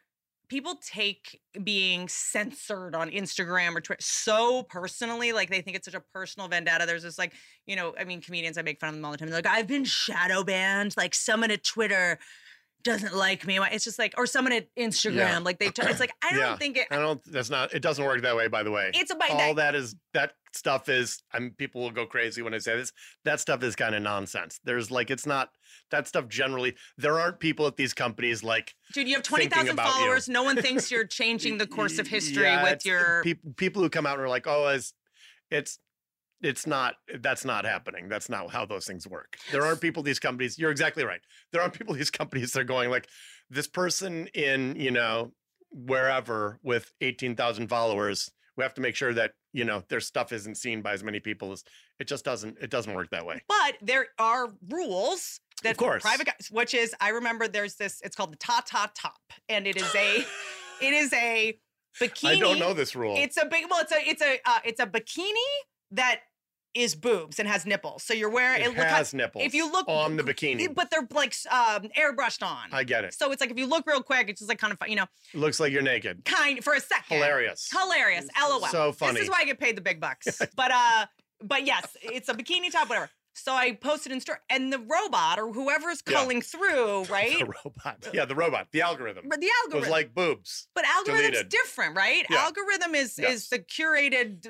people 0.48 0.76
take 0.76 1.40
being 1.64 2.06
censored 2.08 2.94
on 2.94 3.10
Instagram 3.10 3.74
or 3.76 3.80
Twitter 3.80 4.00
so 4.02 4.62
personally, 4.62 5.32
like 5.32 5.50
they 5.50 5.60
think 5.60 5.76
it's 5.76 5.86
such 5.86 5.94
a 5.94 6.02
personal 6.12 6.48
vendetta. 6.48 6.86
There's 6.86 7.02
this 7.02 7.18
like, 7.18 7.32
you 7.66 7.74
know, 7.76 7.94
I 7.98 8.04
mean, 8.04 8.20
comedians, 8.20 8.56
I 8.56 8.62
make 8.62 8.78
fun 8.78 8.90
of 8.90 8.94
them 8.94 9.04
all 9.04 9.10
the 9.12 9.18
time. 9.18 9.28
They're 9.28 9.38
like, 9.38 9.46
I've 9.46 9.66
been 9.66 9.84
shadow 9.84 10.44
banned. 10.44 10.94
Like 10.96 11.14
someone 11.14 11.50
at 11.50 11.64
Twitter 11.64 12.18
doesn't 12.84 13.16
like 13.16 13.44
me. 13.46 13.58
It's 13.72 13.84
just 13.84 13.98
like, 13.98 14.14
or 14.16 14.26
someone 14.26 14.52
at 14.52 14.72
Instagram, 14.76 15.16
Yeah. 15.16 15.38
like 15.38 15.58
they, 15.58 15.70
t- 15.70 15.82
it's 15.84 15.98
like, 15.98 16.12
I 16.22 16.30
don't 16.30 16.38
Yeah. 16.38 16.56
think 16.56 16.76
it, 16.76 16.86
I 16.92 16.96
don't. 16.96 17.20
That's 17.24 17.50
not. 17.50 17.74
It 17.74 17.82
doesn't 17.82 18.04
work 18.04 18.22
that 18.22 18.36
way. 18.36 18.46
By 18.46 18.62
the 18.62 18.70
way, 18.70 18.92
It's 18.94 19.10
a, 19.10 19.16
about 19.16 19.30
all 19.30 19.54
that- 19.54 19.72
that 19.72 19.74
is 19.74 19.96
that 20.14 20.34
stuff 20.56 20.88
is. 20.88 21.22
I 21.32 21.38
mean, 21.38 21.52
people 21.56 21.82
will 21.82 21.90
go 21.90 22.06
crazy 22.06 22.42
when 22.42 22.54
I 22.54 22.58
say 22.58 22.76
this. 22.76 22.92
That 23.24 23.40
stuff 23.40 23.62
is 23.62 23.76
kind 23.76 23.94
of 23.94 24.02
nonsense. 24.02 24.58
There's 24.64 24.90
like, 24.90 25.10
it's 25.10 25.26
not. 25.26 25.50
That 25.90 26.08
stuff 26.08 26.28
generally. 26.28 26.74
There 26.98 27.18
aren't 27.20 27.38
people 27.38 27.66
at 27.66 27.76
these 27.76 27.94
companies 27.94 28.42
like. 28.42 28.74
dude, 28.92 29.08
you 29.08 29.14
have 29.14 29.24
thinking 29.24 29.50
20,000 29.50 29.72
about 29.74 29.86
you. 29.86 29.92
followers. 29.92 30.28
No 30.28 30.42
one 30.42 30.60
thinks 30.60 30.90
you're 30.90 31.06
changing 31.20 31.58
the 31.58 31.66
course 31.66 31.98
of 31.98 32.06
history 32.06 32.44
Yeah, 32.44 32.62
with 32.62 32.84
your, 32.84 33.22
peop- 33.22 33.56
people 33.56 33.82
who 33.82 33.88
come 33.90 34.06
out 34.06 34.14
and 34.14 34.22
are 34.22 34.28
like, 34.28 34.46
oh, 34.46 34.68
it's, 34.68 34.92
it's. 35.50 35.78
It's 36.42 36.66
not. 36.66 36.96
That's 37.20 37.46
not 37.46 37.64
happening. 37.64 38.10
That's 38.10 38.28
not 38.28 38.50
how 38.50 38.66
those 38.66 38.84
things 38.86 39.06
work. 39.08 39.36
There 39.52 39.64
aren't 39.64 39.80
people. 39.80 40.02
These 40.02 40.18
companies. 40.18 40.58
You're 40.58 40.70
exactly 40.70 41.02
right. 41.02 41.20
There 41.50 41.62
aren't 41.62 41.72
people. 41.72 41.94
These 41.94 42.10
companies. 42.10 42.52
They're 42.52 42.62
going 42.62 42.90
like, 42.90 43.08
this 43.48 43.66
person 43.66 44.26
in 44.34 44.76
you 44.76 44.90
know 44.90 45.32
wherever 45.70 46.58
with 46.62 46.92
18,000 47.00 47.68
followers, 47.68 48.30
we 48.56 48.62
have 48.62 48.74
to 48.74 48.80
make 48.80 48.94
sure 48.96 49.12
that, 49.14 49.32
you 49.52 49.64
know, 49.64 49.82
their 49.88 50.00
stuff 50.00 50.32
isn't 50.32 50.56
seen 50.56 50.82
by 50.82 50.92
as 50.92 51.02
many 51.04 51.20
people 51.20 51.52
as 51.52 51.62
it 51.98 52.06
just 52.06 52.24
doesn't, 52.24 52.56
it 52.60 52.70
doesn't 52.70 52.94
work 52.94 53.10
that 53.10 53.24
way. 53.26 53.42
but 53.48 53.76
there 53.82 54.06
are 54.18 54.48
rules 54.68 55.40
that 55.62 55.72
Of 55.72 55.76
course. 55.78 56.02
private 56.02 56.26
guys, 56.26 56.48
which 56.50 56.74
is, 56.74 56.94
I 57.00 57.10
remember 57.10 57.48
there's 57.48 57.76
this, 57.76 58.00
it's 58.02 58.16
called 58.16 58.32
the 58.32 58.36
Ta 58.38 58.62
Ta 58.66 58.90
Top, 58.94 59.18
and 59.48 59.66
it 59.66 59.76
is 59.76 59.94
a, 59.94 60.24
it 60.82 60.92
is 60.92 61.12
a 61.12 61.58
bikini. 62.00 62.28
I 62.28 62.38
don't 62.38 62.58
know 62.58 62.74
this 62.74 62.94
rule. 62.96 63.14
It's 63.16 63.36
a 63.36 63.46
big, 63.46 63.64
well, 63.70 63.80
it's 63.82 63.92
a, 63.92 64.08
it's 64.08 64.22
a, 64.22 64.38
uh, 64.44 64.58
it's 64.64 64.80
a 64.80 64.86
bikini 64.86 65.32
that 65.92 66.20
is 66.76 66.94
boobs 66.94 67.38
and 67.38 67.48
has 67.48 67.64
nipples. 67.66 68.02
So 68.02 68.12
you're 68.14 68.30
wearing 68.30 68.62
It 68.62 68.74
how- 68.74 68.84
has 68.84 69.14
nipples 69.14 69.44
If 69.44 69.54
you 69.54 69.70
look 69.70 69.88
on 69.88 70.16
the 70.16 70.22
bikini. 70.22 70.72
but 70.74 70.90
they're 70.90 71.06
like 71.12 71.34
um, 71.50 71.88
airbrushed 71.98 72.42
on. 72.46 72.68
I 72.72 72.84
get 72.84 73.04
it. 73.04 73.14
So 73.14 73.32
it's 73.32 73.40
like 73.40 73.50
if 73.50 73.58
you 73.58 73.66
look 73.66 73.86
real 73.86 74.02
quick, 74.02 74.28
it's 74.28 74.40
just 74.40 74.48
like 74.48 74.58
kind 74.58 74.72
of 74.72 74.78
fun, 74.78 74.90
you 74.90 74.96
know, 74.96 75.06
looks 75.34 75.58
like 75.60 75.72
you're 75.72 75.82
naked. 75.82 76.24
kind 76.24 76.62
for 76.62 76.74
a 76.74 76.80
second. 76.80 77.16
Hilarious. 77.16 77.68
Hilarious. 77.72 78.26
LOL. 78.40 78.66
so 78.68 78.92
funny. 78.92 79.14
This 79.14 79.22
is 79.24 79.30
why 79.30 79.38
I 79.40 79.44
get 79.44 79.58
paid 79.58 79.76
the 79.76 79.80
big 79.82 80.00
bucks. 80.00 80.40
but 80.56 80.70
uh, 80.72 81.06
but 81.42 81.66
yes, 81.66 81.96
it's 82.02 82.28
a 82.28 82.34
bikini 82.34 82.70
top, 82.70 82.88
whatever. 82.88 83.10
So 83.38 83.52
I 83.52 83.72
posted 83.72 84.12
in 84.12 84.20
store, 84.22 84.40
and 84.48 84.72
the 84.72 84.78
robot 84.78 85.38
or 85.38 85.52
whoever 85.52 85.90
is 85.90 86.02
Yeah. 86.08 86.14
culling 86.20 86.40
through, 86.40 87.04
right? 87.10 87.38
The 87.38 87.52
robot. 87.64 88.08
Yeah, 88.14 88.24
the 88.24 88.34
robot. 88.34 88.68
The 88.72 88.80
algorithm. 88.80 89.26
But 89.28 89.40
the 89.42 89.50
algorithm 89.64 89.80
Was 89.80 89.90
like 89.90 90.14
boobs. 90.14 90.68
But 90.74 90.86
algorithm's 90.86 91.32
deleted. 91.32 91.48
different, 91.50 91.96
right? 91.96 92.24
Yeah. 92.30 92.38
Algorithm 92.38 92.94
is 92.94 93.18
Yes. 93.18 93.32
is 93.34 93.48
the 93.50 93.58
curated. 93.58 94.46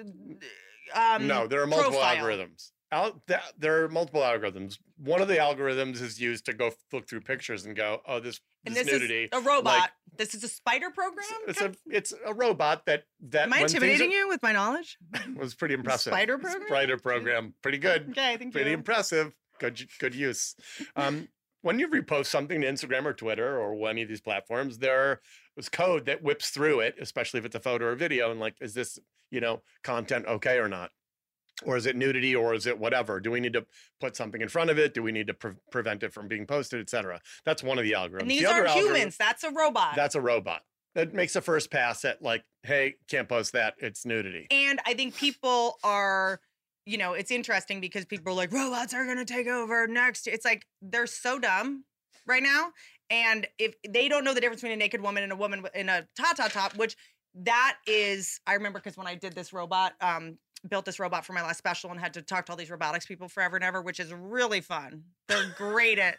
Um, 0.94 1.26
no, 1.26 1.46
there 1.46 1.62
are 1.62 1.66
multiple 1.66 1.92
profile. 2.00 2.16
algorithms. 2.16 2.70
Al- 2.92 3.20
th- 3.26 3.40
there 3.58 3.82
are 3.84 3.88
multiple 3.88 4.20
algorithms. 4.22 4.78
One 4.96 5.20
of 5.20 5.26
the 5.28 5.36
algorithms 5.36 6.00
is 6.00 6.20
used 6.20 6.46
to 6.46 6.52
go 6.52 6.68
f- 6.68 6.74
look 6.92 7.08
through 7.08 7.22
pictures 7.22 7.66
and 7.66 7.74
go, 7.74 8.00
"Oh, 8.06 8.20
this, 8.20 8.40
this, 8.64 8.74
this 8.74 8.86
nudity." 8.86 9.24
is 9.24 9.28
a 9.32 9.40
robot. 9.40 9.64
like, 9.64 9.90
this 10.16 10.34
is 10.34 10.44
a 10.44 10.48
spider 10.48 10.90
program. 10.90 11.26
it's 11.48 11.60
a 11.60 11.72
it's 11.86 12.12
a 12.24 12.32
robot 12.32 12.86
that 12.86 13.02
that 13.28 13.44
Am 13.48 13.52
I 13.52 13.62
intimidating 13.62 14.10
are- 14.10 14.14
you 14.14 14.28
with 14.28 14.40
my 14.42 14.52
knowledge? 14.52 14.98
was 15.36 15.54
pretty 15.56 15.74
impressive. 15.74 16.12
Spider 16.12 16.38
program? 16.38 16.66
Spider 16.68 16.96
program, 16.98 17.54
pretty 17.60 17.78
good. 17.78 18.10
Okay, 18.10 18.36
thank 18.36 18.52
pretty 18.52 18.70
you. 18.70 18.76
impressive. 18.76 19.34
Good 19.58 19.88
good 19.98 20.14
use. 20.14 20.54
Um, 20.94 21.28
when 21.62 21.80
you 21.80 21.88
repost 21.88 22.26
something 22.26 22.60
to 22.60 22.66
Instagram 22.68 23.04
or 23.06 23.12
Twitter 23.14 23.58
or 23.58 23.88
any 23.88 24.02
of 24.02 24.08
these 24.08 24.20
platforms, 24.20 24.78
there 24.78 25.20
is 25.56 25.68
code 25.68 26.06
that 26.06 26.22
whips 26.22 26.50
through 26.50 26.80
it, 26.80 26.96
especially 27.00 27.38
if 27.38 27.46
it's 27.46 27.54
a 27.54 27.60
photo 27.60 27.86
or 27.86 27.94
video, 27.94 28.30
and 28.30 28.40
like, 28.40 28.56
is 28.60 28.74
this 28.74 28.98
you 29.30 29.40
know 29.40 29.62
content 29.82 30.26
okay 30.26 30.58
or 30.58 30.68
not? 30.68 30.90
Or 31.64 31.76
is 31.78 31.86
it 31.86 31.96
nudity 31.96 32.36
or 32.36 32.52
is 32.52 32.66
it 32.66 32.78
whatever? 32.78 33.18
Do 33.18 33.30
we 33.30 33.40
need 33.40 33.54
to 33.54 33.64
put 33.98 34.14
something 34.14 34.42
in 34.42 34.48
front 34.48 34.68
of 34.68 34.78
it? 34.78 34.92
Do 34.92 35.02
we 35.02 35.10
need 35.10 35.26
to 35.28 35.32
pre- 35.32 35.54
prevent 35.70 36.02
it 36.02 36.12
from 36.12 36.28
being 36.28 36.46
posted, 36.46 36.80
et 36.80 36.90
cetera? 36.90 37.18
That's 37.46 37.62
one 37.62 37.78
of 37.78 37.84
the 37.84 37.92
algorithms. 37.92 38.20
And 38.20 38.30
these 38.30 38.42
The 38.42 38.52
aren't 38.52 38.70
humans. 38.72 39.16
That's 39.16 39.42
a 39.42 39.50
robot. 39.50 39.96
That's 39.96 40.14
a 40.14 40.20
robot. 40.20 40.60
That 40.94 41.14
makes 41.14 41.34
a 41.34 41.40
first 41.40 41.70
pass 41.70 42.04
at 42.04 42.20
like, 42.20 42.44
hey, 42.62 42.96
can't 43.08 43.26
post 43.26 43.54
that. 43.54 43.72
It's 43.78 44.04
nudity. 44.04 44.48
And 44.50 44.80
I 44.84 44.92
think 44.92 45.16
people 45.16 45.78
are, 45.82 46.40
you 46.84 46.98
know, 46.98 47.14
it's 47.14 47.30
interesting 47.30 47.80
because 47.80 48.04
people 48.04 48.34
are 48.34 48.36
like, 48.36 48.52
robots 48.52 48.92
are 48.92 49.06
going 49.06 49.16
to 49.16 49.24
take 49.24 49.46
over 49.46 49.86
next. 49.86 50.26
It's 50.26 50.44
like 50.44 50.66
they're 50.82 51.06
so 51.06 51.38
dumb 51.38 51.84
right 52.26 52.42
now. 52.42 52.72
And 53.10 53.46
if 53.58 53.74
they 53.88 54.08
don't 54.08 54.24
know 54.24 54.34
the 54.34 54.40
difference 54.40 54.60
between 54.60 54.74
a 54.74 54.82
naked 54.82 55.00
woman 55.00 55.22
and 55.22 55.32
a 55.32 55.36
woman 55.36 55.64
in 55.74 55.88
a 55.88 56.06
ta-ta 56.16 56.48
top, 56.48 56.76
which 56.76 56.96
that 57.34 57.76
is, 57.86 58.40
I 58.46 58.54
remember 58.54 58.78
because 58.78 58.96
when 58.96 59.06
I 59.06 59.14
did 59.14 59.34
this 59.34 59.52
robot, 59.52 59.92
um, 60.00 60.38
built 60.68 60.84
this 60.84 60.98
robot 60.98 61.24
for 61.24 61.32
my 61.32 61.42
last 61.42 61.58
special 61.58 61.90
and 61.90 62.00
had 62.00 62.14
to 62.14 62.22
talk 62.22 62.46
to 62.46 62.52
all 62.52 62.56
these 62.58 62.70
robotics 62.70 63.06
people 63.06 63.28
forever 63.28 63.56
and 63.56 63.64
ever, 63.64 63.82
which 63.82 64.00
is 64.00 64.12
really 64.12 64.60
fun. 64.60 65.04
They're 65.28 65.54
great 65.56 65.98
at 65.98 66.16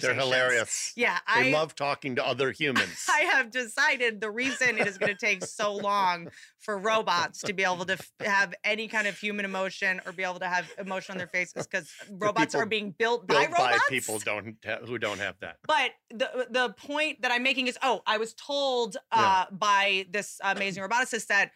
They're 0.00 0.14
hilarious. 0.14 0.92
Yeah, 0.96 1.18
They 1.34 1.50
I 1.50 1.52
love 1.52 1.74
talking 1.74 2.16
to 2.16 2.26
other 2.26 2.50
humans. 2.52 3.06
I 3.10 3.20
have 3.20 3.50
decided 3.50 4.20
the 4.20 4.30
reason 4.30 4.78
it 4.78 4.86
is 4.86 4.98
going 4.98 5.14
to 5.14 5.18
take 5.18 5.44
so 5.44 5.74
long 5.74 6.28
for 6.58 6.78
robots 6.78 7.40
to 7.42 7.52
be 7.52 7.62
able 7.64 7.84
to 7.84 7.94
f- 7.94 8.10
have 8.20 8.54
any 8.64 8.88
kind 8.88 9.06
of 9.06 9.18
human 9.18 9.44
emotion 9.44 10.00
or 10.06 10.12
be 10.12 10.22
able 10.22 10.38
to 10.40 10.46
have 10.46 10.70
emotion 10.78 11.12
on 11.12 11.18
their 11.18 11.26
face 11.28 11.52
is 11.56 11.66
because 11.66 11.90
robots 12.10 12.54
are 12.54 12.66
being 12.66 12.94
built, 12.98 13.26
by 13.26 13.46
Built 13.46 13.52
by 13.56 13.70
robots. 13.70 13.88
people 13.88 14.18
don't 14.18 14.56
ha- 14.64 14.78
who 14.84 14.98
don't 14.98 15.18
have 15.18 15.36
that. 15.40 15.56
But 15.66 15.92
the 16.10 16.46
the 16.50 16.74
point 16.76 17.22
that 17.22 17.30
I'm 17.32 17.42
making 17.42 17.66
is, 17.66 17.78
oh, 17.82 18.02
I 18.06 18.18
was 18.18 18.34
told 18.34 18.96
uh, 19.12 19.46
by 19.50 20.06
this 20.10 20.38
amazing 20.42 20.82
roboticist 20.82 21.26
that 21.28 21.50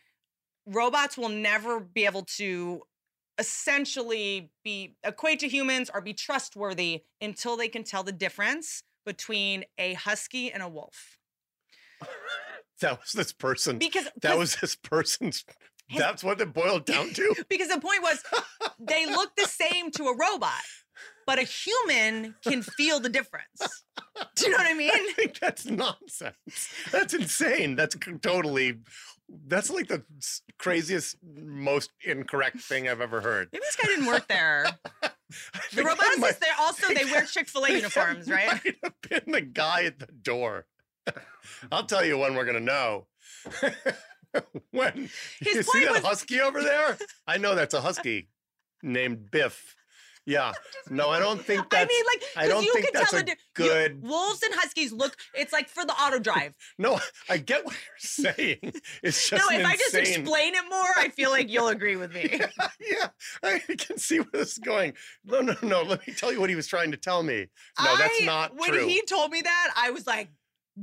robots 0.66 1.16
will 1.18 1.28
never 1.28 1.80
be 1.80 2.04
able 2.06 2.24
to 2.36 2.82
essentially 3.40 4.52
be 4.62 4.94
equate 5.02 5.40
to 5.40 5.48
humans 5.48 5.90
or 5.92 6.00
be 6.00 6.12
trustworthy 6.14 7.02
until 7.20 7.56
they 7.56 7.68
can 7.68 7.82
tell 7.82 8.04
the 8.04 8.12
difference 8.12 8.84
between 9.04 9.64
a 9.78 9.94
husky 9.94 10.52
and 10.52 10.62
a 10.62 10.68
wolf. 10.68 11.18
That 12.80 12.98
was 12.98 13.12
this 13.12 13.30
person. 13.34 13.76
Because- 13.76 14.08
that 14.22 14.38
was 14.38 14.56
this 14.56 14.74
person's. 14.74 15.44
That's 15.94 16.24
what 16.24 16.40
it 16.40 16.52
boiled 16.54 16.86
down 16.86 17.10
to. 17.10 17.34
because 17.50 17.68
the 17.68 17.78
point 17.80 18.00
was 18.02 18.22
they 18.78 19.04
look 19.04 19.36
the 19.36 19.44
same 19.44 19.90
to 19.90 20.04
a 20.04 20.16
robot, 20.16 20.62
but 21.26 21.38
a 21.38 21.42
human 21.42 22.36
can 22.46 22.62
feel 22.62 23.00
the 23.00 23.10
difference. 23.10 23.84
Do 24.36 24.46
you 24.46 24.52
know 24.52 24.56
what 24.58 24.66
I 24.66 24.74
mean? 24.84 24.92
I 24.94 25.12
think 25.14 25.38
that's 25.40 25.66
nonsense. 25.66 26.68
That's 26.90 27.12
insane. 27.12 27.76
That's 27.76 27.96
totally. 28.22 28.78
That's 29.46 29.70
like 29.70 29.88
the 29.88 30.02
craziest, 30.58 31.16
most 31.22 31.90
incorrect 32.04 32.58
thing 32.60 32.88
I've 32.88 33.00
ever 33.00 33.20
heard. 33.20 33.48
Maybe 33.52 33.62
this 33.64 33.76
guy 33.76 33.86
didn't 33.88 34.06
work 34.06 34.26
there. 34.28 34.66
The 35.72 35.82
roboticists, 35.82 36.40
they 36.40 36.46
also 36.58 36.88
they 36.92 37.04
wear 37.04 37.24
Chick 37.26 37.48
Fil 37.48 37.64
A 37.64 37.70
uniforms, 37.70 38.28
right? 38.28 38.48
Might 38.64 38.76
have 38.82 39.24
been 39.24 39.32
the 39.32 39.40
guy 39.40 39.84
at 39.84 40.00
the 40.00 40.06
door. 40.06 40.66
I'll 41.70 41.84
tell 41.84 42.04
you 42.04 42.18
when 42.18 42.34
we're 42.34 42.44
gonna 42.46 42.58
know. 42.58 43.06
when 44.72 45.08
His 45.40 45.54
you 45.54 45.62
see 45.62 45.84
that 45.84 45.92
was- 45.92 46.02
husky 46.02 46.40
over 46.40 46.60
there? 46.62 46.98
I 47.28 47.36
know 47.38 47.54
that's 47.54 47.74
a 47.74 47.80
husky 47.80 48.28
named 48.82 49.30
Biff. 49.30 49.76
Yeah. 50.30 50.52
No, 50.92 51.08
I 51.10 51.20
don't 51.20 51.40
think 51.40 51.70
that's. 51.70 51.84
I 51.84 51.86
mean, 51.86 52.04
like, 52.12 52.22
I 52.36 52.48
don't 52.48 52.64
you 52.64 52.72
think 52.72 52.86
can 52.86 52.94
that's 52.94 53.10
tell 53.12 53.20
a 53.20 53.22
the 53.22 53.26
di- 53.26 53.62
you- 53.64 53.68
good. 53.70 54.02
wolves 54.02 54.42
and 54.42 54.52
huskies 54.54 54.92
look. 54.92 55.16
It's 55.34 55.52
like 55.52 55.68
for 55.68 55.84
the 55.84 55.92
auto 55.92 56.18
drive. 56.28 56.52
No, 56.78 56.98
I 57.28 57.36
get 57.36 57.64
what 57.64 57.74
you're 57.74 58.34
saying. 58.34 58.58
It's 59.00 59.28
just 59.30 59.32
no, 59.50 59.56
if 59.56 59.64
I 59.64 59.76
just 59.76 59.94
explain 59.94 60.56
it 60.56 60.64
more, 60.68 60.88
I 60.96 61.10
feel 61.10 61.30
like 61.30 61.48
you'll 61.48 61.68
agree 61.68 61.94
with 61.94 62.12
me. 62.12 62.28
yeah, 62.80 63.08
I 63.44 63.60
can 63.78 63.98
see 63.98 64.18
where 64.18 64.30
this 64.32 64.52
is 64.54 64.58
going. 64.58 64.94
No, 65.24 65.42
no, 65.42 65.54
no. 65.62 65.82
Let 65.82 66.04
me 66.08 66.12
tell 66.12 66.32
you 66.32 66.40
what 66.40 66.50
he 66.50 66.56
was 66.56 66.66
trying 66.66 66.90
to 66.90 66.96
tell 66.96 67.22
me. 67.22 67.46
No, 67.80 67.96
that's 67.96 68.20
I- 68.22 68.24
not 68.24 68.56
when 68.56 68.70
true. 68.70 68.86
he 68.88 69.02
told 69.02 69.30
me 69.30 69.42
that, 69.42 69.72
I 69.76 69.90
was 69.92 70.08
like, 70.08 70.28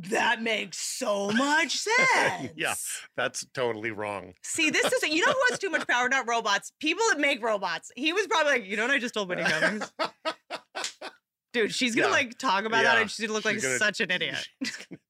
that 0.10 0.42
makes 0.42 0.78
so 0.78 1.32
much 1.32 1.78
sense. 1.78 2.52
yeah, 2.56 2.74
that's 3.16 3.46
totally 3.54 3.92
wrong. 3.92 4.34
See, 4.44 4.70
this 4.70 4.86
is 4.92 5.04
you 5.10 5.26
know 5.26 5.32
who 5.32 5.42
has 5.50 5.60
too 5.60 5.70
much 5.70 5.88
power, 5.88 6.08
not 6.10 6.28
robots. 6.28 6.72
People 6.80 7.04
that 7.10 7.20
make 7.20 7.44
robots. 7.44 7.92
He 7.96 8.14
was 8.14 8.28
probably 8.28 8.54
like, 8.54 8.66
you 8.66 8.78
know 8.78 8.84
what 8.84 8.92
I 8.92 9.00
just 9.00 9.14
told 9.14 9.30
Whitney 9.30 9.46
Cummings? 9.46 9.92
Dude, 11.54 11.74
she's 11.74 11.96
gonna 11.96 12.08
Yeah. 12.10 12.14
like 12.14 12.38
talk 12.38 12.66
about 12.66 12.84
that 12.84 12.98
and 13.00 13.10
she's 13.10 13.26
gonna 13.26 13.34
look 13.34 13.46
like 13.46 13.62
gonna- 13.62 13.78
such 13.80 14.00
an 14.02 14.12
idiot. 14.12 14.48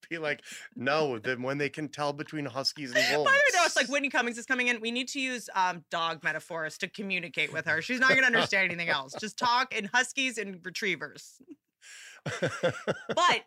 Be 0.08 0.16
like, 0.16 0.40
no, 0.74 1.18
then 1.18 1.42
when 1.42 1.58
they 1.58 1.68
can 1.68 1.88
tell 1.88 2.14
between 2.14 2.46
huskies 2.46 2.92
and 2.94 3.04
wolves. 3.14 3.30
By 3.30 3.36
the 3.36 3.52
way, 3.52 3.58
no, 3.60 3.64
it's 3.66 3.76
like 3.76 3.88
Whitney 3.88 4.08
Cummings 4.08 4.38
is 4.38 4.46
coming 4.46 4.68
in. 4.68 4.80
We 4.80 4.90
need 4.90 5.08
to 5.08 5.20
use 5.20 5.50
um, 5.54 5.84
dog 5.90 6.24
metaphors 6.24 6.78
to 6.78 6.88
communicate 6.88 7.52
with 7.52 7.66
her. 7.66 7.82
She's 7.82 8.00
not 8.00 8.10
gonna 8.14 8.22
understand 8.28 8.64
anything 8.70 8.88
else. 8.88 9.14
Just 9.20 9.36
talk 9.36 9.74
in 9.76 9.90
huskies 9.92 10.38
and 10.38 10.60
retrievers. 10.64 11.42
but 12.40 13.42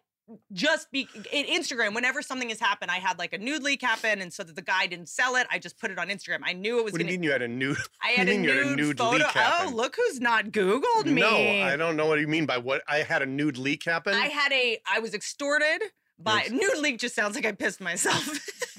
just 0.52 0.92
be 0.92 1.08
in 1.32 1.46
Instagram, 1.46 1.94
whenever 1.96 2.22
something 2.22 2.50
has 2.50 2.60
happened, 2.60 2.92
I 2.92 2.98
had 2.98 3.20
like 3.20 3.34
a 3.34 3.38
nude 3.38 3.64
leak 3.64 3.82
happen, 3.82 4.22
and 4.22 4.32
so 4.32 4.44
that 4.44 4.56
the 4.56 4.62
guy 4.62 4.88
didn't 4.88 5.10
sell 5.10 5.36
it, 5.36 5.48
I 5.52 5.60
just 5.60 5.80
put 5.80 5.92
it 5.92 5.98
on 5.98 6.10
Instagram. 6.10 6.40
I 6.44 6.54
knew 6.54 6.80
it 6.80 6.84
was 6.84 6.94
What 6.94 7.00
do 7.00 7.04
gonna 7.06 7.14
you 7.14 7.20
mean 7.20 7.24
you 7.24 7.32
had 7.32 7.42
a 7.42 7.48
nude? 7.48 7.78
I 8.04 8.10
had 8.10 8.28
a 8.30 8.38
nude, 8.38 8.56
had 8.56 8.66
a 8.68 8.76
nude 8.76 8.98
photo. 8.98 9.26
leak 9.26 9.36
Oh, 9.36 9.72
look 9.74 9.96
who's 9.96 10.20
not 10.20 10.46
Googled 10.46 11.06
me. 11.06 11.22
No, 11.22 11.36
I 11.66 11.76
don't 11.76 11.96
know 11.96 12.06
what 12.06 12.20
you 12.20 12.28
mean 12.28 12.46
by 12.46 12.58
what. 12.58 12.82
I 12.88 12.98
had 12.98 13.22
a 13.22 13.26
nude 13.26 13.58
leak 13.58 13.84
happen. 13.86 14.14
I 14.14 14.28
had 14.28 14.52
a 14.52 14.80
I 14.92 15.00
was 15.00 15.14
extorted 15.14 15.82
by 16.20 16.48
nude 16.52 16.78
leak 16.78 17.00
just 17.00 17.16
sounds 17.16 17.36
like 17.36 17.46
I 17.46 17.52
pissed 17.52 17.82
myself 17.82 18.28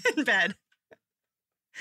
in 0.16 0.24
bed. 0.24 0.54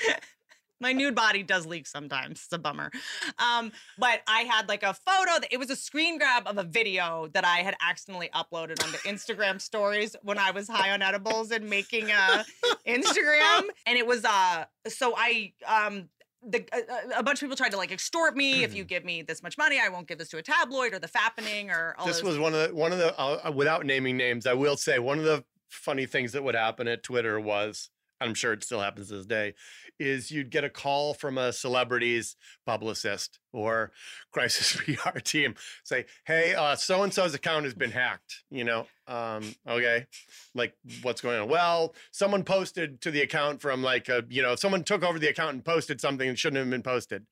My 0.81 0.91
nude 0.91 1.15
body 1.15 1.43
does 1.43 1.65
leak 1.65 1.87
sometimes. 1.87 2.41
It's 2.43 2.53
a 2.53 2.57
bummer. 2.57 2.91
Um, 3.39 3.71
but 3.97 4.21
I 4.27 4.41
had 4.41 4.67
like 4.67 4.83
a 4.83 4.93
photo 4.93 5.39
that 5.39 5.47
it 5.51 5.57
was 5.57 5.69
a 5.69 5.75
screen 5.75 6.17
grab 6.17 6.47
of 6.47 6.57
a 6.57 6.63
video 6.63 7.29
that 7.33 7.45
I 7.45 7.59
had 7.59 7.75
accidentally 7.87 8.29
uploaded 8.33 8.83
onto 8.83 8.97
Instagram 9.07 9.61
stories 9.61 10.15
when 10.23 10.37
I 10.37 10.51
was 10.51 10.67
high 10.67 10.91
on 10.91 11.01
edibles 11.01 11.51
and 11.51 11.69
making 11.69 12.09
a 12.11 12.43
Instagram. 12.87 13.61
And 13.85 13.97
it 13.97 14.05
was 14.07 14.25
uh 14.25 14.65
so 14.87 15.13
I 15.17 15.53
um 15.67 16.09
the 16.45 16.65
a, 16.73 17.19
a 17.19 17.23
bunch 17.23 17.41
of 17.41 17.41
people 17.41 17.55
tried 17.55 17.71
to 17.71 17.77
like 17.77 17.91
extort 17.91 18.35
me. 18.35 18.63
if 18.63 18.73
you 18.73 18.83
give 18.83 19.05
me 19.05 19.21
this 19.21 19.43
much 19.43 19.57
money, 19.57 19.79
I 19.83 19.89
won't 19.89 20.07
give 20.07 20.17
this 20.17 20.29
to 20.29 20.37
a 20.37 20.41
tabloid 20.41 20.93
or 20.93 20.99
the 20.99 21.07
fappening 21.07 21.69
or 21.69 21.95
all 21.97 22.05
this 22.05 22.17
those 22.17 22.23
was 22.23 22.39
one 22.39 22.53
of 22.53 22.69
the 22.69 22.75
one 22.75 22.91
of 22.91 22.97
the 22.97 23.17
uh, 23.19 23.41
uh, 23.45 23.51
without 23.51 23.85
naming 23.85 24.17
names. 24.17 24.47
I 24.47 24.53
will 24.53 24.77
say 24.77 24.99
one 24.99 25.19
of 25.19 25.25
the 25.25 25.43
funny 25.69 26.05
things 26.05 26.31
that 26.31 26.43
would 26.43 26.55
happen 26.55 26.87
at 26.87 27.03
Twitter 27.03 27.39
was. 27.39 27.89
I'm 28.19 28.35
sure 28.35 28.53
it 28.53 28.63
still 28.63 28.81
happens 28.81 29.07
to 29.07 29.15
this 29.15 29.25
day, 29.25 29.55
is 30.01 30.31
you'd 30.31 30.49
get 30.49 30.63
a 30.63 30.69
call 30.69 31.13
from 31.13 31.37
a 31.37 31.53
celebrity's 31.53 32.35
publicist 32.65 33.39
or 33.53 33.91
crisis 34.31 34.75
PR 34.77 35.19
team 35.19 35.55
say, 35.83 36.05
"Hey, 36.25 36.55
uh, 36.55 36.75
so 36.75 37.03
and 37.03 37.13
so's 37.13 37.33
account 37.33 37.65
has 37.65 37.73
been 37.73 37.91
hacked." 37.91 38.43
You 38.49 38.63
know, 38.63 38.87
um, 39.07 39.43
okay, 39.67 40.07
like 40.55 40.73
what's 41.03 41.21
going 41.21 41.39
on? 41.39 41.47
Well, 41.49 41.93
someone 42.11 42.43
posted 42.43 43.01
to 43.01 43.11
the 43.11 43.21
account 43.21 43.61
from 43.61 43.83
like 43.83 44.09
a, 44.09 44.23
you 44.29 44.41
know, 44.41 44.55
someone 44.55 44.83
took 44.83 45.03
over 45.03 45.19
the 45.19 45.27
account 45.29 45.53
and 45.53 45.63
posted 45.65 46.01
something 46.01 46.27
that 46.27 46.39
shouldn't 46.39 46.57
have 46.59 46.69
been 46.69 46.83
posted. 46.83 47.25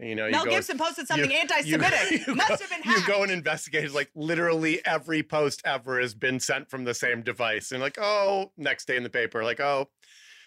And, 0.00 0.08
you 0.08 0.14
know, 0.16 0.24
you 0.26 0.32
Mel 0.32 0.44
go- 0.46 0.50
Gibson 0.52 0.78
posted 0.78 1.06
something 1.06 1.30
you- 1.30 1.36
you- 1.36 1.40
anti-Semitic. 1.42 2.26
you 2.26 2.34
Must 2.34 2.48
go- 2.48 2.56
have 2.56 2.70
been 2.70 2.82
hacked. 2.82 3.00
You 3.00 3.06
go 3.06 3.22
and 3.22 3.30
investigate. 3.30 3.84
It's 3.84 3.94
like 3.94 4.10
literally 4.16 4.84
every 4.84 5.22
post 5.22 5.62
ever 5.64 6.00
has 6.00 6.14
been 6.14 6.40
sent 6.40 6.70
from 6.70 6.84
the 6.84 6.94
same 6.94 7.22
device, 7.22 7.70
and 7.72 7.80
like, 7.80 7.98
oh, 8.00 8.50
next 8.56 8.86
day 8.86 8.96
in 8.96 9.02
the 9.04 9.10
paper, 9.10 9.44
like, 9.44 9.60
oh, 9.60 9.88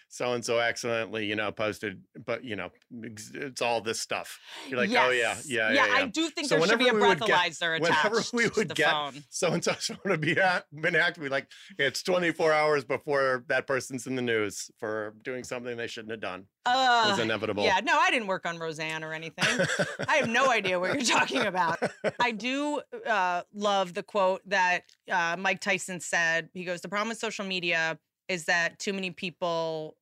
so 0.08 0.32
and 0.32 0.44
so 0.44 0.60
accidentally, 0.60 1.26
you 1.26 1.36
know, 1.36 1.50
posted, 1.52 2.00
but 2.24 2.44
you 2.44 2.56
know, 2.56 2.70
it's- 3.02 3.60
all 3.60 3.80
this 3.80 4.00
stuff. 4.00 4.38
You're 4.68 4.78
like, 4.78 4.90
oh 4.90 5.10
yeah, 5.10 5.36
yeah, 5.46 5.70
yeah. 5.70 5.72
Yeah, 5.72 5.86
yeah. 5.86 5.94
I 5.94 6.06
do 6.06 6.28
think 6.30 6.48
there 6.48 6.60
should 6.64 6.78
be 6.78 6.88
a 6.88 6.94
we 6.94 7.00
get- 7.00 7.18
breathalyzer 7.18 7.80
Whenever 7.80 8.18
attached 8.18 8.32
we 8.32 8.44
to 8.48 8.52
would 8.56 8.68
the 8.68 8.74
get 8.74 8.90
phone. 8.90 9.24
so 9.30 9.52
and 9.52 9.64
so 9.64 9.74
to 10.06 10.18
be 10.18 10.34
hacked, 10.34 10.66
been 10.72 10.94
we'd 11.18 11.30
like, 11.30 11.48
it's 11.78 12.02
24 12.02 12.52
hours 12.52 12.84
before 12.84 13.44
that 13.48 13.66
person's 13.66 14.06
in 14.06 14.14
the 14.14 14.22
news 14.22 14.70
for 14.78 15.14
doing 15.22 15.42
something 15.44 15.76
they 15.76 15.86
shouldn't 15.86 16.10
have 16.12 16.20
done. 16.20 16.40
it 16.66 16.70
was 16.70 17.18
Uh, 17.18 17.22
inevitable. 17.22 17.64
Yeah, 17.64 17.80
no, 17.82 17.98
I 17.98 18.10
didn't 18.10 18.28
work 18.28 18.46
on 18.46 18.58
Roseanne 18.58 19.02
or 19.04 19.12
anything. 19.12 19.66
I 20.08 20.16
have 20.16 20.28
no 20.28 20.50
idea 20.58 20.78
what 20.78 20.94
you're 20.94 21.02
talking 21.18 21.42
about. 21.42 21.78
I 22.20 22.30
do 22.32 22.80
uh, 23.06 23.42
love 23.54 23.94
the 23.94 24.02
quote 24.02 24.42
that 24.46 24.82
uh, 25.10 25.36
Mike 25.38 25.60
Tyson 25.60 26.00
said. 26.00 26.48
He 26.54 26.64
goes, 26.64 26.80
"The 26.80 26.88
problem 26.88 27.08
with 27.08 27.18
social 27.18 27.44
media 27.44 27.98
is 28.28 28.44
that 28.44 28.78
too 28.78 28.92
many 28.92 29.10
people 29.10 29.96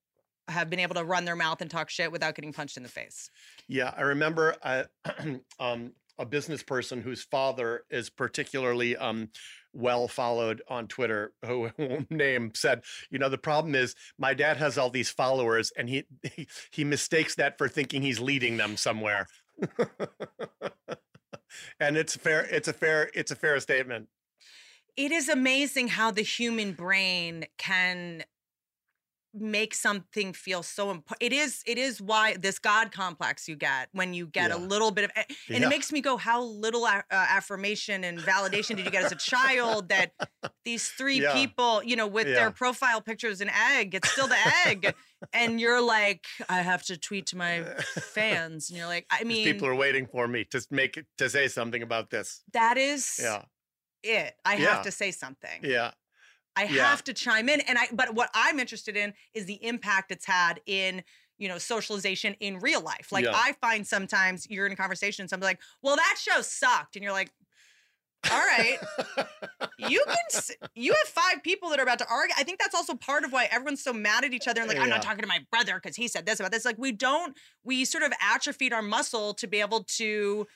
have 0.49 0.69
been 0.69 0.81
able 0.81 0.95
to 0.95 1.05
run 1.05 1.25
their 1.25 1.37
mouth 1.37 1.61
and 1.61 1.71
talk 1.71 1.89
shit 1.89 2.13
without 2.13 2.35
getting 2.35 2.53
punched 2.53 2.77
in 2.77 2.83
the 2.83 2.89
face." 2.89 3.31
Yeah, 3.69 3.93
I 3.97 4.03
remember 4.03 4.57
uh, 4.63 4.85
um, 5.59 5.93
a 6.19 6.27
business 6.27 6.63
person 6.63 7.01
whose 7.01 7.23
father 7.23 7.85
is 7.91 8.11
particularly 8.11 8.97
um, 8.97 9.31
well 9.73 10.07
followed 10.09 10.63
on 10.69 10.87
Twitter, 10.87 11.33
who 11.45 11.71
name, 12.11 12.53
said, 12.55 12.83
"You 13.11 13.19
know, 13.19 13.29
the 13.29 13.39
problem 13.39 13.75
is 13.75 13.95
my 14.19 14.35
dad 14.35 14.57
has 14.57 14.79
all 14.79 14.91
these 14.91 15.11
followers, 15.11 15.73
and 15.77 15.89
he 15.89 16.05
he, 16.35 16.47
he 16.71 16.85
mistakes 16.85 17.35
that 17.37 17.59
for 17.59 17.69
thinking 17.69 18.03
he's 18.03 18.21
leading 18.21 18.57
them 18.57 18.77
somewhere." 18.77 19.27
and 21.81 21.97
it's 21.97 22.17
fair. 22.17 22.47
It's 22.51 22.69
a 22.69 22.73
fair. 22.73 23.11
It's 23.15 23.31
a 23.31 23.37
fair 23.37 23.59
statement. 23.61 24.09
It 24.97 25.11
is 25.13 25.29
amazing 25.29 25.89
how 25.89 26.11
the 26.11 26.23
human 26.23 26.73
brain 26.73 27.47
can 27.59 28.25
make 29.37 29.75
something 29.75 30.33
feel 30.33 30.63
so 30.63 30.93
important. 30.93 31.17
It 31.21 31.33
is 31.33 31.65
it 31.67 31.77
is 31.77 32.01
why 32.01 32.37
this 32.37 32.61
god 32.61 32.93
complex 32.93 33.49
you 33.49 33.57
get 33.57 33.89
when 33.91 34.15
you 34.15 34.29
get 34.29 34.53
a 34.53 34.57
little 34.57 34.93
bit 34.93 35.07
of 35.07 35.11
and 35.17 35.27
Yeah. 35.49 35.57
it 35.67 35.69
makes 35.69 35.91
me 35.91 36.01
go 36.01 36.17
how 36.17 36.41
little 36.41 36.87
a- 36.87 37.03
uh, 37.11 37.27
affirmation 37.31 38.05
and 38.05 38.21
validation 38.21 38.77
did 38.77 38.85
you 38.85 38.93
get 38.93 39.03
as 39.07 39.11
a 39.11 39.17
child 39.17 39.89
that 39.89 40.13
these 40.65 40.89
three 40.89 41.21
Yeah. 41.21 41.33
people, 41.33 41.83
you 41.83 41.97
know, 41.97 42.07
with 42.07 42.29
Yeah. 42.29 42.35
their 42.35 42.51
profile 42.53 43.01
picture 43.01 43.27
is 43.27 43.41
an 43.41 43.51
egg, 43.51 43.97
it's 43.97 44.09
still 44.09 44.29
the 44.29 44.39
egg 44.67 44.95
and 45.33 45.61
you're 45.61 45.81
like 45.81 46.25
I 46.49 46.63
have 46.63 46.85
to 46.85 46.97
tweet 46.97 47.27
to 47.27 47.37
my 47.37 47.65
fans 48.15 48.71
and 48.71 48.79
you're 48.79 48.87
like 48.87 49.05
I 49.11 49.19
These 49.25 49.27
mean 49.27 49.45
people 49.53 49.67
are 49.67 49.75
waiting 49.75 50.07
for 50.07 50.29
me 50.29 50.45
to 50.53 50.65
make 50.71 50.97
it 50.97 51.07
to 51.19 51.29
say 51.29 51.49
something 51.49 51.83
about 51.83 52.11
this. 52.11 52.45
that 52.53 52.79
is 52.79 53.19
Yeah. 53.21 53.43
It. 54.05 54.35
I 54.45 54.57
Yeah. 54.57 54.75
have 54.75 54.85
to 54.85 54.91
say 54.93 55.11
something. 55.11 55.61
Yeah. 55.63 55.93
I 56.57 56.65
Yeah. 56.65 56.89
have 56.89 57.03
to 57.05 57.13
chime 57.13 57.49
in. 57.49 57.61
And 57.63 57.79
I 57.79 57.89
but 57.93 58.15
what 58.15 58.31
I'm 58.35 58.61
interested 58.61 58.97
in 58.97 59.15
is 59.33 59.47
the 59.47 59.65
impact 59.65 60.13
it's 60.13 60.27
had 60.27 60.61
in 60.67 61.03
you 61.37 61.49
know 61.49 61.59
socialization 61.59 62.35
in 62.41 62.59
real 62.61 62.81
life. 62.81 63.11
Like 63.11 63.25
Yeah. 63.25 63.33
I 63.35 63.53
find 63.61 63.87
sometimes 63.87 64.47
you're 64.49 64.67
in 64.67 64.73
a 64.73 64.77
conversation 64.77 65.23
and 65.23 65.31
somebody's 65.31 65.51
like, 65.55 65.61
"Well, 65.83 65.97
that 65.97 66.17
show 66.21 66.43
sucked," 66.43 66.95
and 66.95 67.03
you're 67.03 67.13
like, 67.13 67.33
"All 68.31 68.39
right, 68.39 68.79
you 69.79 70.05
can 70.09 70.43
you 70.77 70.93
have 70.95 71.09
five 71.09 71.43
people 71.43 71.71
that 71.71 71.81
are 71.81 71.83
about 71.83 71.99
to 71.99 72.07
argue." 72.09 72.35
I 72.39 72.45
think 72.45 72.61
that's 72.61 72.75
also 72.75 72.95
part 72.95 73.25
of 73.25 73.33
why 73.33 73.47
everyone's 73.51 73.83
so 73.83 73.93
mad 73.93 74.25
at 74.25 74.33
each 74.33 74.47
other 74.47 74.61
and 74.61 74.69
like, 74.69 74.79
"I'm 74.79 74.89
not 74.89 75.03
talking 75.03 75.23
to 75.23 75.27
my 75.27 75.41
brother 75.51 75.75
because 75.83 75.97
he 75.97 76.07
said 76.07 76.25
this 76.25 76.39
about 76.39 76.53
this." 76.53 76.65
Like 76.65 76.79
we 76.79 76.93
don't 76.93 77.37
we 77.65 77.85
sort 77.85 78.05
of 78.05 78.13
atrophied 78.21 78.73
our 78.73 78.83
muscle 78.83 79.35
to 79.35 79.49
be 79.49 79.61
able 79.61 79.83
to 79.97 80.47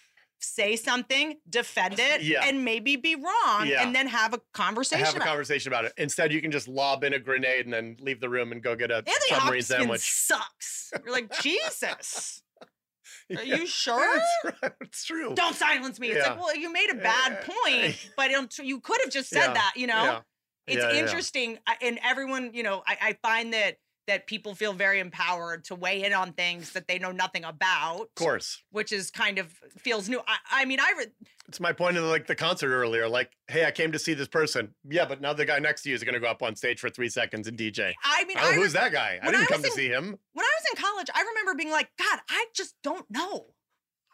say 0.40 0.76
something, 0.76 1.38
defend 1.48 1.98
it, 1.98 2.22
Yeah. 2.22 2.44
and 2.44 2.64
maybe 2.64 2.96
be 2.96 3.14
wrong, 3.14 3.66
Yeah. 3.66 3.82
and 3.82 3.94
then 3.94 4.06
have 4.08 4.34
a 4.34 4.40
conversation. 4.52 5.04
Have 5.04 5.14
a 5.14 5.16
about 5.18 5.26
it. 5.26 5.28
conversation 5.28 5.72
about 5.72 5.84
it. 5.86 5.92
Instead, 5.96 6.32
you 6.32 6.40
can 6.40 6.50
just 6.50 6.68
lob 6.68 7.04
in 7.04 7.12
a 7.12 7.18
grenade 7.18 7.64
and 7.64 7.72
then 7.74 7.96
leave 8.00 8.20
the 8.20 8.28
room 8.28 8.52
and 8.52 8.62
go 8.62 8.74
get 8.76 8.90
a 8.90 8.96
Anthony 8.96 9.14
submarine 9.28 9.44
Hopkins 9.44 9.66
sandwich. 9.66 10.12
sucks. 10.12 10.92
You're 11.04 11.12
like, 11.12 11.40
Jesus. 11.42 12.42
Are 13.36 13.42
Yeah. 13.42 13.56
you 13.56 13.66
sure? 13.66 14.20
It's 14.80 15.04
true. 15.04 15.34
Don't 15.34 15.54
silence 15.54 16.00
me. 16.00 16.08
It's 16.10 16.26
like, 16.26 16.38
well, 16.38 16.56
you 16.56 16.72
made 16.72 16.90
a 16.90 16.96
eh, 16.96 17.02
bad 17.02 17.32
eh, 17.32 17.44
point, 17.44 17.94
eh. 17.94 18.08
but 18.16 18.30
you 18.64 18.80
could 18.80 19.00
have 19.02 19.10
just 19.12 19.28
said 19.28 19.54
that, 19.54 19.72
you 19.76 19.86
know? 19.86 20.22
It's 20.66 20.84
interesting. 20.94 21.58
And 21.82 21.98
everyone, 22.02 22.52
you 22.54 22.62
know, 22.62 22.82
I, 22.86 22.98
I 23.00 23.12
find 23.22 23.52
that 23.52 23.78
that 24.08 24.26
people 24.26 24.54
feel 24.54 24.72
very 24.72 24.98
empowered 24.98 25.64
to 25.66 25.74
weigh 25.74 26.02
in 26.02 26.12
on 26.12 26.32
things 26.32 26.72
that 26.72 26.88
they 26.88 26.98
know 26.98 27.12
nothing 27.12 27.44
about. 27.44 28.00
Of 28.00 28.14
course. 28.16 28.62
Which 28.72 28.90
is 28.90 29.10
kind 29.10 29.38
of 29.38 29.46
feels 29.78 30.08
new. 30.08 30.20
I, 30.26 30.36
I 30.50 30.64
mean, 30.64 30.80
I 30.80 30.92
re- 30.98 31.06
It's 31.46 31.60
my 31.60 31.72
point 31.72 31.96
of 31.96 32.04
like 32.04 32.26
the 32.26 32.34
concert 32.34 32.74
earlier. 32.74 33.08
Like, 33.08 33.30
hey, 33.46 33.64
I 33.64 33.70
came 33.70 33.92
to 33.92 33.98
see 33.98 34.14
this 34.14 34.28
person. 34.28 34.74
Yeah, 34.88 35.04
but 35.04 35.20
now 35.20 35.32
the 35.32 35.44
guy 35.44 35.58
next 35.60 35.82
to 35.82 35.90
you 35.90 35.94
is 35.94 36.02
going 36.02 36.14
to 36.14 36.20
go 36.20 36.26
up 36.26 36.42
on 36.42 36.56
stage 36.56 36.80
for 36.80 36.90
three 36.90 37.08
seconds 37.08 37.46
and 37.46 37.56
DJ. 37.56 37.92
I 38.04 38.24
mean, 38.24 38.36
oh, 38.40 38.46
I 38.46 38.50
re- 38.50 38.56
who's 38.56 38.72
that 38.72 38.90
guy? 38.92 39.18
I 39.22 39.26
didn't 39.26 39.42
I 39.42 39.46
come 39.46 39.62
was 39.62 39.70
to 39.70 39.76
see 39.76 39.88
him. 39.88 40.18
when 40.32 40.44
I 40.44 40.50
was 40.60 40.70
in 40.76 40.82
college, 40.82 41.06
I 41.14 41.20
remember 41.22 41.54
being 41.54 41.70
like, 41.70 41.88
God, 41.98 42.18
I 42.28 42.46
just 42.54 42.74
don't 42.82 43.08
know. 43.10 43.46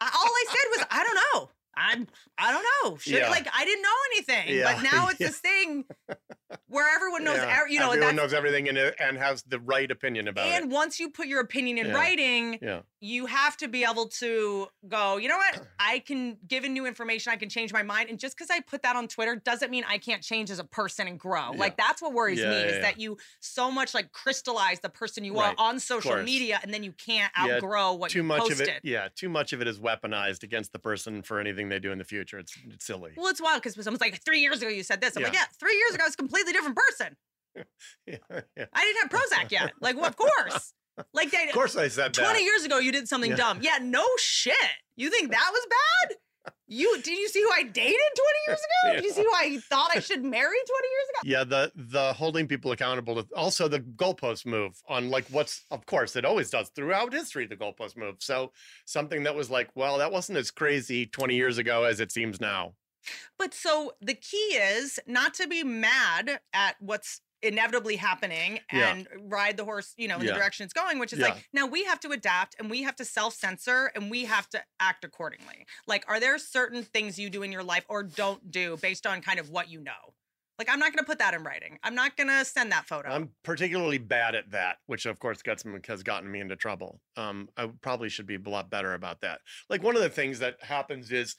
All 0.01 0.09
I 0.11 0.45
said 0.47 0.77
was, 0.77 0.87
I 0.91 1.03
don't 1.03 1.15
know. 1.33 1.49
I'm, 1.77 2.07
I 2.37 2.51
don't 2.51 2.65
know. 2.91 2.97
Should, 2.97 3.13
Yeah. 3.13 3.29
Like, 3.29 3.47
I 3.53 3.65
didn't 3.65 3.81
know 3.81 3.89
anything. 4.13 4.55
Yeah. 4.57 4.73
But 4.75 4.83
now 4.83 5.07
it's 5.09 5.19
Yeah. 5.25 5.27
this 5.27 5.39
thing 5.39 5.85
where 6.67 6.93
everyone 6.95 7.23
knows, 7.23 7.37
you 7.69 7.79
know, 7.79 7.91
everyone 7.91 8.15
knows 8.15 8.33
everything 8.33 8.69
and, 8.69 8.77
uh, 8.77 8.91
and 8.99 9.17
has 9.17 9.43
the 9.43 9.59
right 9.59 9.89
opinion 9.89 10.27
about 10.27 10.45
and 10.45 10.53
it. 10.55 10.61
And 10.63 10.71
once 10.71 10.99
you 10.99 11.09
put 11.09 11.27
your 11.27 11.41
opinion 11.41 11.77
in 11.77 11.93
writing, 11.93 12.59
Yeah. 12.61 12.81
You 13.05 13.27
have 13.27 13.55
to 13.57 13.67
be 13.67 13.83
able 13.83 14.07
to 14.07 14.67
go, 14.87 15.17
you 15.17 15.29
know 15.29 15.37
what? 15.37 15.61
I 15.79 15.99
can, 15.99 16.37
given 16.47 16.73
new 16.73 16.87
information, 16.87 17.31
I 17.31 17.35
can 17.35 17.49
change 17.49 17.71
my 17.71 17.83
mind. 17.83 18.09
And 18.09 18.17
just 18.17 18.35
because 18.35 18.49
I 18.49 18.61
put 18.61 18.81
that 18.81 18.95
on 18.95 19.07
Twitter 19.07 19.35
doesn't 19.35 19.69
mean 19.69 19.83
I 19.87 19.99
can't 19.99 20.23
change 20.23 20.49
as 20.49 20.57
a 20.57 20.63
person 20.63 21.07
and 21.07 21.19
grow. 21.19 21.51
Yeah. 21.53 21.59
Like, 21.59 21.77
that's 21.77 22.01
what 22.01 22.13
worries 22.13 22.39
Yeah, 22.39 22.49
me 22.49 22.59
yeah, 22.61 22.65
is 22.65 22.81
that 22.81 22.99
you 22.99 23.17
so 23.41 23.69
much 23.69 23.93
like 23.93 24.11
crystallize 24.11 24.79
the 24.79 24.89
person 24.89 25.23
you 25.23 25.35
Right. 25.35 25.53
are 25.57 25.65
on 25.67 25.79
social 25.79 26.23
media 26.23 26.59
and 26.63 26.73
then 26.73 26.81
you 26.83 26.93
can't 26.93 27.31
outgrow 27.39 27.93
what 27.93 28.09
too 28.11 28.19
you 28.19 28.23
much 28.23 28.39
posted. 28.39 28.61
of 28.61 28.67
it. 28.75 28.81
Yeah, 28.83 29.09
too 29.15 29.29
much 29.29 29.53
of 29.53 29.61
it 29.61 29.67
is 29.67 29.79
weaponized 29.79 30.41
against 30.43 30.71
the 30.73 30.79
person 30.79 31.21
for 31.21 31.39
anything 31.39 31.69
they 31.69 31.79
do 31.79 31.91
in 31.91 31.97
the 31.99 32.03
future. 32.05 32.39
It's, 32.39 32.57
it's 32.67 32.85
silly. 32.85 33.11
Well, 33.15 33.27
it's 33.27 33.41
wild 33.41 33.61
because 33.61 33.75
someone's 33.83 34.01
like, 34.01 34.23
three 34.25 34.39
years 34.39 34.61
ago 34.61 34.69
you 34.69 34.81
said 34.83 34.99
this. 35.01 35.15
I'm 35.15 35.21
like, 35.23 35.33
Yeah. 35.33 35.45
three 35.59 35.75
years 35.77 35.93
ago 35.93 36.03
I 36.03 36.07
was 36.07 36.13
a 36.15 36.17
completely 36.17 36.53
different 36.53 36.75
person. 36.77 37.15
yeah, 38.07 38.17
yeah. 38.57 38.65
I 38.73 38.81
didn't 38.83 39.01
have 39.03 39.11
Prozac 39.11 39.51
yet. 39.51 39.73
Like, 39.79 39.95
well, 39.95 40.05
of 40.05 40.15
course. 40.25 40.73
Like, 41.13 41.31
they, 41.31 41.43
Of 41.47 41.53
course 41.53 41.75
I 41.75 41.87
said 41.87 42.13
that. 42.15 42.23
20 42.23 42.43
years 42.43 42.63
ago 42.63 42.77
you 42.79 42.91
did 42.91 43.07
something 43.07 43.31
Yeah. 43.31 43.37
dumb. 43.37 43.59
Yeah, 43.61 43.79
no 43.81 44.05
shit. 44.17 44.55
You 44.95 45.09
think 45.09 45.31
that 45.31 45.49
was 45.51 45.67
bad? 45.69 46.17
You 46.67 46.99
did 47.01 47.17
you 47.17 47.27
see 47.27 47.41
who 47.41 47.51
I 47.51 47.63
dated 47.63 47.73
20 47.83 47.95
years 48.47 48.59
ago? 48.59 48.93
Did 48.95 49.03
you 49.03 49.11
see 49.11 49.21
who 49.21 49.31
I 49.35 49.57
thought 49.69 49.91
I 49.95 49.99
should 49.99 50.23
marry 50.23 50.57
20 50.57 50.87
years 50.87 51.07
ago? 51.09 51.19
Yeah, 51.23 51.43
the 51.43 51.71
the 51.75 52.13
holding 52.13 52.47
people 52.47 52.71
accountable 52.71 53.21
to 53.23 53.35
also 53.35 53.67
the 53.67 53.79
goalpost 53.79 54.45
move 54.47 54.79
on 54.87 55.09
like 55.09 55.25
what's 55.29 55.65
of 55.69 55.85
course 55.85 56.15
it 56.15 56.25
always 56.25 56.49
does 56.49 56.69
throughout 56.69 57.13
history 57.13 57.45
the 57.45 57.55
goalpost 57.55 57.95
move. 57.97 58.15
So 58.19 58.51
something 58.85 59.23
that 59.23 59.35
was 59.35 59.49
like, 59.51 59.69
well, 59.75 59.97
that 59.99 60.11
wasn't 60.11 60.37
as 60.39 60.49
crazy 60.51 61.05
20 61.05 61.35
years 61.35 61.57
ago 61.59 61.83
as 61.83 61.99
it 61.99 62.11
seems 62.11 62.39
now. 62.41 62.73
But 63.37 63.53
so 63.53 63.93
the 64.01 64.15
key 64.15 64.37
is 64.57 64.99
not 65.05 65.35
to 65.35 65.47
be 65.47 65.63
mad 65.63 66.39
at 66.53 66.75
what's 66.79 67.21
inevitably 67.45 67.95
happening 67.95 68.59
Yeah. 68.73 68.89
and 68.89 69.07
ride 69.19 69.57
the 69.57 69.63
horse, 69.65 69.93
you 69.97 70.07
know, 70.07 70.17
in 70.17 70.25
Yeah. 70.25 70.33
the 70.33 70.39
direction 70.39 70.65
it's 70.65 70.73
going, 70.73 70.99
which 70.99 71.13
is 71.13 71.19
Yeah. 71.19 71.29
like 71.29 71.47
now 71.53 71.65
we 71.65 71.83
have 71.85 71.99
to 72.01 72.09
adapt 72.11 72.55
and 72.59 72.69
we 72.69 72.83
have 72.83 72.95
to 72.97 73.05
self-censor 73.05 73.91
and 73.95 74.09
we 74.09 74.25
have 74.25 74.49
to 74.49 74.63
act 74.79 75.05
accordingly. 75.05 75.65
Like, 75.87 76.03
are 76.07 76.19
there 76.19 76.37
certain 76.39 76.83
things 76.83 77.19
you 77.19 77.29
do 77.29 77.43
in 77.43 77.51
your 77.51 77.63
life 77.63 77.85
or 77.87 78.03
don't 78.03 78.51
do 78.51 78.77
based 78.77 79.05
on 79.05 79.21
kind 79.21 79.39
of 79.39 79.49
what 79.49 79.69
you 79.69 79.79
know? 79.81 80.13
Like, 80.57 80.69
I'm 80.69 80.79
not 80.79 80.93
gonna 80.93 81.05
put 81.05 81.19
that 81.19 81.33
in 81.33 81.43
writing. 81.43 81.79
I'm 81.83 81.95
not 81.95 82.15
gonna 82.15 82.45
send 82.45 82.71
that 82.71 82.87
photo. 82.87 83.09
I'm 83.09 83.31
particularly 83.43 83.97
bad 83.97 84.35
at 84.35 84.51
that, 84.51 84.77
which 84.85 85.05
of 85.05 85.19
course 85.19 85.41
gets 85.41 85.65
me 85.65 85.79
has 85.87 86.01
gotten 86.01 86.31
me 86.31 86.39
into 86.39 86.55
trouble. 86.55 87.01
Um, 87.17 87.49
I 87.57 87.67
probably 87.81 88.07
should 88.09 88.25
be 88.25 88.35
a 88.35 88.49
lot 88.49 88.69
better 88.69 88.93
about 88.93 89.21
that. 89.21 89.41
Like 89.69 89.83
one 89.83 89.95
of 89.97 90.01
the 90.01 90.09
things 90.09 90.39
that 90.39 90.63
happens 90.63 91.11
is, 91.11 91.35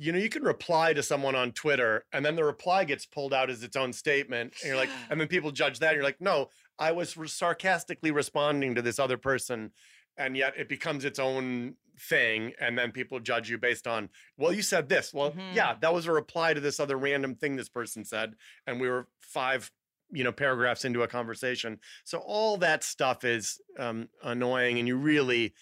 you 0.00 0.12
know, 0.12 0.18
you 0.18 0.30
can 0.30 0.42
reply 0.42 0.94
to 0.94 1.02
someone 1.02 1.36
on 1.36 1.52
Twitter, 1.52 2.06
and 2.10 2.24
then 2.24 2.34
the 2.34 2.42
reply 2.42 2.84
gets 2.84 3.04
pulled 3.04 3.34
out 3.34 3.50
as 3.50 3.62
its 3.62 3.76
own 3.76 3.92
statement, 3.92 4.54
and 4.62 4.68
you're 4.68 4.76
like, 4.76 4.88
and 5.10 5.20
then 5.20 5.28
people 5.28 5.50
judge 5.50 5.78
that. 5.80 5.88
And 5.88 5.96
you're 5.96 6.04
like, 6.04 6.22
no, 6.22 6.48
I 6.78 6.92
was 6.92 7.18
re- 7.18 7.28
sarcastically 7.28 8.10
responding 8.10 8.74
to 8.76 8.82
this 8.82 8.98
other 8.98 9.18
person, 9.18 9.72
and 10.16 10.38
yet 10.38 10.54
it 10.56 10.70
becomes 10.70 11.04
its 11.04 11.18
own 11.18 11.74
thing, 11.98 12.54
and 12.58 12.78
then 12.78 12.92
people 12.92 13.20
judge 13.20 13.50
you 13.50 13.58
based 13.58 13.86
on, 13.86 14.08
well, 14.38 14.54
you 14.54 14.62
said 14.62 14.88
this. 14.88 15.12
Well, 15.12 15.34
yeah, 15.52 15.74
that 15.82 15.92
was 15.92 16.06
a 16.06 16.12
reply 16.12 16.54
to 16.54 16.60
this 16.60 16.80
other 16.80 16.96
random 16.96 17.34
thing 17.34 17.56
this 17.56 17.68
person 17.68 18.02
said, 18.02 18.36
and 18.66 18.80
we 18.80 18.88
were 18.88 19.06
five 19.20 19.70
you 20.12 20.24
know 20.24 20.32
paragraphs 20.32 20.84
into 20.84 21.04
a 21.04 21.06
conversation 21.06 21.78
so 22.02 22.18
all 22.18 22.56
that 22.56 22.82
stuff 22.82 23.22
is 23.22 23.60
um 23.78 24.08
annoying 24.24 24.80
and 24.80 24.88
you 24.88 24.96
really 24.96 25.54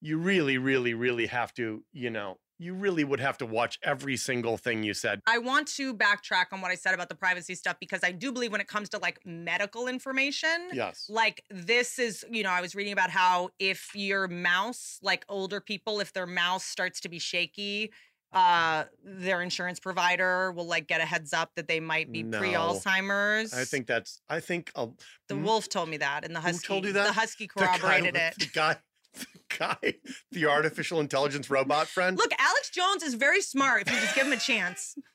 you 0.00 0.16
really 0.16 0.58
really 0.58 0.94
really 0.94 1.26
have 1.26 1.52
to 1.52 1.82
you 1.92 2.08
know 2.08 2.38
you 2.58 2.74
really 2.74 3.04
would 3.04 3.20
have 3.20 3.36
to 3.38 3.46
watch 3.46 3.78
every 3.82 4.16
single 4.16 4.56
thing 4.56 4.82
you 4.82 4.94
said 4.94 5.20
I 5.26 5.38
want 5.38 5.68
to 5.76 5.94
backtrack 5.94 6.46
on 6.52 6.60
what 6.60 6.70
I 6.70 6.74
said 6.74 6.94
about 6.94 7.08
the 7.08 7.14
privacy 7.14 7.54
stuff 7.54 7.76
because 7.80 8.00
I 8.02 8.12
do 8.12 8.32
believe 8.32 8.52
when 8.52 8.60
it 8.60 8.68
comes 8.68 8.88
to 8.90 8.98
like 8.98 9.18
medical 9.26 9.88
information, 9.88 10.70
Yes. 10.72 11.06
like 11.08 11.42
this 11.50 11.98
is, 11.98 12.24
you 12.30 12.42
know, 12.42 12.50
I 12.50 12.60
was 12.60 12.74
reading 12.74 12.92
about 12.92 13.10
how 13.10 13.50
if 13.58 13.90
your 13.94 14.28
mouse, 14.28 14.98
like 15.02 15.24
older 15.28 15.60
people, 15.60 16.00
if 16.00 16.12
their 16.12 16.26
mouse 16.26 16.64
starts 16.64 17.00
to 17.00 17.08
be 17.08 17.18
shaky, 17.18 17.92
uh 18.32 18.84
their 19.04 19.40
insurance 19.40 19.78
provider 19.78 20.50
will 20.50 20.66
like 20.66 20.88
get 20.88 21.00
a 21.00 21.04
heads 21.04 21.32
up 21.32 21.52
that 21.54 21.68
they 21.68 21.78
might 21.78 22.10
be 22.10 22.24
No. 22.24 22.38
pre-Alzheimer's. 22.40 23.54
i 23.54 23.64
think 23.64 23.86
that's 23.86 24.20
i 24.28 24.40
think 24.40 24.72
a, 24.74 24.88
the 25.28 25.36
wolf 25.36 25.68
told 25.68 25.88
me 25.88 25.96
that 25.98 26.24
and 26.24 26.34
the 26.34 26.40
husky 26.40 26.66
told 26.66 26.84
you 26.84 26.92
that 26.94 27.06
the 27.06 27.12
husky 27.12 27.46
The 27.46 27.64
corroborated 27.64 28.14
with- 28.14 28.22
it. 28.22 28.38
the 28.40 28.46
guy 28.52 28.76
the 29.18 29.26
guy 29.58 29.94
the 30.30 30.46
artificial 30.46 31.00
intelligence 31.00 31.50
robot 31.50 31.86
friend 31.86 32.16
Look, 32.16 32.32
Alex 32.38 32.70
Jones 32.70 33.02
is 33.02 33.14
very 33.14 33.40
smart 33.40 33.82
if 33.82 33.92
you 33.92 34.00
just 34.00 34.14
give 34.14 34.26
him 34.26 34.32
a 34.32 34.38
chance. 34.38 34.96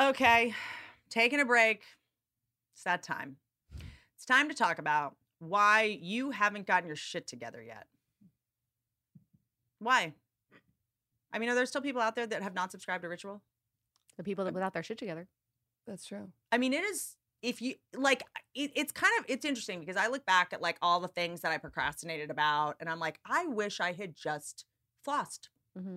Okay, 0.00 0.54
taking 1.10 1.38
a 1.38 1.44
break. 1.44 1.82
It's 2.74 2.82
that 2.84 3.02
time. 3.02 3.36
It's 4.16 4.24
time 4.24 4.48
to 4.48 4.54
talk 4.54 4.78
about 4.78 5.16
why 5.38 5.98
you 6.00 6.30
haven't 6.30 6.66
gotten 6.66 6.86
your 6.86 6.96
shit 6.96 7.26
together 7.26 7.62
yet. 7.62 7.86
Why? 9.80 10.14
I 11.32 11.38
mean, 11.38 11.50
are 11.50 11.54
there 11.54 11.66
still 11.66 11.82
people 11.82 12.00
out 12.00 12.16
there 12.16 12.26
that 12.26 12.42
have 12.42 12.54
not 12.54 12.72
subscribed 12.72 13.02
to 13.02 13.08
Ritual? 13.08 13.42
The 14.16 14.24
people 14.24 14.44
that 14.46 14.54
without 14.54 14.72
their 14.72 14.82
shit 14.82 14.98
together. 14.98 15.28
That's 15.86 16.06
true. 16.06 16.28
I 16.50 16.58
mean, 16.58 16.72
it 16.72 16.84
is 16.84 17.16
if 17.42 17.60
you 17.60 17.74
like 17.94 18.22
it, 18.54 18.70
it's 18.76 18.92
kind 18.92 19.12
of 19.18 19.24
it's 19.28 19.44
interesting 19.44 19.80
because 19.80 19.96
I 19.96 20.06
look 20.08 20.24
back 20.24 20.52
at 20.52 20.60
like 20.62 20.76
all 20.80 21.00
the 21.00 21.08
things 21.08 21.40
that 21.40 21.52
I 21.52 21.58
procrastinated 21.58 22.30
about 22.30 22.76
and 22.80 22.88
I'm 22.88 22.98
like, 23.00 23.18
I 23.26 23.46
wish 23.46 23.80
I 23.80 23.92
had 23.92 24.14
just 24.16 24.64
flossed. 25.06 25.48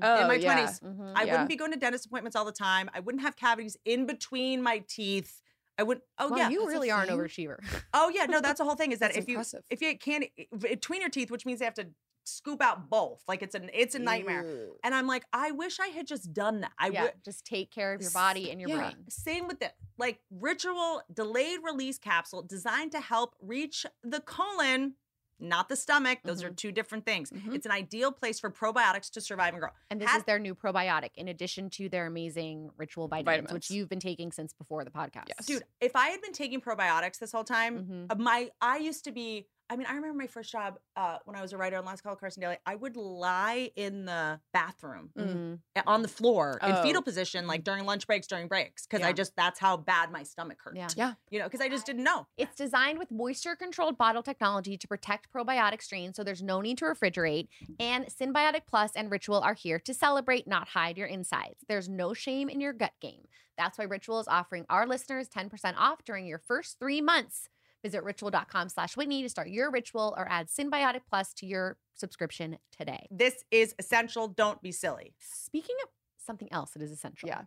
Oh, 0.01 0.21
in 0.21 0.27
my 0.27 0.37
yeah. 0.37 0.67
20s. 0.67 0.79
Mhm. 0.79 1.13
I 1.15 1.23
Yeah. 1.23 1.31
wouldn't 1.31 1.49
be 1.49 1.55
going 1.55 1.71
to 1.71 1.77
dentist 1.77 2.05
appointments 2.05 2.35
all 2.35 2.45
the 2.45 2.51
time. 2.51 2.89
I 2.93 2.99
wouldn't 3.01 3.21
have 3.21 3.35
cavities 3.35 3.77
in 3.85 4.05
between 4.05 4.61
my 4.61 4.83
teeth. 4.87 5.41
I 5.77 5.83
wouldn't. 5.83 6.03
Oh 6.17 6.29
Wow, 6.29 6.37
yeah, 6.37 6.49
you 6.49 6.65
really 6.67 6.89
are 6.89 7.03
an 7.03 7.09
overachiever. 7.09 7.57
Oh 7.93 8.09
yeah, 8.09 8.25
no, 8.25 8.41
that's 8.41 8.59
the 8.59 8.63
whole 8.65 8.75
thing. 8.75 8.91
Is 8.91 8.99
that 8.99 9.15
if 9.15 9.27
you 9.27 9.35
impressive. 9.35 9.63
if 9.69 9.81
you 9.81 9.97
can't 9.97 10.25
between 10.57 11.01
your 11.01 11.09
teeth, 11.09 11.29
which 11.29 11.45
means 11.45 11.59
they 11.59 11.65
have 11.65 11.73
to 11.75 11.87
scoop 12.27 12.61
out 12.61 12.89
both. 12.89 13.23
Like 13.27 13.41
it's 13.41 13.55
an 13.55 13.69
it's 13.73 13.95
a 13.95 13.99
nightmare. 13.99 14.45
And 14.83 14.93
I'm 14.93 15.07
like, 15.07 15.23
I 15.31 15.51
wish 15.51 15.79
I 15.79 15.87
had 15.87 16.07
just 16.07 16.33
done 16.33 16.61
that. 16.61 16.71
I 16.77 16.89
yeah, 16.89 17.03
would 17.03 17.13
just 17.23 17.45
take 17.45 17.71
care 17.71 17.93
of 17.93 18.01
your 18.01 18.11
body 18.11 18.51
and 18.51 18.59
your 18.59 18.69
yeah. 18.69 18.77
brain. 18.77 18.95
Same 19.09 19.47
with 19.47 19.59
the 19.59 19.71
like 19.97 20.19
ritual 20.31 21.01
delayed 21.13 21.59
release 21.63 21.97
capsule 21.97 22.41
designed 22.41 22.91
to 22.93 22.99
help 22.99 23.35
reach 23.41 23.85
the 24.03 24.19
colon, 24.19 24.95
not 25.39 25.69
the 25.69 25.75
stomach. 25.75 26.19
Those 26.23 26.39
Mm-hmm. 26.41 26.51
are 26.51 26.53
two 26.55 26.71
different 26.71 27.05
things. 27.05 27.31
It's 27.51 27.65
an 27.65 27.71
ideal 27.71 28.11
place 28.11 28.39
for 28.39 28.49
probiotics 28.49 29.09
to 29.11 29.21
survive 29.21 29.53
and 29.53 29.61
grow. 29.61 29.69
And 29.89 29.99
this 30.01 30.13
is 30.13 30.23
their 30.23 30.39
new 30.39 30.55
probiotic, 30.55 31.09
in 31.15 31.27
addition 31.27 31.69
to 31.71 31.89
their 31.89 32.05
amazing 32.07 32.69
ritual 32.77 33.07
vitamins, 33.07 33.51
which 33.51 33.69
you've 33.69 33.89
been 33.89 33.99
taking 33.99 34.31
since 34.31 34.53
before 34.53 34.83
the 34.83 34.91
podcast. 34.91 35.45
Dude, 35.45 35.63
if 35.81 35.95
I 35.95 36.07
had 36.09 36.21
been 36.21 36.33
taking 36.33 36.61
probiotics 36.61 37.19
this 37.19 37.31
whole 37.31 37.43
time, 37.43 37.79
Mm-hmm. 37.79 38.05
uh, 38.09 38.15
my 38.15 38.49
I 38.61 38.77
used 38.77 39.03
to 39.05 39.11
be. 39.11 39.47
I 39.69 39.75
mean, 39.77 39.87
I 39.89 39.95
remember 39.95 40.15
my 40.17 40.27
first 40.27 40.51
job 40.51 40.77
uh, 40.95 41.17
when 41.25 41.35
I 41.35 41.41
was 41.41 41.51
a 41.51 41.57
writer 41.57 41.75
on 41.77 41.85
Last 41.85 42.03
Call 42.03 42.15
Carson 42.15 42.41
Daly. 42.41 42.57
I 42.67 42.75
would 42.75 42.95
lie 42.95 43.71
in 43.75 44.05
the 44.05 44.39
bathroom 44.53 45.09
Mhm. 45.17 45.59
uh, 45.75 45.81
on 45.87 46.03
the 46.03 46.07
floor 46.07 46.59
in 46.61 46.71
Oh. 46.71 46.83
fetal 46.83 47.01
position, 47.01 47.47
like 47.47 47.63
during 47.63 47.83
lunch 47.85 48.05
breaks, 48.05 48.27
during 48.27 48.47
breaks, 48.47 48.85
because 48.85 49.03
I 49.03 49.11
just 49.11 49.35
that's 49.35 49.59
how 49.59 49.75
bad 49.77 50.11
my 50.11 50.21
stomach 50.23 50.59
hurt. 50.63 50.75
Yeah. 50.75 50.87
Yeah. 50.95 51.13
You 51.31 51.39
know, 51.39 51.45
because 51.45 51.61
I 51.61 51.69
just 51.69 51.85
didn't 51.87 52.03
know. 52.03 52.27
It's 52.37 52.55
designed 52.55 52.99
with 52.99 53.09
moisture 53.09 53.55
controlled 53.55 53.97
bottle 53.97 54.21
technology 54.21 54.77
to 54.77 54.87
protect 54.87 55.31
probiotic 55.33 55.81
strains, 55.81 56.15
so 56.15 56.23
there's 56.23 56.43
no 56.43 56.61
need 56.61 56.77
to 56.77 56.85
refrigerate. 56.85 57.47
And 57.79 58.05
Synbiotic 58.05 58.67
Plus 58.67 58.91
and 58.95 59.09
Ritual 59.09 59.39
are 59.41 59.55
here 59.55 59.79
to 59.79 59.93
celebrate, 59.95 60.47
not 60.47 60.69
hide 60.69 60.97
your 60.97 61.07
insides. 61.07 61.63
There's 61.67 61.89
no 61.89 62.13
shame 62.13 62.49
in 62.49 62.61
your 62.61 62.73
gut 62.73 62.93
game. 63.01 63.27
That's 63.57 63.77
why 63.77 63.85
Ritual 63.85 64.19
is 64.19 64.27
offering 64.27 64.65
our 64.69 64.85
listeners 64.85 65.27
10% 65.29 65.75
off 65.77 66.03
during 66.03 66.27
your 66.27 66.39
first 66.39 66.77
three 66.77 67.01
months. 67.01 67.49
Visit 67.85 68.03
ritual.com 68.03 68.69
slash 68.69 68.97
Whitney 68.97 69.21
to 69.21 69.29
start 69.29 69.47
your 69.49 69.69
ritual 69.69 70.15
or 70.17 70.27
add 70.27 70.47
Synbiotic 70.47 71.01
Plus 71.07 71.35
to 71.35 71.45
your 71.45 71.77
subscription 71.93 72.57
today. 72.75 73.05
This 73.11 73.43
is 73.51 73.75
essential. 73.77 74.27
Don't 74.27 74.59
be 74.63 74.71
silly. 74.71 75.13
Speaking 75.19 75.75
of 75.83 75.89
something 76.17 76.47
else 76.51 76.71
that 76.71 76.81
is 76.81 76.89
essential. 76.91 77.29
Yeah. 77.29 77.43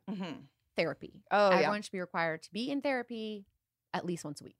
Therapy. 0.77 1.25
Oh, 1.33 1.51
yeah. 1.51 1.57
Everyone 1.57 1.83
should 1.83 1.91
be 1.91 1.99
required 1.99 2.45
to 2.45 2.53
be 2.53 2.71
in 2.71 2.81
therapy 2.83 3.47
at 3.93 4.07
least 4.07 4.25
once 4.25 4.41
a 4.41 4.45
week. 4.45 4.55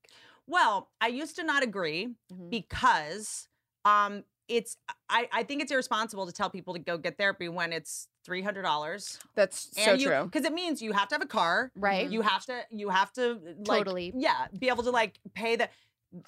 Well, 0.49 0.89
I 1.01 1.07
used 1.07 1.37
to 1.37 1.45
not 1.45 1.63
agree 1.63 2.09
Mm-hmm. 2.33 2.49
because 2.51 3.47
um 3.85 4.25
it's 4.49 4.77
I, 5.09 5.29
I 5.33 5.43
think 5.43 5.63
it's 5.63 5.71
irresponsible 5.71 6.27
to 6.27 6.33
tell 6.33 6.51
people 6.51 6.73
to 6.75 6.81
go 6.81 6.97
get 6.99 7.17
therapy 7.19 7.49
when 7.49 7.73
it's 7.73 8.09
three 8.25 8.43
hundred 8.43 8.63
dollars. 8.63 9.19
That's 9.35 9.69
so 9.73 9.97
true. 9.97 10.25
Because 10.25 10.45
it 10.45 10.53
means 10.53 10.81
you 10.83 10.93
have 10.93 11.09
to 11.09 11.15
have 11.15 11.23
a 11.23 11.27
car. 11.27 11.71
Right. 11.77 12.09
You 12.11 12.23
have 12.23 12.45
to 12.47 12.63
you 12.71 12.89
have 12.89 13.13
to 13.15 13.39
like, 13.67 13.79
Totally. 13.85 14.13
yeah, 14.17 14.47
be 14.59 14.69
able 14.69 14.83
to 14.85 14.91
like 14.91 15.19
pay 15.35 15.57
the 15.57 15.69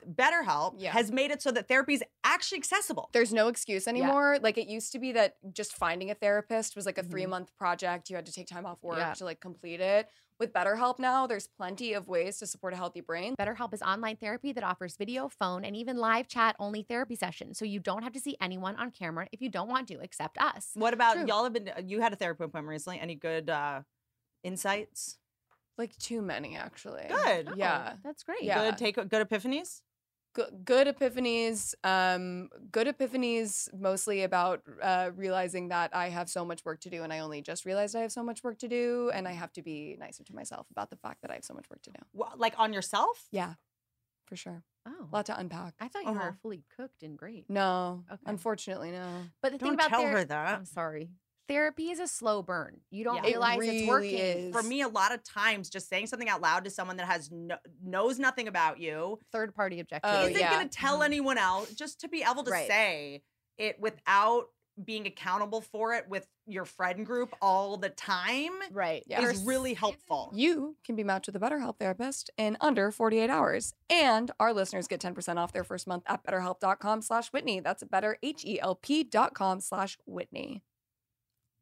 BetterHelp 0.06 0.74
Yeah. 0.78 0.92
has 0.92 1.10
made 1.10 1.30
it 1.30 1.40
so 1.42 1.50
that 1.52 1.68
therapy 1.68 1.94
is 1.94 2.04
actually 2.24 2.58
accessible. 2.58 3.08
There's 3.12 3.32
no 3.32 3.48
excuse 3.48 3.88
anymore. 3.88 4.38
Like 4.42 4.58
it 4.58 4.68
used 4.68 4.92
to 4.92 4.98
be 4.98 5.12
that 5.12 5.36
just 5.52 5.72
finding 5.72 6.10
a 6.10 6.14
therapist 6.14 6.76
was 6.76 6.84
like 6.86 6.98
a 6.98 7.02
Mhm. 7.02 7.10
three 7.10 7.26
month 7.26 7.56
project. 7.56 8.10
You 8.10 8.16
had 8.16 8.26
to 8.26 8.32
take 8.32 8.46
time 8.46 8.66
off 8.66 8.82
work 8.82 8.98
Yeah. 8.98 9.14
to 9.14 9.24
like 9.24 9.40
complete 9.40 9.80
it. 9.80 10.08
With 10.41 10.55
BetterHelp 10.55 10.99
now, 10.99 11.26
there's 11.26 11.47
plenty 11.47 11.93
of 11.93 12.09
ways 12.09 12.38
to 12.38 12.47
support 12.47 12.72
a 12.72 12.76
healthy 12.76 13.03
brain. 13.03 13.34
BetterHelp 13.38 13.74
is 13.74 13.82
online 13.82 14.16
therapy 14.16 14.53
that 14.53 14.64
offers 14.64 14.97
video, 14.97 15.28
phone, 15.28 15.66
and 15.66 15.76
even 15.76 15.99
live 15.99 16.28
chat 16.28 16.57
only 16.59 16.82
therapy 16.82 17.14
sessions. 17.14 17.59
So 17.59 17.66
you 17.66 17.78
don't 17.78 18.03
have 18.03 18.14
to 18.14 18.20
see 18.20 18.38
anyone 18.41 18.74
on 18.76 18.91
camera 18.91 19.26
if 19.32 19.43
you 19.43 19.51
don't 19.51 19.68
want 19.68 19.86
to, 19.88 20.01
except 20.01 20.38
us. 20.38 20.70
What 20.72 20.95
about 20.95 21.16
True. 21.16 21.26
y'all 21.26 21.45
have 21.45 21.53
been 21.53 21.70
you 21.84 22.01
had 22.01 22.14
a 22.14 22.16
therapy 22.16 22.45
appointment 22.45 22.68
recently? 22.68 22.99
Any 23.01 23.16
good 23.16 23.51
uh 23.51 23.82
insights? 24.43 25.18
Like 25.76 25.95
too 25.99 26.22
many, 26.22 26.57
actually. 26.57 27.05
Good. 27.11 27.51
Yeah. 27.57 27.97
That's 28.03 28.22
great. 28.22 28.43
Yeah. 28.43 28.64
Good 28.64 28.78
take 28.78 28.95
good 28.95 29.28
epiphanies? 29.28 29.82
Good, 30.32 30.64
good 30.64 30.86
epiphanies. 30.86 31.74
Um, 31.82 32.50
good 32.70 32.86
epiphanies 32.86 33.68
mostly 33.76 34.22
about 34.22 34.62
uh, 34.80 35.10
realizing 35.16 35.68
that 35.68 35.90
I 35.94 36.08
have 36.08 36.28
so 36.30 36.44
much 36.44 36.64
work 36.64 36.80
to 36.82 36.90
do, 36.90 37.02
and 37.02 37.12
I 37.12 37.18
only 37.18 37.42
just 37.42 37.64
realized 37.64 37.96
I 37.96 38.00
have 38.02 38.12
so 38.12 38.22
much 38.22 38.44
work 38.44 38.58
to 38.58 38.68
do, 38.68 39.10
and 39.12 39.26
I 39.26 39.32
have 39.32 39.52
to 39.54 39.62
be 39.62 39.96
nicer 39.98 40.22
to 40.22 40.34
myself 40.34 40.68
about 40.70 40.88
the 40.90 40.96
fact 40.96 41.22
that 41.22 41.32
I 41.32 41.34
have 41.34 41.44
so 41.44 41.54
much 41.54 41.68
work 41.68 41.82
to 41.82 41.90
do. 41.90 42.00
Wha- 42.12 42.34
Like 42.36 42.54
on 42.58 42.72
yourself? 42.72 43.26
Yeah, 43.32 43.54
for 44.26 44.36
sure. 44.36 44.62
Oh. 44.86 45.08
A 45.12 45.16
lot 45.16 45.26
to 45.26 45.36
unpack. 45.38 45.74
I 45.80 45.88
thought 45.88 46.04
you 46.04 46.10
Uh-huh. 46.10 46.26
were 46.26 46.36
fully 46.40 46.62
cooked 46.76 47.02
and 47.02 47.18
great. 47.18 47.50
No, 47.50 48.04
Okay. 48.10 48.22
unfortunately, 48.26 48.92
no. 48.92 49.24
But 49.42 49.50
the 49.52 49.58
thing 49.58 49.66
Don't 49.66 49.74
about 49.74 49.88
tell 49.90 50.02
ther- 50.02 50.10
her 50.10 50.24
that. 50.24 50.58
I'm 50.58 50.64
sorry. 50.64 51.10
Therapy 51.51 51.90
is 51.90 51.98
a 51.98 52.07
slow 52.07 52.42
burn. 52.42 52.80
You 52.90 53.03
don't 53.03 53.16
Yeah. 53.16 53.22
It 53.22 53.26
realize 53.26 53.59
really 53.59 53.78
it's 53.80 53.88
working. 53.88 54.18
is. 54.18 54.53
For 54.53 54.62
me, 54.62 54.82
a 54.82 54.88
lot 54.88 55.12
of 55.12 55.24
times, 55.24 55.68
just 55.68 55.88
saying 55.88 56.07
something 56.07 56.28
out 56.28 56.40
loud 56.40 56.62
to 56.62 56.70
someone 56.70 56.96
that 56.98 57.07
has 57.07 57.28
no, 57.32 57.57
knows 57.82 58.20
nothing 58.20 58.46
about 58.46 58.78
you 58.78 59.18
Third 59.32 59.53
party 59.53 59.80
objective. 59.80 60.11
Oh, 60.14 60.26
isn't 60.26 60.38
yeah. 60.38 60.53
going 60.53 60.68
to 60.68 60.72
tell 60.72 60.94
mm-hmm. 60.94 61.03
anyone 61.05 61.38
else. 61.38 61.72
Just 61.74 62.01
to 62.03 62.09
be 62.09 62.22
able 62.22 62.44
to 62.44 62.53
Right. 62.53 62.68
say 62.68 63.22
it 63.59 63.80
without 63.80 64.44
being 64.82 65.07
accountable 65.07 65.61
for 65.61 65.92
it 65.92 66.09
with 66.09 66.26
your 66.46 66.64
friend 66.64 67.05
group 67.05 67.34
all 67.42 67.76
the 67.76 67.90
time 67.90 68.53
Right. 68.70 69.03
Yeah. 69.07 69.20
is 69.20 69.42
really 69.42 69.74
helpful. 69.74 70.30
You 70.32 70.76
can 70.84 70.94
be 70.94 71.03
matched 71.03 71.26
with 71.26 71.36
a 71.36 71.40
BetterHelp 71.40 71.78
therapist 71.80 72.30
in 72.38 72.57
under 72.61 72.92
48 72.92 73.28
hours. 73.28 73.74
And 73.90 74.30
our 74.38 74.53
listeners 74.53 74.86
get 74.86 75.01
10% 75.01 75.36
off 75.36 75.53
their 75.53 75.64
first 75.64 75.88
month 75.88 76.05
at 76.07 76.24
betterhelp.com 76.24 77.03
slash 77.03 77.28
Whitney. 77.32 77.59
That's 77.59 77.82
better, 77.82 78.18
H-E-L-P 78.22 79.05
dot 79.05 79.34
com 79.34 79.61
slash 79.61 79.98
Whitney. 80.07 80.62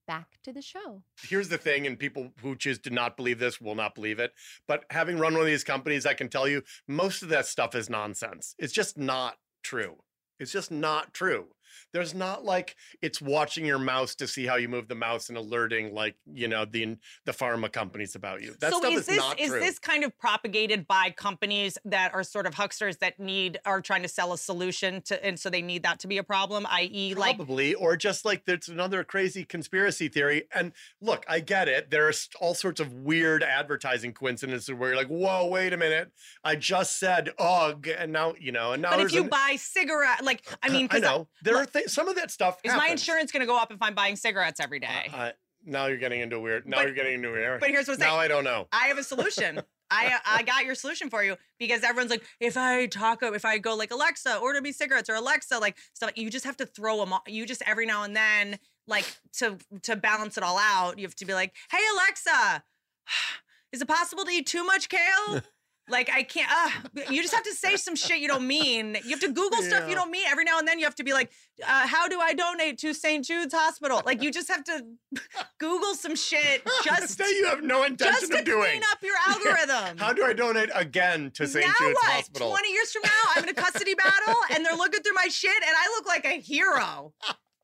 Back 0.09 0.38
to 0.42 0.54
the 0.54 0.62
show. 0.62 1.02
Here's 1.22 1.50
the 1.50 1.59
thing, 1.59 1.86
and 1.86 1.98
people 1.98 2.32
who 2.40 2.56
choose 2.56 2.78
to 2.78 2.90
not 2.90 3.14
believe 3.18 3.38
this 3.38 3.61
will 3.61 3.74
not 3.74 3.94
believe 3.94 4.18
it. 4.18 4.32
But 4.66 4.84
having 4.88 5.18
run 5.18 5.34
one 5.34 5.42
of 5.42 5.46
these 5.46 5.64
companies, 5.64 6.06
I 6.06 6.14
can 6.14 6.30
tell 6.30 6.48
you 6.48 6.62
most 6.86 7.22
of 7.22 7.28
that 7.28 7.44
stuff 7.44 7.74
is 7.74 7.90
nonsense. 7.90 8.54
It's 8.59 8.72
just 8.72 8.96
not 8.96 9.36
true. 9.62 9.98
It's 10.40 10.50
just 10.50 10.70
not 10.70 11.12
true. 11.12 11.48
There's 11.93 12.14
not 12.14 12.45
like 12.45 12.76
it's 13.03 13.20
watching 13.20 13.64
your 13.64 13.79
mouse 13.79 14.14
to 14.16 14.26
see 14.29 14.47
how 14.47 14.57
you 14.57 14.68
move 14.68 14.89
the 14.89 14.95
mouse 14.95 15.29
and 15.29 15.39
alerting 15.39 15.95
like 15.95 16.16
you 16.33 16.49
know 16.49 16.64
the 16.64 16.97
the 17.24 17.33
pharma 17.33 17.70
companies 17.72 18.14
about 18.14 18.43
you. 18.43 18.55
That 18.61 18.72
so 18.72 18.79
stuff 18.79 18.93
is 18.93 19.01
is, 19.01 19.07
this 19.07 19.16
not 19.16 19.41
is 19.41 19.51
true. 19.51 19.61
this 19.61 19.79
kind 19.79 20.05
of 20.05 20.16
propagated 20.18 20.87
by 20.87 21.11
companies 21.11 21.79
that 21.85 22.14
are 22.14 22.22
sort 22.22 22.47
of 22.47 22.55
hucksters 22.55 22.99
that 22.99 23.18
need 23.18 23.59
are 23.64 23.81
trying 23.81 24.03
to 24.03 24.09
sell 24.09 24.33
a 24.33 24.39
solution 24.39 25.03
to 25.03 25.24
and 25.24 25.39
so 25.39 25.51
they 25.51 25.62
need 25.62 25.83
that 25.83 25.99
to 26.01 26.09
be 26.09 26.18
a 26.18 26.22
problem, 26.22 26.66
i.e. 26.70 27.14
like 27.14 27.37
Probably, 27.37 27.74
or 27.74 27.97
just 27.97 28.24
like 28.24 28.45
there's 28.45 28.68
another 28.68 29.05
crazy 29.05 29.45
conspiracy 29.45 30.09
theory. 30.09 30.45
And 30.55 30.72
look, 31.01 31.24
I 31.29 31.41
get 31.41 31.68
it. 31.68 31.91
There's 31.91 32.29
all 32.41 32.55
sorts 32.55 32.81
of 32.81 32.93
weird 32.93 33.43
advertising 33.43 34.12
coincidences 34.12 34.72
where 34.74 34.91
you're 34.91 34.97
like, 34.97 35.09
"Whoa, 35.09 35.47
wait 35.47 35.72
a 35.72 35.76
minute! 35.76 36.12
I 36.45 36.57
just 36.57 36.99
said 36.99 37.31
ugh," 37.39 37.89
and 37.89 38.12
now 38.12 38.35
you 38.39 38.53
know. 38.53 38.72
And 38.72 38.83
now 38.83 38.91
But 38.91 39.01
if 39.01 39.12
you 39.12 39.22
an- 39.24 39.29
buy 39.29 39.57
cigarette, 39.59 40.24
like 40.24 40.45
I 40.62 40.68
mean, 40.70 40.89
I 40.91 40.99
know 40.99 41.29
there 41.43 41.57
are 41.57 41.66
th- 41.72 41.88
some 41.88 42.08
of 42.08 42.16
that 42.16 42.30
stuff. 42.30 42.58
is 42.64 42.74
my 42.74 42.88
insurance 42.88 43.32
going 43.32 43.40
to 43.40 43.46
go 43.46 43.56
up 43.56 43.70
if 43.72 43.78
I'm 43.80 43.94
buying 43.94 44.16
cigarettes 44.16 44.60
every 44.60 44.80
day? 44.80 45.10
Uh, 45.12 45.30
now 45.64 45.86
you're 45.86 45.96
getting 45.98 46.20
into 46.20 46.38
weird. 46.40 46.66
Now 46.66 46.78
But- 46.78 46.86
you're 46.86 46.94
getting 46.94 47.14
into 47.14 47.30
weird. 47.30 47.60
but 47.60 47.70
here's 47.70 47.88
what's 47.88 48.00
now 48.00 48.10
saying. 48.10 48.20
I 48.20 48.28
don't 48.28 48.44
know. 48.44 48.68
I 48.72 48.86
have 48.88 48.98
a 48.98 49.02
solution. 49.04 49.60
I 49.90 50.18
I 50.26 50.42
got 50.42 50.66
your 50.66 50.74
solution 50.74 51.08
for 51.08 51.24
you 51.24 51.36
because 51.58 51.82
everyone's 51.82 52.10
like, 52.10 52.22
if 52.40 52.58
I 52.58 52.84
talk, 52.86 53.20
if 53.22 53.46
I 53.46 53.56
go 53.56 53.74
like 53.74 53.90
Alexa, 53.90 54.36
order 54.36 54.60
me 54.60 54.70
cigarettes 54.70 55.08
or 55.08 55.14
Alexa, 55.14 55.58
like 55.58 55.78
stuff. 55.94 56.10
You 56.14 56.28
just 56.28 56.44
have 56.44 56.58
to 56.58 56.66
throw 56.66 56.98
them. 57.02 57.14
You 57.26 57.46
just 57.46 57.62
every 57.66 57.86
now 57.86 58.02
and 58.02 58.14
then, 58.14 58.58
like 58.86 59.06
to 59.38 59.56
to 59.84 59.96
balance 59.96 60.36
it 60.36 60.42
all 60.42 60.58
out, 60.58 60.98
you 60.98 61.06
have 61.06 61.14
to 61.16 61.24
be 61.24 61.32
like, 61.32 61.54
hey 61.70 61.78
Alexa, 61.94 62.62
is 63.72 63.80
it 63.80 63.88
possible 63.88 64.24
to 64.26 64.30
eat 64.30 64.46
too 64.46 64.62
much 64.62 64.90
kale? 64.90 65.40
Like 65.89 66.11
I 66.11 66.22
can't. 66.22 66.51
Uh, 66.51 67.03
you 67.11 67.22
just 67.22 67.34
have 67.34 67.45
to 67.45 67.55
say 67.55 67.76
some 67.76 67.97
shit 67.97 68.18
you 68.18 68.28
don't 68.28 68.47
mean. 68.47 68.97
You 69.05 69.11
have 69.11 69.20
to 69.20 69.32
Google 69.32 69.62
stuff 69.62 69.89
you 69.89 69.95
don't 69.95 70.11
mean. 70.11 70.24
Every 70.28 70.45
now 70.45 70.59
and 70.59 70.68
then 70.68 70.78
you 70.78 70.84
have 70.84 70.95
to 70.97 71.05
be 71.05 71.12
like, 71.12 71.30
uh, 71.62 71.86
"How 71.86 72.09
do 72.09 72.20
I 72.20 72.34
donate 72.34 72.78
to 72.78 72.93
St. 72.95 73.24
Jude's 73.24 73.55
Hospital?" 73.55 74.03
Like 74.05 74.22
you 74.22 74.30
just 74.30 74.49
have 74.49 74.64
to 74.64 74.84
Google 75.59 75.95
some 75.95 76.14
shit 76.14 76.62
just 76.84 77.18
that 77.18 77.30
you 77.30 77.47
have 77.47 77.62
no 77.62 77.84
intention 77.84 78.20
just 78.20 78.32
to 78.32 78.39
of 78.41 78.45
doing. 78.45 78.64
clean 78.64 78.82
up 78.91 78.99
your 79.03 79.16
algorithm. 79.28 79.99
How 79.99 80.12
do 80.12 80.24
I 80.24 80.32
donate 80.32 80.70
again 80.74 81.30
to 81.34 81.47
St. 81.47 81.66
now 81.66 81.72
Jude's 81.78 81.95
what? 81.95 82.12
Hospital? 82.12 82.51
20 82.51 82.72
years 82.72 82.93
from 82.93 83.03
now, 83.05 83.11
I'm 83.36 83.43
in 83.45 83.49
a 83.51 83.55
custody 83.55 83.95
battle 83.95 84.36
and 84.55 84.64
they're 84.64 84.76
looking 84.76 85.03
through 85.03 85.14
my 85.14 85.28
shit 85.28 85.51
and 85.51 85.74
I 85.76 85.89
look 85.97 86.07
like 86.07 86.24
a 86.24 86.41
hero. 86.41 87.12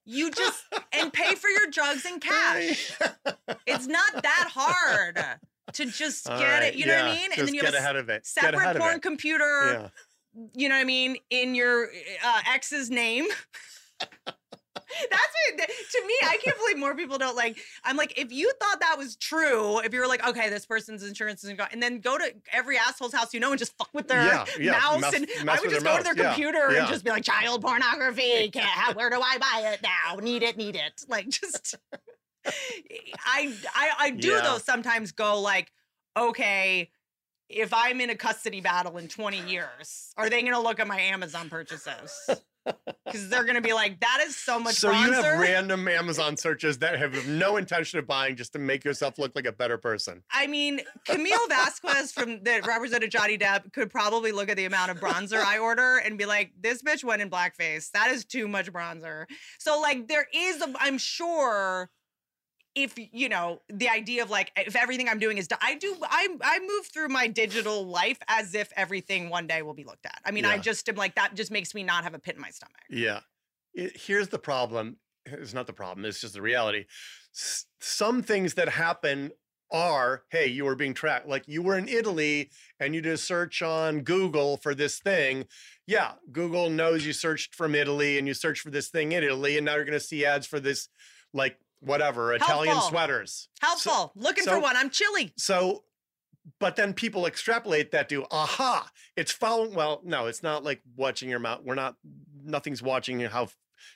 You 0.06 0.30
just 0.30 0.62
and 0.92 1.12
pay 1.12 1.34
for 1.34 1.48
your 1.48 1.66
drugs 1.70 2.04
in 2.04 2.20
cash. 2.20 2.92
It's 3.66 3.86
not 3.86 4.22
that 4.22 4.50
hard 4.52 5.18
to 5.72 5.86
just 5.86 6.26
get 6.26 6.34
right, 6.34 6.62
it. 6.64 6.74
You 6.74 6.86
know 6.86 6.96
what 6.96 7.04
I 7.04 7.14
mean? 7.14 7.26
just 7.26 7.38
and 7.38 7.48
then 7.48 7.54
you 7.54 7.60
get 7.60 7.74
have 7.74 7.74
a 7.74 7.78
ahead 7.78 7.96
of 7.96 8.08
it. 8.08 8.22
Get 8.22 8.26
separate 8.26 8.76
porn 8.76 9.00
computer. 9.00 9.44
Yeah. 9.44 9.88
You 10.54 10.68
know 10.68 10.74
what 10.74 10.82
I 10.82 10.84
mean? 10.84 11.16
In 11.30 11.54
your 11.54 11.88
uh, 12.24 12.40
ex's 12.52 12.90
name. 12.90 13.26
That's 15.10 15.34
what, 15.58 15.68
to 15.68 16.06
me. 16.06 16.14
I 16.22 16.38
can't 16.44 16.56
believe 16.56 16.78
more 16.78 16.94
people 16.94 17.18
don't 17.18 17.34
like. 17.34 17.58
I'm 17.84 17.96
like, 17.96 18.18
if 18.18 18.30
you 18.30 18.52
thought 18.60 18.80
that 18.80 18.96
was 18.96 19.16
true, 19.16 19.80
if 19.80 19.92
you 19.92 20.00
were 20.00 20.06
like, 20.06 20.26
okay, 20.26 20.48
this 20.48 20.66
person's 20.66 21.02
insurance 21.02 21.42
isn't 21.44 21.56
going, 21.56 21.70
and 21.72 21.82
then 21.82 22.00
go 22.00 22.16
to 22.16 22.32
every 22.52 22.76
asshole's 22.76 23.12
house 23.12 23.34
you 23.34 23.40
know 23.40 23.50
and 23.50 23.58
just 23.58 23.76
fuck 23.76 23.88
with 23.92 24.08
their 24.08 24.24
Yeah, 24.24 24.44
yeah, 24.58 24.72
mouse, 24.72 25.00
mess- 25.00 25.14
and 25.14 25.26
mess 25.44 25.58
I 25.58 25.60
would 25.60 25.70
just 25.70 25.84
go 25.84 25.96
to 25.96 26.02
their 26.02 26.14
mouse, 26.14 26.24
yeah, 26.24 26.34
computer 26.34 26.76
and 26.76 26.86
just 26.88 27.04
be 27.04 27.10
like, 27.10 27.24
child 27.24 27.62
pornography. 27.62 28.50
Can't 28.52 28.66
have, 28.66 28.96
where 28.96 29.10
do 29.10 29.20
I 29.20 29.38
buy 29.38 29.72
it 29.72 29.82
now? 29.82 30.20
Need 30.20 30.42
it, 30.42 30.56
need 30.56 30.76
it. 30.76 31.04
Like 31.08 31.28
just. 31.28 31.76
I 32.46 33.54
I 33.74 33.90
I 33.98 34.10
do 34.10 34.28
Yeah. 34.28 34.40
though 34.42 34.58
sometimes 34.58 35.12
go 35.12 35.40
like, 35.40 35.72
okay, 36.16 36.90
if 37.48 37.72
I'm 37.72 38.00
in 38.00 38.10
a 38.10 38.16
custody 38.16 38.60
battle 38.60 38.96
in 38.98 39.08
20 39.08 39.40
years, 39.48 40.12
are 40.16 40.30
they 40.30 40.40
going 40.40 40.54
to 40.54 40.60
look 40.60 40.80
at 40.80 40.86
my 40.86 41.00
Amazon 41.00 41.48
purchases? 41.50 42.12
because 43.04 43.28
they're 43.28 43.44
gonna 43.44 43.60
be 43.60 43.72
like, 43.72 44.00
that 44.00 44.22
is 44.26 44.36
so 44.36 44.58
much 44.58 44.76
so 44.76 44.90
bronzer. 44.90 45.06
you 45.06 45.12
have 45.12 45.40
random 45.40 45.86
Amazon 45.86 46.36
searches 46.36 46.78
that 46.78 46.98
have 46.98 47.26
no 47.26 47.56
intention 47.56 47.98
of 47.98 48.06
buying 48.06 48.36
just 48.36 48.52
to 48.54 48.58
make 48.58 48.84
yourself 48.84 49.18
look 49.18 49.32
like 49.34 49.46
a 49.46 49.52
better 49.52 49.78
person. 49.78 50.22
I 50.30 50.46
mean, 50.46 50.80
Camille 51.06 51.48
Vasquez 51.48 52.12
from 52.12 52.42
that 52.44 52.66
represented 52.66 53.10
Johnny 53.10 53.38
Depp 53.38 53.72
could 53.72 53.90
probably 53.90 54.32
look 54.32 54.48
at 54.48 54.56
the 54.56 54.64
amount 54.64 54.90
of 54.90 54.98
bronzer 54.98 55.42
I 55.42 55.58
order 55.58 55.98
and 55.98 56.16
be 56.16 56.26
like, 56.26 56.52
"This 56.60 56.82
bitch 56.82 57.04
went 57.04 57.22
in 57.22 57.30
blackface. 57.30 57.90
That 57.90 58.10
is 58.10 58.24
too 58.24 58.48
much 58.48 58.72
bronzer." 58.72 59.26
So, 59.58 59.80
like, 59.80 60.08
there 60.08 60.26
is, 60.34 60.60
a, 60.62 60.72
I'm 60.80 60.98
sure, 60.98 61.90
if 62.74 62.94
you 62.96 63.28
know 63.28 63.60
the 63.68 63.88
idea 63.88 64.22
of 64.22 64.30
like, 64.30 64.50
if 64.56 64.74
everything 64.76 65.08
I'm 65.08 65.18
doing 65.18 65.38
is, 65.38 65.48
done, 65.48 65.58
I 65.62 65.76
do, 65.76 65.96
I 66.02 66.28
I 66.42 66.58
move 66.60 66.86
through 66.92 67.08
my 67.08 67.26
digital 67.26 67.86
life 67.86 68.18
as 68.28 68.54
if 68.54 68.72
everything 68.76 69.30
one 69.30 69.46
day 69.46 69.62
will 69.62 69.74
be 69.74 69.84
looked 69.84 70.06
at. 70.06 70.20
I 70.24 70.30
mean, 70.30 70.44
I 70.44 70.58
just 70.58 70.88
am 70.88 70.96
like 70.96 71.14
that. 71.14 71.34
Just 71.34 71.50
makes 71.50 71.74
me 71.74 71.82
not 71.82 72.04
have 72.04 72.14
a 72.14 72.18
pit 72.18 72.34
in 72.36 72.40
my 72.40 72.50
stomach. 72.50 72.80
Yeah. 72.90 73.20
It- 73.74 73.96
here's 73.96 74.28
the 74.28 74.38
problem. 74.38 74.96
It's 75.26 75.54
not 75.54 75.66
the 75.66 75.72
problem. 75.72 76.04
It's 76.04 76.20
just 76.20 76.34
the 76.34 76.42
reality. 76.42 76.84
S- 77.34 77.66
some 77.80 78.22
things 78.22 78.54
that 78.54 78.68
happen 78.68 79.30
are, 79.72 80.24
hey, 80.30 80.46
you 80.46 80.64
were 80.64 80.76
being 80.76 80.94
tracked. 80.94 81.26
Like 81.26 81.44
you 81.48 81.62
were 81.62 81.78
in 81.78 81.88
Italy 81.88 82.50
and 82.78 82.94
you 82.94 83.00
did 83.00 83.12
a 83.14 83.18
search 83.18 83.62
on 83.62 84.00
Google 84.02 84.56
for 84.58 84.74
this 84.74 84.98
thing. 84.98 85.46
Yeah, 85.86 86.12
Google 86.30 86.70
knows 86.70 87.06
you 87.06 87.12
searched 87.12 87.54
from 87.54 87.74
Italy 87.74 88.18
and 88.18 88.28
you 88.28 88.34
searched 88.34 88.62
for 88.62 88.70
this 88.70 88.88
thing 88.88 89.12
in 89.12 89.24
Italy, 89.24 89.56
and 89.56 89.64
now 89.64 89.74
you're 89.76 89.84
going 89.84 89.98
to 89.98 90.04
see 90.04 90.24
ads 90.24 90.46
for 90.46 90.60
this, 90.60 90.88
like 91.32 91.58
whatever 91.84 92.32
Italian 92.32 92.72
Helpful. 92.72 92.90
sweaters. 92.90 93.48
Helpful. 93.60 94.12
Looking 94.16 94.44
for 94.44 94.58
one. 94.58 94.76
I'm 94.76 94.90
chilly. 94.90 95.32
So, 95.36 95.84
but 96.60 96.76
then 96.76 96.92
people 96.92 97.26
extrapolate 97.26 97.90
that 97.92 98.08
to, 98.10 98.26
aha, 98.30 98.90
it's 99.16 99.32
following. 99.32 99.74
Well, 99.74 100.00
no, 100.04 100.26
it's 100.26 100.42
not 100.42 100.64
like 100.64 100.82
watching 100.96 101.28
your 101.28 101.38
mouth. 101.38 101.60
We're 101.64 101.74
not, 101.74 101.96
nothing's 102.44 102.82
watching 102.82 103.20
how 103.20 103.48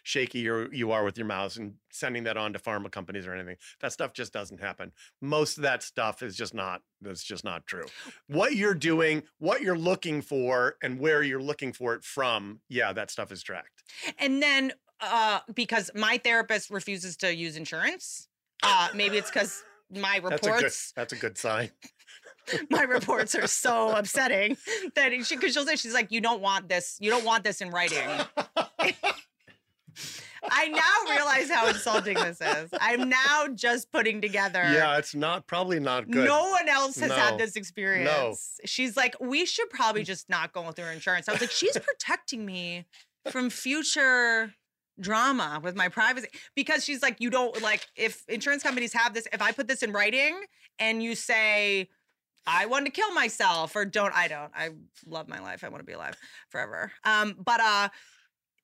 shaky 0.03 0.41
you're, 0.41 0.73
you 0.75 0.91
are 0.93 1.03
with 1.05 1.17
your 1.17 1.27
mouse 1.27 1.57
and 1.57 1.75
sending 1.91 2.25
that 2.25 2.37
on 2.37 2.53
to 2.53 2.59
pharma 2.59 2.91
companies 2.91 3.27
or 3.27 3.35
anything. 3.35 3.57
That 3.81 3.93
stuff 3.93 4.13
just 4.13 4.33
doesn't 4.33 4.61
happen. 4.61 4.93
Most 5.21 5.57
of 5.57 5.63
that 5.63 5.83
stuff 5.83 6.23
is 6.23 6.37
just 6.37 6.55
not, 6.55 6.83
that's 7.01 7.23
just 7.23 7.45
not 7.45 7.67
true. 7.67 7.87
What 8.27 8.55
you're 8.55 8.75
doing, 8.75 9.23
what 9.39 9.63
you're 9.63 9.79
looking 9.79 10.21
for, 10.21 10.77
and 10.83 11.01
where 11.01 11.23
you're 11.23 11.43
looking 11.43 11.73
for 11.73 11.95
it 11.95 12.05
from, 12.05 12.61
yeah, 12.69 12.93
that 12.93 13.11
stuff 13.11 13.33
is 13.33 13.43
tracked. 13.43 13.83
And 14.19 14.43
then 14.43 14.73
uh 15.01 15.41
because 15.55 15.91
my 15.95 16.19
therapist 16.19 16.71
refuses 16.71 17.17
to 17.19 17.35
use 17.35 17.57
insurance, 17.57 18.29
uh 18.63 18.89
maybe 18.95 19.17
it's 19.19 19.31
because 19.31 19.63
my 19.91 20.21
That's 20.21 20.43
a 20.47 20.51
good, 20.51 20.55
reports 20.55 20.93
that's 20.97 21.13
a 21.13 21.17
good 21.17 21.39
sign. 21.39 21.71
my 22.71 22.83
reports 22.83 23.35
are 23.35 23.47
so 23.47 23.91
upsetting 23.97 24.57
that 24.95 25.13
she 25.25 25.37
because 25.37 25.53
she'll 25.55 25.67
say 25.67 25.77
she's 25.77 25.95
like 25.95 26.11
you 26.11 26.21
don't 26.21 26.41
want 26.41 26.69
this 26.69 26.97
you 27.01 27.11
don't 27.11 27.25
want 27.25 27.45
this 27.45 27.61
in 27.61 27.71
writing. 27.71 28.07
I 30.51 30.69
now 30.69 31.11
realize 31.15 31.51
how 31.51 31.67
insulting 31.69 32.15
this 32.15 32.41
is. 32.41 32.71
I'm 32.81 33.09
now 33.09 33.49
just 33.55 33.91
putting 33.91 34.21
together. 34.21 34.61
Yeah, 34.63 34.97
it's 34.97 35.15
not, 35.15 35.47
probably 35.47 35.81
not 35.81 36.09
good. 36.11 36.25
No 36.27 36.49
one 36.51 36.69
else 36.69 36.99
has 37.01 37.09
No. 37.09 37.15
had 37.17 37.39
this 37.39 37.57
experience. 37.57 38.09
No. 38.09 38.35
She's 38.65 38.97
like, 38.97 39.17
we 39.21 39.45
should 39.45 39.69
probably 39.71 40.05
just 40.05 40.29
not 40.31 40.53
go 40.53 40.71
through 40.71 40.87
insurance. 40.91 41.29
I 41.29 41.33
was 41.33 41.41
like, 41.41 41.51
she's 41.51 41.77
protecting 41.77 42.47
me 42.47 42.87
from 43.31 43.51
future 43.51 44.55
drama 45.01 45.61
with 45.63 45.77
my 45.77 45.89
privacy 45.89 46.29
because 46.55 46.85
she's 46.85 47.03
like, 47.03 47.17
you 47.21 47.31
don't 47.31 47.61
like 47.63 47.87
if 47.97 48.25
insurance 48.29 48.63
companies 48.63 48.93
have 48.93 49.15
this. 49.15 49.27
If 49.33 49.43
I 49.43 49.53
put 49.53 49.69
this 49.69 49.83
in 49.83 49.93
writing 49.93 50.41
and 50.79 51.03
you 51.03 51.15
say, 51.15 51.89
I 52.47 52.67
want 52.67 52.87
to 52.87 52.91
kill 52.93 53.13
myself 53.13 53.77
or 53.77 53.85
don't, 53.85 54.15
I 54.15 54.29
don't. 54.29 54.51
I 54.55 54.71
love 55.07 55.29
my 55.29 55.39
life. 55.39 55.65
I 55.65 55.69
want 55.69 55.81
to 55.81 55.85
be 55.87 55.93
alive 55.93 56.17
forever. 56.49 56.93
Um, 57.05 57.37
but 57.45 57.61
uh, 57.61 57.89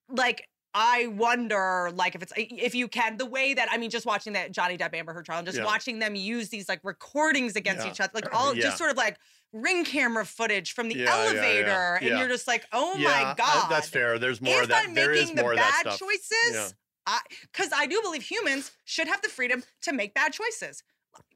like 0.09 0.49
I 0.77 1.07
wonder, 1.09 1.91
like, 1.95 2.15
if 2.17 2.23
it's 2.23 2.33
if 2.37 2.75
you 2.75 2.89
can, 2.89 3.17
the 3.17 3.27
way 3.27 3.55
that 3.55 3.69
I 3.71 3.79
mean, 3.79 3.91
just 3.91 4.07
watching 4.07 4.33
that 4.33 4.51
Johnny 4.53 4.77
Depp 4.77 4.93
Amber 4.95 5.13
Heard 5.13 5.25
trial, 5.27 5.39
and 5.39 5.47
just 5.47 5.59
Yeah. 5.59 5.65
watching 5.65 6.01
them 6.01 6.15
use 6.15 6.49
these 6.49 6.69
like 6.69 6.81
recordings 6.83 7.55
against 7.57 7.85
Yeah. 7.85 7.93
each 7.93 8.01
other, 8.01 8.11
like 8.15 8.27
all 8.35 8.55
Yeah. 8.57 8.63
just 8.63 8.79
sort 8.79 8.91
of 8.91 8.97
like 8.97 9.19
ring 9.55 9.85
camera 9.85 10.27
footage 10.27 10.73
from 10.73 10.89
the 10.89 10.97
Yeah, 10.97 11.05
yeah, 11.05 11.15
yeah, 11.15 11.29
elevator, 11.29 11.95
and 12.01 12.07
yeah. 12.11 12.19
you're 12.19 12.29
just 12.29 12.47
like, 12.49 12.65
oh 12.73 12.97
yeah, 12.99 13.09
my 13.09 13.25
I- 13.31 13.35
god, 13.35 13.71
that's 13.71 13.89
fair. 13.89 14.19
There's 14.19 14.41
more 14.43 14.57
if 14.57 14.63
of 14.65 14.69
that. 14.71 14.87
I'm 14.89 14.95
there 14.95 15.13
is 15.13 15.21
making 15.23 15.37
the 15.37 15.43
more 15.43 15.55
bad 15.55 15.85
choices, 15.85 16.75
Yeah. 17.07 17.19
because 17.53 17.71
I, 17.73 17.87
do 17.87 18.03
believe 18.03 18.23
humans 18.23 18.73
should 18.85 19.07
have 19.09 19.23
the 19.23 19.29
freedom 19.29 19.63
to 19.83 19.93
make 19.93 20.13
bad 20.13 20.33
choices. 20.33 20.83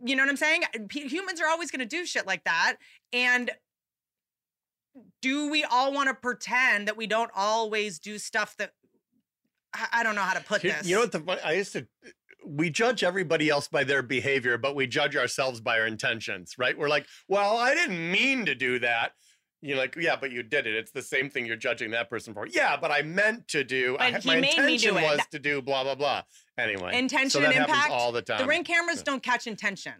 You 0.04 0.16
know 0.16 0.24
what 0.24 0.30
I'm 0.30 0.36
saying? 0.36 0.64
Uh, 0.74 0.78
p- 0.88 1.06
Humans 1.06 1.40
are 1.40 1.46
always 1.46 1.70
going 1.70 1.78
to 1.80 1.86
do 1.86 2.04
shit 2.04 2.26
like 2.26 2.42
that, 2.44 2.76
and 3.12 3.52
do 5.22 5.48
we 5.50 5.62
all 5.62 5.92
want 5.92 6.08
to 6.08 6.14
pretend 6.14 6.88
that 6.88 6.96
we 6.96 7.06
don't 7.06 7.30
always 7.36 8.00
do 8.00 8.18
stuff 8.18 8.56
that 8.56 8.72
I, 9.72 9.86
I 9.92 10.02
don't 10.02 10.16
know 10.16 10.22
how 10.22 10.34
to 10.34 10.42
put 10.42 10.62
this. 10.62 10.86
You 10.86 10.96
know 10.96 11.02
what 11.02 11.12
the 11.12 11.46
I 11.46 11.52
used 11.52 11.72
to 11.74 11.86
we 12.48 12.70
judge 12.70 13.04
everybody 13.04 13.48
else 13.50 13.68
by 13.68 13.84
their 13.84 14.02
behavior, 14.02 14.56
but 14.58 14.74
we 14.74 14.86
judge 14.86 15.16
ourselves 15.16 15.60
by 15.60 15.78
our 15.78 15.86
intentions, 15.86 16.54
right? 16.58 16.76
We're 16.76 16.88
like, 16.88 17.06
well, 17.28 17.56
I 17.56 17.74
didn't 17.74 18.10
mean 18.10 18.46
to 18.46 18.54
do 18.54 18.78
that. 18.80 19.12
You're 19.60 19.76
like, 19.76 19.96
yeah, 19.96 20.14
but 20.14 20.30
you 20.30 20.44
did 20.44 20.68
it. 20.68 20.74
It's 20.76 20.92
the 20.92 21.02
same 21.02 21.30
thing 21.30 21.44
you're 21.44 21.56
judging 21.56 21.90
that 21.90 22.08
person 22.08 22.32
for. 22.32 22.46
Yeah, 22.46 22.76
but 22.76 22.92
I 22.92 23.02
meant 23.02 23.48
to 23.48 23.64
do. 23.64 23.96
I, 23.98 24.12
But 24.12 24.24
my 24.24 24.36
he 24.36 24.40
made 24.40 24.56
me 24.58 24.62
intention 24.74 24.92
do 24.94 24.98
it. 25.00 25.02
was 25.02 25.20
to 25.32 25.38
do 25.40 25.60
blah 25.60 25.82
blah 25.82 25.96
blah. 25.96 26.22
Anyway, 26.56 26.96
intention 26.96 27.30
so 27.30 27.40
that 27.40 27.52
and 27.52 27.64
impact 27.64 27.90
all 27.90 28.12
the 28.12 28.22
time. 28.22 28.38
The 28.38 28.46
ring 28.46 28.62
cameras 28.62 29.02
don't 29.02 29.22
catch 29.22 29.48
intention. 29.48 29.94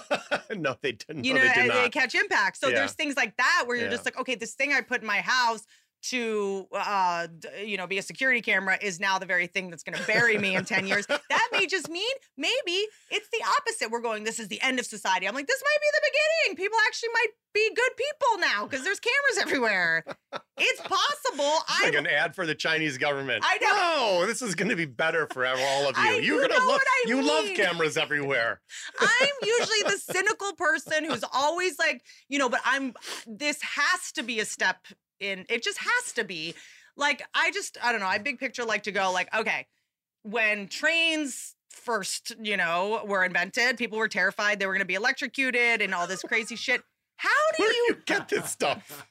no, 0.56 0.76
they 0.82 0.92
didn't. 0.92 1.24
you 1.24 1.34
no, 1.34 1.40
know, 1.42 1.48
they 1.48 1.54
do 1.54 1.60
uh, 1.60 1.74
they 1.74 1.82
not. 1.82 1.92
catch 1.92 2.14
impact. 2.14 2.56
So 2.58 2.68
Yeah. 2.68 2.76
there's 2.76 2.92
things 2.92 3.16
like 3.16 3.36
that 3.36 3.64
where 3.66 3.76
you're 3.76 3.86
Yeah. 3.86 3.90
just 3.92 4.04
like, 4.06 4.18
okay, 4.18 4.34
this 4.34 4.54
thing 4.54 4.72
I 4.72 4.80
put 4.80 5.02
in 5.02 5.06
my 5.06 5.20
house 5.20 5.62
to 6.02 6.66
uh 6.72 7.26
you 7.64 7.76
know 7.76 7.86
be 7.86 7.98
a 7.98 8.02
security 8.02 8.40
camera 8.40 8.78
is 8.82 8.98
now 9.00 9.18
the 9.18 9.26
very 9.26 9.46
thing 9.46 9.70
that's 9.70 9.82
going 9.82 9.96
to 9.96 10.06
bury 10.06 10.36
me 10.38 10.56
in 10.56 10.64
10 10.64 10.86
years 10.86 11.06
that 11.06 11.48
may 11.52 11.66
just 11.66 11.88
mean 11.88 12.12
maybe 12.36 12.86
it's 13.10 13.28
the 13.32 13.42
opposite 13.58 13.90
we're 13.90 14.00
going 14.00 14.24
this 14.24 14.38
is 14.38 14.48
the 14.48 14.60
end 14.62 14.78
of 14.78 14.86
society 14.86 15.26
i'm 15.28 15.34
like 15.34 15.46
this 15.46 15.62
might 15.62 15.80
be 15.80 15.86
the 15.92 16.10
beginning 16.10 16.56
people 16.64 16.78
actually 16.86 17.10
might 17.14 17.28
be 17.54 17.70
good 17.74 17.90
people 17.96 18.38
now 18.40 18.66
because 18.66 18.84
there's 18.84 18.98
cameras 19.00 19.38
everywhere 19.42 20.04
it's 20.58 20.80
possible 20.80 21.52
It's 21.68 21.82
like 21.82 21.94
an 21.94 22.06
ad 22.06 22.34
for 22.34 22.46
the 22.46 22.54
Chinese 22.54 22.96
government. 22.98 23.44
I 23.46 23.58
know. 23.58 24.20
No, 24.20 24.26
this 24.26 24.42
is 24.42 24.54
going 24.54 24.68
to 24.68 24.76
be 24.76 24.84
better 24.84 25.26
for 25.26 25.44
all 25.46 25.88
of 25.88 25.96
you. 25.96 26.02
I- 26.02 26.20
You're 26.22 26.36
you 26.42 26.48
gonna 26.48 26.58
know 26.60 26.68
love. 26.68 26.80
I 26.84 27.04
you 27.08 27.22
love 27.22 27.46
cameras 27.56 27.96
everywhere. 27.96 28.60
I'm 29.00 29.28
usually 29.42 29.82
the 29.84 29.98
cynical 29.98 30.52
person 30.54 31.04
who's 31.04 31.24
always 31.34 31.78
like, 31.78 32.02
you 32.28 32.38
know, 32.38 32.48
but 32.48 32.60
I'm 32.64 32.94
this 33.26 33.60
has 33.62 34.12
to 34.12 34.22
be 34.22 34.40
a 34.40 34.44
step 34.44 34.78
in 35.22 35.46
it 35.48 35.62
just 35.62 35.78
has 35.78 36.12
to 36.14 36.24
be. 36.24 36.54
Like 36.96 37.22
I 37.34 37.50
just 37.52 37.78
I 37.82 37.92
don't 37.92 38.00
know, 38.00 38.06
I 38.06 38.18
big 38.18 38.38
picture 38.38 38.64
like 38.64 38.82
to 38.84 38.92
go 38.92 39.10
like, 39.12 39.34
okay, 39.34 39.66
when 40.22 40.68
trains 40.68 41.54
first, 41.70 42.34
you 42.40 42.56
know, 42.56 43.02
were 43.06 43.24
invented, 43.24 43.76
people 43.76 43.98
were 43.98 44.08
terrified 44.08 44.58
they 44.58 44.66
were 44.66 44.72
going 44.72 44.80
to 44.80 44.86
be 44.86 44.94
electrocuted 44.94 45.80
and 45.80 45.94
all 45.94 46.06
this 46.06 46.22
crazy 46.22 46.56
shit. 46.56 46.82
How 47.16 47.30
do 47.56 47.64
you 47.64 47.96
Get 48.04 48.28
this 48.28 48.50
stuff. 48.50 49.06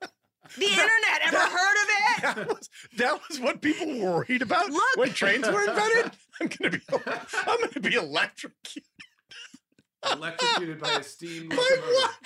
the 0.00 0.64
internet 0.64 1.20
ever 1.26 1.38
heard 1.38 1.76
of 1.82 1.88
it? 1.88 2.22
That 2.22 2.48
was, 2.48 2.70
that 2.96 3.20
was 3.28 3.40
what 3.40 3.60
people 3.60 3.86
were 3.86 4.18
worried 4.18 4.42
about 4.42 4.70
Look. 4.70 4.96
when 4.96 5.12
trains 5.12 5.46
were 5.48 5.64
invented. 5.64 6.12
I'm 6.40 6.48
gonna 6.48 6.70
be. 6.70 6.80
I'm 7.46 7.60
gonna 7.60 7.80
be 7.80 7.94
electrocuted. 7.94 8.84
Electrocuted 10.12 10.80
by 10.80 10.90
a 10.90 11.02
steam 11.02 11.48
locomotive. 11.48 12.18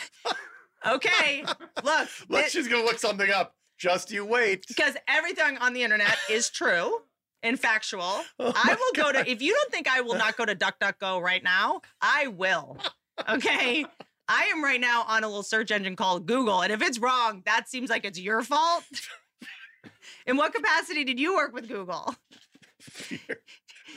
Okay. 0.87 1.45
Look, 1.85 2.09
Look, 2.29 2.45
it- 2.47 2.51
she's 2.53 2.69
gonna 2.69 2.85
look 2.85 2.99
something 2.99 3.31
up. 3.31 3.55
Just 3.79 4.11
you 4.11 4.25
wait. 4.27 4.67
because 4.69 4.95
everything 5.09 5.57
on 5.59 5.73
the 5.73 5.83
internet 5.83 6.17
is 6.29 6.51
true 6.51 6.99
and 7.43 7.59
factual. 7.59 8.03
Oh 8.39 8.53
I 8.55 8.75
will 8.75 9.03
go 9.05 9.13
to 9.13 9.31
if 9.31 9.41
you 9.41 9.55
don't 9.55 9.71
think 9.73 9.89
I 9.89 10.03
will 10.03 10.17
not 10.17 10.37
go 10.37 10.45
to 10.45 10.55
DuckDuckGo 10.55 11.21
right 11.23 11.43
now, 11.43 11.81
I 12.03 12.27
will. 12.29 12.77
Okay. 13.29 13.85
I 14.29 14.45
am 14.53 14.63
right 14.63 14.81
now 14.81 15.05
on 15.09 15.25
a 15.25 15.27
little 15.27 15.43
search 15.43 15.71
engine 15.71 15.97
called 15.97 16.27
Google, 16.27 16.61
and 16.63 16.73
if 16.73 16.81
it's 16.83 16.99
wrong, 16.99 17.43
that 17.47 17.69
seems 17.69 17.91
like 17.91 18.05
it's 18.05 18.19
your 18.19 18.43
fault. 18.43 18.85
In 20.27 20.37
what 20.37 20.55
capacity 20.55 21.03
did 21.05 21.19
you 21.19 21.35
work 21.35 21.53
with 21.53 21.67
Google? 21.69 22.15
Fear 22.81 23.41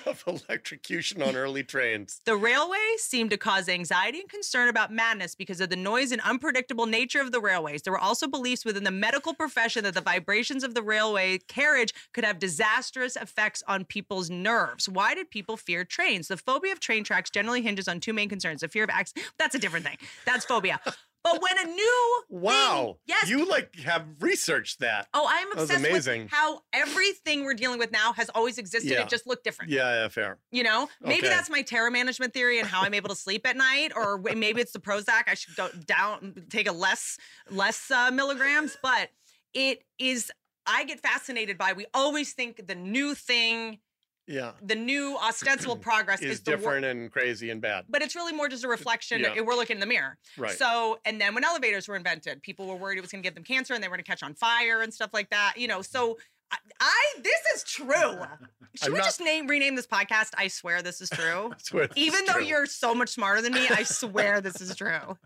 of 0.07 0.23
electrocution 0.27 1.21
on 1.21 1.35
early 1.35 1.63
trains. 1.63 2.21
The 2.25 2.35
railway 2.35 2.77
seemed 2.97 3.31
to 3.31 3.37
cause 3.37 3.69
anxiety 3.69 4.19
and 4.19 4.29
concern 4.29 4.69
about 4.69 4.91
madness 4.91 5.35
because 5.35 5.61
of 5.61 5.69
the 5.69 5.75
noise 5.75 6.11
and 6.11 6.21
unpredictable 6.21 6.85
nature 6.85 7.21
of 7.21 7.31
the 7.31 7.39
railways. 7.39 7.81
There 7.81 7.93
were 7.93 7.99
also 7.99 8.27
beliefs 8.27 8.65
within 8.65 8.83
the 8.83 8.91
medical 8.91 9.33
profession 9.33 9.83
that 9.83 9.93
the 9.93 10.01
vibrations 10.01 10.63
of 10.63 10.73
the 10.73 10.81
railway 10.81 11.37
carriage 11.37 11.93
could 12.13 12.23
have 12.23 12.39
disastrous 12.39 13.15
effects 13.15 13.63
on 13.67 13.85
people's 13.85 14.29
nerves. 14.29 14.89
Why 14.89 15.15
did 15.15 15.29
people 15.29 15.57
fear 15.57 15.83
trains? 15.83 16.27
The 16.27 16.37
phobia 16.37 16.71
of 16.73 16.79
train 16.79 17.03
tracks 17.03 17.29
generally 17.29 17.61
hinges 17.61 17.87
on 17.87 17.99
two 17.99 18.13
main 18.13 18.29
concerns: 18.29 18.61
the 18.61 18.67
fear 18.67 18.83
of 18.83 18.89
accident. 18.89 19.27
That's 19.37 19.55
a 19.55 19.59
different 19.59 19.85
thing. 19.85 19.97
That's 20.25 20.45
phobia. 20.45 20.79
But 21.23 21.41
when 21.41 21.57
a 21.57 21.63
new 21.71 22.23
Wow. 22.29 22.97
yes. 23.05 23.29
You 23.29 23.45
like 23.47 23.75
have 23.77 24.05
researched 24.19 24.79
that. 24.79 25.07
Oh, 25.13 25.25
I'm 25.29 25.49
That 25.51 25.55
was 25.55 25.69
obsessed 25.69 25.89
amazing. 25.89 26.21
with 26.23 26.31
how 26.31 26.61
everything 26.73 27.43
we're 27.45 27.53
dealing 27.53 27.79
with 27.79 27.91
now 27.91 28.11
has 28.13 28.29
always 28.29 28.57
existed. 28.57 28.91
Yeah. 28.91 29.01
It 29.03 29.09
just 29.09 29.25
looked 29.25 29.43
different. 29.43 29.71
Yeah, 29.71 30.01
yeah, 30.03 30.07
fair. 30.09 30.39
You 30.51 30.63
know, 30.63 30.89
maybe 31.01 31.19
Okay. 31.19 31.29
that's 31.29 31.49
my 31.49 31.61
terror 31.61 31.89
management 31.91 32.33
theory 32.33 32.59
and 32.59 32.67
how 32.67 32.81
I'm 32.81 32.93
able 32.93 33.09
to 33.09 33.15
sleep 33.15 33.47
at 33.47 33.55
night, 33.55 33.93
or 33.95 34.17
maybe 34.17 34.59
it's 34.61 34.73
the 34.73 34.79
Prozac. 34.79 35.23
I 35.27 35.35
should 35.35 35.55
go 35.55 35.69
down, 35.85 36.45
take 36.49 36.67
a 36.67 36.73
less 36.73 37.17
less 37.49 37.89
uh, 37.89 38.11
milligrams. 38.11 38.75
But 38.81 39.09
it 39.53 39.83
is 39.99 40.29
I 40.65 40.83
get 40.85 40.99
fascinated 40.99 41.57
by. 41.57 41.73
We 41.73 41.85
always 41.93 42.33
think 42.33 42.67
the 42.67 42.75
new 42.75 43.15
thing, 43.15 43.79
Yeah. 44.27 44.51
the 44.61 44.75
new 44.75 45.17
ostensible 45.17 45.75
progress 45.89 46.21
Is 46.21 46.31
is, 46.31 46.39
the 46.41 46.51
wor- 46.51 46.57
different 46.57 46.85
and 46.85 47.11
crazy 47.11 47.49
and 47.49 47.61
bad. 47.61 47.85
but 47.89 48.01
it's 48.01 48.15
really 48.15 48.33
more 48.33 48.47
just 48.49 48.63
a 48.63 48.67
reflection. 48.67 49.21
Yeah. 49.21 49.41
We're 49.41 49.55
looking 49.55 49.75
in 49.77 49.81
the 49.81 49.85
mirror. 49.85 50.17
Right. 50.37 50.51
So, 50.57 50.99
and 51.05 51.19
then 51.19 51.35
when 51.35 51.43
elevators 51.43 51.87
were 51.87 51.95
invented, 51.95 52.41
people 52.41 52.67
were 52.67 52.75
worried 52.75 52.97
it 52.97 53.01
was 53.01 53.11
going 53.11 53.21
to 53.21 53.27
give 53.27 53.35
them 53.35 53.43
cancer 53.43 53.73
and 53.73 53.83
they 53.83 53.87
were 53.87 53.95
going 53.97 54.03
to 54.05 54.09
catch 54.09 54.23
on 54.23 54.33
fire 54.33 54.81
and 54.81 54.93
stuff 54.93 55.09
like 55.13 55.29
that. 55.31 55.53
You 55.57 55.67
know, 55.67 55.81
so 55.81 56.17
I, 56.51 56.57
I 56.79 57.05
this 57.21 57.41
is 57.55 57.63
true. 57.63 57.87
Should 58.75 58.87
I'm 58.87 58.91
we 58.93 58.97
not- 58.99 59.05
just 59.05 59.19
name 59.21 59.47
rename 59.47 59.75
this 59.75 59.87
podcast? 59.87 60.29
I 60.37 60.47
swear 60.47 60.81
this 60.81 61.01
is 61.01 61.09
true. 61.09 61.51
this 61.71 61.71
is 61.73 61.89
Even 61.97 62.25
though 62.25 62.33
true. 62.33 62.43
you're 62.45 62.65
so 62.65 62.95
much 62.95 63.09
smarter 63.09 63.41
than 63.41 63.53
me, 63.53 63.67
I 63.69 63.83
swear 63.83 64.39
this 64.41 64.61
is 64.61 64.75
true. 64.75 65.17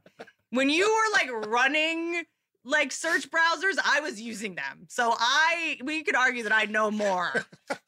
When 0.50 0.70
you 0.70 0.86
were 0.88 1.14
like 1.14 1.48
running 1.48 2.24
like 2.66 2.92
search 2.92 3.30
browsers, 3.30 3.76
I 3.86 4.00
was 4.02 4.20
using 4.20 4.56
them. 4.56 4.86
So 4.90 5.14
I 5.18 5.78
we 5.84 6.04
could 6.04 6.16
argue 6.16 6.44
that 6.44 6.52
I 6.54 6.66
know 6.66 6.90
more. 6.92 7.46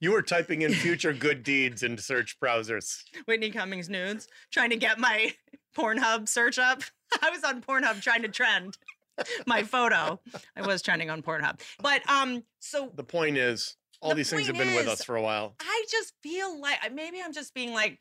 You 0.00 0.12
were 0.12 0.22
typing 0.22 0.62
in 0.62 0.72
future 0.72 1.12
good 1.12 1.42
deeds 1.42 1.82
into 1.82 2.02
search 2.02 2.38
browsers. 2.40 3.02
Whitney 3.26 3.50
Cummings 3.50 3.88
nudes, 3.88 4.28
trying 4.50 4.70
to 4.70 4.76
get 4.76 4.98
my 4.98 5.32
Pornhub 5.76 6.28
search 6.28 6.58
up. 6.58 6.82
I 7.22 7.30
was 7.30 7.44
on 7.44 7.60
Pornhub 7.62 8.00
trying 8.02 8.22
to 8.22 8.28
trend 8.28 8.78
my 9.46 9.62
photo. 9.62 10.20
I 10.56 10.62
was 10.66 10.82
trending 10.82 11.10
on 11.10 11.22
Pornhub. 11.22 11.60
But 11.80 12.08
um 12.08 12.42
so 12.60 12.90
The 12.94 13.04
point 13.04 13.36
is, 13.36 13.76
all 14.00 14.10
The 14.10 14.16
these 14.16 14.30
things 14.30 14.46
have 14.46 14.56
been 14.56 14.74
with 14.74 14.88
us 14.88 15.04
for 15.04 15.16
a 15.16 15.22
while. 15.22 15.54
I 15.60 15.84
just 15.90 16.12
feel 16.22 16.60
like 16.60 16.78
maybe 16.92 17.20
I'm 17.24 17.32
just 17.32 17.54
being 17.54 17.72
like, 17.72 17.98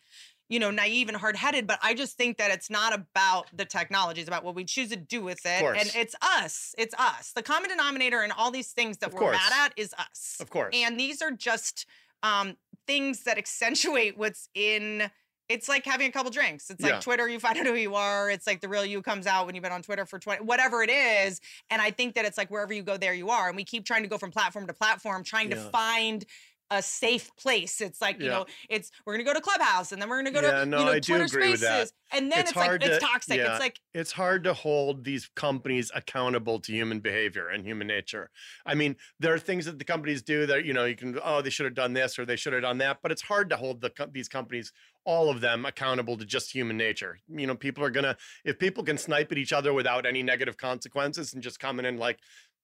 you 0.54 0.60
know, 0.60 0.70
naive 0.70 1.08
and 1.08 1.18
hard-headed, 1.18 1.66
but 1.66 1.80
I 1.82 1.96
just 1.96 2.16
think 2.16 2.38
that 2.38 2.52
it's 2.52 2.70
not 2.70 2.94
about 2.94 3.48
the 3.58 3.66
technology, 3.66 4.22
it's 4.22 4.28
about 4.28 4.44
what 4.44 4.54
we 4.54 4.64
choose 4.64 4.90
to 4.90 4.96
do 4.96 5.24
with 5.24 5.44
it. 5.46 5.62
course. 5.62 5.80
And 5.80 5.92
it's 5.96 6.16
us. 6.22 6.76
It's 6.78 6.94
us. 6.94 7.32
The 7.36 7.42
common 7.42 7.72
denominator 7.72 8.22
in 8.22 8.32
all 8.32 8.52
these 8.52 8.68
things 8.72 9.00
that 9.00 9.08
Of 9.08 9.16
we're 9.16 9.32
mad 9.32 9.52
at 9.52 9.74
is 9.78 9.96
us. 9.98 10.38
Of 10.40 10.52
course. 10.52 10.76
And 10.78 11.00
these 11.00 11.24
are 11.24 11.32
just 11.32 11.88
um 12.22 12.56
things 12.86 13.24
that 13.24 13.40
accentuate 13.40 14.16
what's 14.16 14.48
in 14.54 15.10
it's 15.50 15.68
like 15.68 15.86
having 15.86 16.08
a 16.08 16.12
couple 16.12 16.32
drinks. 16.32 16.70
It's 16.70 16.82
like 16.82 16.94
Yeah. 16.94 17.00
Twitter, 17.00 17.28
you 17.28 17.40
find 17.40 17.58
out 17.58 17.66
who 17.66 17.74
you 17.74 17.96
are. 17.96 18.30
It's 18.30 18.46
like 18.46 18.62
the 18.62 18.70
real 18.70 18.86
you 18.86 19.02
comes 19.02 19.26
out 19.26 19.46
when 19.48 19.56
you've 19.56 19.64
been 19.64 19.74
on 19.74 19.82
Twitter 19.82 20.06
for 20.06 20.20
20, 20.20 20.44
whatever 20.44 20.84
it 20.84 20.90
is. 20.92 21.42
And 21.72 21.82
I 21.82 21.90
think 21.92 22.14
that 22.16 22.26
it's 22.26 22.38
like 22.38 22.50
wherever 22.50 22.74
you 22.74 22.84
go, 22.84 22.96
there 22.96 23.14
you 23.14 23.30
are. 23.30 23.48
And 23.50 23.56
we 23.56 23.64
keep 23.64 23.86
trying 23.86 24.04
to 24.04 24.10
go 24.10 24.18
from 24.18 24.32
platform 24.32 24.68
to 24.68 24.74
platform, 24.74 25.24
trying 25.24 25.50
to 25.50 25.58
find 25.58 26.26
a 26.74 26.82
safe 26.82 27.30
place. 27.38 27.80
It's 27.82 28.02
like, 28.02 28.20
you 28.20 28.26
Yeah. 28.26 28.32
know, 28.32 28.46
it's 28.70 28.92
we're 29.06 29.14
gonna 29.14 29.24
go 29.24 29.34
to 29.34 29.42
Clubhouse 29.42 29.92
and 29.92 30.02
then 30.02 30.10
we're 30.10 30.18
gonna 30.24 30.32
go 30.32 30.42
yeah, 30.42 30.60
to 30.62 30.66
no, 30.66 30.80
you 30.80 30.86
know 30.86 30.92
I 30.94 31.00
Twitter 31.00 31.24
agree 31.26 31.52
with 31.52 31.62
that. 31.62 31.88
spaces. 31.88 31.94
And 32.12 32.32
then 32.32 32.40
it's, 32.42 32.56
like 32.56 32.66
hard 32.68 32.84
it's 32.84 32.98
to- 32.98 33.06
toxic. 33.06 33.38
yeah, 33.38 33.52
It's 33.52 33.60
like 33.60 33.80
it's 33.94 34.12
hard 34.12 34.44
to 34.46 34.54
hold 34.54 35.04
these 35.04 35.30
companies 35.36 35.92
accountable 35.96 36.60
to 36.60 36.72
human 36.72 37.00
behavior 37.00 37.50
and 37.50 37.66
human 37.66 37.88
nature. 37.88 38.30
I 38.66 38.76
mean, 38.76 38.96
there 39.20 39.34
are 39.34 39.40
things 39.40 39.66
that 39.66 39.80
the 39.80 39.86
companies 39.86 40.22
do 40.22 40.46
that 40.48 40.66
you 40.66 40.74
know 40.74 40.86
you 40.86 40.96
can 40.96 41.20
oh 41.24 41.42
they 41.42 41.50
should 41.52 41.66
have 41.66 41.76
done 41.76 41.94
this 41.94 42.18
or 42.20 42.26
they 42.26 42.36
should 42.36 42.54
have 42.54 42.64
done 42.64 42.80
that, 42.80 43.00
but 43.04 43.12
it's 43.12 43.22
hard 43.22 43.50
to 43.52 43.58
hold 43.58 43.82
the 43.82 43.92
these 44.12 44.28
companies 44.30 44.72
all 45.06 45.30
of 45.30 45.42
them 45.42 45.66
accountable 45.66 46.18
to 46.18 46.26
just 46.26 46.52
human 46.54 46.78
nature. 46.78 47.20
You 47.28 47.46
know, 47.48 47.56
people 47.56 47.84
are 47.84 47.90
gonna 47.90 48.16
if 48.46 48.58
people 48.58 48.84
can 48.84 48.98
snipe 48.98 49.32
at 49.32 49.38
each 49.38 49.54
other 49.54 49.74
without 49.74 50.06
any 50.06 50.24
negative 50.24 50.58
consequences 50.58 51.34
and 51.34 51.44
just 51.44 51.60
come 51.60 51.78
in 51.80 51.86
and 51.86 52.00
like 52.00 52.20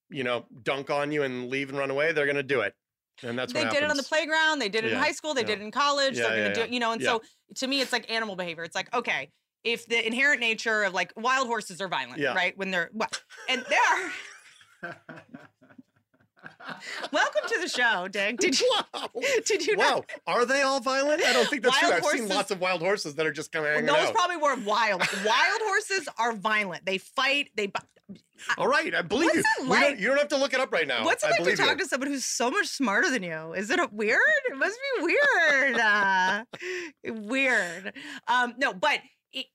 you 0.09 0.23
know 0.23 0.45
dunk 0.63 0.89
on 0.89 1.11
you 1.11 1.23
and 1.23 1.49
leave 1.49 1.69
and 1.69 1.77
run 1.77 1.91
away, 1.91 2.11
they're 2.11 2.25
gonna 2.27 2.43
do 2.43 2.61
it. 2.61 2.75
And 3.23 3.37
that's 3.37 3.53
they 3.53 3.63
what 3.63 3.73
did 3.73 3.83
it 3.83 3.89
on 3.89 3.97
the 3.97 4.03
playground. 4.03 4.59
They 4.59 4.69
did 4.69 4.85
it 4.85 4.91
in 4.91 4.97
high 4.97 5.11
school. 5.11 5.33
They 5.33 5.41
yeah. 5.41 5.47
did 5.47 5.61
it 5.61 5.63
in 5.63 5.71
college. 5.71 6.17
Yeah, 6.17 6.29
they're 6.29 6.37
yeah, 6.37 6.43
gonna 6.43 6.55
do 6.55 6.59
yeah. 6.61 6.65
it, 6.67 6.73
you 6.73 6.79
know. 6.79 6.91
And 6.91 7.01
Yeah. 7.01 7.07
so 7.09 7.21
to 7.55 7.67
me, 7.67 7.81
it's 7.81 7.91
like 7.91 8.09
animal 8.11 8.35
behavior. 8.35 8.63
It's 8.63 8.75
like 8.75 8.93
okay, 8.93 9.29
if 9.63 9.85
the 9.87 10.05
inherent 10.05 10.39
nature 10.39 10.83
of 10.83 10.93
like 10.93 11.11
wild 11.15 11.47
horses 11.47 11.81
are 11.81 11.87
violent, 11.87 12.19
Yeah. 12.19 12.33
right? 12.33 12.57
When 12.57 12.71
they're 12.71 12.89
what, 12.93 13.21
and 13.47 13.65
they 13.69 13.77
are. 14.85 14.95
Welcome 17.11 17.41
to 17.47 17.59
the 17.61 17.67
show, 17.69 18.07
Dick. 18.07 18.37
Did 18.37 18.59
you? 18.59 18.71
Did 19.45 19.65
you? 19.65 19.75
Wow, 19.77 19.95
Not, 19.95 20.05
are 20.27 20.45
they 20.45 20.61
all 20.61 20.79
violent? 20.79 21.23
I 21.23 21.33
don't 21.33 21.47
think 21.49 21.63
that's 21.63 21.77
true. 21.79 21.89
Wild 21.89 22.03
I've 22.03 22.11
seen 22.19 22.27
lots 22.27 22.51
of 22.51 22.59
wild 22.59 22.81
horses 22.81 23.15
that 23.15 23.25
are 23.25 23.31
just 23.31 23.53
of 23.55 23.63
hanging 23.65 23.85
those 23.85 23.95
out. 23.95 24.13
probably 24.13 24.37
were 24.37 24.55
wild. 24.57 25.01
Wild 25.25 25.61
horses 25.63 26.07
are 26.17 26.33
violent. 26.33 26.85
They 26.85 26.97
fight. 26.97 27.49
They. 27.55 27.71
All 28.57 28.67
right, 28.67 28.95
I 28.95 29.01
believe 29.01 29.31
What's 29.33 29.47
you. 29.59 29.65
like- 29.67 29.81
don't, 29.81 29.99
you 29.99 30.07
don't 30.07 30.17
have 30.17 30.29
to 30.29 30.37
look 30.37 30.53
it 30.53 30.59
up 30.59 30.71
right 30.71 30.87
now. 30.87 31.03
What's 31.03 31.23
it 31.23 31.27
I 31.27 31.43
like 31.43 31.55
to 31.55 31.61
talk 31.61 31.69
you. 31.77 31.83
to 31.83 31.85
someone 31.85 32.09
who's 32.09 32.25
so 32.25 32.49
much 32.49 32.67
smarter 32.67 33.11
than 33.11 33.21
you? 33.21 33.53
Is 33.53 33.69
it 33.69 33.79
weird? 33.91 34.19
It 34.49 34.57
must 34.57 34.77
be 34.97 35.03
weird. 35.05 35.77
Uh, 35.77 36.43
weird. 37.05 37.93
Um, 38.27 38.53
no, 38.57 38.73
but 38.73 38.99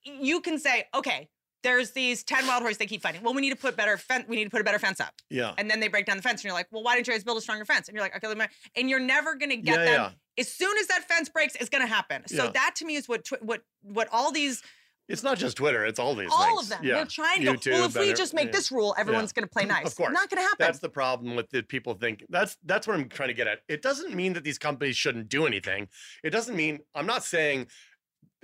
you 0.05 0.41
can 0.41 0.59
say, 0.59 0.85
okay, 0.95 1.29
there's 1.65 1.91
these 1.91 2.23
10 2.23 2.47
wild 2.47 2.63
horses 2.63 2.79
they 2.79 2.87
keep 2.87 3.03
fighting. 3.03 3.23
Well, 3.25 3.35
we 3.35 3.41
need 3.41 3.51
to 3.51 3.57
put 3.57 3.77
better 3.77 3.97
fence, 3.97 4.27
we 4.29 4.37
need 4.37 4.45
to 4.45 4.51
put 4.51 4.61
a 4.61 4.65
better 4.65 4.79
fence 4.79 5.01
up. 5.01 5.15
Yeah. 5.31 5.53
And 5.59 5.69
then 5.69 5.81
they 5.81 5.89
break 5.89 6.07
down 6.07 6.17
the 6.17 6.23
fence, 6.23 6.43
and 6.43 6.45
you're 6.45 6.53
like, 6.55 6.69
well, 6.71 6.85
why 6.85 6.95
didn't 6.95 7.09
you 7.09 7.13
guys 7.15 7.25
build 7.25 7.39
a 7.39 7.41
stronger 7.41 7.65
fence? 7.65 7.89
And 7.89 7.97
you're 7.97 8.05
like, 8.05 8.15
okay, 8.17 8.29
let 8.29 8.39
me, 8.39 8.45
and 8.77 8.89
you're 8.89 9.01
never 9.01 9.35
gonna 9.35 9.57
get 9.57 9.81
Yeah, 9.81 9.85
them. 9.85 9.95
yeah. 9.95 10.11
As 10.39 10.53
soon 10.53 10.77
as 10.79 10.87
that 10.87 11.09
fence 11.09 11.29
breaks, 11.29 11.57
it's 11.57 11.69
gonna 11.71 11.87
happen. 11.87 12.23
So 12.29 12.45
Yeah. 12.45 12.51
that 12.51 12.77
to 12.77 12.85
me 12.85 12.95
is 12.95 13.09
what 13.09 13.27
what 13.41 13.63
what 13.83 14.09
all 14.13 14.31
these 14.31 14.63
It's 15.07 15.23
not 15.23 15.37
just 15.37 15.59
Twitter. 15.59 15.85
It's 15.85 15.99
all 15.99 16.15
these 16.15 16.31
all 16.33 16.47
things. 16.59 16.63
of 16.63 16.69
them. 16.71 16.85
Yeah. 16.85 16.95
They're 16.95 17.05
trying 17.05 17.41
to 17.41 17.45
go, 17.45 17.51
well, 17.53 17.59
YouTube, 17.59 17.89
if 17.89 17.97
we 17.99 18.15
just 18.15 18.33
make 18.33 18.47
yeah. 18.47 18.53
this 18.53 18.73
rule, 18.73 18.95
everyone's 18.97 19.33
Yeah. 19.37 19.43
gonna 19.43 19.49
play 19.49 19.65
nice. 19.77 19.87
Of 19.87 19.97
course. 19.97 20.13
Not 20.15 20.31
gonna 20.31 20.41
happen. 20.43 20.57
That's 20.59 20.79
the 20.79 20.89
problem 20.89 21.37
with 21.37 21.51
the 21.51 21.63
people 21.63 21.95
think. 21.95 22.25
That's 22.31 22.57
that's 22.65 22.87
what 22.87 22.97
I'm 22.97 23.09
trying 23.09 23.29
to 23.29 23.35
get 23.35 23.47
at. 23.47 23.61
It 23.69 23.83
doesn't 23.83 24.15
mean 24.15 24.33
that 24.33 24.45
these 24.45 24.59
companies 24.59 24.97
shouldn't 24.97 25.29
do 25.29 25.47
anything. 25.47 25.89
It 26.23 26.31
doesn't 26.31 26.57
mean 26.57 26.81
I'm 26.95 27.07
not 27.07 27.23
saying 27.23 27.69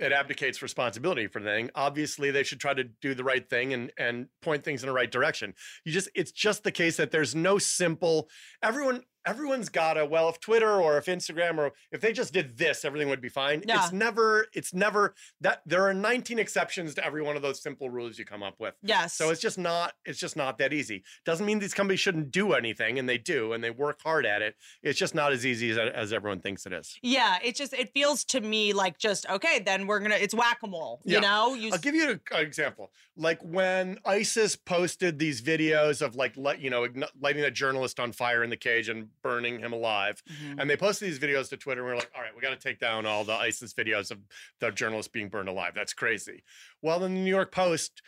it 0.01 0.11
abdicates 0.11 0.61
responsibility 0.61 1.27
for 1.27 1.39
the 1.39 1.45
thing. 1.45 1.69
Obviously, 1.75 2.31
they 2.31 2.43
should 2.43 2.59
try 2.59 2.73
to 2.73 2.83
do 2.83 3.13
the 3.13 3.23
right 3.23 3.47
thing 3.47 3.73
and 3.73 3.91
and 3.97 4.27
point 4.41 4.63
things 4.63 4.83
in 4.83 4.87
the 4.87 4.93
right 4.93 5.11
direction. 5.11 5.53
You 5.85 5.91
just 5.91 6.09
it's 6.15 6.31
just 6.31 6.63
the 6.63 6.71
case 6.71 6.97
that 6.97 7.11
there's 7.11 7.35
no 7.35 7.57
simple 7.59 8.29
everyone 8.63 9.03
everyone's 9.25 9.69
got 9.69 9.97
a 9.97 10.05
well 10.05 10.29
if 10.29 10.39
Twitter 10.39 10.69
or 10.81 10.97
if 10.97 11.05
Instagram 11.05 11.57
or 11.57 11.71
if 11.91 12.01
they 12.01 12.11
just 12.11 12.33
did 12.33 12.57
this 12.57 12.83
everything 12.85 13.09
would 13.09 13.21
be 13.21 13.29
fine. 13.29 13.63
Yeah. 13.67 13.83
It's 13.83 13.93
never 13.93 14.47
it's 14.53 14.73
never 14.73 15.13
that 15.41 15.61
there 15.65 15.83
are 15.87 15.93
19 15.93 16.39
exceptions 16.39 16.95
to 16.95 17.05
every 17.05 17.21
one 17.21 17.35
of 17.35 17.41
those 17.41 17.61
simple 17.61 17.89
rules 17.89 18.17
you 18.17 18.25
come 18.25 18.43
up 18.43 18.55
with. 18.59 18.73
Yes. 18.81 19.13
So 19.13 19.29
it's 19.29 19.41
just 19.41 19.57
not 19.57 19.93
it's 20.05 20.19
just 20.19 20.35
not 20.35 20.57
that 20.57 20.73
easy. 20.73 21.03
Doesn't 21.25 21.45
mean 21.45 21.59
these 21.59 21.73
companies 21.73 21.99
shouldn't 21.99 22.31
do 22.31 22.53
anything 22.53 22.97
and 22.99 23.07
they 23.07 23.17
do 23.17 23.53
and 23.53 23.63
they 23.63 23.69
work 23.71 23.99
hard 24.03 24.25
at 24.25 24.41
it. 24.41 24.55
It's 24.83 24.97
just 24.97 25.13
not 25.15 25.31
as 25.33 25.45
easy 25.45 25.71
as, 25.71 25.77
as 25.77 26.13
everyone 26.13 26.39
thinks 26.39 26.65
it 26.65 26.73
is. 26.73 26.97
Yeah, 27.01 27.37
it 27.43 27.55
just 27.55 27.73
it 27.73 27.91
feels 27.93 28.23
to 28.25 28.41
me 28.41 28.73
like 28.73 28.97
just 28.97 29.29
okay, 29.29 29.59
then 29.59 29.87
we're 29.87 29.99
gonna 29.99 30.15
it's 30.15 30.33
whack 30.33 30.59
a 30.63 30.67
mole. 30.67 31.01
You 31.05 31.15
Yeah. 31.15 31.19
know, 31.19 31.53
you 31.53 31.71
I'll 31.71 31.77
give 31.77 31.95
you 31.95 32.09
an 32.11 32.19
example. 32.39 32.91
Like 33.15 33.39
when 33.43 33.99
ISIS 34.05 34.55
posted 34.55 35.19
these 35.19 35.41
videos 35.41 36.01
of 36.01 36.15
like 36.15 36.35
let 36.37 36.59
you 36.59 36.69
know 36.69 36.81
ign- 36.87 37.07
lighting 37.19 37.43
a 37.43 37.51
journalist 37.51 37.99
on 37.99 38.11
fire 38.11 38.43
in 38.43 38.49
the 38.49 38.57
cage 38.57 38.89
and 38.89 39.09
burning 39.21 39.59
him 39.59 39.73
alive, 39.73 40.21
Mm-hmm. 40.31 40.59
and 40.59 40.69
they 40.69 40.77
posted 40.77 41.07
these 41.09 41.19
videos 41.19 41.49
to 41.49 41.57
Twitter. 41.57 41.81
and 41.81 41.87
we 41.87 41.93
are 41.93 41.95
like, 41.97 42.11
all 42.15 42.21
right, 42.21 42.35
we 42.35 42.41
got 42.41 42.49
to 42.49 42.55
take 42.55 42.79
down 42.79 43.05
all 43.05 43.23
the 43.23 43.33
ISIS 43.33 43.73
videos 43.73 44.11
of 44.11 44.19
the 44.59 44.71
journalist 44.71 45.11
being 45.11 45.29
burned 45.29 45.49
alive. 45.49 45.73
That's 45.75 45.93
crazy. 45.93 46.43
Well, 46.81 46.99
then 46.99 47.13
the 47.13 47.21
New 47.21 47.29
York 47.29 47.51
Post. 47.51 48.01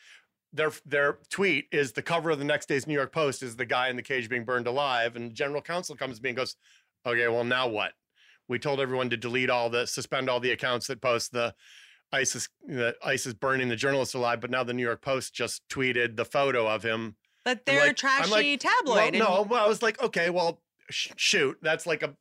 Their 0.55 0.71
their 0.85 1.17
tweet 1.31 1.65
is 1.71 1.93
the 1.93 2.03
cover 2.03 2.29
of 2.29 2.37
the 2.37 2.45
next 2.45 2.67
day's 2.67 2.85
New 2.85 2.93
York 2.93 3.11
Post 3.11 3.41
is 3.41 3.55
the 3.55 3.65
guy 3.65 3.89
in 3.89 3.95
the 3.95 4.03
cage 4.03 4.29
being 4.29 4.45
burned 4.45 4.67
alive, 4.67 5.15
and 5.15 5.33
general 5.33 5.63
counsel 5.63 5.95
comes 5.95 6.17
to 6.17 6.23
me 6.23 6.29
and 6.29 6.37
goes, 6.37 6.55
"Okay, 7.07 7.27
well 7.27 7.43
now 7.43 7.67
what? 7.67 7.93
We 8.47 8.59
told 8.59 8.79
everyone 8.79 9.09
to 9.09 9.17
delete 9.17 9.49
all 9.49 9.71
the 9.71 9.87
suspend 9.87 10.29
all 10.29 10.39
the 10.39 10.51
accounts 10.51 10.85
that 10.87 11.01
post 11.01 11.31
the 11.31 11.55
ISIS 12.11 12.49
the 12.67 12.95
ISIS 13.03 13.33
burning 13.33 13.69
the 13.69 13.75
journalist 13.75 14.13
alive, 14.13 14.41
but 14.41 14.51
now 14.51 14.63
the 14.63 14.75
New 14.75 14.83
York 14.83 15.01
Post 15.01 15.33
just 15.33 15.67
tweeted 15.69 16.17
the 16.17 16.25
photo 16.25 16.67
of 16.67 16.83
him. 16.83 17.15
but 17.43 17.65
they're 17.65 17.79
like- 17.79 17.89
I'm 17.89 17.95
trashy 17.95 18.31
like, 18.51 18.59
tabloid. 18.59 19.15
Well, 19.15 19.37
no, 19.37 19.41
well, 19.49 19.65
I 19.65 19.67
was 19.67 19.81
like, 19.81 19.99
okay, 20.03 20.29
well, 20.29 20.61
shoot, 20.93 21.57
that's 21.61 21.85
like 21.85 22.03
a. 22.03 22.15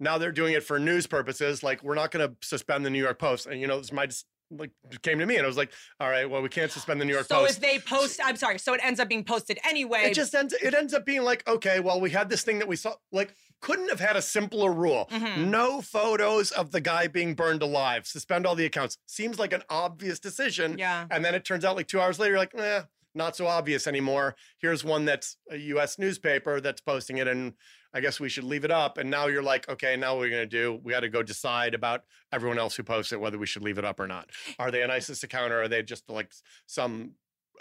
Now 0.00 0.16
they're 0.18 0.30
doing 0.32 0.54
it 0.54 0.62
for 0.62 0.78
news 0.78 1.06
purposes. 1.08 1.62
Like 1.62 1.82
we're 1.82 1.96
not 1.96 2.12
going 2.12 2.28
to 2.28 2.36
suspend 2.40 2.86
the 2.86 2.90
New 2.90 3.02
York 3.02 3.18
Post, 3.18 3.46
and 3.46 3.60
you 3.60 3.66
know, 3.66 3.78
this 3.78 3.92
might 3.92 4.14
like 4.50 4.70
came 5.02 5.18
to 5.18 5.26
me, 5.26 5.36
and 5.36 5.44
I 5.44 5.46
was 5.46 5.56
like, 5.56 5.72
all 6.00 6.08
right, 6.08 6.28
well, 6.28 6.40
we 6.40 6.48
can't 6.48 6.70
suspend 6.70 7.00
the 7.00 7.04
New 7.04 7.12
York 7.12 7.26
so 7.26 7.36
Post. 7.40 7.54
So 7.54 7.56
if 7.56 7.60
they 7.60 7.78
post, 7.78 8.20
I'm 8.24 8.36
sorry. 8.36 8.58
So 8.58 8.74
it 8.74 8.80
ends 8.82 9.00
up 9.00 9.08
being 9.08 9.24
posted 9.24 9.58
anyway. 9.68 10.04
It 10.04 10.14
just 10.14 10.34
ends. 10.34 10.54
It 10.54 10.74
ends 10.74 10.94
up 10.94 11.04
being 11.04 11.22
like, 11.22 11.46
okay, 11.48 11.80
well, 11.80 12.00
we 12.00 12.10
had 12.10 12.28
this 12.28 12.42
thing 12.42 12.58
that 12.60 12.68
we 12.68 12.76
saw. 12.76 12.94
Like, 13.12 13.34
couldn't 13.60 13.88
have 13.88 14.00
had 14.00 14.16
a 14.16 14.22
simpler 14.22 14.72
rule. 14.72 15.08
Mhm. 15.10 15.48
No 15.48 15.82
photos 15.82 16.50
of 16.52 16.70
the 16.70 16.80
guy 16.80 17.08
being 17.08 17.34
burned 17.34 17.62
alive. 17.62 18.06
Suspend 18.06 18.46
all 18.46 18.54
the 18.54 18.66
accounts. 18.66 18.98
Seems 19.06 19.38
like 19.38 19.52
an 19.52 19.62
obvious 19.68 20.20
decision. 20.20 20.78
Yeah. 20.78 21.06
And 21.10 21.24
then 21.24 21.34
it 21.34 21.44
turns 21.44 21.64
out 21.64 21.76
like 21.76 21.88
two 21.88 22.00
hours 22.00 22.18
later, 22.18 22.32
you're 22.32 22.38
like, 22.38 22.54
eh, 22.54 22.82
not 23.14 23.36
so 23.36 23.46
obvious 23.46 23.86
anymore. 23.86 24.36
Here's 24.60 24.84
one 24.84 25.04
that's 25.04 25.36
a 25.50 25.56
U.S. 25.56 25.98
newspaper 25.98 26.60
that's 26.60 26.80
posting 26.80 27.18
it, 27.18 27.26
and 27.26 27.54
I 27.94 28.00
guess 28.00 28.20
we 28.20 28.28
should 28.28 28.44
leave 28.44 28.64
it 28.64 28.70
up. 28.70 28.98
And 28.98 29.10
now 29.10 29.26
you're 29.26 29.42
like, 29.42 29.68
okay, 29.68 29.96
now 29.96 30.14
what 30.14 30.20
we're 30.20 30.30
gonna 30.30 30.46
do? 30.46 30.80
We 30.82 30.92
got 30.92 31.00
to 31.00 31.08
go 31.08 31.22
decide 31.22 31.74
about 31.74 32.04
everyone 32.32 32.58
else 32.58 32.76
who 32.76 32.82
posts 32.82 33.12
it 33.12 33.20
whether 33.20 33.38
we 33.38 33.46
should 33.46 33.62
leave 33.62 33.78
it 33.78 33.84
up 33.84 33.98
or 33.98 34.06
not. 34.06 34.30
Are 34.58 34.70
they 34.70 34.82
an 34.82 34.90
ISIS 34.90 35.22
account 35.22 35.52
or 35.52 35.62
are 35.62 35.68
they 35.68 35.82
just 35.82 36.08
like 36.10 36.32
some 36.66 37.12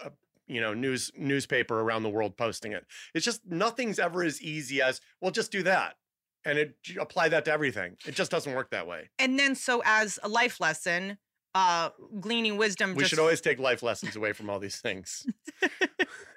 uh, 0.04 0.10
you 0.48 0.62
know 0.62 0.74
news 0.74 1.12
newspaper 1.16 1.80
around 1.80 2.04
the 2.04 2.10
world 2.10 2.38
posting 2.38 2.72
it 2.72 2.86
it's 3.14 3.26
just 3.26 3.42
nothing's 3.46 4.00
ever 4.00 4.24
as 4.24 4.42
easy 4.42 4.82
as 4.82 5.02
well 5.22 5.32
just 5.32 5.52
do 5.52 5.62
that 5.64 5.96
and 6.46 6.58
it 6.58 6.76
apply 7.00 7.30
that 7.30 7.46
to 7.46 7.52
everything 7.52 7.98
it 8.06 8.16
just 8.16 8.32
doesn't 8.32 8.56
work 8.56 8.72
that 8.72 8.88
way 8.88 9.10
and 9.20 9.38
then 9.38 9.56
so 9.56 9.82
as 9.86 10.20
a 10.24 10.30
life 10.30 10.60
lesson, 10.60 11.18
uh, 11.54 11.90
gleaning 12.20 12.58
wisdom. 12.58 12.94
we 12.94 13.00
just 13.00 13.10
should 13.10 13.20
always 13.20 13.42
take 13.42 13.60
life 13.60 13.84
lessons 13.84 14.16
away 14.16 14.32
from 14.32 14.50
all 14.50 14.60
these 14.60 14.78
things 14.78 15.26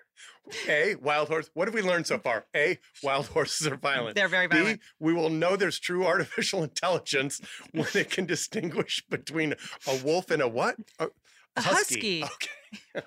A, 0.69 0.95
wild 0.97 1.29
horse. 1.29 1.51
What 1.55 1.69
have 1.69 1.75
we 1.75 1.83
learned 1.83 2.07
so 2.07 2.19
far? 2.19 2.47
A, 2.55 2.79
wild 3.03 3.27
horses 3.27 3.67
are 3.67 3.77
violent. 3.77 4.17
They're 4.17 4.29
very 4.29 4.47
violent. 4.47 4.81
B, 4.81 4.87
we 4.99 5.13
will 5.13 5.31
know 5.31 5.57
there's 5.57 5.79
true 5.79 6.07
artificial 6.07 6.63
intelligence 6.65 7.41
when 7.73 7.87
it 7.95 8.11
can 8.11 8.27
distinguish 8.27 9.05
between 9.09 9.55
a 9.87 9.97
wolf 10.05 10.31
and 10.31 10.43
a 10.43 10.49
what? 10.49 10.77
A, 10.99 11.09
A 11.57 11.63
husky. 11.63 12.25
Okay. 12.25 13.07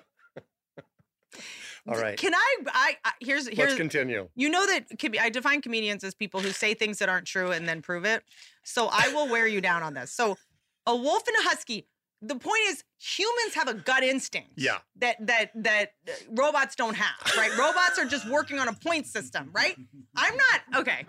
All 1.86 2.00
right. 2.00 2.16
Can 2.16 2.34
I? 2.34 2.56
I, 2.68 2.96
I 3.04 3.12
here's 3.20 3.46
here's. 3.46 3.58
Let's 3.58 3.74
continue. 3.74 4.28
You 4.34 4.48
know 4.48 4.66
that 4.66 4.86
com- 4.98 5.12
I 5.20 5.28
define 5.28 5.60
comedians 5.60 6.02
as 6.02 6.14
people 6.14 6.40
who 6.40 6.50
say 6.50 6.72
things 6.72 6.98
that 6.98 7.10
aren't 7.10 7.26
true 7.26 7.50
and 7.50 7.68
then 7.68 7.82
prove 7.82 8.06
it. 8.06 8.22
So 8.62 8.88
I 8.90 9.12
will 9.12 9.28
wear 9.28 9.46
you 9.46 9.60
down 9.60 9.82
on 9.82 9.92
this. 9.92 10.10
So 10.10 10.38
a 10.86 10.96
wolf 10.96 11.28
and 11.28 11.36
a 11.44 11.48
husky. 11.48 11.86
The 12.26 12.36
point 12.36 12.60
is, 12.68 12.82
humans 12.98 13.54
have 13.54 13.68
a 13.68 13.74
gut 13.74 14.02
instinct. 14.02 14.52
Yeah. 14.56 14.78
That 14.96 15.16
that 15.26 15.50
that 15.62 15.92
robots 16.30 16.74
don't 16.74 16.94
have. 16.96 17.36
Right. 17.36 17.50
robots 17.58 17.98
are 17.98 18.06
just 18.06 18.28
working 18.30 18.58
on 18.58 18.68
a 18.68 18.72
point 18.72 19.06
system. 19.06 19.50
Right. 19.52 19.76
I'm 20.16 20.34
not 20.36 20.80
okay. 20.80 21.06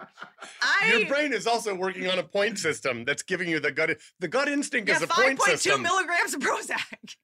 I 0.62 0.96
Your 0.98 1.08
brain 1.08 1.34
is 1.34 1.48
also 1.48 1.76
working 1.76 2.08
on 2.08 2.20
a 2.20 2.24
point 2.24 2.60
system 2.60 3.06
that's 3.06 3.24
giving 3.24 3.48
you 3.48 3.60
the 3.60 3.72
gut. 3.72 3.98
The 4.20 4.28
gut 4.28 4.50
instinct 4.50 4.90
yeah, 4.90 4.98
is 4.98 5.02
a 5.04 5.08
five 5.08 5.18
point 5.18 5.40
point 5.40 5.52
two 5.52 5.58
system. 5.58 5.82
5.2 5.82 5.84
milligrams 5.84 6.34
of 6.34 6.42
Prozac. 6.42 7.16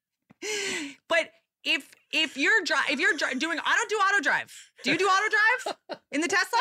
but 1.08 1.32
if 1.64 1.90
if 2.12 2.38
you're 2.38 2.64
dri- 2.64 2.90
if 2.90 3.00
you're 3.00 3.14
dri- 3.18 3.36
doing, 3.36 3.60
I 3.64 3.76
don't 3.76 3.90
do 3.90 3.96
auto 3.98 4.24
drive. 4.24 4.52
Do 4.84 4.92
you 4.92 4.98
do 4.98 5.06
auto 5.06 5.30
drive 5.30 6.00
in 6.12 6.22
the 6.22 6.28
Tesla? 6.28 6.60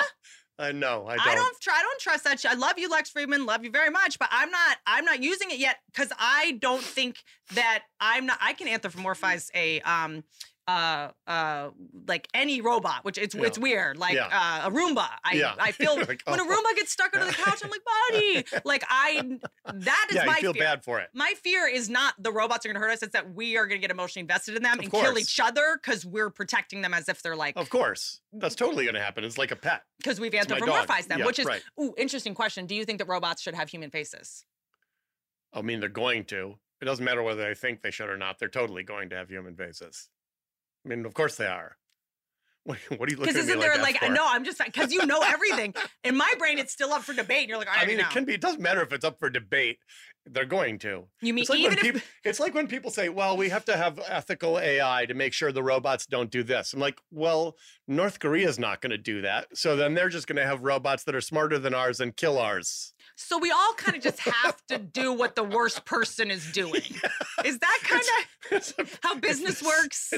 Uh, 0.60 0.72
no, 0.72 1.06
I 1.06 1.16
don't. 1.16 1.26
I 1.26 1.34
don't 1.34 1.60
try. 1.60 1.74
I 1.74 1.80
don't 1.80 2.00
trust 2.00 2.24
that. 2.24 2.38
shit. 2.40 2.50
I 2.50 2.54
love 2.54 2.78
you, 2.78 2.90
Lex 2.90 3.10
Fridman. 3.10 3.46
Love 3.46 3.64
you 3.64 3.70
very 3.70 3.88
much, 3.88 4.18
but 4.18 4.28
I'm 4.30 4.50
not. 4.50 4.76
I'm 4.86 5.06
not 5.06 5.22
using 5.22 5.50
it 5.50 5.58
yet 5.58 5.76
because 5.86 6.12
I 6.18 6.58
don't 6.60 6.82
think 6.82 7.16
that 7.54 7.84
I'm 7.98 8.26
not. 8.26 8.38
I 8.42 8.52
can 8.52 8.68
anthropomorphize 8.68 9.50
a 9.54 9.80
um 9.80 10.22
uh 10.68 11.08
uh 11.26 11.70
like 12.06 12.28
any 12.34 12.60
robot, 12.60 13.04
which 13.04 13.18
it's 13.18 13.34
it's 13.34 13.58
weird. 13.58 13.96
Like 13.96 14.14
Yeah. 14.14 14.28
uh, 14.30 14.68
a 14.68 14.70
Roomba. 14.70 15.08
I 15.24 15.32
Yeah. 15.34 15.54
I 15.58 15.72
feel 15.80 15.96
Like, 15.96 16.22
when 16.26 16.38
a 16.38 16.42
oh. 16.42 16.46
Roomba 16.46 16.76
gets 16.76 16.92
stuck 16.92 17.12
under 17.14 17.26
the 17.26 17.32
couch, 17.32 17.60
I'm 17.64 17.70
like, 17.70 17.80
buddy. 18.10 18.44
Like 18.64 18.84
I 18.88 19.38
that 19.72 20.06
is 20.10 20.16
Yeah, 20.16 20.24
my 20.26 20.34
feel 20.36 20.52
fear. 20.52 20.62
bad 20.62 20.84
for 20.84 21.00
it. 21.00 21.08
My 21.14 21.32
fear 21.42 21.66
is 21.66 21.88
not 21.88 22.14
the 22.22 22.30
robots 22.30 22.64
are 22.64 22.68
going 22.68 22.80
to 22.80 22.86
hurt 22.86 22.92
us. 22.92 23.02
It's 23.02 23.12
that 23.14 23.34
we 23.34 23.56
are 23.56 23.66
going 23.66 23.80
to 23.80 23.86
get 23.86 23.90
emotionally 23.90 24.22
invested 24.22 24.54
in 24.56 24.62
them 24.62 24.78
Of 24.78 24.84
and 24.84 24.92
kill 24.92 25.18
each 25.18 25.40
other 25.40 25.78
because 25.82 26.04
we're 26.06 26.30
protecting 26.30 26.82
them 26.82 26.94
as 26.94 27.08
if 27.08 27.22
they're 27.22 27.36
like 27.36 27.56
Of 27.56 27.70
course, 27.70 28.20
that's 28.32 28.54
totally 28.54 28.84
going 28.84 28.94
to 28.94 29.00
happen. 29.02 29.24
It's 29.24 29.38
like 29.38 29.50
a 29.50 29.56
pet. 29.56 29.82
because 29.98 30.20
we've 30.20 30.32
anthropomorphized 30.32 31.08
them, 31.08 31.20
Yeah, 31.20 31.26
which 31.26 31.38
is 31.38 31.46
right. 31.46 31.62
ooh 31.80 31.94
interesting 31.98 32.34
question. 32.34 32.66
Do 32.66 32.74
you 32.74 32.84
think 32.84 32.98
that 32.98 33.08
robots 33.08 33.42
should 33.42 33.54
have 33.54 33.68
human 33.70 33.90
faces? 33.90 34.44
I 35.52 35.62
mean, 35.62 35.80
they're 35.80 35.88
going 35.88 36.24
to. 36.26 36.56
It 36.80 36.84
doesn't 36.84 37.04
matter 37.04 37.22
whether 37.22 37.42
they 37.42 37.54
think 37.54 37.82
they 37.82 37.90
should 37.90 38.08
or 38.08 38.16
not. 38.16 38.38
They're 38.38 38.48
totally 38.48 38.82
going 38.84 39.10
to 39.10 39.16
have 39.16 39.28
human 39.28 39.54
faces. 39.56 40.08
I 40.84 40.88
mean, 40.88 41.04
of 41.04 41.14
course 41.14 41.36
they 41.36 41.46
are. 41.46 41.76
What, 42.64 42.76
what 42.98 43.08
are 43.08 43.12
you 43.12 43.16
looking 43.16 43.32
Because 43.32 43.36
at 43.48 43.56
me 43.56 43.58
isn't 43.58 43.60
there 43.60 43.82
like, 43.82 44.02
like, 44.02 44.12
no? 44.12 44.22
I'm 44.22 44.44
just 44.44 44.62
because 44.62 44.92
you 44.92 45.06
know 45.06 45.22
everything. 45.24 45.74
In 46.04 46.14
my 46.14 46.30
brain, 46.38 46.58
it's 46.58 46.74
still 46.74 46.92
up 46.92 47.02
for 47.02 47.14
debate. 47.14 47.40
And 47.40 47.48
you're 47.48 47.58
like, 47.58 47.70
I, 47.70 47.84
I 47.84 47.86
mean, 47.86 47.96
know. 47.96 48.02
it 48.02 48.10
can 48.10 48.26
be. 48.26 48.34
It 48.34 48.42
doesn't 48.42 48.60
matter 48.60 48.82
if 48.82 48.92
it's 48.92 49.04
up 49.04 49.18
for 49.18 49.30
debate. 49.30 49.78
They're 50.26 50.44
going 50.44 50.78
to. 50.80 51.06
You 51.22 51.32
mean 51.32 51.42
it's 51.42 51.50
like 51.50 51.58
even 51.60 51.72
if- 51.78 51.80
people? 51.80 52.00
It's 52.22 52.38
like 52.38 52.54
when 52.54 52.66
people 52.66 52.90
say, 52.90 53.08
"Well, 53.08 53.38
we 53.38 53.48
have 53.48 53.64
to 53.64 53.76
have 53.78 53.98
ethical 54.06 54.58
AI 54.58 55.06
to 55.06 55.14
make 55.14 55.32
sure 55.32 55.52
the 55.52 55.62
robots 55.62 56.04
don't 56.04 56.30
do 56.30 56.42
this." 56.42 56.74
I'm 56.74 56.80
like, 56.80 57.00
"Well, 57.10 57.56
North 57.88 58.20
Korea's 58.20 58.58
not 58.58 58.82
going 58.82 58.90
to 58.90 58.98
do 58.98 59.22
that. 59.22 59.56
So 59.56 59.74
then 59.74 59.94
they're 59.94 60.10
just 60.10 60.26
going 60.26 60.36
to 60.36 60.46
have 60.46 60.62
robots 60.62 61.04
that 61.04 61.14
are 61.14 61.22
smarter 61.22 61.58
than 61.58 61.72
ours 61.72 61.98
and 61.98 62.14
kill 62.14 62.36
ours." 62.38 62.92
So 63.22 63.38
we 63.38 63.50
all 63.50 63.74
kind 63.76 63.96
of 63.96 64.02
just 64.02 64.18
have 64.42 64.66
to 64.68 64.78
do 64.78 65.12
what 65.12 65.36
the 65.36 65.44
worst 65.44 65.84
person 65.84 66.30
is 66.30 66.50
doing. 66.52 66.82
Is 67.44 67.58
that 67.58 67.78
kind 67.84 68.02
of 68.52 68.98
how 69.02 69.16
business 69.16 69.62
works? 69.62 70.12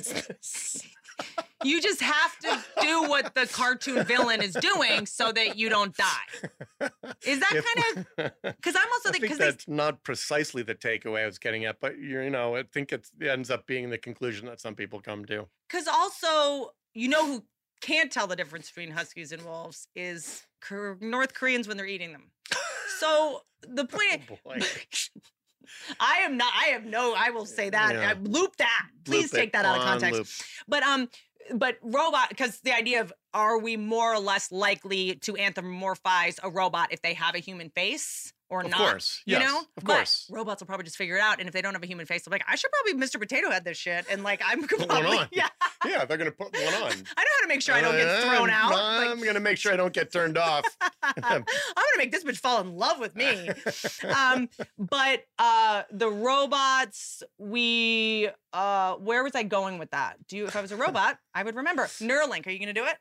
you 1.64 1.82
just 1.82 2.00
have 2.00 2.38
to 2.38 2.64
do 2.80 3.02
what 3.02 3.34
the 3.34 3.46
cartoon 3.46 4.04
villain 4.04 4.40
is 4.40 4.54
doing 4.54 5.04
so 5.04 5.30
that 5.32 5.56
you 5.58 5.68
don't 5.68 5.94
die. 5.96 6.88
Is 7.26 7.40
that 7.40 7.52
If- 7.54 7.66
kind 7.66 8.06
of? 8.18 8.32
Because 8.42 8.76
I'm 8.76 8.88
also 8.92 9.08
I 9.08 9.12
thinking 9.12 9.12
think 9.12 9.22
because 9.22 9.38
they 9.38 9.44
that's 9.44 9.68
not 9.68 10.04
precisely 10.04 10.62
the 10.62 10.74
takeaway 10.74 11.24
I 11.24 11.26
was 11.26 11.38
getting 11.38 11.64
at, 11.64 11.80
but 11.80 11.98
you 11.98 12.20
you 12.20 12.30
know, 12.30 12.56
I 12.56 12.62
think 12.62 12.92
it's, 12.92 13.10
it 13.20 13.26
ends 13.26 13.50
up 13.50 13.66
being 13.66 13.90
the 13.90 13.98
conclusion 13.98 14.46
that 14.46 14.60
some 14.60 14.74
people 14.76 15.00
come 15.00 15.24
to. 15.26 15.48
Because 15.68 15.88
also, 15.88 16.70
you 16.94 17.08
know 17.08 17.26
who 17.26 17.44
can't 17.80 18.12
tell 18.12 18.28
the 18.28 18.36
difference 18.36 18.68
between 18.68 18.92
huskies 18.92 19.32
and 19.32 19.42
wolves 19.42 19.88
is 19.96 20.46
North 21.00 21.34
Koreans 21.34 21.66
when 21.66 21.76
they're 21.76 21.86
eating 21.86 22.12
them. 22.12 22.30
So 23.02 23.42
the 23.68 23.84
point, 23.84 24.22
Boy. 24.44 24.58
I 26.00 26.18
am 26.18 26.36
not. 26.36 26.52
I 26.54 26.68
have 26.68 26.84
no. 26.84 27.14
I 27.16 27.30
will 27.30 27.46
say 27.46 27.70
that. 27.70 27.94
Yeah. 27.94 28.10
I, 28.10 28.12
loop 28.12 28.56
that. 28.56 28.86
Please 29.04 29.32
Loop 29.32 29.42
take 29.42 29.52
that 29.52 29.64
out 29.64 29.78
of 29.78 29.82
context. 29.82 30.18
loop. 30.18 30.26
But 30.68 30.82
um, 30.84 31.08
but 31.54 31.78
robot 31.82 32.28
because 32.28 32.60
the 32.60 32.72
idea 32.72 33.00
of 33.00 33.12
are 33.34 33.58
we 33.58 33.76
more 33.76 34.14
or 34.14 34.20
less 34.20 34.52
likely 34.52 35.16
to 35.16 35.32
anthropomorphize 35.32 36.38
a 36.42 36.50
robot 36.50 36.92
if 36.92 37.02
they 37.02 37.14
have 37.14 37.34
a 37.34 37.38
human 37.38 37.70
face 37.70 38.32
or 38.52 38.60
Of 38.60 38.70
not? 38.70 38.80
Of 38.80 38.86
course, 38.86 39.22
you 39.24 39.38
know. 39.38 39.60
of 39.60 39.84
But 39.84 39.94
course. 39.96 40.26
robots 40.30 40.60
will 40.60 40.66
probably 40.66 40.84
just 40.84 40.96
figure 40.98 41.16
it 41.16 41.20
out, 41.22 41.38
and 41.40 41.48
if 41.48 41.52
they 41.54 41.62
don't 41.62 41.72
have 41.72 41.82
a 41.82 41.86
human 41.86 42.04
face, 42.06 42.22
they're 42.24 42.30
like, 42.32 42.44
I 42.46 42.54
should 42.54 42.70
probably 42.70 43.02
Mr. 43.04 43.18
Potato 43.18 43.50
Head 43.50 43.64
this 43.64 43.78
shit, 43.78 44.04
and 44.10 44.22
like 44.22 44.42
I'm 44.44 44.62
Put 44.68 44.78
one 44.80 44.88
probably 44.88 45.18
on. 45.18 45.28
yeah. 45.32 45.48
Yeah, 45.84 46.04
they're 46.04 46.16
going 46.16 46.30
to 46.30 46.36
put 46.36 46.54
one 46.54 46.74
on. 46.74 46.92
I 47.16 47.24
know 47.24 47.30
how 47.34 47.42
to 47.42 47.48
make 47.48 47.60
sure 47.60 47.74
I 47.74 47.80
don't 47.80 47.96
get 47.96 48.22
thrown 48.22 48.50
out. 48.50 48.72
I'm 48.72 49.20
going 49.20 49.34
to 49.34 49.40
make 49.40 49.58
sure 49.58 49.72
I 49.72 49.76
don't 49.76 49.92
get 49.92 50.12
turned 50.12 50.38
off. 50.38 50.64
I'm 51.02 51.44
gonna 51.44 51.98
make 51.98 52.12
this 52.12 52.22
bitch 52.22 52.36
fall 52.38 52.60
in 52.60 52.76
love 52.76 53.00
with 53.00 53.16
me. 53.16 53.50
um, 54.16 54.48
but 54.78 55.24
uh, 55.40 55.82
the 55.90 56.08
robots, 56.08 57.24
we 57.38 58.28
uh, 58.52 58.94
where 58.94 59.24
was 59.24 59.34
I 59.34 59.42
going 59.42 59.78
with 59.78 59.90
that? 59.90 60.24
Do 60.28 60.36
you? 60.36 60.46
If 60.46 60.54
I 60.54 60.60
was 60.60 60.70
a 60.70 60.76
robot, 60.76 61.18
I 61.34 61.42
would 61.42 61.56
remember 61.56 61.86
Neuralink. 62.00 62.46
Are 62.46 62.50
you 62.50 62.60
gonna 62.60 62.72
do 62.72 62.84
it? 62.84 62.96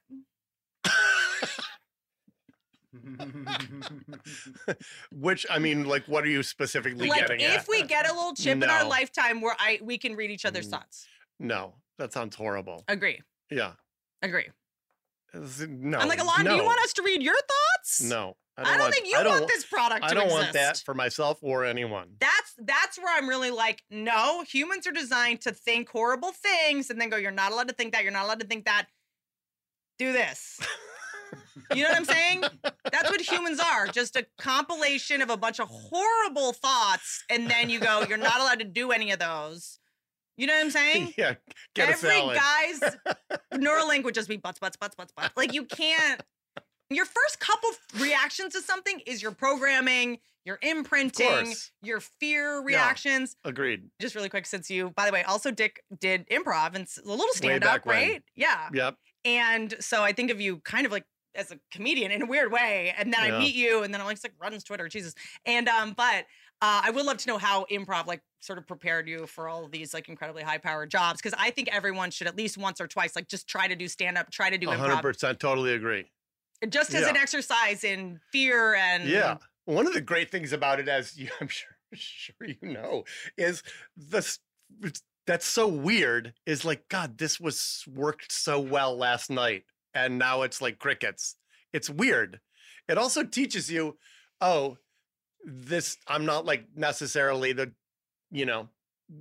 Which 5.11 5.45
I 5.49 5.59
mean, 5.59 5.85
like, 5.85 6.05
what 6.07 6.23
are 6.23 6.29
you 6.29 6.43
specifically 6.43 7.07
like 7.07 7.21
getting 7.21 7.39
if 7.41 7.61
at? 7.61 7.67
we 7.69 7.83
get 7.83 8.09
a 8.09 8.13
little 8.13 8.33
chip 8.33 8.61
in 8.61 8.69
our 8.69 8.85
lifetime 8.85 9.41
where 9.41 9.55
I 9.59 9.79
we 9.81 9.97
can 9.97 10.15
read 10.15 10.31
each 10.31 10.45
other's 10.45 10.67
Mm. 10.67 10.71
thoughts. 10.71 11.07
No, 11.39 11.73
that 11.97 12.13
sounds 12.13 12.35
horrible. 12.35 12.83
Agree. 12.87 13.21
Yeah. 13.49 13.73
Agree. 14.21 14.47
No. 15.33 15.97
I'm 15.97 16.07
like, 16.09 16.19
Elon, 16.19 16.45
do 16.45 16.55
you 16.55 16.63
want 16.63 16.81
us 16.81 16.93
to 16.93 17.03
read 17.03 17.21
your 17.23 17.35
thoughts? 17.35 18.01
No. 18.01 18.35
I 18.57 18.77
don't 18.77 18.93
think 18.93 19.07
you 19.07 19.13
don't 19.13 19.27
want 19.27 19.47
this 19.47 19.65
product 19.65 20.03
I 20.03 20.13
don't 20.13 20.29
want 20.29 20.53
that 20.53 20.77
for 20.79 20.93
myself 20.93 21.39
or 21.41 21.63
anyone. 21.65 22.09
That's 22.19 22.53
that's 22.59 22.97
where 22.99 23.17
I'm 23.17 23.27
really 23.27 23.49
like, 23.49 23.81
no, 23.89 24.43
humans 24.43 24.85
are 24.85 24.91
designed 24.91 25.41
to 25.41 25.51
think 25.51 25.89
horrible 25.89 26.31
things 26.31 26.89
and 26.89 26.99
then 27.01 27.09
go, 27.09 27.15
you're 27.17 27.31
not 27.31 27.53
allowed 27.53 27.69
to 27.69 27.73
think 27.73 27.93
that, 27.93 28.03
you're 28.03 28.11
not 28.11 28.25
allowed 28.25 28.41
to 28.41 28.45
think 28.45 28.65
that. 28.65 28.87
Do 29.97 30.11
this. 30.13 30.59
You 31.73 31.83
know 31.83 31.89
what 31.89 31.97
I'm 31.97 32.05
saying? 32.05 32.43
That's 32.91 33.09
what 33.09 33.21
humans 33.21 33.59
are. 33.59 33.87
Just 33.87 34.15
a 34.15 34.25
compilation 34.37 35.21
of 35.21 35.29
a 35.29 35.37
bunch 35.37 35.59
of 35.59 35.67
horrible 35.69 36.53
thoughts, 36.53 37.23
and 37.29 37.49
then 37.49 37.69
you 37.69 37.79
go, 37.79 38.03
you're 38.07 38.17
not 38.17 38.39
allowed 38.39 38.59
to 38.59 38.65
do 38.65 38.91
any 38.91 39.11
of 39.11 39.19
those. 39.19 39.79
You 40.37 40.47
know 40.47 40.53
what 40.53 40.65
I'm 40.65 40.71
saying? 40.71 41.13
yeah. 41.17 41.35
Get 41.75 41.89
Every 41.89 42.09
guy's 42.09 42.79
Neuralink 43.53 44.03
would 44.03 44.15
just 44.15 44.29
be 44.29 44.37
butts, 44.37 44.59
butts, 44.59 44.77
butts, 44.77 44.95
butts, 44.95 45.13
butts. 45.15 45.33
Like 45.35 45.53
you 45.53 45.65
can't. 45.65 46.21
Your 46.89 47.05
first 47.05 47.39
couple 47.39 47.69
reactions 47.99 48.53
to 48.53 48.61
something 48.61 48.99
is 49.05 49.21
your 49.21 49.31
programming, 49.31 50.17
your 50.43 50.59
imprinting, 50.61 51.53
your 51.81 52.01
fear 52.01 52.61
reactions. 52.61 53.37
Agreed. 53.45 53.83
Just 54.01 54.13
really 54.13 54.27
quick, 54.27 54.45
since 54.45 54.69
you, 54.69 54.89
by 54.89 55.05
the 55.05 55.13
way, 55.13 55.23
also 55.23 55.51
Dick 55.51 55.83
did 55.99 56.27
improv 56.27 56.75
and 56.75 56.85
a 57.05 57.07
little 57.07 57.33
stand 57.33 57.63
up, 57.63 57.85
when. 57.85 57.95
right? 57.95 58.23
Yeah. 58.35 58.67
Yep. 58.73 58.95
And 59.23 59.75
so 59.79 60.03
I 60.03 60.11
think 60.11 60.31
of 60.31 60.41
you 60.41 60.57
kind 60.65 60.85
of 60.85 60.91
like 60.91 61.05
as 61.35 61.51
a 61.51 61.59
comedian 61.71 62.11
in 62.11 62.21
a 62.21 62.25
weird 62.25 62.51
way. 62.51 62.93
And 62.97 63.13
then 63.13 63.21
I 63.21 63.37
meet 63.37 63.55
you, 63.55 63.83
and 63.83 63.93
then 63.93 64.01
I'm 64.01 64.07
like, 64.07 64.19
like 64.23 64.33
runs 64.41 64.63
Twitter, 64.63 64.87
Jesus. 64.87 65.15
And 65.45 65.67
um, 65.67 65.93
but 65.95 66.25
uh, 66.61 66.81
I 66.83 66.91
would 66.91 67.05
love 67.05 67.17
to 67.17 67.27
know 67.27 67.37
how 67.37 67.65
improv 67.71 68.05
like 68.05 68.21
sort 68.39 68.59
of 68.59 68.67
prepared 68.67 69.07
you 69.07 69.25
for 69.25 69.49
all 69.49 69.65
of 69.65 69.71
these 69.71 69.93
like 69.93 70.09
incredibly 70.09 70.43
high 70.43 70.59
powered 70.59 70.91
jobs 70.91 71.19
because 71.21 71.37
I 71.37 71.49
think 71.49 71.69
everyone 71.71 72.11
should 72.11 72.27
at 72.27 72.35
least 72.35 72.57
once 72.57 72.79
or 72.79 72.87
twice 72.87 73.15
like 73.15 73.27
just 73.27 73.47
try 73.47 73.67
to 73.67 73.75
do 73.75 73.87
stand 73.87 74.17
up, 74.17 74.29
try 74.31 74.49
to 74.49 74.57
do 74.57 74.67
hundred 74.67 74.97
improv, 74.97 75.01
percent, 75.01 75.39
totally 75.39 75.73
agree. 75.73 76.11
just 76.69 76.93
as 76.93 77.07
an 77.07 77.17
exercise 77.17 77.83
in 77.83 78.19
fear 78.31 78.75
and 78.75 79.07
Yeah. 79.07 79.37
One 79.65 79.85
of 79.87 79.93
the 79.93 80.01
great 80.01 80.31
things 80.31 80.53
about 80.53 80.79
it, 80.79 80.87
as 80.87 81.17
you, 81.17 81.29
I'm 81.41 81.47
sure, 81.47 81.77
sure 81.93 82.35
you 82.47 82.57
know, 82.61 83.05
is 83.37 83.63
this. 83.95 84.39
That's 85.27 85.45
so 85.45 85.67
weird. 85.67 86.33
Is 86.45 86.65
like, 86.65 86.89
God, 86.89 87.17
this 87.17 87.39
was 87.39 87.83
worked 87.87 88.31
so 88.31 88.59
well 88.59 88.97
last 88.97 89.29
night, 89.29 89.65
and 89.93 90.17
now 90.17 90.41
it's 90.43 90.61
like 90.61 90.79
crickets. 90.79 91.35
It's 91.73 91.89
weird. 91.89 92.39
It 92.87 92.97
also 92.97 93.23
teaches 93.23 93.71
you, 93.71 93.97
oh, 94.39 94.77
this. 95.45 95.97
I'm 96.07 96.25
not 96.25 96.45
like 96.45 96.65
necessarily 96.75 97.53
the, 97.53 97.71
you 98.31 98.45
know, 98.45 98.69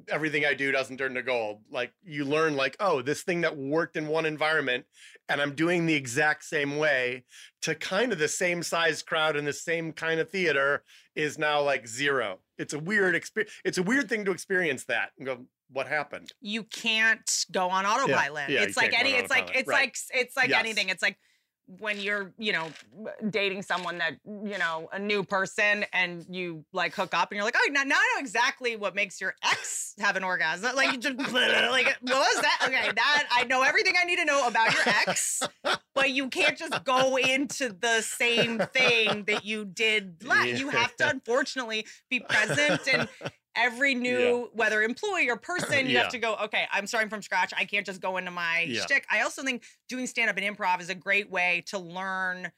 everything 0.09 0.45
I 0.45 0.55
do 0.55 0.71
doesn't 0.71 0.99
turn 0.99 1.15
to 1.15 1.23
gold. 1.23 1.63
Like 1.71 1.93
you 2.05 2.25
learn, 2.25 2.57
like, 2.57 2.77
oh, 2.81 3.03
this 3.03 3.23
thing 3.23 3.43
that 3.43 3.57
worked 3.57 3.97
in 3.97 4.07
one 4.09 4.27
environment, 4.27 4.85
and 5.29 5.41
I'm 5.41 5.55
doing 5.55 5.87
the 5.87 5.95
exact 5.95 6.45
same 6.45 6.77
way 6.77 7.25
to 7.63 7.75
kind 7.75 8.13
of 8.13 8.19
the 8.19 8.29
same 8.29 8.63
size 8.63 9.03
crowd 9.03 9.37
in 9.37 9.45
the 9.45 9.53
same 9.53 9.93
kind 9.93 10.21
of 10.21 10.31
theater 10.31 10.85
is 11.15 11.39
now 11.39 11.63
like 11.63 11.87
zero. 11.87 12.39
It's 12.59 12.75
a 12.75 12.79
weird 12.79 13.15
experience. 13.15 13.53
It's 13.65 13.79
a 13.79 13.83
weird 13.83 14.09
thing 14.09 14.25
to 14.25 14.31
experience 14.33 14.85
that 14.85 15.11
and 15.19 15.27
go, 15.27 15.47
what 15.73 15.87
happened? 15.89 16.33
you 16.41 16.65
can't 16.65 17.47
go 17.51 17.69
on 17.69 17.87
autopilot. 17.87 18.51
yeah, 18.51 18.61
you 18.61 18.67
it's 18.67 18.77
like 18.77 18.99
any 18.99 19.11
it's 19.11 19.31
like 19.31 19.51
it's 19.55 19.69
right. 19.69 19.83
like 19.83 19.97
it's 20.13 20.37
like 20.37 20.49
Yes. 20.51 20.61
anything. 20.61 20.89
It's 20.89 21.03
like 21.03 21.17
when 21.79 22.01
you're, 22.01 22.33
you 22.37 22.53
know, 22.53 22.67
dating 23.31 23.63
someone 23.63 23.99
that, 23.99 24.15
you 24.25 24.59
know, 24.59 24.89
a 24.93 24.99
new 24.99 25.23
person 25.23 25.85
and 25.93 26.27
you 26.29 26.65
like 26.73 26.93
hook 26.97 27.15
up 27.15 27.31
and 27.31 27.37
you're 27.37 27.45
like, 27.45 27.55
oh, 27.57 27.69
now, 27.71 27.85
now 27.85 27.95
I 27.95 28.15
know 28.17 28.21
exactly 28.21 28.75
what 28.75 28.97
makes 28.97 29.21
your 29.21 29.37
ex 29.45 29.95
have 30.01 30.17
an 30.17 30.25
orgasm. 30.25 30.75
Like, 30.75 30.91
you 30.91 30.99
just, 30.99 31.17
like, 31.17 31.87
what 32.01 32.03
was 32.03 32.41
that? 32.43 32.59
Okay, 32.65 32.91
that 32.93 33.29
I 33.31 33.45
know 33.45 33.63
everything 33.63 33.95
I 34.01 34.05
need 34.05 34.17
to 34.17 34.25
know 34.25 34.49
about 34.49 34.73
your 34.75 34.83
ex, 35.07 35.45
but 35.95 36.11
you 36.11 36.29
can't 36.29 36.59
just 36.59 36.83
go 36.83 37.15
into 37.17 37.69
the 37.69 38.01
same 38.03 38.59
thing 38.59 39.23
that 39.29 39.45
you 39.45 39.65
did. 39.65 40.25
la- 40.25 40.43
You 40.43 40.71
have 40.71 40.97
to, 40.97 41.09
unfortunately, 41.11 41.87
be 42.11 42.19
present 42.19 42.81
and 42.93 43.09
every 43.61 43.95
new 43.95 44.51
whether 44.55 44.83
employee 44.83 45.29
or 45.29 45.37
person 45.51 45.87
you 45.87 45.93
Yeah. 45.93 46.03
have 46.03 46.13
to 46.13 46.19
go 46.19 46.35
okay 46.45 46.65
i'm 46.73 46.87
starting 46.87 47.11
from 47.11 47.23
scratch 47.23 47.53
i 47.57 47.65
can't 47.65 47.87
just 47.87 48.01
go 48.01 48.17
into 48.17 48.31
my 48.31 48.61
Yeah. 48.69 48.81
shtick 48.83 49.07
i 49.11 49.21
also 49.23 49.43
think 49.43 49.63
doing 49.89 50.07
stand-up 50.07 50.37
and 50.37 50.57
improv 50.57 50.81
is 50.81 50.89
a 50.91 50.95
great 50.95 51.31
way 51.31 51.63
to 51.67 51.79
learn 51.79 52.51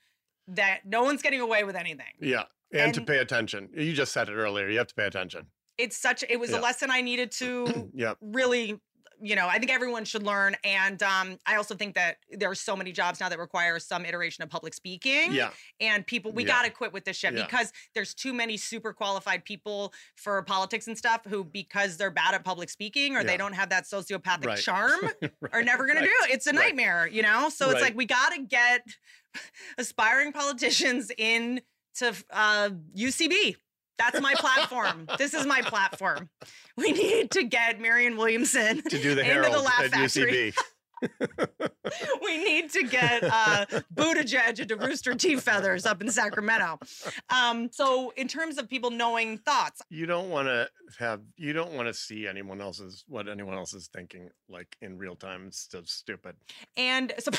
that 0.48 0.80
no 0.84 1.02
one's 1.02 1.22
getting 1.22 1.40
away 1.40 1.64
with 1.64 1.76
anything 1.76 2.06
Yeah. 2.20 2.44
And, 2.74 2.94
to 2.94 3.02
pay 3.02 3.18
attention. 3.18 3.68
You 3.74 3.92
just 3.92 4.12
said 4.12 4.30
it 4.30 4.32
earlier. 4.34 4.68
You 4.70 4.78
have 4.78 4.86
to 4.86 4.94
pay 4.94 5.04
attention. 5.06 5.46
it's 5.78 5.96
such 5.96 6.24
it 6.28 6.38
was 6.40 6.50
Yeah. 6.50 6.58
a 6.58 6.60
lesson 6.60 6.90
i 6.90 7.00
needed 7.00 7.30
to 7.32 7.90
yeah. 7.94 8.14
really 8.20 8.80
you 9.24 9.36
know 9.36 9.46
i 9.46 9.58
think 9.58 9.70
everyone 9.70 10.04
should 10.04 10.24
learn 10.24 10.56
and 10.64 11.02
um 11.02 11.38
i 11.46 11.54
also 11.54 11.74
think 11.76 11.94
that 11.94 12.16
there 12.30 12.50
are 12.50 12.54
so 12.56 12.74
many 12.74 12.90
jobs 12.90 13.20
now 13.20 13.28
that 13.28 13.38
require 13.38 13.78
some 13.78 14.04
iteration 14.04 14.42
of 14.42 14.50
public 14.50 14.74
speaking 14.74 15.32
Yeah. 15.32 15.50
and 15.80 16.04
people 16.06 16.32
we 16.32 16.42
Yeah. 16.42 16.48
got 16.48 16.62
to 16.64 16.70
quit 16.70 16.92
with 16.92 17.04
this 17.04 17.16
shit 17.16 17.32
Yeah. 17.34 17.44
because 17.44 17.72
there's 17.94 18.14
too 18.14 18.32
many 18.32 18.56
super 18.56 18.92
qualified 18.92 19.44
people 19.44 19.94
for 20.16 20.42
politics 20.42 20.88
and 20.88 20.98
stuff 20.98 21.20
who 21.28 21.44
because 21.44 21.96
they're 21.96 22.10
bad 22.10 22.34
at 22.34 22.44
public 22.44 22.68
speaking 22.68 23.14
or 23.14 23.20
Yeah. 23.20 23.26
they 23.28 23.36
don't 23.36 23.52
have 23.54 23.68
that 23.70 23.84
sociopathic 23.84 24.46
Right. 24.46 24.58
charm 24.58 25.00
are 25.52 25.62
never 25.62 25.86
going 25.86 25.98
Right. 25.98 26.04
to 26.04 26.06
do 26.08 26.24
it 26.24 26.34
it's 26.34 26.46
a 26.48 26.50
Right. 26.50 26.66
nightmare 26.66 27.06
you 27.06 27.22
know 27.22 27.48
so 27.48 27.70
it's 27.70 27.80
like 27.80 27.94
we 27.96 28.06
got 28.06 28.32
to 28.32 28.42
get 28.42 28.82
aspiring 29.78 30.32
politicians 30.32 31.10
in 31.16 31.60
to 31.94 32.14
uh, 32.30 32.70
UCB. 32.96 33.56
That's 33.98 34.20
my 34.20 34.34
platform. 34.34 35.06
this 35.18 35.34
is 35.34 35.46
my 35.46 35.60
platform. 35.62 36.28
We 36.76 36.92
need 36.92 37.30
to 37.32 37.42
get 37.44 37.80
Marianne 37.80 38.16
Williamson 38.16 38.82
To 38.82 39.02
do 39.02 39.14
the 39.14 39.20
into 39.22 39.50
the 39.50 39.58
Laugh 39.60 39.82
at 39.84 39.90
Factory. 39.90 40.52
UCB. 40.52 40.58
we 42.22 42.38
need 42.44 42.70
to 42.70 42.84
get 42.84 43.22
uh, 43.24 43.66
Buttigieg 43.94 44.58
into 44.60 44.76
Rooster 44.76 45.14
T. 45.14 45.36
Feathers 45.36 45.84
up 45.84 46.00
in 46.00 46.10
Sacramento. 46.10 46.78
Um, 47.28 47.68
so, 47.72 48.12
in 48.16 48.28
terms 48.28 48.56
of 48.58 48.68
people 48.68 48.90
knowing 48.90 49.38
thoughts, 49.38 49.82
You 49.90 50.06
don't 50.06 50.30
want 50.30 50.48
to 50.48 50.68
have. 50.98 51.20
You 51.36 51.52
don't 51.52 51.72
want 51.72 51.88
to 51.88 51.94
see 51.94 52.26
anyone 52.26 52.60
else's 52.60 53.04
what 53.08 53.28
anyone 53.28 53.54
else 53.54 53.74
is 53.74 53.88
thinking 53.88 54.30
like 54.48 54.76
in 54.80 54.96
real 54.96 55.16
time. 55.16 55.46
It's 55.48 55.68
so 55.70 55.82
stupid. 55.84 56.36
and 56.76 57.12
so 57.18 57.32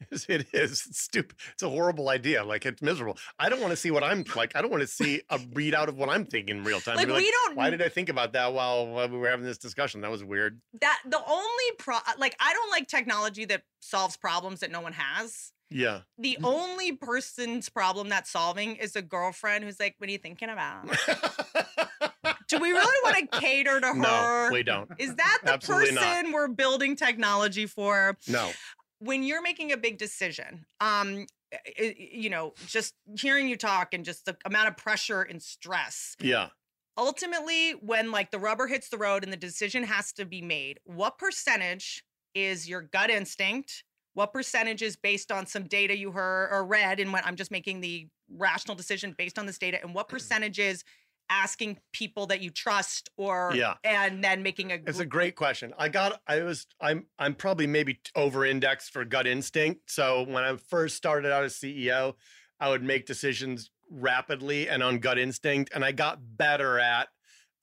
It 0.28 0.46
is. 0.52 0.86
It's 0.88 1.00
stupid. 1.00 1.36
It's 1.52 1.62
a 1.62 1.68
horrible 1.68 2.08
idea. 2.08 2.44
Like 2.44 2.66
it's 2.66 2.82
miserable. 2.82 3.16
I 3.38 3.48
don't 3.48 3.60
want 3.60 3.70
to 3.72 3.76
see 3.76 3.90
what 3.90 4.02
I'm 4.04 4.24
like. 4.34 4.54
I 4.54 4.62
don't 4.62 4.70
want 4.70 4.82
to 4.82 4.86
see 4.86 5.22
a 5.30 5.38
readout 5.54 5.88
of 5.88 5.96
what 5.96 6.08
I'm 6.08 6.24
thinking 6.24 6.58
in 6.58 6.64
real 6.64 6.80
time. 6.80 6.96
Like, 6.96 7.08
we 7.08 7.30
don't- 7.30 7.56
Why 7.56 7.70
did 7.70 7.82
I 7.82 7.88
think 7.88 8.08
about 8.08 8.32
that 8.34 8.52
while, 8.52 8.86
while 8.86 9.08
we 9.08 9.18
were 9.18 9.28
having 9.28 9.44
this 9.44 9.58
discussion? 9.58 10.00
That 10.02 10.10
was 10.10 10.24
weird. 10.24 10.60
that 10.80 11.00
the 11.06 11.18
only 11.26 11.64
pro, 11.78 11.96
uh, 11.96 12.00
like, 12.18 12.36
I 12.40 12.52
don't 12.52 12.70
like 12.70 12.88
technology 12.88 13.44
that 13.46 13.62
solves 13.80 14.16
problems 14.16 14.60
that 14.60 14.70
no 14.70 14.80
one 14.80 14.92
has. 14.92 15.52
Yeah. 15.70 16.00
The 16.18 16.38
mm. 16.40 16.46
only 16.46 16.92
person's 16.92 17.68
problem 17.68 18.08
that's 18.08 18.30
solving 18.30 18.76
is 18.76 18.94
a 18.96 19.02
girlfriend 19.02 19.64
who's 19.64 19.80
like, 19.80 19.96
"What 19.98 20.08
are 20.08 20.12
you 20.12 20.18
thinking 20.18 20.48
about?" 20.48 20.86
Do 22.48 22.58
we 22.60 22.70
really 22.70 22.98
want 23.02 23.32
to 23.32 23.40
cater 23.40 23.80
to 23.80 23.86
her? 23.88 23.94
No, 23.94 24.48
we 24.52 24.62
don't. 24.62 24.88
Is 24.98 25.14
that 25.16 25.38
the 25.44 25.54
Absolutely 25.54 25.92
not. 25.92 26.04
person 26.04 26.32
we're 26.32 26.48
building 26.48 26.94
technology 26.94 27.66
for? 27.66 28.16
No. 28.28 28.50
When 28.98 29.22
you're 29.22 29.42
making 29.42 29.72
a 29.72 29.76
big 29.76 29.98
decision, 29.98 30.66
um, 30.80 31.26
i- 31.52 31.58
i- 31.78 31.96
you 31.98 32.30
know, 32.30 32.54
just 32.66 32.94
hearing 33.18 33.48
you 33.48 33.56
talk 33.56 33.92
and 33.94 34.04
just 34.04 34.24
the 34.24 34.36
amount 34.44 34.68
of 34.68 34.76
pressure 34.76 35.22
and 35.22 35.42
stress. 35.42 36.16
Yeah. 36.18 36.50
Ultimately, 36.98 37.72
when 37.72 38.10
like 38.10 38.30
the 38.30 38.38
rubber 38.38 38.66
hits 38.66 38.88
the 38.88 38.96
road 38.96 39.22
and 39.22 39.32
the 39.32 39.36
decision 39.36 39.82
has 39.84 40.12
to 40.14 40.24
be 40.24 40.40
made, 40.40 40.80
what 40.84 41.18
percentage 41.18 42.04
is 42.34 42.68
your 42.68 42.80
gut 42.80 43.10
instinct? 43.10 43.84
What 44.14 44.32
percentage 44.32 44.80
is 44.80 44.96
based 44.96 45.30
on 45.30 45.46
some 45.46 45.64
data 45.64 45.94
you 45.94 46.12
heard 46.12 46.48
or 46.50 46.64
read? 46.64 46.98
And 47.00 47.12
when 47.12 47.22
I'm 47.24 47.36
just 47.36 47.50
making 47.50 47.82
the 47.82 48.08
rational 48.30 48.74
decision 48.74 49.12
based 49.12 49.38
on 49.38 49.44
this 49.44 49.58
data, 49.58 49.78
and 49.82 49.94
what 49.94 50.08
percentage 50.08 50.58
is 50.58 50.84
asking 51.30 51.78
people 51.92 52.26
that 52.26 52.40
you 52.40 52.50
trust 52.50 53.10
or 53.16 53.52
Yeah. 53.54 53.74
and 53.84 54.22
then 54.22 54.42
making 54.42 54.72
a 54.72 54.76
It's 54.86 54.98
a 54.98 55.04
great 55.06 55.36
question. 55.36 55.72
I 55.78 55.88
got 55.88 56.20
I 56.26 56.42
was 56.42 56.66
I'm 56.80 57.06
I'm 57.18 57.34
probably 57.34 57.66
maybe 57.66 58.00
over 58.14 58.44
indexed 58.44 58.92
for 58.92 59.04
gut 59.04 59.26
instinct. 59.26 59.90
So 59.90 60.22
when 60.22 60.44
I 60.44 60.56
first 60.56 60.96
started 60.96 61.32
out 61.32 61.44
as 61.44 61.54
CEO, 61.54 62.14
I 62.60 62.68
would 62.68 62.82
make 62.82 63.06
decisions 63.06 63.70
rapidly 63.90 64.68
and 64.68 64.82
on 64.82 64.98
gut 64.98 65.18
instinct 65.18 65.70
and 65.74 65.84
I 65.84 65.92
got 65.92 66.18
better 66.36 66.78
at 66.78 67.08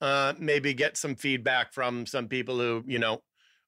uh 0.00 0.34
maybe 0.38 0.74
get 0.74 0.96
some 0.96 1.14
feedback 1.14 1.72
from 1.72 2.06
some 2.06 2.28
people 2.28 2.58
who, 2.58 2.82
you 2.86 2.98
know, 2.98 3.22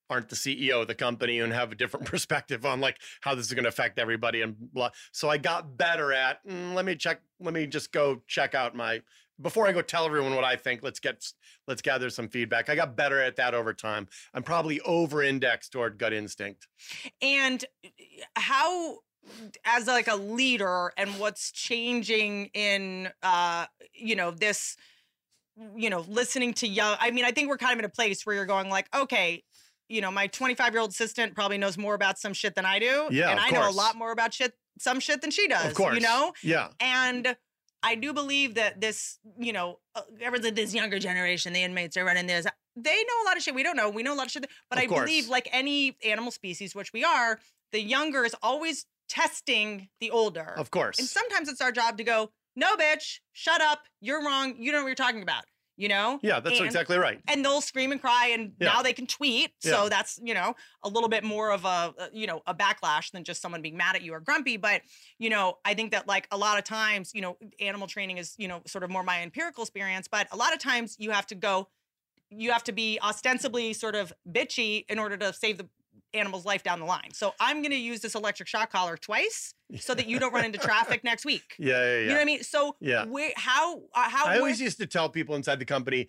aren't 0.09 0.28
the 0.28 0.36
CEO 0.36 0.82
of 0.82 0.86
the 0.86 0.94
company 0.94 1.40
and 1.40 1.52
have 1.52 1.73
a 1.73 1.74
different 1.74 2.06
perspective 2.12 2.64
on 2.64 2.81
like 2.81 2.97
how 3.23 3.35
this 3.35 3.47
is 3.47 3.52
going 3.52 3.64
to 3.64 3.68
affect 3.68 3.98
everybody 3.98 4.43
and 4.43 4.55
blah. 4.73 4.90
So 5.12 5.28
I 5.28 5.36
got 5.39 5.77
better 5.77 6.12
at 6.12 6.47
"Mm, 6.47 6.74
let 6.74 6.85
me 6.85 6.94
check 6.97 7.20
let 7.40 7.52
me 7.55 7.66
just 7.66 7.93
go 7.93 8.23
check 8.27 8.55
out 8.55 8.74
my 8.74 9.02
before 9.40 9.66
I 9.66 9.72
go 9.72 9.82
tell 9.82 10.04
everyone 10.06 10.34
what 10.34 10.44
I 10.44 10.56
think, 10.56 10.82
let's 10.82 11.00
get 11.00 11.24
let's 11.68 11.82
gather 11.82 12.10
some 12.10 12.28
feedback. 12.28 12.68
I 12.68 12.74
got 12.74 12.96
better 12.96 13.20
at 13.20 13.36
that 13.36 13.54
over 13.54 13.72
time. 13.74 14.08
I'm 14.34 14.42
probably 14.42 14.80
over 14.82 15.22
indexed 15.22 15.72
toward 15.72 15.98
gut 15.98 16.12
instinct. 16.12 16.66
and 17.22 17.64
how 18.36 18.98
as 19.64 19.86
like 19.88 20.06
a 20.08 20.14
leader 20.16 20.92
and 20.96 21.10
what's 21.18 21.50
changing 21.50 22.46
in 22.54 23.08
uh 23.24 23.66
you 23.92 24.14
know 24.14 24.30
this 24.30 24.76
you 25.74 25.90
know 25.90 26.04
listening 26.08 26.54
to 26.54 26.68
young 26.68 26.96
i 27.00 27.10
mean 27.10 27.24
i 27.24 27.32
think 27.32 27.48
we're 27.48 27.56
kind 27.56 27.72
of 27.72 27.80
in 27.80 27.84
a 27.84 27.88
place 27.88 28.24
where 28.24 28.36
you're 28.36 28.46
going 28.46 28.68
like 28.68 28.86
okay 28.94 29.42
you 29.88 30.00
know 30.00 30.12
my 30.12 30.28
25 30.28 30.72
year 30.72 30.80
old 30.80 30.90
assistant 30.90 31.34
probably 31.34 31.58
knows 31.58 31.76
more 31.76 31.94
about 31.94 32.20
some 32.20 32.32
shit 32.34 32.54
than 32.54 32.64
i 32.64 32.78
do 32.78 33.08
Yeah, 33.10 33.30
and 33.30 33.40
i 33.40 33.50
know 33.50 33.68
a 33.68 33.72
lot 33.72 33.96
more 33.96 34.12
about 34.12 34.32
shit 34.32 34.52
some 34.78 35.00
shit 35.00 35.22
than 35.22 35.32
she 35.32 35.48
does 35.48 35.64
Of 35.66 35.74
course. 35.74 35.96
you 35.96 36.02
know 36.02 36.32
Yeah. 36.44 36.68
and 36.78 37.36
I 37.86 37.94
do 37.94 38.12
believe 38.12 38.54
that 38.54 38.80
this, 38.80 39.20
you 39.38 39.52
know, 39.52 39.78
uh, 39.94 40.02
everything 40.20 40.54
this 40.54 40.74
younger 40.74 40.98
generation, 40.98 41.52
the 41.52 41.62
inmates 41.62 41.96
are 41.96 42.04
running 42.04 42.26
this. 42.26 42.44
They 42.74 42.90
know 42.90 43.22
a 43.22 43.26
lot 43.26 43.36
of 43.36 43.44
shit 43.44 43.54
we 43.54 43.62
don't 43.62 43.76
know. 43.76 43.88
We 43.88 44.02
know 44.02 44.12
a 44.12 44.16
lot 44.16 44.26
of 44.26 44.32
shit, 44.32 44.44
but 44.68 44.78
Of 44.78 44.84
I 44.84 44.88
believe, 44.88 45.28
like 45.28 45.48
any 45.52 45.96
animal 46.04 46.32
species, 46.32 46.74
which 46.74 46.92
we 46.92 47.04
are, 47.04 47.38
the 47.70 47.80
younger 47.80 48.24
is 48.24 48.34
always 48.42 48.86
testing 49.08 49.88
the 50.00 50.10
older. 50.10 50.52
Of 50.56 50.72
course. 50.72 50.98
And 50.98 51.06
sometimes 51.06 51.48
it's 51.48 51.60
our 51.60 51.70
job 51.70 51.96
to 51.98 52.04
go, 52.04 52.32
no, 52.56 52.76
bitch, 52.76 53.20
shut 53.32 53.60
up. 53.60 53.84
You're 54.00 54.24
wrong. 54.24 54.56
You 54.58 54.72
don't 54.72 54.80
know 54.80 54.84
what 54.84 54.88
you're 54.88 54.96
talking 54.96 55.22
about. 55.22 55.44
You 55.78 55.88
know? 55.88 56.18
Yeah, 56.22 56.40
that's 56.40 56.56
And- 56.58 56.64
exactly 56.66 56.96
right. 56.96 57.20
And 57.28 57.44
they'll 57.44 57.60
scream 57.60 57.92
and 57.92 58.00
cry, 58.00 58.28
and 58.28 58.54
Yeah. 58.58 58.68
now 58.72 58.82
they 58.82 58.94
can 58.94 59.06
tweet. 59.06 59.52
So 59.60 59.82
Yeah. 59.84 59.88
that's 59.90 60.18
you 60.22 60.32
know 60.34 60.54
a 60.82 60.88
little 60.88 61.08
bit 61.10 61.22
more 61.22 61.50
of 61.50 61.64
a 61.64 61.68
uh, 61.98 62.08
you 62.12 62.26
know 62.26 62.42
a 62.46 62.54
backlash 62.54 63.10
than 63.10 63.24
just 63.24 63.42
someone 63.42 63.60
being 63.62 63.76
mad 63.76 63.94
at 63.94 64.02
you 64.02 64.14
or 64.14 64.20
grumpy. 64.20 64.56
But 64.56 64.82
you 65.18 65.28
know 65.30 65.58
I 65.64 65.74
think 65.74 65.92
that 65.92 66.06
like 66.08 66.28
a 66.30 66.36
lot 66.38 66.56
of 66.58 66.64
times 66.64 67.12
you 67.14 67.20
know 67.20 67.36
animal 67.60 67.86
training 67.88 68.16
is 68.18 68.34
you 68.38 68.48
know 68.48 68.62
sort 68.66 68.84
of 68.84 68.90
more 68.90 69.02
my 69.02 69.22
empirical 69.22 69.62
experience. 69.64 70.08
But 70.08 70.28
a 70.32 70.36
lot 70.36 70.52
of 70.54 70.58
times 70.58 70.96
you 70.98 71.10
have 71.10 71.26
to 71.26 71.34
go, 71.34 71.68
you 72.30 72.52
have 72.52 72.64
to 72.64 72.72
be 72.72 72.98
ostensibly 73.02 73.72
sort 73.74 73.94
of 73.94 74.12
bitchy 74.28 74.84
in 74.88 74.98
order 74.98 75.16
to 75.18 75.32
save 75.34 75.58
the 75.58 75.68
animal's 76.18 76.44
life 76.44 76.62
down 76.62 76.80
the 76.80 76.86
line. 76.86 77.12
So 77.12 77.34
I'm 77.40 77.62
going 77.62 77.70
to 77.72 77.76
use 77.76 78.01
this 78.01 78.14
electric 78.14 78.48
shock 78.48 78.70
collar 78.72 78.97
twice 78.97 79.55
so 79.78 79.94
that 79.94 80.06
you 80.09 80.18
don't 80.18 80.32
run 80.32 80.44
into 80.44 80.59
traffic 80.59 81.02
next 81.05 81.24
week. 81.24 81.55
Yeah, 81.59 81.66
yeah, 81.74 81.84
yeah. 81.84 81.98
You 82.01 82.06
know 82.09 82.14
what 82.14 82.20
I 82.20 82.24
mean? 82.24 82.43
So 82.43 82.76
Yeah. 82.80 83.05
where, 83.06 83.32
how 83.36 83.78
uh, 83.94 84.09
how 84.09 84.26
I 84.26 84.38
always 84.38 84.60
used 84.60 84.78
to 84.78 84.86
tell 84.86 85.09
people 85.09 85.34
inside 85.34 85.59
the 85.59 85.64
company, 85.64 86.09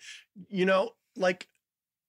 you 0.50 0.66
know, 0.66 0.92
like 1.16 1.48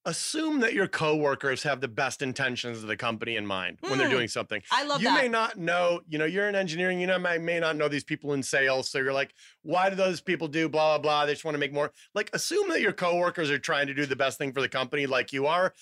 assume 0.05 0.61
that 0.61 0.73
your 0.73 0.89
coworkers 0.89 1.65
have 1.65 1.83
the 1.83 1.89
best 1.89 2.23
intentions 2.23 2.81
of 2.83 2.89
the 2.89 2.97
company 2.97 3.37
in 3.37 3.45
mind 3.47 3.77
when 3.81 3.99
they're 3.99 4.07
Mm. 4.07 4.11
doing 4.11 4.29
something. 4.29 4.63
I 4.71 4.85
love 4.85 5.03
you 5.03 5.09
that. 5.09 5.21
may 5.23 5.29
not 5.29 5.59
know, 5.59 6.01
you 6.09 6.17
know, 6.17 6.25
you're 6.25 6.49
in 6.49 6.55
engineering, 6.55 6.99
you 6.99 7.07
know, 7.07 7.17
I 7.17 7.37
may 7.37 7.61
not 7.61 7.77
know 7.77 7.89
these 7.89 8.05
people 8.05 8.33
in 8.33 8.43
sales. 8.43 8.89
So 8.89 8.99
you're 8.99 9.13
like, 9.13 9.35
why 9.63 9.91
do 9.91 9.97
those 9.97 10.23
people 10.23 10.49
do 10.49 10.67
blah, 10.69 10.97
blah, 10.97 11.03
blah? 11.03 11.27
They 11.27 11.33
just 11.33 11.45
want 11.45 11.57
to 11.57 11.59
make 11.59 11.75
more. 11.75 11.93
Like, 12.15 12.31
assume 12.33 12.71
that 12.71 12.81
your 12.81 12.95
coworkers 12.95 13.51
are 13.51 13.59
trying 13.59 13.87
to 13.89 13.95
do 13.95 14.07
the 14.07 14.17
best 14.17 14.39
thing 14.39 14.53
for 14.53 14.63
the 14.63 14.69
company 14.69 15.07
like 15.07 15.31
you 15.33 15.47
are. 15.47 15.75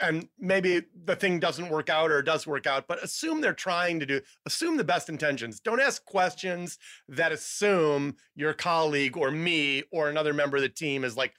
And 0.00 0.28
maybe 0.38 0.82
the 1.04 1.16
thing 1.16 1.40
doesn't 1.40 1.68
work 1.68 1.90
out 1.90 2.10
or 2.10 2.20
it 2.20 2.26
does 2.26 2.46
work 2.46 2.66
out, 2.66 2.86
but 2.88 3.02
assume 3.02 3.40
they're 3.40 3.52
trying 3.52 4.00
to 4.00 4.06
do, 4.06 4.20
assume 4.46 4.76
the 4.76 4.84
best 4.84 5.08
intentions. 5.08 5.60
Don't 5.60 5.80
ask 5.80 6.04
questions 6.04 6.78
that 7.08 7.32
assume 7.32 8.16
your 8.34 8.54
colleague 8.54 9.16
or 9.16 9.30
me 9.30 9.82
or 9.92 10.08
another 10.08 10.32
member 10.32 10.56
of 10.56 10.62
the 10.62 10.68
team 10.68 11.04
is 11.04 11.16
like 11.16 11.34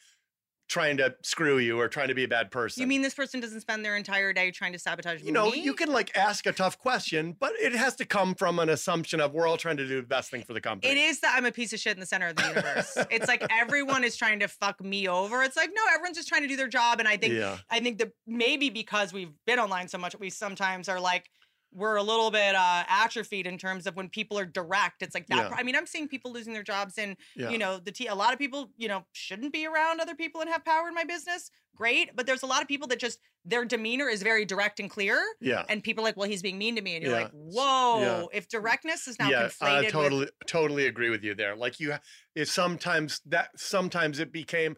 trying 0.72 0.96
to 0.96 1.14
screw 1.22 1.58
you 1.58 1.78
or 1.78 1.90
trying 1.90 2.08
to 2.08 2.14
be 2.14 2.24
a 2.24 2.28
bad 2.30 2.50
person. 2.50 2.80
You 2.80 2.88
mean 2.88 3.02
this 3.02 3.14
person 3.14 3.42
doesn't 3.42 3.60
spend 3.60 3.84
their 3.84 3.98
entire 3.98 4.32
day 4.32 4.52
trying 4.52 4.72
to 4.72 4.80
sabotage 4.80 5.22
you 5.22 5.34
know, 5.34 5.52
me? 5.52 5.62
you 5.62 5.74
can 5.74 5.92
like 5.92 6.16
ask 6.16 6.46
a 6.46 6.54
tough 6.54 6.80
question, 6.80 7.36
but 7.38 7.52
it 7.62 7.74
has 7.74 7.94
to 7.98 8.06
come 8.06 8.34
from 8.34 8.58
an 8.58 8.70
assumption 8.70 9.20
of 9.20 9.34
we're 9.34 9.46
all 9.46 9.58
trying 9.58 9.76
to 9.78 9.86
do 9.86 9.98
the 9.98 10.08
best 10.08 10.32
thing 10.32 10.44
for 10.44 10.54
the 10.54 10.62
company. 10.62 10.90
It 10.94 10.98
is 10.98 11.20
that 11.20 11.36
I'm 11.38 11.46
a 11.46 11.52
piece 11.52 11.74
of 11.74 11.80
shit 11.80 11.94
in 11.94 12.00
the 12.00 12.06
center 12.06 12.30
of 12.30 12.38
the 12.38 12.48
universe. 12.48 12.98
it's 13.12 13.28
like 13.28 13.46
everyone 13.52 14.06
is 14.06 14.16
trying 14.16 14.40
to 14.40 14.48
fuck 14.48 14.82
me 14.82 15.10
over. 15.10 15.44
It's 15.44 15.58
like 15.58 15.72
no, 15.76 15.82
everyone's 15.94 16.16
just 16.16 16.30
trying 16.30 16.44
to 16.44 16.48
do 16.48 16.56
their 16.56 16.70
job, 16.70 17.00
and 17.00 17.08
I 17.08 17.18
think 17.18 17.34
Yeah. 17.34 17.58
I 17.70 17.82
think 17.82 18.00
that 18.00 18.14
maybe 18.26 18.70
because 18.70 19.12
we've 19.12 19.34
been 19.46 19.60
online 19.60 19.90
so 19.90 19.98
much, 19.98 20.18
we 20.18 20.30
sometimes 20.30 20.88
are 20.88 21.02
like 21.02 21.30
we're 21.74 21.96
a 21.96 22.04
little 22.04 22.32
bit 22.32 22.56
uh, 22.56 22.84
atrophied 22.88 23.48
in 23.48 23.58
terms 23.58 23.88
of 23.88 23.96
when 23.96 24.10
people 24.10 24.38
are 24.38 24.46
direct. 24.46 25.02
It's 25.02 25.16
like 25.16 25.28
that. 25.28 25.50
Yeah. 25.50 25.56
I 25.58 25.64
mean, 25.64 25.76
I'm 25.76 25.86
seeing 25.88 26.08
people 26.08 26.32
losing 26.32 26.54
their 26.54 26.64
jobs, 26.64 26.98
and 26.98 27.16
Yeah. 27.36 27.50
you 27.50 27.58
know, 27.58 27.78
the 27.78 27.92
t- 27.92 28.08
a 28.08 28.16
lot 28.16 28.34
of 28.34 28.40
people, 28.40 28.72
you 28.78 28.88
know, 28.88 29.06
shouldn't 29.14 29.54
be 29.54 29.66
around 29.66 30.02
other 30.02 30.16
people 30.16 30.42
and 30.42 30.50
have 30.50 30.66
power 30.66 30.88
in 30.88 30.94
my 30.96 31.04
business. 31.04 31.50
Great, 31.76 32.16
but 32.16 32.26
there's 32.28 32.44
a 32.44 32.46
lot 32.46 32.62
of 32.62 32.68
people 32.68 32.88
that 32.90 33.00
just 33.00 33.20
their 33.46 33.66
demeanor 33.66 34.08
is 34.08 34.22
very 34.22 34.46
direct 34.46 34.80
and 34.80 34.90
clear. 34.90 35.20
Yeah. 35.40 35.64
and 35.70 35.82
people 35.84 36.04
are 36.04 36.08
like, 36.08 36.18
well, 36.18 36.30
he's 36.30 36.42
being 36.44 36.58
mean 36.58 36.76
to 36.76 36.82
me, 36.82 36.96
and 36.96 37.04
you're 37.04 37.14
Yeah. 37.16 37.24
like, 37.24 37.32
whoa. 37.32 38.30
If 38.34 38.50
directness 38.50 39.08
is 39.08 39.18
now 39.18 39.30
yeah, 39.30 39.44
conflated 39.48 39.62
I 39.62 39.80
with 39.82 39.92
totally 39.92 40.28
totally 40.48 40.88
agree 40.88 41.10
with 41.10 41.24
you 41.24 41.34
there. 41.34 41.56
Like 41.56 41.80
you, 41.80 41.96
it 42.36 42.48
sometimes 42.50 43.22
that 43.28 43.50
sometimes 43.58 44.20
it 44.20 44.32
became 44.32 44.76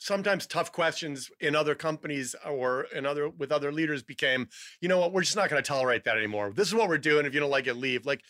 sometimes 0.00 0.46
tough 0.46 0.72
questions 0.72 1.30
in 1.40 1.54
other 1.54 1.74
companies 1.74 2.34
or 2.44 2.86
in 2.94 3.06
other 3.06 3.28
with 3.28 3.52
other 3.52 3.70
leaders 3.70 4.02
became, 4.02 4.48
you 4.80 4.88
know 4.88 4.98
what, 4.98 5.12
we're 5.12 5.22
just 5.22 5.36
not 5.36 5.48
going 5.48 5.62
to 5.62 5.66
tolerate 5.66 6.04
that 6.04 6.16
anymore. 6.16 6.52
This 6.54 6.66
is 6.66 6.74
what 6.74 6.88
we're 6.88 6.98
doing. 6.98 7.26
If 7.26 7.34
you 7.34 7.40
don't 7.40 7.50
like 7.50 7.66
it, 7.66 7.74
leave. 7.74 8.06
Like, 8.06 8.22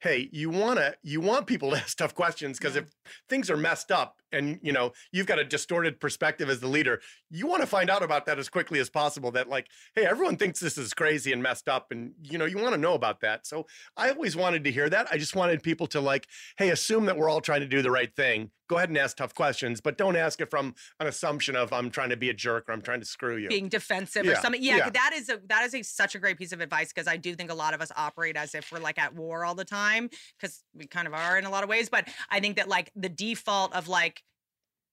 hey, 0.00 0.28
you 0.32 0.50
want 0.50 0.78
to 0.78 0.94
you 1.02 1.20
want 1.20 1.46
people 1.46 1.70
to 1.70 1.76
ask 1.82 1.96
tough 1.96 2.14
questions 2.14 2.58
because 2.58 2.76
if 2.76 2.90
things 3.28 3.48
are 3.48 3.56
messed 3.56 3.90
up 3.90 4.16
and 4.34 4.58
you 4.62 4.72
know 4.72 4.92
you've 5.12 5.26
got 5.26 5.38
a 5.38 5.44
distorted 5.44 6.00
perspective 6.00 6.48
as 6.50 6.60
the 6.60 6.68
leader, 6.68 7.00
you 7.30 7.46
want 7.46 7.62
to 7.62 7.66
find 7.66 7.90
out 7.90 8.02
about 8.02 8.26
that 8.26 8.38
as 8.38 8.48
quickly 8.48 8.80
as 8.80 8.90
possible. 8.90 9.30
That 9.30 9.48
like, 9.48 9.68
hey, 9.94 10.06
everyone 10.06 10.36
thinks 10.36 10.60
this 10.60 10.76
is 10.76 10.92
crazy 10.92 11.32
and 11.32 11.42
messed 11.42 11.68
up, 11.68 11.90
and 11.90 12.12
you 12.22 12.38
know 12.38 12.44
you 12.44 12.58
want 12.58 12.74
to 12.74 12.80
know 12.80 12.94
about 12.94 13.20
that. 13.20 13.46
So 13.46 13.66
I 13.96 14.10
always 14.10 14.36
wanted 14.36 14.64
to 14.64 14.72
hear 14.72 14.88
that. 14.90 15.08
I 15.10 15.18
just 15.18 15.36
wanted 15.36 15.62
people 15.62 15.86
to 15.88 16.00
like, 16.00 16.26
hey, 16.58 16.70
assume 16.70 17.06
that 17.06 17.16
we're 17.16 17.28
all 17.28 17.40
trying 17.40 17.60
to 17.60 17.66
do 17.66 17.82
the 17.82 17.90
right 17.90 18.14
thing. 18.14 18.50
Go 18.66 18.76
ahead 18.76 18.88
and 18.88 18.96
ask 18.96 19.18
tough 19.18 19.34
questions, 19.34 19.82
but 19.82 19.98
don't 19.98 20.16
ask 20.16 20.40
it 20.40 20.48
from 20.48 20.74
an 20.98 21.06
assumption 21.06 21.54
of 21.54 21.72
I'm 21.72 21.90
trying 21.90 22.08
to 22.08 22.16
be 22.16 22.30
a 22.30 22.34
jerk 22.34 22.68
or 22.68 22.72
I'm 22.72 22.80
trying 22.80 23.00
to 23.00 23.06
screw 23.06 23.36
you. 23.36 23.48
being 23.48 23.68
defensive 23.68 24.26
or 24.26 24.36
something. 24.36 24.62
Yeah, 24.62 24.76
yeah. 24.76 24.90
that 24.90 25.10
is 25.14 25.28
a 25.28 25.38
that 25.48 25.64
is 25.64 25.74
a 25.74 25.82
such 25.82 26.14
a 26.14 26.18
great 26.18 26.38
piece 26.38 26.52
of 26.52 26.60
advice 26.60 26.90
because 26.92 27.06
I 27.06 27.18
do 27.18 27.34
think 27.34 27.50
a 27.50 27.54
lot 27.54 27.74
of 27.74 27.82
us 27.82 27.92
operate 27.94 28.36
as 28.36 28.54
if 28.54 28.72
we're 28.72 28.78
like 28.78 28.98
at 28.98 29.14
war 29.14 29.44
all 29.44 29.54
the 29.54 29.66
time 29.66 30.08
because 30.40 30.62
we 30.74 30.86
kind 30.86 31.06
of 31.06 31.12
are 31.12 31.36
in 31.36 31.44
a 31.44 31.50
lot 31.50 31.62
of 31.62 31.68
ways. 31.68 31.90
But 31.90 32.08
I 32.30 32.40
think 32.40 32.56
that 32.56 32.68
like 32.68 32.90
the 32.96 33.08
default 33.08 33.74
of 33.74 33.88
like. 33.88 34.22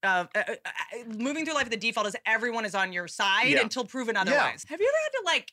Of 0.04 0.30
uh, 0.36 0.40
uh, 0.40 0.56
uh, 0.66 1.04
moving 1.08 1.46
through 1.46 1.54
life, 1.54 1.70
the 1.70 1.78
default 1.78 2.08
is 2.08 2.16
everyone 2.26 2.66
is 2.66 2.74
on 2.74 2.92
your 2.92 3.08
side 3.08 3.50
Yeah. 3.50 3.62
until 3.62 3.86
proven 3.86 4.16
Yeah. 4.16 4.22
otherwise. 4.22 4.66
Have 4.68 4.80
you 4.82 4.88
ever 4.88 4.98
had 5.04 5.20
to 5.20 5.26
like, 5.26 5.52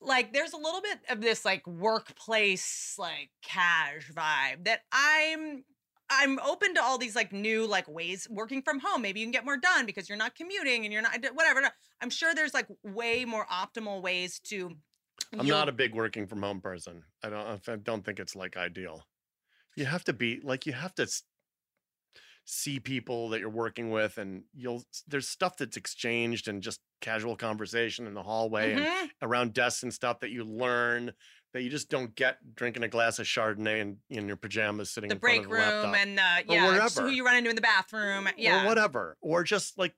like, 0.00 0.32
there's 0.32 0.54
a 0.54 0.56
little 0.56 0.80
bit 0.80 0.98
of 1.10 1.20
this 1.20 1.44
like 1.44 1.66
workplace 1.66 2.94
like 2.98 3.30
cash 3.42 4.10
vibe 4.12 4.64
that 4.64 4.80
I'm 4.92 5.64
I'm 6.10 6.38
open 6.40 6.74
to 6.74 6.82
all 6.82 6.98
these 6.98 7.16
like 7.16 7.32
new 7.32 7.66
like 7.66 7.88
ways 7.88 8.26
working 8.30 8.62
from 8.62 8.80
home. 8.80 9.02
Maybe 9.02 9.20
you 9.20 9.26
can 9.26 9.30
get 9.32 9.44
more 9.44 9.56
done 9.56 9.86
because 9.86 10.08
you're 10.08 10.18
not 10.18 10.34
commuting 10.34 10.84
and 10.84 10.92
you're 10.92 11.02
not 11.02 11.16
whatever. 11.34 11.62
I'm 12.00 12.10
sure 12.10 12.34
there's 12.34 12.52
like 12.54 12.66
way 12.82 13.24
more 13.24 13.46
optimal 13.46 14.02
ways 14.02 14.38
to. 14.44 14.72
I'm 15.38 15.46
not 15.46 15.68
a 15.68 15.72
big 15.72 15.94
working 15.94 16.26
from 16.26 16.42
home 16.42 16.60
person. 16.60 17.02
I 17.22 17.30
don't. 17.30 17.68
I 17.68 17.76
don't 17.76 18.04
think 18.04 18.20
it's 18.20 18.34
like 18.36 18.56
ideal. 18.56 19.06
You 19.76 19.86
have 19.86 20.04
to 20.04 20.12
be 20.12 20.40
like 20.42 20.66
you 20.66 20.72
have 20.74 20.94
to 20.96 21.06
see 22.44 22.80
people 22.80 23.28
that 23.30 23.40
you're 23.40 23.48
working 23.48 23.90
with, 23.90 24.18
and 24.18 24.42
you'll. 24.54 24.82
There's 25.06 25.28
stuff 25.28 25.56
that's 25.56 25.76
exchanged 25.76 26.48
and 26.48 26.62
just 26.62 26.80
casual 27.00 27.36
conversation 27.36 28.06
in 28.06 28.14
the 28.14 28.22
hallway 28.22 28.74
Mhm. 28.74 28.86
and 29.02 29.10
around 29.22 29.52
desks 29.54 29.82
and 29.82 29.92
stuff 29.92 30.20
that 30.20 30.30
you 30.30 30.44
learn 30.44 31.12
that 31.52 31.62
you 31.62 31.68
just 31.68 31.90
don't 31.90 32.14
get 32.14 32.38
drinking 32.54 32.82
a 32.82 32.88
glass 32.88 33.18
of 33.18 33.26
Chardonnay 33.26 33.80
in, 33.80 33.98
in 34.08 34.26
your 34.26 34.36
pajamas 34.38 34.90
sitting 34.90 35.08
the 35.08 35.16
in 35.16 35.20
break 35.20 35.42
room 35.42 35.60
laptop. 35.60 35.94
and 35.96 36.18
uh, 36.18 36.22
yeah, 36.48 36.78
just 36.78 36.98
who 36.98 37.08
you 37.08 37.24
run 37.26 37.36
into 37.36 37.50
in 37.50 37.56
the 37.56 37.60
bathroom. 37.62 38.28
Yeah, 38.38 38.64
or 38.64 38.68
whatever, 38.68 39.16
or 39.20 39.42
just 39.44 39.76
like 39.78 39.94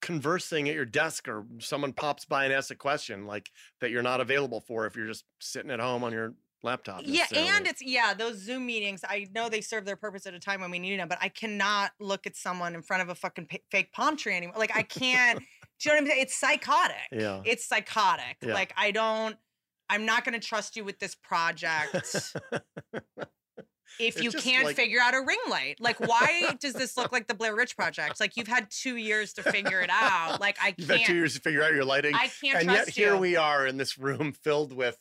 conversing 0.00 0.68
at 0.68 0.74
your 0.74 0.84
desk, 0.84 1.28
or 1.28 1.44
someone 1.58 1.92
pops 1.92 2.24
by 2.24 2.44
and 2.44 2.52
asks 2.52 2.70
a 2.70 2.74
question 2.76 3.26
like 3.26 3.50
that 3.80 3.90
you're 3.90 4.02
not 4.02 4.20
available 4.20 4.60
for 4.60 4.86
if 4.86 4.96
you're 4.96 5.06
just 5.06 5.24
sitting 5.40 5.70
at 5.70 5.80
home 5.80 6.02
on 6.04 6.12
your 6.12 6.34
laptop. 6.62 7.02
Yeah, 7.04 7.24
and 7.34 7.66
it's 7.66 7.82
yeah, 7.82 8.14
those 8.14 8.36
Zoom 8.38 8.66
meetings. 8.66 9.02
I 9.08 9.26
know 9.34 9.48
they 9.48 9.60
serve 9.60 9.84
their 9.84 9.96
purpose 9.96 10.26
at 10.26 10.34
a 10.34 10.40
time 10.40 10.60
when 10.60 10.70
we 10.70 10.78
need 10.78 10.98
them, 10.98 11.08
but 11.08 11.18
I 11.20 11.28
cannot 11.28 11.92
look 12.00 12.26
at 12.26 12.36
someone 12.36 12.74
in 12.74 12.82
front 12.82 13.02
of 13.02 13.08
a 13.08 13.14
fucking 13.14 13.46
pa- 13.46 13.58
fake 13.70 13.92
palm 13.92 14.16
tree 14.16 14.34
anymore. 14.36 14.56
Like 14.58 14.76
I 14.76 14.82
can't. 14.82 15.38
do 15.38 15.44
you 15.82 15.90
know 15.90 15.96
what 15.96 16.00
I'm 16.02 16.06
saying? 16.08 16.22
It's 16.22 16.34
psychotic. 16.34 16.96
Yeah. 17.12 17.42
it's 17.44 17.66
psychotic. 17.66 18.36
Yeah. 18.42 18.54
Like 18.54 18.72
I 18.76 18.90
don't. 18.90 19.36
I'm 19.90 20.04
not 20.04 20.24
going 20.24 20.38
to 20.38 20.46
trust 20.46 20.76
you 20.76 20.84
with 20.84 20.98
this 20.98 21.14
project. 21.14 22.34
If 23.98 24.16
It's 24.16 24.22
you 24.22 24.30
can't 24.30 24.64
like- 24.66 24.76
figure 24.76 25.00
out 25.00 25.14
a 25.14 25.20
ring 25.26 25.38
light, 25.50 25.76
like 25.80 25.98
why 25.98 26.54
does 26.60 26.74
this 26.74 26.96
look 26.96 27.10
like 27.10 27.26
the 27.26 27.34
Blair 27.34 27.56
Witch 27.56 27.74
Project? 27.76 28.20
Like 28.20 28.36
you've 28.36 28.46
had 28.46 28.68
two 28.70 28.94
years 28.96 29.32
to 29.32 29.42
figure 29.42 29.80
it 29.80 29.90
out. 29.90 30.40
Like 30.40 30.56
I 30.62 30.74
You've 30.76 30.86
can't. 30.88 31.00
had 31.00 31.06
two 31.08 31.14
years 31.16 31.34
to 31.34 31.40
figure 31.40 31.64
out 31.64 31.72
your 31.72 31.84
lighting. 31.84 32.14
I 32.14 32.28
can't 32.40 32.58
and 32.60 32.70
yet 32.70 32.84
trust 32.84 32.96
here 32.96 33.16
we 33.16 33.34
are 33.36 33.66
in 33.66 33.76
this 33.76 33.98
room 33.98 34.32
filled 34.32 34.72
with. 34.72 34.98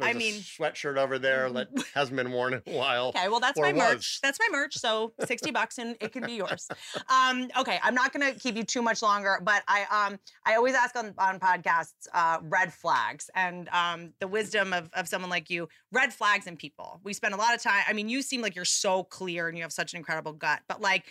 I 0.00 0.12
there's 0.12 0.16
a 0.16 0.18
mean- 0.18 0.40
sweatshirt 0.40 0.96
over 0.96 1.18
there 1.18 1.50
that 1.50 1.68
hasn't 1.94 2.16
been 2.16 2.32
worn 2.32 2.54
in 2.54 2.62
a 2.66 2.76
while. 2.76 3.08
Okay, 3.08 3.28
well 3.28 3.40
that's 3.40 3.58
my 3.60 3.72
was. 3.72 3.82
merch. 3.82 4.20
That's 4.22 4.38
my 4.38 4.48
merch. 4.58 4.76
So 4.78 5.12
sixty 5.26 5.50
bucks 5.50 5.78
and 5.78 5.96
it 6.00 6.12
can 6.12 6.24
be 6.24 6.32
yours. 6.34 6.68
Um, 7.08 7.48
okay, 7.58 7.78
I'm 7.82 7.94
not 7.94 8.12
gonna 8.12 8.32
keep 8.32 8.56
you 8.56 8.64
too 8.64 8.82
much 8.82 9.02
longer, 9.02 9.38
but 9.42 9.62
I 9.68 9.84
um 9.90 10.18
I 10.46 10.54
always 10.54 10.74
ask 10.74 10.96
on, 10.96 11.14
on 11.18 11.38
podcasts 11.38 12.08
uh, 12.14 12.38
red 12.42 12.72
flags 12.72 13.28
and 13.34 13.68
um 13.70 14.12
the 14.20 14.28
wisdom 14.28 14.72
of 14.72 14.90
of 14.94 15.08
someone 15.08 15.30
like 15.30 15.50
you. 15.50 15.68
Red 15.92 16.12
flags 16.12 16.46
in 16.46 16.56
people. 16.56 17.00
We 17.04 17.12
spend 17.12 17.34
a 17.34 17.36
lot 17.36 17.54
of 17.54 17.62
time. 17.62 17.82
I 17.86 17.92
mean, 17.92 18.08
you 18.08 18.22
seem 18.22 18.40
like 18.40 18.54
you're 18.56 18.64
so 18.64 19.04
clear 19.04 19.48
and 19.48 19.56
you 19.58 19.62
have 19.64 19.72
such 19.72 19.92
an 19.92 19.98
incredible 19.98 20.32
gut, 20.32 20.60
but 20.68 20.80
like. 20.80 21.04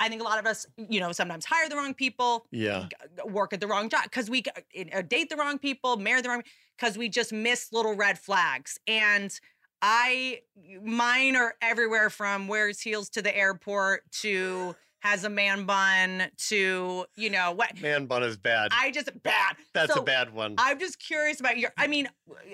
I 0.00 0.08
think 0.08 0.22
a 0.22 0.24
lot 0.24 0.38
of 0.38 0.46
us, 0.46 0.66
you 0.76 0.98
know, 0.98 1.12
sometimes 1.12 1.44
hire 1.44 1.68
the 1.68 1.76
wrong 1.76 1.94
people, 1.94 2.46
Yeah. 2.50 2.88
work 3.26 3.52
at 3.52 3.60
the 3.60 3.66
wrong 3.66 3.88
job 3.90 4.04
because 4.04 4.30
we 4.30 4.42
uh, 4.92 5.02
date 5.02 5.28
the 5.28 5.36
wrong 5.36 5.58
people, 5.58 5.96
marry 5.98 6.22
the 6.22 6.30
wrong 6.30 6.42
because 6.76 6.96
we 6.96 7.08
just 7.08 7.32
miss 7.32 7.72
little 7.72 7.94
red 7.94 8.18
flags. 8.18 8.78
And 8.86 9.38
I, 9.82 10.40
mine 10.82 11.36
are 11.36 11.54
everywhere 11.60 12.10
from 12.10 12.48
wears 12.48 12.80
heels 12.80 13.10
to 13.10 13.22
the 13.22 13.36
airport 13.36 14.10
to 14.22 14.74
has 15.00 15.24
a 15.24 15.30
man 15.30 15.64
bun 15.64 16.30
to 16.48 17.04
you 17.16 17.30
know 17.30 17.52
what. 17.52 17.80
Man 17.80 18.06
bun 18.06 18.22
is 18.22 18.36
bad. 18.36 18.70
I 18.72 18.90
just 18.90 19.10
bad. 19.22 19.56
That's 19.74 19.92
So 19.94 20.00
a 20.00 20.04
bad 20.04 20.32
one. 20.32 20.54
I'm 20.58 20.78
just 20.78 20.98
curious 20.98 21.40
about 21.40 21.58
your. 21.58 21.72
I 21.76 21.86
mean, 21.86 22.08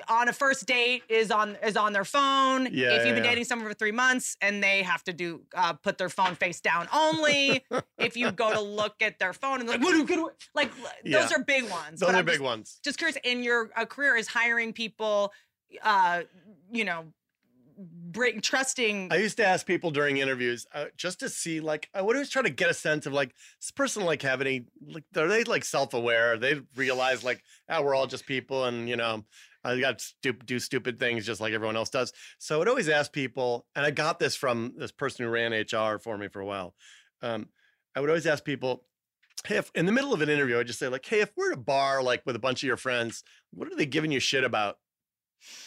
on 0.09 0.29
a 0.29 0.33
first 0.33 0.67
date 0.67 1.03
is 1.09 1.31
on 1.31 1.57
is 1.63 1.77
on 1.77 1.93
their 1.93 2.05
phone. 2.05 2.69
Yeah, 2.73 2.91
if 2.93 2.99
you've 2.99 3.07
yeah, 3.07 3.15
been 3.15 3.25
yeah. 3.25 3.31
dating 3.31 3.45
someone 3.45 3.69
for 3.69 3.75
three 3.75 3.93
months 3.93 4.37
and 4.41 4.63
they 4.63 4.83
have 4.83 5.03
to 5.05 5.13
do 5.13 5.43
uh, 5.55 5.75
put 5.75 5.99
their 5.99 6.09
phone 6.09 6.35
face 6.35 6.61
down 6.61 6.89
only. 6.93 7.65
if 7.99 8.17
you 8.17 8.31
go 8.33 8.53
to 8.53 8.61
look 8.61 8.95
at 9.01 9.19
their 9.19 9.33
phone 9.33 9.61
and 9.61 9.69
like, 9.69 9.81
what 9.83 10.07
do 10.07 10.15
you? 10.15 10.31
Like 10.55 10.71
Yeah. 11.05 11.21
those 11.21 11.33
are 11.33 11.43
big 11.43 11.69
ones. 11.71 12.01
Those 12.01 12.09
but 12.09 12.15
are 12.15 12.19
I'm 12.19 12.25
big 12.25 12.35
just- 12.35 12.45
ones. 12.45 12.81
Just 12.83 12.99
curious, 12.99 13.19
in 13.25 13.43
your 13.43 13.71
uh, 13.77 13.85
career 13.85 14.17
is 14.17 14.29
hiring 14.29 14.73
people, 14.73 15.33
uh, 15.83 16.23
you 16.71 16.85
know, 16.85 17.07
trusting. 18.43 19.13
I 19.13 19.17
used 19.17 19.37
to 19.37 19.47
ask 19.47 19.67
people 19.67 19.91
during 19.91 20.17
interviews 20.17 20.67
uh, 20.75 20.87
just 20.97 21.21
to 21.21 21.29
see, 21.29 21.61
like, 21.61 21.89
I 21.95 22.03
would 22.03 22.17
always 22.17 22.31
try 22.31 22.43
to 22.43 22.51
get 22.51 22.71
a 22.71 22.75
sense 22.75 23.07
of, 23.07 23.13
like, 23.13 23.35
this 23.61 23.71
person, 23.71 24.05
like, 24.05 24.23
have 24.23 24.41
any, 24.41 24.67
like, 24.87 25.05
are 25.17 25.29
they, 25.29 25.45
like, 25.45 25.65
self 25.65 25.95
aware? 25.95 26.37
They 26.37 26.61
realize, 26.75 27.23
like, 27.25 27.43
ah, 27.69 27.83
we're 27.83 27.95
all 27.95 28.07
just 28.07 28.27
people 28.27 28.65
and, 28.65 28.89
you 28.89 28.97
know, 28.97 29.25
I 29.67 29.81
got 29.81 30.03
to 30.23 30.33
do 30.33 30.59
stupid 30.59 30.99
things 30.99 31.27
just 31.27 31.41
like 31.41 31.53
everyone 31.53 31.77
else 31.77 31.91
does. 31.91 32.13
So 32.39 32.63
I'd 32.63 32.69
always 32.69 32.89
ask 32.89 33.13
people, 33.13 33.67
and 33.75 33.85
I 33.85 33.91
got 33.91 34.19
this 34.19 34.37
from 34.37 34.75
this 34.77 34.93
person 34.93 35.25
who 35.25 35.31
ran 35.31 35.53
HR 35.53 35.99
for 35.99 36.17
me 36.17 36.29
for 36.29 36.41
a 36.41 36.47
while. 36.47 36.75
Um, 37.21 37.49
I 37.95 38.01
would 38.01 38.11
always 38.11 38.27
ask 38.27 38.45
people, 38.45 38.85
hey, 39.45 39.57
if 39.57 39.71
in 39.75 39.87
the 39.87 39.93
middle 39.93 40.15
of 40.15 40.21
an 40.21 40.29
interview, 40.29 40.59
I'd 40.59 40.67
just 40.67 40.79
say, 40.79 40.89
like, 40.89 41.05
hey, 41.05 41.21
if 41.21 41.33
we're 41.37 41.53
at 41.53 41.59
a 41.59 41.61
bar, 41.61 42.03
like, 42.03 42.23
with 42.25 42.37
a 42.37 42.41
bunch 42.41 42.63
of 42.63 42.67
your 42.67 42.77
friends, 42.77 43.25
what 43.53 43.71
are 43.71 43.77
they 43.77 43.87
giving 43.87 44.13
you 44.13 44.21
shit 44.21 44.45
about? 44.45 44.77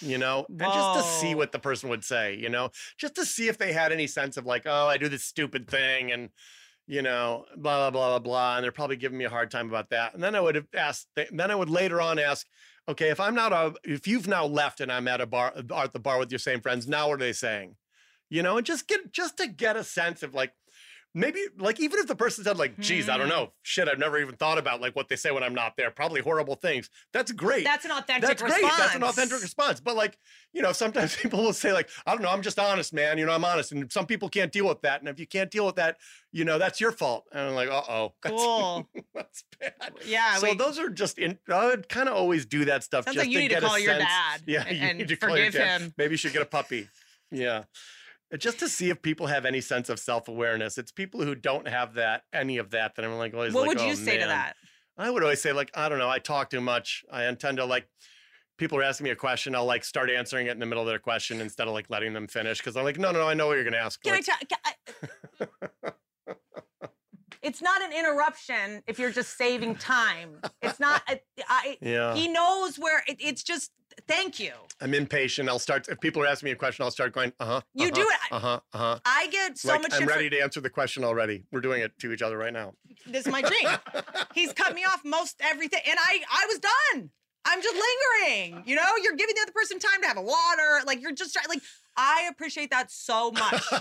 You 0.02 0.18
know, 0.18 0.46
and 0.50 0.60
just 0.60 1.00
to 1.00 1.04
see 1.20 1.36
what 1.36 1.52
the 1.52 1.60
person 1.60 1.90
would 1.90 2.04
say, 2.04 2.36
you 2.36 2.50
know, 2.50 2.70
just 2.98 3.16
to 3.16 3.26
see 3.26 3.48
if 3.48 3.58
they 3.58 3.74
had 3.74 3.92
any 3.92 4.08
sense 4.08 4.38
of 4.38 4.46
like, 4.46 4.64
oh, 4.66 4.88
I 4.88 4.98
do 4.98 5.10
this 5.10 5.24
stupid 5.24 5.68
thing 5.70 6.12
and, 6.12 6.30
you 6.88 7.02
know, 7.02 7.46
blah, 7.56 7.78
blah, 7.78 7.92
blah, 7.92 8.10
blah, 8.10 8.20
blah. 8.20 8.56
And 8.56 8.64
they're 8.64 8.72
probably 8.72 8.96
giving 8.96 9.18
me 9.18 9.26
a 9.26 9.30
hard 9.30 9.52
time 9.52 9.70
about 9.70 9.90
that. 9.90 10.14
And 10.14 10.24
then 10.24 10.36
I 10.36 10.42
would 10.42 10.56
have 10.56 10.68
asked, 10.76 11.08
then 11.16 11.52
I 11.52 11.56
would 11.56 11.70
later 11.70 12.02
on 12.02 12.20
ask, 12.20 12.48
okay, 12.88 13.10
if 13.10 13.20
I'm 13.20 13.36
not, 13.36 13.54
a, 13.54 13.74
if 13.84 14.08
you've 14.08 14.28
now 14.28 14.46
left 14.46 14.82
and 14.82 14.92
I'm 14.92 15.08
at 15.08 15.22
a 15.22 15.26
bar, 15.26 15.54
at 15.56 15.94
the 15.94 16.00
bar 16.00 16.18
with 16.18 16.32
your 16.32 16.40
same 16.40 16.62
friends, 16.62 16.88
now 16.88 17.08
what 17.08 17.16
are 17.16 17.18
they 17.18 17.34
saying? 17.34 17.76
You 18.30 18.44
know, 18.44 18.58
and 18.58 18.66
just 18.66 18.88
get, 18.88 19.12
just 19.12 19.38
to 19.38 19.48
get 19.48 19.76
a 19.76 19.84
sense 19.84 20.24
of 20.24 20.34
like, 20.34 20.54
maybe 21.16 21.40
like 21.58 21.80
even 21.80 22.00
if 22.00 22.08
the 22.08 22.16
person 22.16 22.44
said 22.44 22.58
like, 22.58 22.78
"Geez, 22.80 23.10
I 23.10 23.18
don't 23.18 23.28
Hmm. 23.28 23.30
know, 23.34 23.54
shit, 23.64 23.88
I've 23.88 23.98
never 24.00 24.20
even 24.20 24.36
thought 24.36 24.58
about 24.58 24.82
like 24.82 24.96
what 24.96 25.10
they 25.10 25.16
say 25.16 25.32
when 25.32 25.44
I'm 25.44 25.54
not 25.56 25.76
there. 25.78 25.92
Probably 25.92 26.22
horrible 26.22 26.56
things." 26.56 26.90
That's 27.14 27.32
great. 27.32 27.64
That's 27.64 27.86
an 27.86 27.92
authentic 27.92 28.30
response. 28.30 28.52
That's 28.52 28.62
great. 28.62 28.72
That's 28.78 28.96
an 28.96 29.04
authentic 29.04 29.42
response. 29.42 29.80
But 29.80 29.96
like, 29.96 30.18
you 30.54 30.62
know, 30.62 30.72
sometimes 30.72 31.16
people 31.22 31.42
will 31.44 31.54
say 31.54 31.74
like, 31.74 31.90
"I 32.06 32.12
don't 32.14 32.22
know, 32.22 32.30
I'm 32.30 32.42
just 32.42 32.60
honest, 32.60 32.94
man. 32.94 33.18
You 33.18 33.26
know, 33.26 33.32
I'm 33.34 33.46
honest." 33.46 33.72
And 33.72 33.92
some 33.92 34.06
people 34.06 34.30
can't 34.30 34.52
deal 34.52 34.68
with 34.68 34.82
that. 34.82 35.00
And 35.02 35.10
if 35.10 35.20
you 35.20 35.28
can't 35.28 35.50
deal 35.52 35.66
with 35.66 35.76
that, 35.76 35.98
you 36.32 36.46
know, 36.46 36.58
that's 36.60 36.80
your 36.80 36.92
fault. 36.92 37.26
And 37.32 37.42
I'm 37.42 37.56
like, 37.56 37.70
"Uh 37.70 37.82
oh, 37.90 38.14
Cool. 38.22 38.88
that's 39.14 39.44
bad." 39.60 39.94
Yeah. 40.06 40.36
so 40.36 40.44
wait. 40.48 40.58
those 40.58 40.78
are 40.80 40.90
just 40.90 41.18
in. 41.18 41.38
I 41.52 41.66
would 41.66 41.90
kind 41.90 42.08
of 42.08 42.16
always 42.16 42.46
do 42.46 42.66
that 42.66 42.84
stuff. 42.84 43.06
Sounds 43.06 43.16
just 43.16 43.26
like 43.26 43.34
you 43.34 43.40
need 43.40 43.50
get 43.50 43.64
a 43.64 43.66
call 43.66 43.80
your 43.80 43.94
sense- 43.94 44.04
dad 44.06 44.42
Yeah, 44.46 44.64
and- 44.68 44.78
you 44.78 44.84
and 44.84 44.98
need 45.00 45.08
to 45.08 45.16
call 45.16 45.38
your 45.38 45.48
forgive 45.48 45.62
him. 45.82 45.94
Maybe 45.98 46.14
you 46.14 46.18
should 46.18 46.34
get 46.34 46.42
a 46.42 46.46
puppy. 46.46 46.88
Yeah. 47.32 47.64
Just 48.38 48.60
to 48.60 48.70
see 48.70 48.90
if 48.90 49.02
people 49.02 49.28
have 49.28 49.46
any 49.46 49.62
sense 49.62 49.90
of 49.90 50.00
self 50.00 50.28
awareness. 50.28 50.78
It's 50.78 50.92
people 50.92 51.22
who 51.22 51.34
don't 51.34 51.68
have 51.68 51.96
that, 51.96 52.24
any 52.32 52.58
of 52.58 52.70
that, 52.72 52.96
that 52.96 53.04
I'm 53.06 53.18
like 53.18 53.34
always 53.34 53.54
what 53.54 53.68
like, 53.68 53.78
would 53.78 53.82
you 53.86 53.94
"Oh, 53.94 53.96
say 53.96 54.18
to 54.20 54.26
that? 54.26 54.56
I 54.98 55.10
would 55.10 55.24
always 55.24 55.42
say, 55.42 55.54
like, 55.54 55.72
I 55.76 55.88
don't 55.90 55.98
know, 55.98 56.10
I 56.10 56.20
talk 56.20 56.50
too 56.50 56.62
much. 56.62 57.04
I 57.12 57.26
intend 57.26 57.58
to 57.58 57.66
like 57.66 57.88
people 58.58 58.78
are 58.78 58.84
asking 58.84 59.06
me 59.06 59.10
a 59.12 59.16
question, 59.16 59.56
I'll 59.56 59.66
like 59.66 59.84
start 59.84 60.10
answering 60.12 60.48
it 60.48 60.52
in 60.52 60.60
the 60.60 60.66
middle 60.66 60.84
of 60.84 60.88
their 60.90 61.00
question 61.00 61.42
instead 61.42 61.68
of 61.68 61.74
like 61.74 61.90
letting 61.90 62.14
them 62.14 62.28
finish. 62.28 62.62
Cause 62.62 62.76
I'm 62.78 62.84
like, 62.84 63.00
no, 63.00 63.12
no, 63.12 63.20
no, 63.20 63.28
I 63.30 63.34
know 63.34 63.48
what 63.48 63.54
you're 63.56 63.64
gonna 63.64 63.78
ask. 63.78 64.02
Can 64.04 64.14
Like, 64.14 64.26
I 64.30 64.44
tell? 64.44 65.92
It's 67.42 67.62
not 67.62 67.82
an 67.82 67.92
interruption 67.94 68.84
if 68.88 69.00
you're 69.00 69.12
just 69.12 69.38
saving 69.38 69.76
time. 69.76 70.42
It's 70.62 70.80
not. 70.80 71.02
I, 71.08 71.22
I, 71.48 71.78
Yeah. 71.82 72.14
He 72.16 72.28
knows 72.28 72.78
where. 72.78 73.04
It, 73.08 73.18
it's 73.20 73.44
just. 73.44 73.72
Thank 74.08 74.40
you. 74.40 74.52
I'm 74.80 74.94
impatient. 74.94 75.50
I'll 75.50 75.60
start 75.60 75.88
if 75.90 76.00
people 76.00 76.22
are 76.24 76.28
asking 76.28 76.48
me 76.48 76.52
a 76.52 76.56
question, 76.56 76.84
I'll 76.84 76.92
start 76.92 77.12
going, 77.12 77.34
uh-huh. 77.40 77.62
You 77.74 77.92
do 77.92 78.02
it. 78.02 78.32
Uh-huh. 78.32 78.60
Uh-huh. 78.74 79.00
I 79.04 79.28
get 79.28 79.58
so 79.58 79.70
like 79.70 79.82
much. 79.82 79.94
I'm 79.94 80.08
ready 80.08 80.30
to 80.30 80.40
answer 80.42 80.62
the 80.62 80.70
question 80.70 81.04
already. 81.04 81.44
We're 81.52 81.60
doing 81.60 81.82
it 81.82 81.92
to 82.00 82.14
each 82.14 82.22
other 82.22 82.38
right 82.38 82.54
now. 82.54 82.74
this 83.06 83.26
is 83.26 83.32
my 83.32 83.42
dream. 83.42 83.68
He's 84.34 84.54
cut 84.54 84.74
me 84.76 84.84
off 84.86 85.02
most 85.04 85.36
everything, 85.42 85.82
and 85.88 85.98
I 86.00 86.22
I 86.32 86.46
was 86.48 86.60
done. 86.60 87.10
I'm 87.46 87.62
just 87.62 87.76
lingering. 87.76 88.64
You 88.66 88.76
know, 88.76 88.84
you're 89.04 89.16
giving 89.16 89.34
the 89.36 89.42
other 89.42 89.52
person 89.54 89.80
time 89.80 90.02
to 90.02 90.08
have 90.08 90.18
a 90.18 90.22
water. 90.22 90.82
Like 90.86 91.02
you're 91.02 91.14
just 91.14 91.34
trying. 91.34 91.48
Like 91.50 91.62
I 92.02 92.30
appreciate 92.32 92.70
that 92.72 92.90
so 92.92 93.30
much 93.32 93.64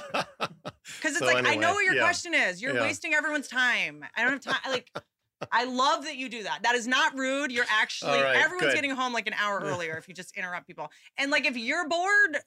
because 0.40 1.14
it's 1.14 1.18
So 1.20 1.26
like 1.26 1.46
I 1.46 1.54
know 1.54 1.74
what 1.74 1.84
your 1.84 1.94
yeah. 1.94 2.02
question 2.02 2.34
is. 2.34 2.60
You're 2.60 2.74
Yeah. 2.74 2.82
wasting 2.82 3.14
everyone's 3.14 3.46
time. 3.48 4.04
I 4.16 4.24
don't 4.24 4.32
have 4.44 4.62
time. 4.62 4.72
Like. 4.72 4.90
I 5.52 5.66
love 5.66 6.04
that 6.06 6.16
you 6.16 6.28
do 6.28 6.42
that. 6.42 6.64
That 6.64 6.74
is 6.74 6.88
not 6.88 7.16
rude. 7.16 7.52
You're 7.52 7.64
actually 7.70 8.18
All 8.18 8.24
right, 8.24 8.44
everyone's 8.44 8.70
good. 8.70 8.74
getting 8.74 8.90
home 8.90 9.12
like 9.12 9.28
an 9.28 9.34
hour 9.34 9.60
earlier 9.64 9.96
if 9.96 10.08
you 10.08 10.12
just 10.14 10.36
interrupt 10.36 10.66
people. 10.66 10.90
And 11.16 11.30
like 11.30 11.46
if 11.46 11.56
you're 11.56 11.88
bored, 11.88 12.38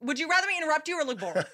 would 0.00 0.18
you 0.18 0.26
rather 0.26 0.46
me 0.46 0.56
interrupt 0.56 0.88
you 0.88 0.98
or 0.98 1.04
look 1.04 1.20
bored? 1.20 1.44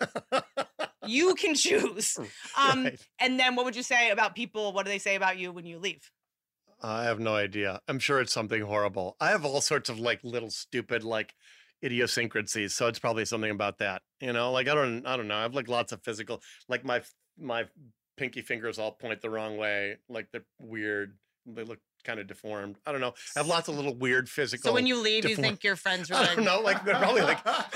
you 1.04 1.34
can 1.34 1.56
choose. 1.56 2.16
Um, 2.56 2.84
Right. 2.84 3.00
And 3.18 3.38
then 3.38 3.56
what 3.56 3.64
would 3.64 3.74
you 3.74 3.82
say 3.82 4.10
about 4.10 4.36
people? 4.36 4.72
What 4.72 4.86
do 4.86 4.92
they 4.92 5.00
say 5.00 5.16
about 5.16 5.38
you 5.38 5.50
when 5.50 5.66
you 5.66 5.80
leave? 5.80 6.08
I 6.80 7.02
have 7.02 7.18
no 7.18 7.34
idea. 7.34 7.80
I'm 7.88 7.98
sure 7.98 8.20
it's 8.20 8.32
something 8.32 8.62
horrible. 8.62 9.16
I 9.20 9.30
have 9.30 9.44
all 9.44 9.60
sorts 9.60 9.88
of 9.88 9.98
like 9.98 10.20
little 10.22 10.50
stupid 10.50 11.02
like 11.02 11.34
idiosyncrasies, 11.86 12.74
so 12.74 12.86
it's 12.88 12.98
probably 12.98 13.24
something 13.24 13.50
about 13.50 13.78
that. 13.78 14.02
You 14.20 14.32
know, 14.32 14.52
like 14.52 14.68
I 14.68 14.74
don't 14.74 15.06
I 15.06 15.16
don't 15.16 15.28
know. 15.28 15.36
I 15.36 15.42
have 15.42 15.54
like 15.54 15.68
lots 15.68 15.92
of 15.92 16.02
physical 16.02 16.42
like 16.68 16.84
my 16.84 17.02
my 17.38 17.64
pinky 18.16 18.42
fingers 18.42 18.78
all 18.78 18.92
point 18.92 19.20
the 19.22 19.30
wrong 19.30 19.56
way, 19.56 19.96
like 20.08 20.28
they're 20.32 20.44
weird. 20.60 21.16
They 21.46 21.62
look 21.62 21.78
kind 22.04 22.18
of 22.20 22.26
deformed. 22.26 22.76
I 22.86 22.92
don't 22.92 23.00
know. 23.00 23.14
I 23.36 23.40
have 23.40 23.46
lots 23.46 23.68
of 23.68 23.76
little 23.76 23.94
weird 23.94 24.28
physical 24.28 24.68
So 24.70 24.74
when 24.74 24.86
you 24.86 25.00
leave, 25.00 25.28
you 25.28 25.36
think 25.36 25.62
your 25.64 25.76
friends 25.76 26.10
are 26.10 26.14
I 26.14 26.20
like, 26.20 26.36
don't 26.36 26.44
know, 26.44 26.60
like 26.60 26.84
they're 26.84 26.96
probably 26.96 27.22
like 27.22 27.38
ah, 27.46 27.68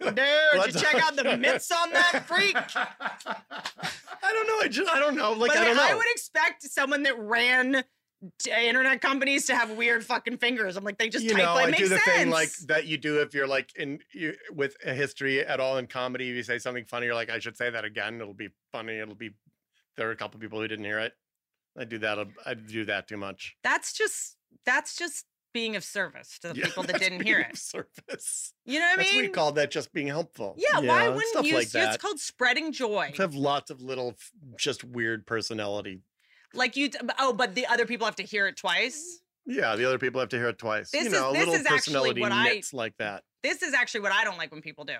dude, 0.00 0.18
What's- 0.54 0.74
you 0.74 0.80
check 0.80 0.94
out 1.02 1.16
the 1.16 1.36
mitts 1.36 1.70
on 1.72 1.90
that 1.92 2.24
freak. 2.26 2.56
I 2.76 4.32
don't 4.32 4.46
know. 4.48 4.58
I 4.62 4.68
just 4.68 4.90
I 4.90 4.98
don't 4.98 5.16
know. 5.16 5.32
Like 5.32 5.52
the 5.52 5.60
I 5.60 5.64
don't 5.64 5.76
know. 5.76 5.86
I 5.88 5.94
would 5.94 6.06
expect 6.08 6.62
someone 6.64 7.02
that 7.04 7.18
ran 7.18 7.84
Uh, 8.48 8.58
internet 8.60 9.00
companies 9.00 9.46
to 9.46 9.54
have 9.56 9.70
weird 9.72 10.04
fucking 10.04 10.38
fingers. 10.38 10.76
I'm 10.76 10.84
like, 10.84 10.98
they 10.98 11.08
just 11.08 11.24
you 11.24 11.30
type. 11.32 11.42
know, 11.44 11.54
like, 11.54 11.74
I 11.74 11.76
do 11.76 11.88
the 11.88 11.98
sense. 11.98 12.04
thing 12.16 12.30
like 12.30 12.50
that 12.66 12.86
you 12.86 12.96
do 12.96 13.20
if 13.20 13.34
you're 13.34 13.46
like 13.46 13.74
in 13.76 14.00
you, 14.12 14.34
with 14.52 14.76
a 14.84 14.92
history 14.94 15.40
at 15.44 15.60
all 15.60 15.78
in 15.78 15.86
comedy. 15.86 16.30
If 16.30 16.36
you 16.36 16.42
say 16.42 16.58
something 16.58 16.84
funny, 16.84 17.06
you're 17.06 17.14
like, 17.14 17.30
I 17.30 17.38
should 17.38 17.56
say 17.56 17.70
that 17.70 17.84
again. 17.84 18.20
It'll 18.20 18.34
be 18.34 18.48
funny. 18.72 18.98
It'll 18.98 19.14
be. 19.14 19.30
There 19.96 20.08
are 20.08 20.12
a 20.12 20.16
couple 20.16 20.38
people 20.40 20.60
who 20.60 20.68
didn't 20.68 20.84
hear 20.84 20.98
it. 20.98 21.12
I 21.78 21.84
do 21.84 21.98
that. 21.98 22.18
I 22.44 22.54
do 22.54 22.84
that 22.86 23.08
too 23.08 23.16
much. 23.16 23.56
that's 23.62 23.92
just 23.92 24.36
that's 24.64 24.96
just 24.96 25.26
being 25.52 25.74
of 25.76 25.84
service 25.84 26.38
to 26.40 26.48
the 26.48 26.56
Yeah, 26.58 26.64
people 26.66 26.82
that 26.84 26.98
didn't 27.00 27.22
hear 27.22 27.40
of 27.40 27.46
it. 27.50 27.56
Service. 27.56 28.52
You 28.66 28.78
know 28.78 28.86
what 28.94 29.00
I 29.00 29.02
mean? 29.10 29.22
we 29.22 29.28
call 29.28 29.52
that 29.52 29.70
just 29.70 29.90
being 29.92 30.06
helpful. 30.06 30.54
yeah, 30.58 30.80
why 30.80 31.08
wouldn't 31.08 31.24
stuff 31.28 31.46
you? 31.46 31.54
like 31.54 31.70
that. 31.70 31.94
It's 31.94 32.02
called 32.02 32.18
spreading 32.20 32.72
joy. 32.72 33.12
I 33.18 33.22
have 33.22 33.34
lots 33.34 33.70
of 33.70 33.80
little, 33.80 34.16
just 34.58 34.84
weird 34.84 35.26
personality. 35.26 36.00
Like 36.54 36.76
you. 36.76 36.90
Oh, 37.18 37.32
but 37.32 37.54
the 37.54 37.66
other 37.66 37.86
people 37.86 38.04
have 38.06 38.16
to 38.16 38.22
hear 38.22 38.46
it 38.46 38.56
twice. 38.56 39.20
Yeah, 39.46 39.76
the 39.76 39.84
other 39.84 39.98
people 39.98 40.20
have 40.20 40.30
to 40.30 40.36
hear 40.38 40.48
it 40.48 40.58
twice. 40.58 40.90
This 40.90 41.02
you 41.04 41.06
is- 41.08 41.12
know, 41.12 41.32
this 41.32 41.40
little 41.40 41.54
is 41.54 41.60
actually 41.66 41.76
personality 41.94 42.20
what 42.20 42.32
I- 42.32 42.62
like 42.72 42.96
that. 42.98 43.22
this 43.42 43.62
is 43.62 43.74
actually 43.74 44.00
what 44.00 44.12
I 44.12 44.24
don't 44.24 44.38
like 44.38 44.50
when 44.52 44.60
people 44.62 44.84
do. 44.84 44.96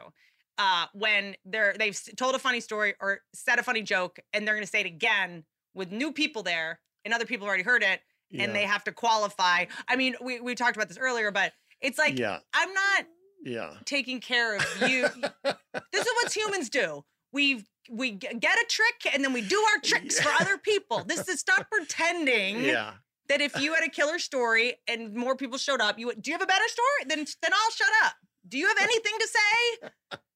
Uh, 0.59 0.87
when 0.95 1.37
they're 1.45 1.75
they've 1.79 1.99
told 2.17 2.35
a 2.35 2.39
funny 2.39 2.61
story 2.61 2.95
or 3.01 3.21
said 3.35 3.59
a 3.59 3.63
funny 3.63 3.83
joke 3.83 4.19
and 4.33 4.47
they're 4.47 4.55
going 4.55 4.65
to 4.65 4.71
say 4.71 4.81
it 4.81 4.87
again 4.87 5.45
with 5.75 5.91
new 5.93 6.13
people 6.13 6.43
there 6.43 6.81
and 7.05 7.13
other 7.13 7.27
people 7.27 7.45
have 7.45 7.49
already 7.51 7.63
heard 7.63 7.83
it 7.83 8.01
Yeah. 8.31 8.45
and 8.45 8.55
they 8.55 8.63
have 8.63 8.83
to 8.85 8.93
qualify. 8.93 9.67
I 9.89 9.97
mean, 9.97 10.15
we 10.21 10.41
we 10.41 10.55
talked 10.55 10.77
about 10.77 10.89
this 10.89 10.97
earlier, 10.99 11.31
but 11.31 11.53
it's 11.83 11.99
like 11.99 12.19
Yeah. 12.19 12.39
I'm 12.55 12.73
not 12.73 13.05
Yeah. 13.45 13.75
taking 13.85 14.21
care 14.21 14.57
of 14.57 14.65
you. 14.89 15.03
this 15.45 16.07
is 16.07 16.13
what 16.23 16.35
humans 16.35 16.71
do. 16.71 17.05
We 17.37 17.67
we 17.91 18.11
get 18.13 18.35
a 18.59 18.67
trick 18.69 19.15
and 19.15 19.23
then 19.23 19.33
we 19.33 19.43
do 19.43 19.63
our 19.75 19.81
tricks 19.83 20.19
for 20.19 20.31
other 20.41 20.57
people. 20.59 21.05
This 21.05 21.29
is 21.29 21.39
stop 21.41 21.67
pretending 21.71 22.65
Yeah. 22.65 22.95
that 23.29 23.41
if 23.41 23.61
you 23.61 23.75
had 23.75 23.85
a 23.85 23.91
killer 23.91 24.19
story 24.19 24.75
and 24.89 25.15
more 25.15 25.37
people 25.37 25.59
showed 25.59 25.81
up, 25.81 25.99
you 25.99 26.07
would, 26.07 26.21
do 26.23 26.31
you 26.31 26.35
have 26.35 26.43
a 26.43 26.47
better 26.47 26.67
story? 26.69 27.01
Then 27.07 27.27
then 27.43 27.53
I'll 27.53 27.71
shut 27.71 27.93
up. 28.05 28.15
Do 28.49 28.57
you 28.59 28.67
have 28.69 28.79
anything 28.81 29.13
to 29.21 29.29
say? 29.29 30.19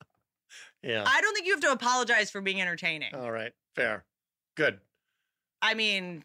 Yeah. 0.82 1.05
I 1.06 1.20
don't 1.20 1.35
think 1.35 1.47
you 1.47 1.52
have 1.52 1.60
to 1.60 1.72
apologize 1.72 2.31
for 2.31 2.40
being 2.40 2.60
entertaining. 2.62 3.14
All 3.14 3.31
right. 3.31 3.52
Fair. 3.77 4.05
Good. 4.56 4.78
I 5.60 5.74
mean, 5.74 6.22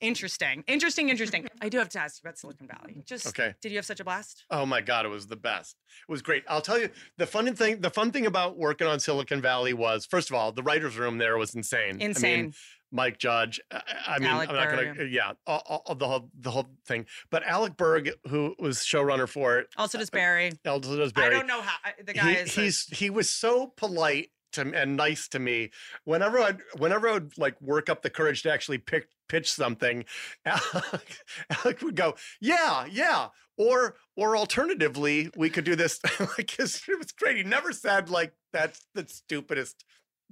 interesting, 0.00 0.64
interesting, 0.66 1.08
interesting. 1.08 1.46
I 1.60 1.68
do 1.68 1.78
have 1.78 1.88
to 1.90 2.00
ask 2.00 2.16
you 2.22 2.28
about 2.28 2.38
Silicon 2.38 2.66
Valley. 2.66 3.02
Just 3.06 3.26
Okay. 3.28 3.54
did 3.60 3.70
you 3.72 3.78
have 3.78 3.86
such 3.86 4.00
a 4.00 4.04
blast? 4.04 4.44
Oh 4.50 4.66
my 4.66 4.80
God, 4.80 5.04
it 5.06 5.08
was 5.08 5.26
the 5.26 5.36
best. 5.36 5.76
It 6.08 6.10
was 6.12 6.22
great. 6.22 6.44
I'll 6.48 6.60
tell 6.62 6.78
you 6.78 6.90
the 7.18 7.26
fun 7.26 7.54
thing. 7.54 7.80
The 7.80 7.90
fun 7.90 8.10
thing 8.12 8.26
about 8.26 8.56
working 8.58 8.86
on 8.86 9.00
Silicon 9.00 9.40
Valley 9.40 9.72
was, 9.72 10.06
first 10.06 10.30
of 10.30 10.36
all, 10.36 10.52
the 10.52 10.62
writers' 10.62 10.96
room 10.96 11.18
there 11.18 11.36
was 11.38 11.54
insane. 11.54 11.90
I 11.90 11.92
mean, 11.92 12.00
Insane. 12.02 12.54
Mike 12.92 13.18
Judge. 13.18 13.60
I, 13.70 14.18
mean, 14.18 14.28
Alec 14.28 14.48
I'm 14.50 14.56
not 14.56 14.68
gonna. 14.70 15.04
Yeah, 15.04 15.32
all, 15.46 15.82
all- 15.86 15.94
the 15.94 16.08
whole 16.08 16.28
the 16.38 16.50
whole 16.50 16.66
thing. 16.88 17.06
But 17.30 17.44
Alec 17.44 17.76
Berg, 17.76 18.10
who 18.28 18.56
was 18.58 18.78
showrunner 18.78 19.28
for 19.28 19.58
it, 19.60 19.68
Also 19.76 19.96
does 19.98 20.08
uh, 20.08 20.16
Barry. 20.16 20.52
also 20.66 20.96
does 20.96 21.12
Barry. 21.12 21.36
I 21.36 21.38
don't 21.38 21.46
know 21.46 21.62
how 21.62 21.76
the 22.04 22.12
guy 22.12 22.22
he, 22.22 22.32
is. 22.38 22.58
a- 22.58 22.60
he's 22.62 22.86
he 22.86 23.08
was 23.10 23.30
so 23.30 23.68
polite 23.76 24.30
to 24.52 24.72
and 24.74 24.96
nice 24.96 25.28
to 25.28 25.38
me 25.38 25.70
whenever 26.04 26.38
I 26.38 26.54
whenever 26.78 27.08
I 27.08 27.12
would 27.14 27.36
like 27.38 27.60
work 27.60 27.88
up 27.88 28.02
the 28.02 28.10
courage 28.10 28.42
to 28.42 28.52
actually 28.52 28.78
pick 28.78 29.08
pitch 29.28 29.50
something. 29.50 30.04
Alec, 30.44 31.16
Alec 31.50 31.82
would 31.82 31.96
go, 31.96 32.14
yeah, 32.40 32.86
yeah. 32.90 33.28
Or 33.56 33.96
or 34.16 34.36
alternatively, 34.36 35.30
we 35.36 35.50
could 35.50 35.64
do 35.64 35.76
this. 35.76 36.00
like 36.20 36.58
it 36.58 36.98
was 36.98 37.12
great. 37.12 37.36
He 37.36 37.42
never 37.42 37.72
said 37.72 38.10
like 38.10 38.32
that's 38.52 38.86
the 38.94 39.06
stupidest. 39.06 39.84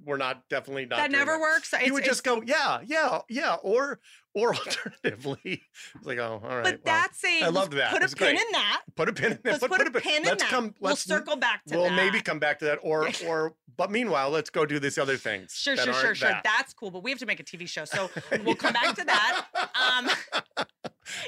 We're 0.05 0.17
not 0.17 0.49
definitely 0.49 0.87
not. 0.87 0.97
that 0.99 1.11
never 1.11 1.41
works. 1.41 1.73
You 1.73 1.79
It's- 1.79 1.93
would 1.93 2.05
just 2.05 2.25
go, 2.25 2.43
yeah, 2.43 2.81
yeah, 2.87 3.21
yeah. 3.29 3.57
Or 3.63 4.01
or 4.35 4.55
alternatively, 4.55 5.63
it's 5.97 6.07
like, 6.07 6.19
oh, 6.19 6.41
all 6.43 6.57
right. 6.57 6.65
But 6.65 6.75
well, 6.75 6.81
that's 6.85 7.25
a 7.25 7.43
I 7.43 7.49
loved 7.49 7.73
that. 7.75 7.93
Put 7.93 8.03
a 8.03 8.09
pin 8.09 8.17
great. 8.17 8.41
in 8.41 8.53
that. 8.53 8.83
Put 8.95 9.09
a 9.09 9.13
pin 9.13 9.33
in 9.33 9.33
it. 9.33 9.41
Let's 9.45 9.67
put, 9.67 9.81
a 9.81 9.91
pin 9.91 10.19
in 10.19 10.23
let's 10.25 10.43
that. 10.43 10.51
come. 10.51 10.75
we'll 10.81 10.97
circle 10.97 11.37
back 11.37 11.65
to 11.65 11.71
that. 11.71 11.79
We'll 11.79 11.89
that. 11.89 11.97
maybe 11.97 12.21
come 12.21 12.39
back 12.39 12.59
to 12.61 12.67
that, 12.67 12.79
or 12.83 13.09
or. 13.27 13.55
But 13.77 13.93
meanwhile, 13.93 14.31
let's 14.31 14.51
go 14.51 14.67
do 14.67 14.81
these 14.81 14.99
other 14.99 15.17
things. 15.17 15.53
Sure, 15.55 15.77
sure, 15.77 15.93
sure, 15.93 16.15
sure. 16.15 16.29
that. 16.29 16.43
That's 16.43 16.75
cool, 16.75 16.91
but 16.91 17.05
we 17.05 17.11
have 17.11 17.21
to 17.21 17.27
make 17.27 17.39
a 17.39 17.45
TV 17.45 17.69
show, 17.69 17.85
so 17.85 18.11
we'll 18.45 18.57
come 18.57 18.73
back 18.73 18.97
to 18.97 19.05
that. 19.05 19.47
Um, 19.55 20.11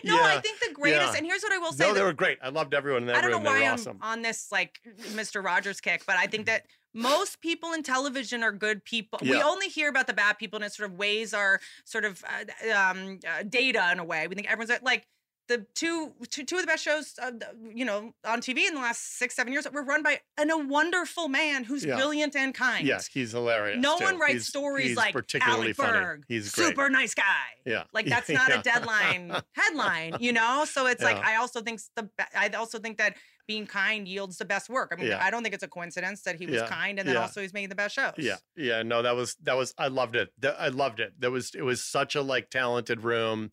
no, 0.05 0.21
I 0.21 0.41
think 0.41 0.59
the 0.59 0.75
greatest, 0.75 1.13
yeah. 1.13 1.19
and 1.19 1.27
here's 1.27 1.43
what 1.43 1.53
I 1.53 1.59
will 1.59 1.73
say: 1.73 1.87
No, 1.87 1.95
they 1.95 2.03
were 2.03 2.13
great. 2.13 2.39
I 2.43 2.49
loved 2.49 2.75
everyone 2.75 3.03
in 3.03 3.07
that 3.09 3.17
I 3.17 3.21
don't 3.21 3.31
know 3.31 3.37
room. 3.37 3.45
They 3.45 3.51
why 3.51 3.67
I'm 3.67 3.75
awesome. 3.75 3.99
on 4.03 4.23
this 4.23 4.49
like 4.51 4.81
Mr. 5.13 5.45
Rogers 5.45 5.81
kick, 5.81 6.05
but 6.07 6.17
I 6.17 6.27
think 6.27 6.47
that 6.47 6.67
most 6.95 7.41
people 7.41 7.73
in 7.73 7.83
television 7.83 8.43
are 8.43 8.53
good 8.53 8.85
people. 8.85 9.19
We 9.23 9.41
only 9.41 9.69
hear 9.69 9.89
about 9.89 10.07
the 10.07 10.13
bad 10.15 10.39
people, 10.39 10.57
and 10.59 10.65
it 10.65 10.73
sort 10.73 10.91
of 10.91 10.97
weighs 10.99 11.33
our 11.35 11.61
sort 11.85 12.05
of 12.05 12.25
uh, 12.25 12.75
um, 12.77 13.21
uh, 13.29 13.43
data 13.45 13.89
in 13.93 13.99
a 13.99 14.05
way. 14.05 14.27
We 14.29 14.35
think 14.35 14.51
everyone's 14.51 14.81
like 14.83 15.07
the 15.49 15.67
two, 15.75 16.13
two, 16.29 16.45
two 16.45 16.55
of 16.57 16.61
the 16.61 16.67
best 16.69 16.85
shows, 16.85 17.15
uh, 17.21 17.33
you 17.75 17.85
know, 17.85 18.13
on 18.25 18.41
TV 18.41 18.69
in 18.69 18.75
the 18.75 18.81
last 18.81 19.19
six, 19.19 19.35
seven 19.35 19.53
years 19.53 19.67
were 19.73 19.83
run 19.83 20.01
by 20.01 20.21
an, 20.39 20.49
a 20.49 20.57
wonderful 20.57 21.27
man 21.29 21.65
who's 21.65 21.85
Yeah. 21.85 21.97
brilliant 21.97 22.37
and 22.37 22.55
kind. 22.55 22.87
Yes, 22.87 23.09
he's 23.09 23.33
hilarious. 23.33 23.81
No 23.83 23.99
too. 23.99 24.05
one 24.05 24.19
writes 24.21 24.33
He's- 24.35 24.47
stories 24.47 24.89
he's 24.91 24.97
like 24.97 25.13
particularly 25.13 25.63
Alec 25.67 25.77
funny. 25.77 25.93
Berg, 25.99 26.25
He's 26.29 26.53
great. 26.53 26.67
super 26.69 26.89
nice 26.89 27.15
guy. 27.15 27.25
Yeah, 27.67 27.83
Like 27.93 28.07
that's 28.09 28.29
not 28.29 28.49
Yeah. 28.49 28.61
a 28.61 28.63
deadline 28.63 29.43
headline, 29.55 30.19
you 30.21 30.33
know? 30.33 30.65
So 30.71 30.87
it's 30.87 31.03
like 31.03 31.17
I 31.17 31.35
also 31.37 31.63
think 31.63 31.81
the 31.97 32.09
I 32.37 32.49
also 32.51 32.79
think 32.79 32.99
that 32.99 33.17
being 33.51 33.67
kind 33.67 34.07
yields 34.07 34.37
the 34.39 34.45
best 34.45 34.69
work. 34.71 34.91
I 34.93 34.97
mean, 34.97 35.09
Yeah. 35.09 35.25
I 35.25 35.29
don't 35.33 35.43
think 35.43 35.55
it's 35.57 35.65
a 35.65 35.69
coincidence 35.69 36.23
that 36.23 36.37
he 36.37 36.47
was 36.47 36.61
Yeah, 36.61 36.67
kind 36.69 37.01
and 37.01 37.09
then 37.09 37.17
yeah. 37.17 37.23
also 37.23 37.41
he's 37.41 37.53
making 37.53 37.69
the 37.71 37.75
best 37.75 37.97
shows. 37.97 38.15
Yeah, 38.17 38.37
yeah, 38.57 38.85
no, 38.85 39.03
that 39.03 39.17
was 39.17 39.35
that 39.43 39.57
was 39.57 39.75
I 39.77 39.89
loved 39.89 40.15
it. 40.15 40.29
I 40.59 40.69
loved 40.69 41.01
it. 41.01 41.15
That 41.19 41.33
was 41.33 41.53
it 41.57 41.63
was 41.63 41.83
such 41.83 42.15
a 42.15 42.23
like 42.23 42.49
talented 42.51 43.03
room. 43.03 43.51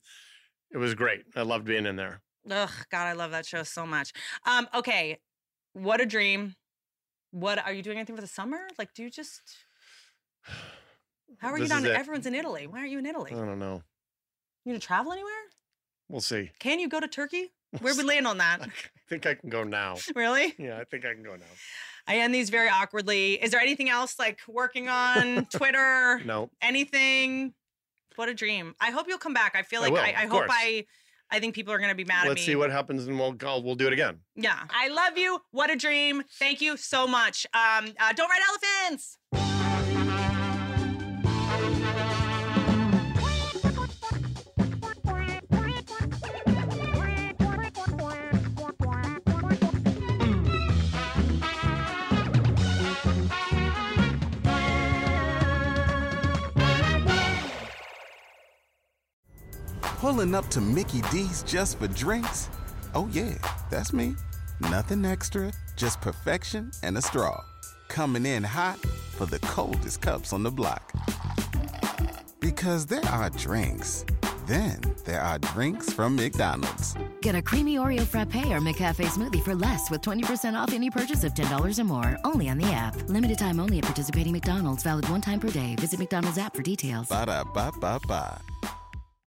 It 0.71 0.77
was 0.77 0.93
great. 0.93 1.23
I 1.35 1.41
loved 1.41 1.65
being 1.65 1.87
in 1.87 1.95
there. 1.95 2.21
Ugh, 2.49 2.69
God, 2.91 3.05
I 3.07 3.13
love 3.13 3.31
that 3.31 3.45
show 3.47 3.63
so 3.63 3.85
much. 3.87 4.13
Um, 4.45 4.67
okay, 4.75 5.17
what 5.73 5.99
a 5.99 6.05
dream. 6.05 6.53
What 7.31 7.57
are 7.65 7.73
you 7.73 7.81
doing 7.81 7.97
anything 7.97 8.15
for 8.15 8.21
the 8.21 8.27
summer? 8.27 8.59
Like, 8.77 8.93
do 8.93 9.01
you 9.01 9.09
just 9.09 9.41
how 11.39 11.49
are 11.49 11.57
you 11.57 11.67
not? 11.67 11.79
is 11.79 11.85
in- 11.85 11.91
it. 11.91 11.97
Everyone's 11.99 12.25
in 12.27 12.35
Italy. 12.35 12.67
Why 12.67 12.79
aren't 12.79 12.91
you 12.91 12.99
in 12.99 13.05
Italy? 13.07 13.31
I 13.33 13.35
don't 13.37 13.59
know. 13.59 13.81
You 14.63 14.73
gonna 14.73 14.79
travel 14.79 15.11
anywhere? 15.11 15.31
We'll 16.07 16.21
see. 16.21 16.51
Can 16.59 16.79
you 16.79 16.87
go 16.87 16.99
to 16.99 17.07
Turkey? 17.07 17.51
Where 17.81 17.95
we 17.95 18.03
land 18.03 18.27
on 18.27 18.37
that? 18.37 18.61
I 18.61 18.69
think 19.09 19.25
I 19.25 19.35
can 19.35 19.49
go 19.49 19.63
now. 19.63 19.95
Really? 20.15 20.53
Yeah, 20.57 20.77
I 20.79 20.83
think 20.83 21.05
I 21.05 21.13
can 21.13 21.23
go 21.23 21.35
now. 21.35 21.45
I 22.07 22.19
end 22.19 22.33
these 22.33 22.49
very 22.49 22.69
awkwardly. 22.69 23.33
Is 23.33 23.51
there 23.51 23.59
anything 23.59 23.89
else 23.89 24.17
like 24.17 24.39
working 24.47 24.87
on 24.89 25.45
Twitter? 25.51 26.21
No. 26.25 26.49
Anything? 26.61 27.53
What 28.15 28.29
a 28.29 28.33
dream. 28.33 28.73
I 28.79 28.91
hope 28.91 29.07
you'll 29.07 29.17
come 29.17 29.33
back. 29.33 29.55
I 29.55 29.63
feel 29.63 29.81
I 29.81 29.83
like 29.83 29.93
will, 29.93 29.99
I, 29.99 30.15
I, 30.17 30.25
hope. 30.25 30.45
I 30.49 30.85
I 31.29 31.39
think 31.39 31.53
people 31.53 31.73
are 31.73 31.79
gonna 31.79 31.93
be 31.93 32.05
mad 32.05 32.21
at 32.21 32.23
me. 32.23 32.29
Let's 32.29 32.45
see 32.45 32.55
what 32.55 32.71
happens, 32.71 33.05
and 33.05 33.19
we'll 33.19 33.33
go, 33.33 33.59
we'll 33.59 33.75
do 33.75 33.87
it 33.87 33.93
again. 33.93 34.19
Yeah. 34.35 34.59
I 34.69 34.87
love 34.87 35.17
you. 35.17 35.39
What 35.51 35.69
a 35.69 35.75
dream. 35.75 36.23
Thank 36.39 36.61
you 36.61 36.77
so 36.77 37.05
much. 37.05 37.45
Um, 37.53 37.93
uh, 37.99 38.13
don't 38.13 38.29
ride 38.29 38.41
elephants. 38.49 39.17
Pulling 60.07 60.35
up 60.35 60.47
to 60.51 60.61
Mickey 60.61 61.01
D's 61.11 61.43
just 61.43 61.79
for 61.79 61.89
drinks? 61.89 62.49
Oh, 62.95 63.09
yeah, 63.11 63.37
that's 63.69 63.91
me. 63.91 64.15
Nothing 64.61 65.03
extra, 65.03 65.51
just 65.75 65.99
perfection 65.99 66.71
and 66.81 66.97
a 66.97 67.01
straw. 67.01 67.43
Coming 67.89 68.25
in 68.25 68.41
hot 68.41 68.77
for 69.17 69.25
the 69.25 69.39
coldest 69.39 69.99
cups 69.99 70.31
on 70.31 70.43
the 70.43 70.49
block. 70.49 70.93
Because 72.39 72.85
there 72.85 73.03
are 73.07 73.29
drinks, 73.31 74.05
then 74.45 74.79
there 75.03 75.19
are 75.19 75.39
drinks 75.39 75.91
from 75.91 76.15
McDonald's. 76.15 76.95
Get 77.21 77.35
a 77.35 77.41
creamy 77.41 77.75
Oreo 77.75 78.07
frappe 78.07 78.47
or 78.47 78.61
McCafe 78.61 79.05
smoothie 79.07 79.43
for 79.43 79.55
less 79.55 79.91
with 79.91 80.03
20% 80.03 80.53
off 80.53 80.71
any 80.71 80.89
purchase 80.89 81.25
of 81.25 81.33
$10 81.33 81.79
or 81.79 81.83
more. 81.83 82.17
Only 82.23 82.47
on 82.47 82.57
the 82.59 82.71
app. 82.71 82.95
Limited 83.09 83.39
time 83.39 83.59
only 83.59 83.79
at 83.79 83.83
participating 83.83 84.31
McDonald's. 84.31 84.83
Valid 84.83 85.09
one 85.09 85.19
time 85.19 85.41
per 85.41 85.49
day. 85.49 85.75
Visit 85.75 85.99
McDonald's 85.99 86.37
app 86.37 86.55
for 86.55 86.61
details. 86.61 87.09
Ba 87.09 87.25
da 87.25 87.43
ba 87.43 87.73
ba 87.81 87.99
ba. 88.07 88.41